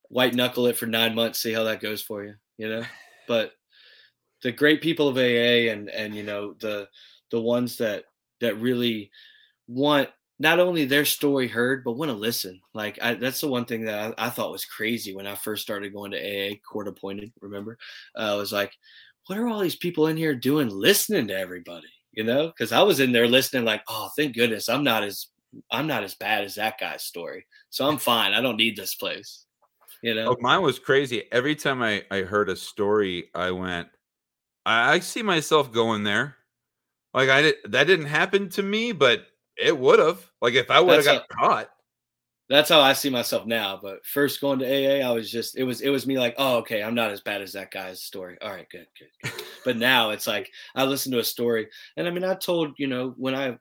white 0.09 0.33
knuckle 0.35 0.67
it 0.67 0.77
for 0.77 0.85
nine 0.85 1.13
months 1.15 1.39
see 1.39 1.51
how 1.51 1.63
that 1.63 1.81
goes 1.81 2.01
for 2.01 2.23
you 2.23 2.35
you 2.57 2.69
know 2.69 2.83
but 3.27 3.51
the 4.45 4.51
great 4.51 4.80
people 4.80 5.07
of 5.07 5.17
aa 5.17 5.72
and 5.72 5.89
and 5.89 6.13
you 6.13 6.22
know 6.22 6.53
the 6.59 6.88
the 7.31 7.41
ones 7.41 7.80
that 7.80 8.03
that 8.41 8.55
really 8.61 9.09
want 9.67 10.07
not 10.38 10.59
only 10.59 10.85
their 10.85 11.03
story 11.03 11.47
heard 11.47 11.84
but 11.84 11.93
want 11.93 12.11
to 12.11 12.15
listen. 12.15 12.61
Like 12.73 12.99
I, 13.01 13.15
that's 13.15 13.41
the 13.41 13.47
one 13.47 13.65
thing 13.65 13.85
that 13.85 14.13
I, 14.19 14.27
I 14.27 14.30
thought 14.30 14.51
was 14.51 14.63
crazy 14.65 15.15
when 15.15 15.26
i 15.26 15.34
first 15.34 15.63
started 15.63 15.93
going 15.93 16.11
to 16.11 16.19
aa 16.19 16.53
court 16.72 16.88
appointed 16.88 17.34
remember? 17.41 17.80
Uh, 18.15 18.34
i 18.34 18.35
was 18.35 18.53
like 18.53 18.72
what 19.26 19.39
are 19.39 19.47
all 19.47 19.61
these 19.61 19.76
people 19.76 20.05
in 20.05 20.15
here 20.17 20.35
doing 20.35 20.69
listening 20.69 21.27
to 21.30 21.35
everybody? 21.35 21.88
You 22.11 22.23
know? 22.23 22.47
Because 22.49 22.72
i 22.72 22.84
was 22.84 22.99
in 22.99 23.11
there 23.11 23.27
listening 23.27 23.65
like 23.65 23.81
oh 23.88 24.09
thank 24.15 24.35
goodness 24.35 24.69
i'm 24.69 24.84
not 24.84 25.03
as 25.03 25.30
i'm 25.72 25.88
not 25.88 26.03
as 26.03 26.13
bad 26.13 26.43
as 26.43 26.53
that 26.55 26.80
guy's 26.80 27.01
story. 27.01 27.47
So 27.72 27.88
i'm 27.88 27.97
fine. 27.97 28.34
I 28.34 28.41
don't 28.41 28.57
need 28.57 28.77
this 28.77 28.93
place. 28.93 29.45
You 30.03 30.13
know? 30.13 30.27
Oh, 30.27 30.38
mine 30.39 30.61
was 30.61 30.77
crazy. 30.77 31.23
Every 31.31 31.55
time 31.55 31.81
I 31.81 32.03
I 32.11 32.22
heard 32.22 32.49
a 32.49 32.55
story, 32.55 33.31
I 33.34 33.49
went, 33.49 33.88
I, 34.65 34.93
I 34.93 34.99
see 34.99 35.21
myself 35.21 35.71
going 35.71 36.03
there. 36.03 36.35
Like 37.13 37.29
I 37.29 37.41
did, 37.43 37.55
that 37.69 37.85
didn't 37.85 38.07
happen 38.07 38.49
to 38.49 38.63
me, 38.63 38.91
but 38.91 39.25
it 39.57 39.77
would 39.77 39.99
have. 39.99 40.29
Like 40.41 40.53
if 40.53 40.69
I 40.69 40.79
would 40.79 40.95
have 40.95 41.05
got 41.05 41.29
caught. 41.29 41.69
that's 42.49 42.69
how 42.69 42.81
I 42.81 42.93
see 42.93 43.09
myself 43.09 43.45
now. 43.45 43.79
But 43.81 44.05
first 44.05 44.41
going 44.41 44.59
to 44.59 44.65
AA, 44.65 45.07
I 45.07 45.11
was 45.13 45.31
just 45.31 45.57
it 45.57 45.63
was 45.63 45.81
it 45.81 45.89
was 45.89 46.05
me 46.05 46.19
like, 46.19 46.35
oh 46.37 46.57
okay, 46.57 46.83
I'm 46.83 46.95
not 46.95 47.11
as 47.11 47.21
bad 47.21 47.41
as 47.41 47.53
that 47.53 47.71
guy's 47.71 48.01
story. 48.01 48.37
All 48.41 48.51
right, 48.51 48.67
good, 48.69 48.87
good. 48.99 49.09
good. 49.23 49.45
but 49.65 49.77
now 49.77 50.09
it's 50.09 50.27
like 50.27 50.51
I 50.75 50.83
listened 50.83 51.13
to 51.13 51.19
a 51.19 51.23
story, 51.23 51.67
and 51.95 52.07
I 52.07 52.11
mean, 52.11 52.25
I 52.25 52.35
told 52.35 52.73
you 52.77 52.87
know 52.87 53.13
when 53.17 53.35
I 53.35 53.57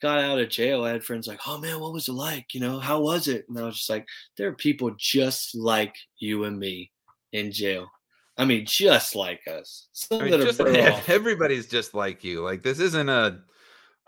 got 0.00 0.18
out 0.18 0.38
of 0.38 0.48
jail, 0.48 0.84
I 0.84 0.90
had 0.90 1.04
friends 1.04 1.26
like, 1.26 1.40
oh 1.46 1.58
man, 1.58 1.80
what 1.80 1.92
was 1.92 2.08
it 2.08 2.12
like? 2.12 2.54
You 2.54 2.60
know, 2.60 2.78
how 2.78 3.00
was 3.00 3.28
it? 3.28 3.46
And 3.48 3.58
I 3.58 3.62
was 3.62 3.78
just 3.78 3.90
like, 3.90 4.06
there 4.36 4.48
are 4.48 4.54
people 4.54 4.94
just 4.98 5.54
like 5.54 5.96
you 6.18 6.44
and 6.44 6.58
me 6.58 6.92
in 7.32 7.50
jail. 7.50 7.88
I 8.36 8.44
mean, 8.44 8.66
just 8.66 9.14
like 9.14 9.46
us. 9.46 9.88
Some 9.92 10.20
I 10.20 10.24
mean, 10.24 10.40
that 10.40 10.56
just- 10.56 11.08
everybody's 11.08 11.66
just 11.68 11.94
like 11.94 12.24
you. 12.24 12.42
Like 12.42 12.62
this 12.62 12.80
isn't 12.80 13.08
a 13.08 13.40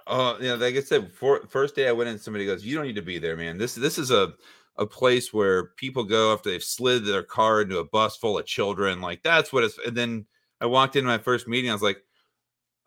Oh, 0.07 0.37
know, 0.41 0.55
like 0.55 0.77
I 0.77 0.81
said, 0.81 1.13
for, 1.13 1.45
first 1.49 1.75
day 1.75 1.89
I 1.89 1.93
went 1.93 2.09
in, 2.09 2.19
somebody 2.19 2.47
goes, 2.47 2.65
"You 2.65 2.77
don't 2.77 2.87
need 2.87 2.95
to 2.97 3.03
be 3.03 3.19
there, 3.19 3.37
man. 3.37 3.59
This 3.59 3.75
this 3.75 3.99
is 3.99 4.11
a 4.11 4.35
a 4.79 4.87
place 4.87 5.33
where 5.33 5.69
people 5.77 6.05
go 6.05 6.33
after 6.33 6.51
they've 6.51 6.63
slid 6.63 7.05
their 7.05 7.23
car 7.23 7.63
into 7.63 7.79
a 7.79 7.85
bus 7.85 8.17
full 8.17 8.39
of 8.39 8.47
children. 8.47 9.01
Like 9.01 9.23
that's 9.23 9.53
what 9.53 9.65
it's." 9.65 9.79
And 9.85 9.97
then 9.97 10.27
I 10.61 10.67
walked 10.67 10.95
into 10.97 11.09
my 11.09 11.19
first 11.19 11.49
meeting. 11.49 11.71
I 11.71 11.75
was 11.75 11.83
like, 11.83 12.03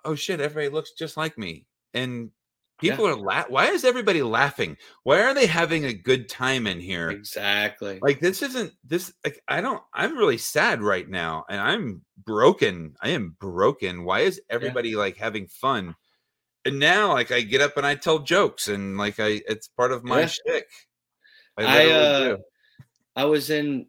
"Oh 0.05 0.15
shit, 0.15 0.39
everybody 0.39 0.73
looks 0.73 0.91
just 0.93 1.17
like 1.17 1.37
me." 1.37 1.65
And 1.93 2.31
people 2.79 3.05
yeah. 3.05 3.11
are 3.11 3.15
la- 3.15 3.45
why 3.49 3.67
is 3.67 3.83
everybody 3.83 4.21
laughing? 4.21 4.77
Why 5.03 5.21
are 5.21 5.33
they 5.33 5.45
having 5.45 5.85
a 5.85 5.93
good 5.93 6.29
time 6.29 6.67
in 6.67 6.79
here? 6.79 7.09
Exactly. 7.09 7.99
Like 8.01 8.19
this 8.19 8.41
isn't 8.41 8.73
this 8.83 9.13
like 9.23 9.41
i 9.47 9.61
don't 9.61 9.81
i'm 9.93 10.17
really 10.17 10.37
sad 10.37 10.81
right 10.81 11.07
now 11.07 11.45
and 11.49 11.59
i'm 11.59 12.01
broken 12.25 12.95
i 13.01 13.09
am 13.09 13.35
broken. 13.39 14.03
Why 14.03 14.21
is 14.21 14.41
everybody 14.49 14.89
yeah. 14.91 14.97
like 14.97 15.17
having 15.17 15.47
fun? 15.47 15.95
And 16.65 16.79
now 16.79 17.13
like 17.13 17.31
i 17.31 17.41
get 17.41 17.61
up 17.61 17.77
and 17.77 17.85
i 17.85 17.95
tell 17.95 18.19
jokes 18.19 18.67
and 18.67 18.97
like 18.97 19.19
i 19.19 19.41
it's 19.47 19.67
part 19.67 19.91
of 19.91 20.03
my 20.03 20.21
yeah. 20.21 20.25
shtick. 20.25 20.67
I 21.57 21.63
I, 21.63 21.91
uh, 21.91 22.37
I 23.15 23.25
was 23.25 23.49
in 23.49 23.87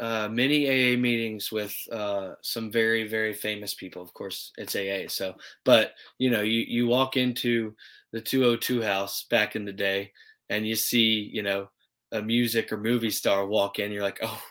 uh, 0.00 0.28
many 0.30 0.66
AA 0.66 0.96
meetings 0.96 1.52
with 1.52 1.76
uh, 1.92 2.32
some 2.42 2.72
very 2.72 3.06
very 3.06 3.34
famous 3.34 3.74
people. 3.74 4.02
Of 4.02 4.14
course, 4.14 4.50
it's 4.56 4.74
AA. 4.74 5.08
So, 5.08 5.34
but 5.64 5.92
you 6.18 6.30
know, 6.30 6.40
you 6.40 6.64
you 6.66 6.86
walk 6.86 7.16
into 7.16 7.74
the 8.12 8.20
202 8.20 8.82
house 8.82 9.24
back 9.30 9.56
in 9.56 9.64
the 9.64 9.72
day, 9.72 10.12
and 10.48 10.66
you 10.66 10.74
see 10.74 11.30
you 11.32 11.42
know 11.42 11.68
a 12.12 12.22
music 12.22 12.72
or 12.72 12.78
movie 12.78 13.10
star 13.10 13.46
walk 13.46 13.78
in, 13.78 13.92
you're 13.92 14.02
like, 14.02 14.18
oh 14.22 14.42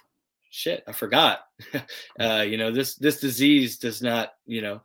shit, 0.51 0.83
I 0.87 0.91
forgot. 0.91 1.41
uh, 2.19 2.45
you 2.47 2.57
know, 2.57 2.71
this 2.71 2.95
this 2.95 3.19
disease 3.19 3.77
does 3.77 4.03
not 4.03 4.33
you 4.45 4.61
know 4.61 4.81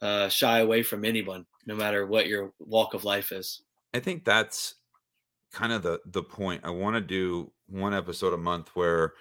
uh, 0.00 0.28
shy 0.28 0.60
away 0.60 0.84
from 0.84 1.04
anyone, 1.04 1.44
no 1.66 1.74
matter 1.74 2.06
what 2.06 2.28
your 2.28 2.52
walk 2.60 2.94
of 2.94 3.04
life 3.04 3.32
is. 3.32 3.62
I 3.92 3.98
think 3.98 4.24
that's 4.24 4.76
kind 5.52 5.72
of 5.72 5.82
the 5.82 6.00
the 6.06 6.22
point. 6.22 6.62
I 6.64 6.70
want 6.70 6.94
to 6.94 7.00
do 7.00 7.50
one 7.66 7.94
episode 7.94 8.32
a 8.32 8.38
month 8.38 8.70
where 8.74 9.14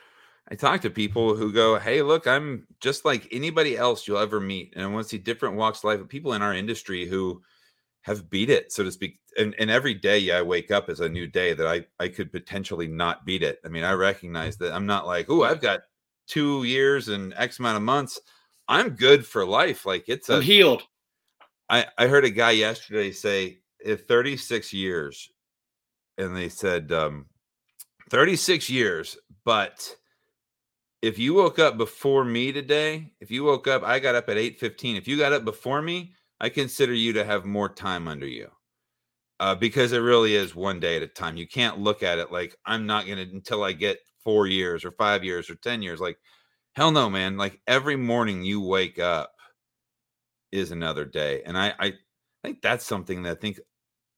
I 0.50 0.56
talk 0.56 0.82
to 0.82 0.90
people 0.90 1.36
who 1.36 1.54
go, 1.54 1.80
Hey, 1.80 2.02
look, 2.02 2.28
I'm 2.28 2.68
just 2.80 3.06
like 3.06 3.28
anybody 3.32 3.78
else 3.78 4.08
you'll 4.08 4.18
ever 4.18 4.40
meet. 4.40 4.74
And 4.76 4.84
I 4.84 4.88
want 4.88 5.06
to 5.06 5.10
see 5.10 5.18
different 5.18 5.56
walks 5.56 5.80
of 5.80 5.86
life 5.86 6.02
of 6.02 6.10
people 6.10 6.34
in 6.34 6.42
our 6.42 6.54
industry 6.54 7.08
who 7.08 7.42
have 8.02 8.30
beat 8.30 8.50
it, 8.50 8.72
so 8.72 8.84
to 8.84 8.92
speak. 8.92 9.20
And, 9.38 9.56
and 9.58 9.72
every 9.72 9.94
day 9.94 10.32
I 10.32 10.42
wake 10.42 10.70
up 10.72 10.90
is 10.90 11.00
a 11.00 11.10
new 11.10 11.28
day 11.28 11.54
that 11.54 11.66
I, 11.66 11.86
I 12.00 12.10
could 12.10 12.32
potentially 12.32 12.88
not 12.88 13.26
beat 13.26 13.44
it. 13.44 13.60
I 13.66 13.70
mean, 13.70 13.84
I 13.84 13.94
recognize 13.94 14.58
that 14.58 14.74
I'm 14.74 14.86
not 14.86 15.08
like, 15.08 15.30
oh, 15.30 15.44
I've 15.44 15.62
got 15.62 15.82
two 16.28 16.64
years 16.64 17.08
and 17.08 17.34
X 17.38 17.60
amount 17.60 17.78
of 17.78 17.84
months. 17.84 18.20
I'm 18.68 18.90
good 18.92 19.26
for 19.26 19.46
life. 19.46 19.86
Like 19.86 20.06
it's 20.08 20.30
a 20.30 20.36
I'm 20.36 20.42
healed. 20.42 20.84
I, 21.70 21.86
I 21.98 22.08
heard 22.08 22.26
a 22.26 22.30
guy 22.30 22.52
yesterday 22.52 23.12
say 23.12 23.60
36 23.86 24.74
years, 24.74 25.30
and 26.18 26.36
they 26.36 26.50
said 26.50 26.92
um 26.92 27.26
36 28.10 28.70
years, 28.70 29.18
but 29.44 29.96
if 31.04 31.20
you 31.20 31.34
woke 31.34 31.60
up 31.60 31.78
before 31.78 32.24
me 32.24 32.54
today, 32.54 33.12
if 33.20 33.30
you 33.30 33.44
woke 33.44 33.68
up, 33.68 33.84
I 33.84 34.00
got 34.00 34.16
up 34.16 34.30
at 34.30 34.38
8:15. 34.38 34.96
If 34.96 35.06
you 35.06 35.18
got 35.18 35.34
up 35.34 35.44
before 35.44 35.82
me, 35.82 36.14
I 36.40 36.48
consider 36.48 36.94
you 36.94 37.12
to 37.14 37.26
have 37.26 37.44
more 37.44 37.68
time 37.68 38.08
under 38.08 38.26
you. 38.26 38.50
Uh, 39.40 39.54
because 39.54 39.92
it 39.92 40.00
really 40.00 40.34
is 40.36 40.56
one 40.56 40.80
day 40.80 40.96
at 40.96 41.04
a 41.04 41.08
time. 41.08 41.36
You 41.36 41.46
can't 41.46 41.80
look 41.80 42.04
at 42.04 42.20
it 42.20 42.32
like 42.32 42.56
I'm 42.66 42.86
not 42.86 43.06
gonna 43.06 43.24
until 43.24 43.66
I 43.66 43.74
get 43.74 44.00
four 44.24 44.48
years 44.48 44.86
or 44.86 44.92
five 44.92 45.26
years 45.26 45.50
or 45.50 45.56
ten 45.56 45.82
years. 45.82 46.00
Like, 46.00 46.18
hell 46.76 46.92
no, 46.92 47.10
man. 47.10 47.36
Like 47.36 47.60
every 47.68 47.98
morning 47.98 48.42
you 48.44 48.62
wake 48.62 48.98
up 48.98 49.34
is 50.54 50.72
another 50.72 51.04
day. 51.04 51.42
And 51.46 51.58
I, 51.58 51.74
I 51.80 51.94
think 52.44 52.62
that's 52.62 52.86
something 52.86 53.24
that 53.24 53.38
I 53.38 53.42
think 53.42 53.60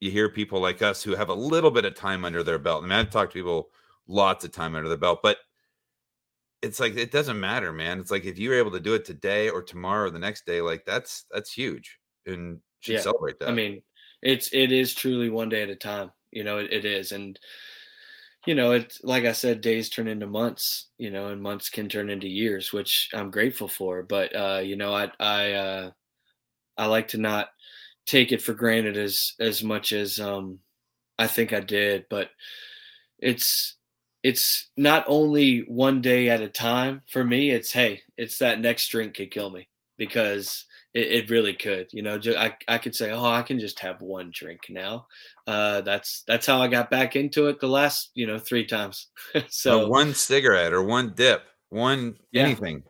you 0.02 0.12
hear 0.12 0.30
people 0.30 0.60
like 0.60 0.84
us 0.84 1.02
who 1.02 1.16
have 1.16 1.30
a 1.30 1.34
little 1.34 1.72
bit 1.72 1.86
of 1.86 1.96
time 1.96 2.26
under 2.26 2.44
their 2.44 2.60
belt. 2.60 2.84
I 2.84 2.88
mean, 2.88 2.92
I've 2.94 3.10
talked 3.10 3.34
to 3.34 3.40
people 3.40 3.70
lots 4.08 4.46
of 4.46 4.52
time 4.52 4.76
under 4.76 4.90
their 4.90 4.98
belt, 4.98 5.22
but 5.24 5.38
it's 6.66 6.80
like 6.80 6.98
it 6.98 7.12
doesn't 7.12 7.40
matter, 7.40 7.72
man. 7.72 8.00
It's 8.00 8.10
like 8.10 8.26
if 8.26 8.40
you're 8.40 8.58
able 8.58 8.72
to 8.72 8.80
do 8.80 8.96
it 8.96 9.06
today 9.06 9.50
or 9.50 9.62
tomorrow 9.62 10.08
or 10.08 10.10
the 10.10 10.20
next 10.20 10.46
day, 10.48 10.62
like 10.62 10.84
that's 10.84 11.26
that's 11.32 11.52
huge 11.52 12.00
and 12.26 12.60
should 12.80 12.96
yeah. 12.96 13.02
celebrate 13.02 13.40
that. 13.40 13.50
I 13.50 13.54
mean, 13.54 13.84
it's 14.24 14.50
it 14.52 14.72
is 14.72 14.96
truly 14.96 15.30
one 15.30 15.50
day 15.50 15.62
at 15.62 15.70
a 15.70 15.76
time. 15.76 16.12
You 16.32 16.44
know, 16.44 16.58
it, 16.58 16.74
it 16.74 16.84
is, 16.84 17.12
and 17.12 17.40
you 18.48 18.56
know, 18.56 18.72
it's 18.72 19.00
like 19.04 19.26
I 19.26 19.32
said, 19.32 19.62
days 19.62 19.90
turn 19.90 20.08
into 20.08 20.26
months. 20.26 20.88
You 20.98 21.12
know, 21.12 21.28
and 21.28 21.42
months 21.42 21.70
can 21.70 21.88
turn 21.88 22.10
into 22.10 22.28
years, 22.28 22.74
which 22.74 23.10
I'm 23.14 23.30
grateful 23.30 23.68
for. 23.68 24.02
But 24.02 24.36
uh, 24.36 24.62
you 24.64 24.76
know, 24.76 24.94
I 24.94 25.12
I 25.20 25.52
uh, 25.52 25.92
I 26.78 26.88
like 26.88 27.10
to 27.10 27.20
not 27.20 27.50
take 28.08 28.32
it 28.32 28.42
for 28.42 28.56
granted 28.56 28.98
as 28.98 29.34
as 29.40 29.64
much 29.64 29.92
as 29.92 30.20
um 30.20 30.60
I 31.20 31.28
think 31.28 31.54
I 31.54 31.60
did, 31.60 32.06
but 32.10 32.32
it's 33.20 33.76
it's 34.26 34.72
not 34.76 35.06
only 35.06 35.60
one 35.68 36.02
day 36.02 36.30
at 36.30 36.42
a 36.42 36.50
time 36.50 37.04
for 37.08 37.24
me. 37.24 37.52
It's 37.52 37.72
hey, 37.72 38.02
it's 38.18 38.40
that 38.40 38.60
next 38.60 38.88
drink 38.88 39.14
could 39.14 39.30
kill 39.30 39.52
me 39.52 39.68
because 40.00 40.66
it, 40.96 41.12
it 41.12 41.30
really 41.30 41.54
could. 41.54 41.90
You 41.92 42.02
know, 42.02 42.18
just, 42.18 42.36
I 42.36 42.58
I 42.68 42.80
could 42.80 42.96
say, 42.96 43.12
oh, 43.12 43.24
I 43.24 43.44
can 43.44 43.60
just 43.60 43.82
have 43.82 44.02
one 44.02 44.32
drink 44.34 44.62
now. 44.68 45.06
Uh, 45.46 45.82
that's 45.82 46.24
that's 46.26 46.48
how 46.48 46.60
I 46.60 46.68
got 46.68 46.90
back 46.90 47.16
into 47.16 47.46
it 47.50 47.60
the 47.60 47.68
last 47.68 48.10
you 48.16 48.26
know 48.26 48.40
three 48.40 48.66
times. 48.66 49.10
so 49.50 49.84
or 49.84 49.92
one 49.92 50.16
cigarette 50.16 50.74
or 50.74 50.82
one 50.82 51.14
dip, 51.16 51.44
one 51.70 52.18
yeah. 52.32 52.46
anything. 52.46 52.82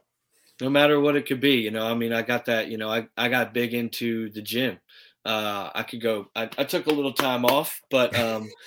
No 0.62 0.70
matter 0.70 1.02
what 1.02 1.18
it 1.18 1.26
could 1.26 1.42
be, 1.42 1.56
you 1.56 1.72
know. 1.72 1.86
I 1.86 1.96
mean, 1.96 2.14
I 2.14 2.22
got 2.22 2.46
that. 2.46 2.70
You 2.70 2.78
know, 2.78 2.90
I 2.90 3.08
I 3.18 3.28
got 3.28 3.54
big 3.54 3.74
into 3.74 4.30
the 4.30 4.42
gym. 4.42 4.80
Uh, 5.26 5.70
I 5.76 5.84
could 5.84 6.00
go. 6.00 6.28
I, 6.34 6.44
I 6.58 6.64
took 6.64 6.88
a 6.88 6.94
little 6.94 7.12
time 7.12 7.44
off, 7.44 7.82
but 7.92 8.18
um, 8.18 8.50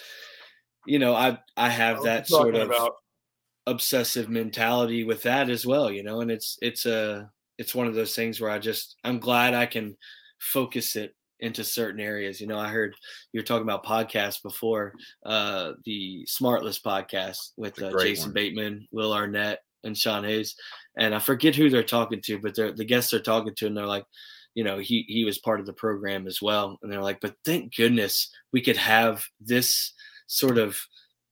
you 0.89 0.99
know, 0.99 1.15
I 1.15 1.39
I 1.57 1.69
have 1.69 2.03
that 2.05 2.27
sort 2.27 2.55
of 2.55 2.71
about? 2.71 2.95
obsessive 3.67 4.29
mentality 4.29 5.05
with 5.05 5.23
that 5.25 5.51
as 5.51 5.67
well, 5.67 5.91
you 5.91 6.03
know, 6.03 6.21
and 6.21 6.31
it's 6.31 6.59
it's 6.63 6.87
a 6.87 7.31
it's 7.59 7.75
one 7.75 7.87
of 7.87 7.95
those 7.95 8.15
things 8.15 8.41
where 8.41 8.51
I 8.51 8.59
just 8.59 8.97
I'm 9.05 9.19
glad 9.19 9.55
I 9.55 9.67
can 9.67 9.97
focus 10.39 10.97
it 10.97 11.15
into 11.41 11.63
certain 11.63 12.01
areas. 12.01 12.41
You 12.41 12.47
know, 12.47 12.59
I 12.59 12.69
heard 12.69 12.95
you 13.33 13.41
were 13.41 13.45
talking 13.45 13.63
about 13.63 13.85
podcasts 13.85 14.43
before, 14.43 14.95
uh, 15.25 15.73
the 15.85 16.27
Smartless 16.27 16.81
podcast 16.83 17.53
with 17.57 17.81
uh, 17.83 17.93
Jason 18.01 18.31
one. 18.31 18.35
Bateman, 18.35 18.89
Will 18.91 19.13
Arnett, 19.13 19.61
and 19.85 19.97
Sean 19.97 20.25
Hayes, 20.25 20.57
and 20.97 21.15
I 21.15 21.19
forget 21.19 21.55
who 21.55 21.71
they're 21.71 21.83
talking 21.83 22.23
to, 22.23 22.39
but 22.39 22.55
they're 22.55 22.73
the 22.73 22.85
guests 22.85 23.11
they're 23.11 23.21
talking 23.21 23.55
to, 23.57 23.67
and 23.67 23.77
they're 23.77 23.87
like, 23.87 24.07
you 24.55 24.65
know, 24.65 24.79
he 24.79 25.05
he 25.09 25.25
was 25.25 25.39
part 25.39 25.61
of 25.61 25.67
the 25.67 25.73
program 25.75 26.27
as 26.27 26.41
well, 26.41 26.79
and 26.83 26.91
they're 26.91 27.03
like, 27.03 27.21
but 27.21 27.35
thank 27.45 27.77
goodness 27.77 28.31
we 28.53 28.63
could 28.63 28.77
have 28.77 29.25
this 29.41 29.93
sort 30.29 30.59
of 30.59 30.79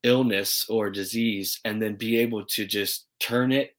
illness 0.02 0.66
or 0.68 0.90
disease 0.90 1.60
and 1.64 1.80
then 1.80 1.94
be 1.94 2.18
able 2.18 2.44
to 2.44 2.66
just 2.66 3.06
turn 3.20 3.52
it 3.52 3.76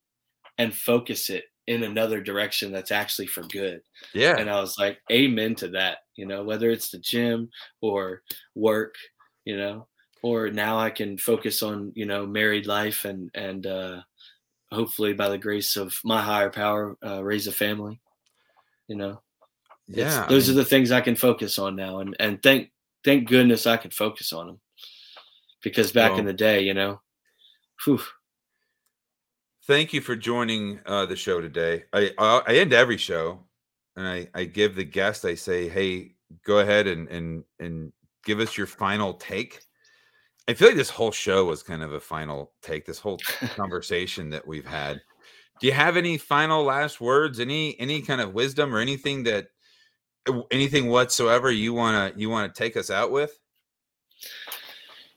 and 0.58 0.74
focus 0.74 1.30
it 1.30 1.46
in 1.68 1.84
another 1.84 2.22
direction 2.22 2.72
that's 2.72 2.92
actually 2.92 3.28
for 3.28 3.44
good. 3.44 3.82
Yeah. 4.14 4.38
And 4.38 4.50
I 4.50 4.62
was 4.62 4.78
like, 4.78 5.00
amen 5.12 5.56
to 5.56 5.68
that, 5.70 6.00
you 6.16 6.26
know, 6.26 6.44
whether 6.44 6.70
it's 6.70 6.92
the 6.92 7.00
gym 7.00 7.50
or 7.82 8.22
work, 8.56 8.96
you 9.44 9.58
know, 9.58 9.88
or 10.24 10.50
now 10.50 10.80
I 10.80 10.90
can 10.90 11.18
focus 11.18 11.62
on, 11.62 11.92
you 11.96 12.06
know, 12.06 12.26
married 12.26 12.68
life 12.68 13.04
and, 13.04 13.30
and, 13.34 13.68
uh, 13.68 14.02
hopefully 14.72 15.14
by 15.14 15.30
the 15.30 15.38
grace 15.38 15.76
of 15.76 15.96
my 16.04 16.22
higher 16.22 16.50
power, 16.50 16.98
uh, 17.06 17.24
raise 17.24 17.48
a 17.48 17.52
family, 17.52 18.00
you 18.88 18.96
know, 18.96 19.22
yeah, 19.88 20.26
those 20.28 20.50
I 20.50 20.52
mean, 20.52 20.60
are 20.60 20.64
the 20.64 20.70
things 20.70 20.92
I 20.92 21.02
can 21.02 21.16
focus 21.16 21.58
on 21.58 21.76
now. 21.76 22.00
And, 22.00 22.16
and 22.20 22.42
thank, 22.44 22.72
thank 23.04 23.30
goodness 23.30 23.66
I 23.66 23.78
can 23.78 23.92
focus 23.92 24.34
on 24.34 24.48
them 24.48 24.60
because 25.64 25.92
back 25.92 26.12
well, 26.12 26.20
in 26.20 26.26
the 26.26 26.34
day, 26.34 26.62
you 26.62 26.74
know, 26.74 27.02
whew. 27.84 28.02
Thank 29.66 29.92
you 29.92 30.02
for 30.02 30.16
joining 30.16 30.80
uh, 30.86 31.06
the 31.06 31.16
show 31.16 31.42
today. 31.42 31.84
I, 31.92 32.12
I, 32.18 32.42
I 32.48 32.56
end 32.56 32.74
every 32.74 32.98
show, 32.98 33.40
and 33.96 34.08
I 34.08 34.30
I 34.34 34.46
give 34.46 34.76
the 34.76 34.86
guest. 34.86 35.26
I 35.26 35.36
say, 35.36 35.68
hey, 35.68 36.16
go 36.46 36.60
ahead 36.60 36.88
and 36.88 37.08
and 37.10 37.44
and 37.60 37.92
give 38.24 38.40
us 38.40 38.58
your 38.58 38.68
final 38.68 39.14
take. 39.16 39.60
I 40.48 40.54
feel 40.54 40.70
like 40.70 40.78
this 40.78 40.90
whole 40.90 41.12
show 41.12 41.46
was 41.46 41.64
kind 41.64 41.84
of 41.84 41.94
a 41.94 42.00
final 42.00 42.54
take. 42.62 42.86
This 42.86 43.00
whole 43.00 43.20
conversation 43.56 44.30
that 44.30 44.48
we've 44.48 44.66
had. 44.66 45.02
Do 45.60 45.68
you 45.68 45.74
have 45.74 45.98
any 45.98 46.18
final 46.18 46.64
last 46.64 47.02
words? 47.02 47.40
Any 47.40 47.78
any 47.80 48.02
kind 48.02 48.22
of 48.22 48.34
wisdom 48.34 48.74
or 48.74 48.80
anything 48.80 49.24
that 49.24 49.48
anything 50.52 50.88
whatsoever 50.88 51.52
you 51.52 51.74
wanna 51.74 52.14
you 52.16 52.30
wanna 52.30 52.50
take 52.50 52.78
us 52.78 52.90
out 52.90 53.12
with? 53.12 53.38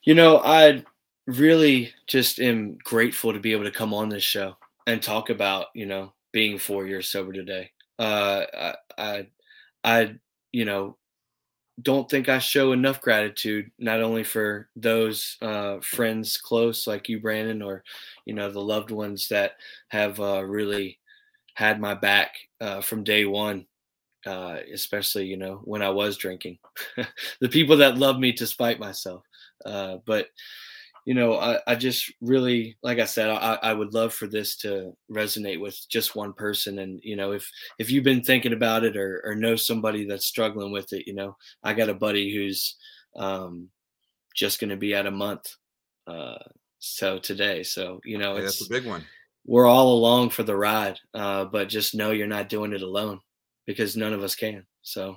You 0.05 0.15
know, 0.15 0.39
I 0.39 0.85
really 1.27 1.93
just 2.07 2.41
am 2.41 2.79
grateful 2.83 3.33
to 3.33 3.41
be 3.41 3.53
able 3.53 3.65
to 3.65 3.71
come 3.71 3.93
on 3.95 4.09
this 4.09 4.23
show 4.25 4.57
and 4.87 5.03
talk 5.03 5.31
about, 5.31 5.67
you 5.75 5.87
know, 5.87 6.13
being 6.33 6.59
four 6.59 6.87
years 6.87 7.09
sober 7.09 7.33
today. 7.33 7.71
Uh, 7.99 8.45
I, 8.55 8.75
I, 8.99 9.27
I, 9.85 10.15
you 10.53 10.65
know, 10.65 10.97
don't 11.83 12.11
think 12.11 12.29
I 12.29 12.39
show 12.41 12.73
enough 12.73 13.01
gratitude, 13.01 13.71
not 13.79 14.03
only 14.03 14.25
for 14.25 14.69
those 14.77 15.39
uh, 15.43 15.81
friends 15.81 16.39
close 16.39 16.87
like 16.87 17.09
you, 17.09 17.21
Brandon, 17.21 17.63
or, 17.63 17.85
you 18.27 18.35
know, 18.35 18.51
the 18.51 18.61
loved 18.61 18.91
ones 18.93 19.29
that 19.29 19.53
have 19.91 20.21
uh, 20.21 20.45
really 20.45 20.99
had 21.55 21.81
my 21.81 21.95
back 21.95 22.35
uh, 22.61 22.81
from 22.83 23.05
day 23.05 23.25
one 23.27 23.67
uh, 24.27 24.59
especially 24.73 25.25
you 25.27 25.37
know 25.37 25.61
when 25.65 25.83
I 25.83 25.91
was 25.91 26.17
drinking. 26.17 26.59
the 27.41 27.49
people 27.49 27.77
that 27.79 27.99
love 27.99 28.19
me 28.19 28.33
to 28.35 28.47
spite 28.47 28.79
myself. 28.79 29.23
Uh, 29.65 29.99
but 30.07 30.27
you 31.07 31.15
know, 31.15 31.39
I, 31.39 31.59
I 31.67 31.75
just 31.77 32.13
really, 32.21 32.77
like 32.83 32.99
I 32.99 33.05
said, 33.05 33.31
I, 33.31 33.59
I 33.63 33.73
would 33.73 33.95
love 33.95 34.13
for 34.13 34.27
this 34.27 34.57
to 34.59 34.97
resonate 35.11 35.61
with 35.61 35.79
just 35.89 36.15
one 36.15 36.33
person. 36.35 36.79
And 36.79 37.01
you 37.03 37.17
know, 37.17 37.33
if 37.33 37.51
if 37.79 37.91
you've 37.91 38.05
been 38.05 38.23
thinking 38.23 38.53
about 38.53 38.85
it 38.85 38.97
or 38.97 39.23
or 39.25 39.35
know 39.35 39.57
somebody 39.57 40.05
that's 40.05 40.27
struggling 40.27 40.73
with 40.73 40.93
it, 40.93 41.07
you 41.07 41.15
know, 41.15 41.37
I 41.63 41.73
got 41.75 41.89
a 41.89 41.95
buddy 41.95 42.35
who's 42.35 42.77
um, 43.17 43.71
just 44.37 44.61
going 44.61 44.71
to 44.71 44.77
be 44.77 44.95
at 44.95 45.07
a 45.07 45.11
month. 45.11 45.55
Uh, 46.07 46.39
so 46.79 47.19
today, 47.19 47.63
so 47.63 48.01
you 48.05 48.19
know, 48.19 48.37
it's 48.37 48.59
that's 48.59 48.67
a 48.67 48.71
big 48.71 48.87
one. 48.87 49.05
we're 49.47 49.67
all 49.67 49.95
along 49.95 50.31
for 50.31 50.43
the 50.43 50.57
ride, 50.57 50.99
uh, 51.15 51.45
but 51.47 51.69
just 51.69 51.95
know 51.95 52.11
you're 52.11 52.27
not 52.27 52.49
doing 52.49 52.73
it 52.73 52.83
alone 52.83 53.21
because 53.67 53.97
none 53.97 54.13
of 54.13 54.23
us 54.23 54.35
can. 54.35 54.67
So 54.83 55.17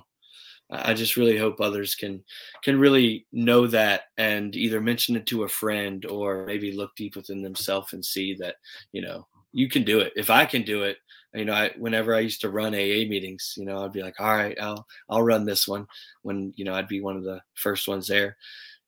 I 0.82 0.94
just 0.94 1.16
really 1.16 1.36
hope 1.36 1.60
others 1.60 1.94
can 1.94 2.22
can 2.62 2.78
really 2.78 3.26
know 3.32 3.66
that 3.68 4.02
and 4.16 4.54
either 4.56 4.80
mention 4.80 5.16
it 5.16 5.26
to 5.26 5.44
a 5.44 5.48
friend 5.48 6.04
or 6.06 6.46
maybe 6.46 6.72
look 6.72 6.94
deep 6.96 7.16
within 7.16 7.42
themselves 7.42 7.92
and 7.92 8.04
see 8.04 8.34
that 8.34 8.56
you 8.92 9.02
know 9.02 9.26
you 9.52 9.68
can 9.68 9.84
do 9.84 10.00
it. 10.00 10.12
If 10.16 10.30
I 10.30 10.44
can 10.44 10.62
do 10.62 10.82
it, 10.82 10.98
you 11.34 11.44
know, 11.44 11.52
I, 11.54 11.70
whenever 11.78 12.14
I 12.14 12.20
used 12.20 12.40
to 12.42 12.50
run 12.50 12.74
AA 12.74 13.06
meetings, 13.08 13.54
you 13.56 13.64
know, 13.64 13.84
I'd 13.84 13.92
be 13.92 14.02
like, 14.02 14.20
all 14.20 14.34
right, 14.34 14.56
I'll 14.60 14.86
I'll 15.08 15.22
run 15.22 15.44
this 15.44 15.66
one 15.66 15.86
when 16.22 16.52
you 16.56 16.64
know 16.64 16.74
I'd 16.74 16.88
be 16.88 17.00
one 17.00 17.16
of 17.16 17.24
the 17.24 17.40
first 17.54 17.88
ones 17.88 18.06
there. 18.06 18.36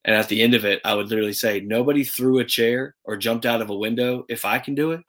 And 0.04 0.14
at 0.14 0.28
the 0.28 0.40
end 0.40 0.54
of 0.54 0.64
it, 0.64 0.80
I 0.84 0.94
would 0.94 1.08
literally 1.08 1.32
say, 1.32 1.58
nobody 1.60 2.04
threw 2.04 2.38
a 2.38 2.44
chair 2.44 2.94
or 3.04 3.16
jumped 3.16 3.44
out 3.44 3.60
of 3.60 3.70
a 3.70 3.76
window. 3.76 4.24
If 4.28 4.44
I 4.44 4.60
can 4.60 4.76
do 4.76 4.92
it, 4.92 5.00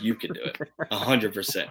you 0.00 0.14
can 0.14 0.32
do 0.32 0.42
it. 0.42 0.58
A 0.92 0.96
hundred 0.96 1.34
percent. 1.34 1.70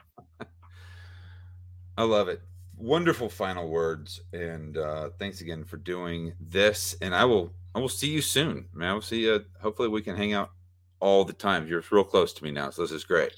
I 1.98 2.04
love 2.04 2.28
it. 2.28 2.42
Wonderful 2.78 3.30
final 3.30 3.68
words, 3.70 4.22
and 4.34 4.78
uh, 4.78 5.10
thanks 5.18 5.42
again 5.42 5.64
for 5.64 5.78
doing 5.78 6.34
this. 6.40 6.96
And 7.02 7.16
I 7.16 7.26
will, 7.26 7.52
I 7.74 7.80
will 7.80 7.90
see 7.90 8.10
you 8.10 8.22
soon, 8.22 8.68
man. 8.74 8.90
I 8.90 8.94
will 8.94 9.02
see 9.02 9.24
you. 9.24 9.44
Hopefully, 9.60 9.88
we 9.90 10.02
can 10.02 10.16
hang 10.16 10.34
out 10.34 10.52
all 11.00 11.26
the 11.26 11.34
time. 11.34 11.68
You're 11.68 11.84
real 11.92 12.04
close 12.04 12.34
to 12.34 12.44
me 12.44 12.52
now, 12.52 12.70
so 12.70 12.84
this 12.84 12.92
is 12.92 13.04
great. 13.04 13.34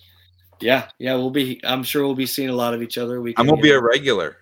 Yeah, 0.59 0.89
yeah, 0.99 1.15
we'll 1.15 1.31
be. 1.31 1.61
I'm 1.63 1.83
sure 1.83 2.05
we'll 2.05 2.15
be 2.15 2.25
seeing 2.25 2.49
a 2.49 2.55
lot 2.55 2.73
of 2.73 2.81
each 2.81 2.97
other. 2.97 3.21
We 3.21 3.33
I'm 3.37 3.47
gonna 3.47 3.61
be 3.61 3.69
know, 3.69 3.77
a 3.77 3.81
regular. 3.81 4.37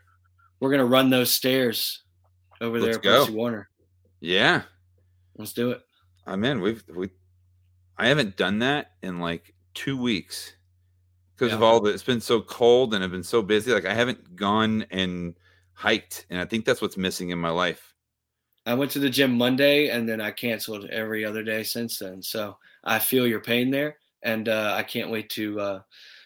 we're 0.60 0.72
gonna 0.72 0.86
run 0.86 1.12
those 1.12 1.32
stairs 1.32 2.04
over 2.60 2.80
there 2.80 2.94
Let's 2.94 2.98
at 2.98 3.04
go. 3.04 3.20
Percy 3.26 3.34
Warner. 3.36 3.70
Yeah, 4.20 4.64
Let's 5.38 5.54
do 5.54 5.72
it. 5.72 5.82
I'm 6.26 6.44
in. 6.44 6.60
We've 6.62 6.84
we. 6.94 7.12
I 7.98 8.08
haven't 8.08 8.36
done 8.36 8.60
that 8.60 8.94
in 9.04 9.20
like 9.20 9.54
two 9.74 9.98
weeks 9.98 10.54
because 11.38 11.54
of 11.54 11.62
all 11.62 11.80
the. 11.80 11.92
It's 11.92 12.04
been 12.04 12.22
so 12.22 12.42
cold 12.42 12.94
and 12.94 13.04
I've 13.04 13.12
been 13.12 13.24
so 13.24 13.42
busy. 13.42 13.72
Like 13.72 13.86
I 13.86 13.94
haven't 13.94 14.36
gone 14.36 14.86
and 14.92 15.36
hiked, 15.74 16.26
and 16.30 16.40
I 16.40 16.46
think 16.46 16.66
that's 16.66 16.82
what's 16.82 16.98
missing 16.98 17.30
in 17.30 17.40
my 17.40 17.50
life. 17.50 17.94
I 18.66 18.74
went 18.74 18.92
to 18.92 19.00
the 19.00 19.10
gym 19.10 19.38
Monday 19.38 19.90
and 19.90 20.10
then 20.10 20.20
I 20.20 20.32
canceled 20.32 20.90
every 20.90 21.24
other 21.24 21.42
day 21.42 21.64
since 21.64 22.00
then. 22.00 22.22
So 22.22 22.58
I 22.84 23.00
feel 23.00 23.26
your 23.26 23.40
pain 23.40 23.72
there, 23.72 23.98
and 24.24 24.50
uh, 24.50 24.74
I 24.76 24.84
can't 24.84 25.10
wait 25.10 25.30
to 25.32 25.60
uh, 25.60 25.80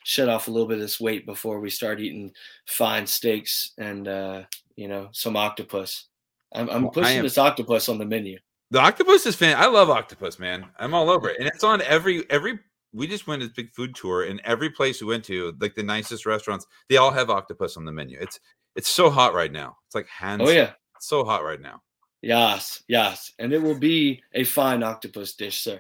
shut 0.04 0.30
off 0.30 0.48
a 0.48 0.52
little 0.52 0.68
bit 0.68 0.76
of 0.76 0.82
this 0.82 1.00
weight 1.00 1.26
before 1.26 1.60
we 1.60 1.70
start 1.70 2.00
eating 2.00 2.32
fine 2.66 3.06
steaks 3.06 3.74
and 3.78 4.08
uh, 4.08 4.44
you 4.76 4.88
know 4.88 5.10
some 5.12 5.36
octopus. 5.36 6.08
I'm, 6.54 6.70
I'm 6.70 6.90
pushing 6.90 7.18
am- 7.18 7.24
this 7.24 7.38
octopus 7.38 7.90
on 7.90 7.98
the 7.98 8.06
menu. 8.06 8.38
The 8.72 8.80
octopus 8.80 9.26
is 9.26 9.36
fan. 9.36 9.58
I 9.58 9.68
love 9.68 9.90
octopus, 9.90 10.40
man. 10.40 10.66
I'm 10.80 10.94
all 10.94 11.10
over 11.10 11.30
it, 11.30 11.38
and 11.40 11.48
it's 11.48 11.64
on 11.64 11.82
every 11.82 12.30
every. 12.30 12.60
We 12.94 13.08
just 13.08 13.28
went 13.28 13.42
to 13.42 13.48
this 13.48 13.56
big 13.56 13.72
food 13.74 13.96
tour, 13.96 14.24
and 14.24 14.42
every 14.44 14.70
place 14.70 15.02
we 15.02 15.08
went 15.08 15.24
to, 15.26 15.56
like 15.60 15.76
the 15.76 15.84
nicest 15.84 16.26
restaurants, 16.26 16.68
they 16.90 16.98
all 16.98 17.12
have 17.12 17.30
octopus 17.30 17.78
on 17.78 17.86
the 17.86 17.92
menu. 17.92 18.18
It's 18.20 18.40
it's 18.76 18.90
so 18.90 19.10
hot 19.10 19.34
right 19.34 19.52
now. 19.52 19.78
It's 19.86 19.96
like 19.96 20.08
hands. 20.08 20.42
Oh 20.46 20.50
yeah, 20.50 20.72
it's 20.96 21.08
so 21.08 21.24
hot 21.24 21.44
right 21.44 21.62
now. 21.62 21.82
yes, 22.22 22.84
yes, 22.88 23.32
and 23.40 23.54
it 23.54 23.62
will 23.62 23.80
be 23.80 24.22
a 24.34 24.44
fine 24.44 24.84
octopus 24.84 25.34
dish, 25.36 25.62
sir. 25.62 25.80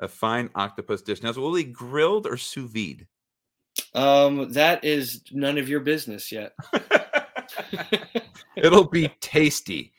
A 0.00 0.08
fine 0.08 0.48
octopus 0.54 1.02
dish. 1.02 1.22
Now, 1.22 1.32
so 1.32 1.40
will 1.40 1.56
it 1.56 1.64
be 1.64 1.72
grilled 1.72 2.26
or 2.26 2.36
sous 2.36 2.70
vide? 2.70 3.06
Um, 3.94 4.52
that 4.52 4.84
is 4.84 5.22
none 5.32 5.58
of 5.58 5.68
your 5.68 5.80
business 5.80 6.30
yet. 6.30 6.52
It'll 8.56 8.88
be 8.88 9.08
tasty. 9.20 9.92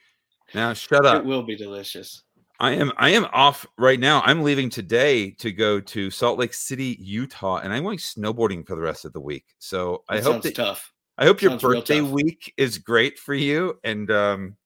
Now, 0.54 0.74
shut 0.74 1.06
up. 1.06 1.18
It 1.18 1.26
will 1.26 1.44
be 1.44 1.56
delicious. 1.56 2.24
I 2.62 2.72
am 2.72 2.92
I 2.98 3.10
am 3.12 3.26
off 3.32 3.66
right 3.78 4.00
now. 4.00 4.22
I'm 4.26 4.44
leaving 4.44 4.70
today 4.70 5.32
to 5.32 5.52
go 5.52 5.80
to 5.80 6.12
Salt 6.12 6.38
Lake 6.40 6.54
City, 6.54 6.98
Utah, 7.00 7.58
and 7.58 7.72
I'm 7.74 7.84
going 7.84 7.98
snowboarding 7.98 8.68
for 8.68 8.76
the 8.76 8.82
rest 8.82 9.06
of 9.06 9.14
the 9.14 9.22
week. 9.22 9.46
So 9.60 10.04
I 10.10 10.18
That 10.18 10.24
hope 10.24 10.42
that 10.44 10.56
tough. 10.56 10.92
I 11.18 11.26
hope 11.26 11.42
your 11.42 11.52
Sounds 11.52 11.62
birthday 11.64 12.02
week 12.02 12.54
is 12.58 12.78
great 12.78 13.18
for 13.18 13.34
you, 13.34 13.78
and 13.84 14.10
um, 14.12 14.58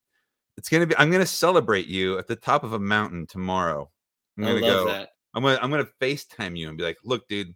it's 0.57 0.69
gonna 0.69 0.87
be. 0.87 0.95
I'm 0.97 1.11
gonna 1.11 1.25
celebrate 1.25 1.85
you 1.87 2.17
at 2.17 2.27
the 2.27 2.35
top 2.35 2.63
of 2.63 2.73
a 2.73 2.79
mountain 2.79 3.27
tomorrow. 3.27 3.91
I'm 4.37 4.43
gonna 4.45 4.53
love 4.55 4.61
go. 4.61 4.87
that. 4.87 5.09
I'm 5.35 5.43
gonna 5.43 5.59
I'm 5.61 5.69
gonna 5.69 5.87
FaceTime 6.01 6.57
you 6.57 6.69
and 6.69 6.77
be 6.77 6.83
like, 6.83 6.97
"Look, 7.03 7.27
dude, 7.27 7.53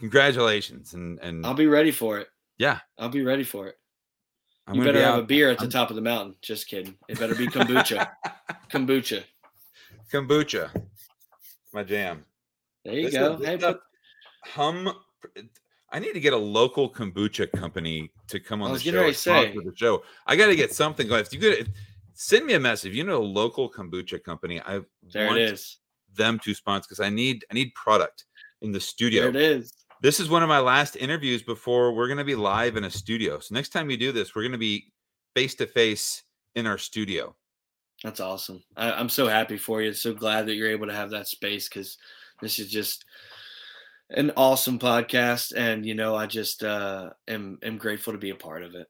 congratulations!" 0.00 0.94
And 0.94 1.18
and 1.20 1.44
I'll 1.44 1.54
be 1.54 1.66
ready 1.66 1.90
for 1.90 2.18
it. 2.18 2.28
yeah, 2.58 2.80
I'll 2.98 3.08
be 3.10 3.22
ready 3.22 3.44
for 3.44 3.66
it. 3.68 3.76
I'm 4.66 4.76
you 4.76 4.84
better 4.84 4.98
be 4.98 5.04
have 5.04 5.18
a 5.18 5.22
beer 5.22 5.50
at 5.50 5.58
the 5.58 5.64
I'm- 5.64 5.70
top 5.70 5.90
of 5.90 5.96
the 5.96 6.02
mountain. 6.02 6.34
Just 6.42 6.66
kidding. 6.66 6.96
It 7.08 7.18
better 7.18 7.34
be 7.34 7.46
kombucha. 7.46 8.08
kombucha. 8.70 9.22
Kombucha, 10.12 10.70
my 11.72 11.82
jam. 11.82 12.24
There 12.84 12.94
you 12.94 13.04
This 13.10 13.14
go. 13.14 13.34
is- 13.36 13.46
Hey, 13.46 13.56
put, 13.58 13.80
hum. 14.44 14.92
I 15.92 15.98
need 15.98 16.12
to 16.14 16.20
get 16.20 16.32
a 16.32 16.36
local 16.36 16.90
kombucha 16.92 17.50
company 17.52 18.10
to 18.28 18.40
come 18.40 18.60
on 18.62 18.72
the 18.72 18.78
show. 18.78 18.84
getting 18.84 19.00
ready 19.00 19.08
and 19.08 19.16
to 19.54 19.54
talk 19.54 19.64
the 19.64 19.76
show. 19.76 20.02
I 20.26 20.36
got 20.36 20.46
to 20.46 20.56
get 20.56 20.72
something 20.74 21.06
going. 21.08 21.20
If 21.22 21.32
you 21.32 21.38
could 21.38 21.72
send 22.14 22.44
me 22.46 22.54
a 22.54 22.60
message, 22.60 22.90
if 22.90 22.96
you 22.96 23.04
know 23.04 23.22
a 23.22 23.24
local 23.24 23.70
kombucha 23.70 24.22
company. 24.22 24.60
I 24.60 24.80
there 25.12 25.26
want 25.26 25.38
it 25.38 25.52
is. 25.52 25.78
them 26.14 26.38
to 26.40 26.54
sponsor 26.54 26.86
because 26.88 27.00
I 27.00 27.08
need 27.10 27.44
I 27.50 27.54
need 27.54 27.72
product 27.74 28.24
in 28.62 28.70
the 28.72 28.78
There 28.78 28.80
studio. 28.80 29.28
it 29.28 29.36
is. 29.36 29.72
This 30.02 30.20
is 30.20 30.28
one 30.28 30.42
of 30.42 30.48
my 30.48 30.58
last 30.58 30.96
interviews 30.96 31.42
before 31.42 31.92
we're 31.92 32.06
going 32.06 32.18
to 32.18 32.24
be 32.24 32.34
live 32.34 32.76
in 32.76 32.84
a 32.84 32.90
studio. 32.90 33.38
So 33.38 33.54
next 33.54 33.70
time 33.70 33.86
we 33.86 33.96
do 33.96 34.12
this, 34.12 34.34
we're 34.34 34.42
going 34.42 34.52
to 34.52 34.58
be 34.58 34.92
face 35.34 35.54
to 35.56 35.66
face 35.66 36.22
in 36.54 36.66
our 36.66 36.78
studio. 36.78 37.34
That's 38.04 38.20
awesome. 38.20 38.62
I, 38.76 38.92
I'm 38.92 39.08
so 39.08 39.26
happy 39.26 39.56
for 39.56 39.82
you. 39.82 39.92
So 39.92 40.12
glad 40.12 40.46
that 40.46 40.54
you're 40.54 40.70
able 40.70 40.86
to 40.86 40.94
have 40.94 41.10
that 41.10 41.28
space 41.28 41.68
because 41.68 41.98
this 42.40 42.58
is 42.58 42.70
just 42.70 43.04
an 44.10 44.32
awesome 44.36 44.78
podcast, 44.78 45.52
and 45.56 45.84
you 45.84 45.94
know, 45.94 46.14
I 46.14 46.26
just 46.26 46.62
uh, 46.62 47.10
am 47.26 47.58
am 47.62 47.78
grateful 47.78 48.12
to 48.12 48.18
be 48.18 48.30
a 48.30 48.36
part 48.36 48.62
of 48.62 48.74
it. 48.74 48.86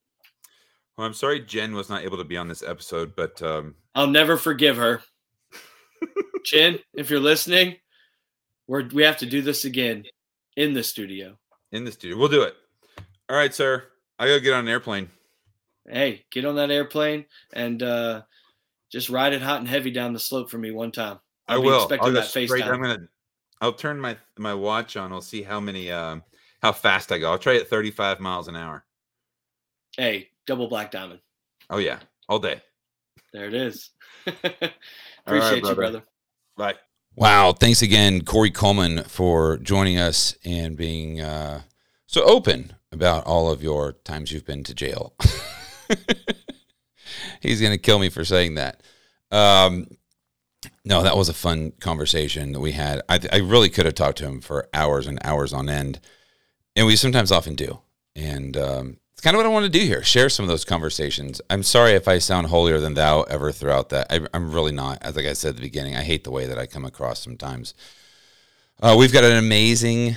Well, 0.96 1.06
I'm 1.06 1.14
sorry 1.14 1.40
Jen 1.40 1.74
was 1.74 1.88
not 1.88 2.04
able 2.04 2.18
to 2.18 2.24
be 2.24 2.36
on 2.36 2.48
this 2.48 2.62
episode, 2.62 3.14
but 3.16 3.40
um, 3.42 3.74
I'll 3.94 4.06
never 4.06 4.36
forgive 4.36 4.76
her. 4.76 5.02
Jen, 6.44 6.78
if 6.94 7.10
you're 7.10 7.20
listening, 7.20 7.76
we're 8.66 8.88
we 8.88 9.02
have 9.02 9.18
to 9.18 9.26
do 9.26 9.42
this 9.42 9.64
again 9.64 10.04
in 10.56 10.74
the 10.74 10.82
studio. 10.82 11.36
in 11.72 11.84
the 11.84 11.92
studio, 11.92 12.16
we'll 12.16 12.28
do 12.28 12.42
it. 12.42 12.54
All 13.28 13.36
right, 13.36 13.54
sir. 13.54 13.84
I 14.18 14.26
gotta 14.26 14.40
get 14.40 14.54
on 14.54 14.64
an 14.64 14.68
airplane. 14.68 15.10
Hey, 15.88 16.24
get 16.30 16.44
on 16.44 16.56
that 16.56 16.70
airplane 16.70 17.26
and 17.52 17.82
uh, 17.82 18.22
just 18.90 19.10
ride 19.10 19.32
it 19.32 19.42
hot 19.42 19.58
and 19.60 19.68
heavy 19.68 19.90
down 19.90 20.12
the 20.12 20.18
slope 20.18 20.50
for 20.50 20.58
me 20.58 20.70
one 20.70 20.92
time. 20.92 21.18
I 21.48 21.54
I'll 21.54 21.62
be 21.62 21.66
will. 21.68 21.82
expecting 21.82 22.06
I'll 22.06 22.12
go 22.12 22.20
that 22.20 22.28
straight. 22.28 22.50
FaceTime. 22.50 22.72
I'm 22.72 22.82
gonna. 22.82 23.08
I'll 23.60 23.72
turn 23.72 24.00
my 24.00 24.16
my 24.38 24.54
watch 24.54 24.96
on. 24.96 25.12
I'll 25.12 25.20
see 25.20 25.42
how 25.42 25.60
many 25.60 25.90
um 25.90 26.22
how 26.62 26.72
fast 26.72 27.12
I 27.12 27.18
go. 27.18 27.30
I'll 27.30 27.38
try 27.38 27.56
at 27.56 27.68
35 27.68 28.20
miles 28.20 28.48
an 28.48 28.56
hour. 28.56 28.84
Hey, 29.96 30.28
double 30.46 30.68
black 30.68 30.90
diamond. 30.90 31.20
Oh 31.70 31.78
yeah, 31.78 31.98
all 32.28 32.38
day. 32.38 32.60
There 33.32 33.46
it 33.46 33.54
is. 33.54 33.90
Appreciate 34.26 34.72
right, 35.26 35.56
you, 35.56 35.60
brother. 35.60 35.74
brother. 35.74 36.02
Bye. 36.56 36.74
Wow. 37.16 37.52
Thanks 37.52 37.82
again, 37.82 38.22
Corey 38.22 38.50
Coleman, 38.50 39.04
for 39.04 39.56
joining 39.58 39.98
us 39.98 40.36
and 40.44 40.76
being 40.76 41.20
uh, 41.20 41.62
so 42.06 42.22
open 42.24 42.74
about 42.92 43.24
all 43.24 43.50
of 43.50 43.62
your 43.62 43.92
times 43.92 44.32
you've 44.32 44.46
been 44.46 44.64
to 44.64 44.74
jail. 44.74 45.14
He's 47.40 47.60
going 47.60 47.72
to 47.72 47.78
kill 47.78 47.98
me 47.98 48.08
for 48.08 48.24
saying 48.24 48.54
that. 48.54 48.82
Um, 49.30 49.86
no, 50.84 51.02
that 51.02 51.16
was 51.16 51.28
a 51.28 51.34
fun 51.34 51.72
conversation 51.80 52.52
that 52.52 52.60
we 52.60 52.72
had. 52.72 53.02
I, 53.08 53.20
I 53.32 53.38
really 53.38 53.68
could 53.68 53.84
have 53.84 53.94
talked 53.94 54.18
to 54.18 54.26
him 54.26 54.40
for 54.40 54.68
hours 54.72 55.06
and 55.06 55.18
hours 55.24 55.52
on 55.52 55.68
end. 55.68 56.00
And 56.74 56.86
we 56.86 56.96
sometimes 56.96 57.32
often 57.32 57.54
do. 57.54 57.80
And 58.14 58.56
um, 58.56 58.98
it's 59.12 59.22
kind 59.22 59.34
of 59.34 59.38
what 59.38 59.46
I 59.46 59.50
want 59.50 59.64
to 59.64 59.78
do 59.78 59.84
here 59.84 60.02
share 60.02 60.28
some 60.28 60.44
of 60.44 60.48
those 60.48 60.64
conversations. 60.64 61.40
I'm 61.48 61.62
sorry 61.62 61.92
if 61.92 62.08
I 62.08 62.18
sound 62.18 62.48
holier 62.48 62.80
than 62.80 62.94
thou 62.94 63.22
ever 63.22 63.52
throughout 63.52 63.88
that. 63.90 64.06
I, 64.10 64.20
I'm 64.34 64.52
really 64.52 64.72
not. 64.72 64.98
As 65.02 65.16
like 65.16 65.26
I 65.26 65.32
said 65.32 65.50
at 65.50 65.56
the 65.56 65.62
beginning, 65.62 65.96
I 65.96 66.02
hate 66.02 66.24
the 66.24 66.30
way 66.30 66.46
that 66.46 66.58
I 66.58 66.66
come 66.66 66.84
across 66.84 67.22
sometimes. 67.22 67.74
Uh, 68.80 68.94
we've 68.98 69.12
got 69.12 69.24
an 69.24 69.38
amazing 69.38 70.16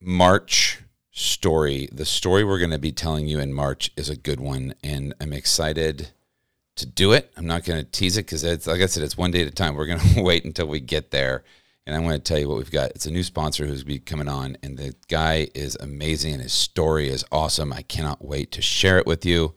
March 0.00 0.80
story. 1.10 1.88
The 1.92 2.06
story 2.06 2.42
we're 2.42 2.58
going 2.58 2.70
to 2.70 2.78
be 2.78 2.92
telling 2.92 3.28
you 3.28 3.38
in 3.38 3.52
March 3.52 3.90
is 3.96 4.08
a 4.08 4.16
good 4.16 4.40
one, 4.40 4.74
and 4.82 5.14
I'm 5.20 5.34
excited 5.34 6.08
to 6.76 6.86
do 6.86 7.12
it. 7.12 7.32
I'm 7.36 7.46
not 7.46 7.64
going 7.64 7.84
to 7.84 7.90
tease 7.90 8.16
it 8.16 8.26
because 8.26 8.44
it's 8.44 8.66
like 8.66 8.80
I 8.80 8.86
said, 8.86 9.02
it's 9.02 9.16
one 9.16 9.30
day 9.30 9.42
at 9.42 9.48
a 9.48 9.50
time. 9.50 9.74
We're 9.74 9.86
going 9.86 10.00
to 10.14 10.22
wait 10.22 10.44
until 10.44 10.66
we 10.66 10.80
get 10.80 11.10
there 11.10 11.44
And 11.86 11.96
I'm 11.96 12.02
going 12.02 12.14
to 12.14 12.22
tell 12.22 12.38
you 12.38 12.48
what 12.48 12.58
we've 12.58 12.70
got. 12.70 12.90
It's 12.92 13.06
a 13.06 13.10
new 13.10 13.22
sponsor 13.22 13.66
who's 13.66 13.82
be 13.84 13.98
coming 13.98 14.28
on, 14.28 14.56
and 14.62 14.78
the 14.78 14.94
guy 15.08 15.48
is 15.54 15.76
amazing, 15.80 16.34
and 16.34 16.42
his 16.42 16.52
story 16.52 17.08
is 17.08 17.24
awesome. 17.32 17.72
I 17.72 17.82
cannot 17.82 18.24
wait 18.24 18.52
to 18.52 18.62
share 18.62 18.98
it 18.98 19.06
with 19.06 19.26
you. 19.26 19.54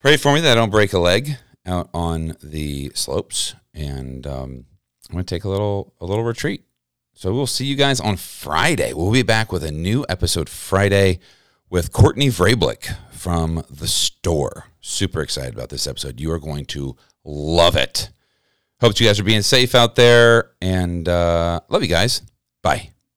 Pray 0.00 0.16
for 0.16 0.34
me 0.34 0.40
that 0.42 0.52
I 0.52 0.54
don't 0.54 0.70
break 0.70 0.92
a 0.92 0.98
leg 0.98 1.36
out 1.64 1.88
on 1.94 2.36
the 2.42 2.92
slopes, 2.94 3.54
and 3.72 4.26
um, 4.26 4.66
I'm 5.08 5.12
going 5.12 5.24
to 5.24 5.34
take 5.34 5.44
a 5.44 5.48
little 5.48 5.94
a 6.00 6.04
little 6.04 6.24
retreat. 6.24 6.64
So 7.14 7.32
we'll 7.34 7.48
see 7.48 7.64
you 7.64 7.74
guys 7.74 7.98
on 7.98 8.16
Friday. 8.16 8.92
We'll 8.92 9.10
be 9.10 9.22
back 9.22 9.50
with 9.50 9.64
a 9.64 9.72
new 9.72 10.04
episode 10.08 10.48
Friday 10.48 11.18
with 11.68 11.92
Courtney 11.92 12.28
Vrablik 12.28 12.94
from 13.18 13.64
the 13.68 13.88
store. 13.88 14.66
Super 14.80 15.20
excited 15.20 15.54
about 15.54 15.68
this 15.68 15.86
episode. 15.86 16.20
You 16.20 16.32
are 16.32 16.38
going 16.38 16.64
to 16.66 16.96
love 17.24 17.76
it. 17.76 18.10
Hope 18.80 18.98
you 19.00 19.06
guys 19.06 19.18
are 19.18 19.24
being 19.24 19.42
safe 19.42 19.74
out 19.74 19.96
there 19.96 20.52
and 20.62 21.08
uh, 21.08 21.60
love 21.68 21.82
you 21.82 21.88
guys. 21.88 22.22
Bye. 22.62 22.90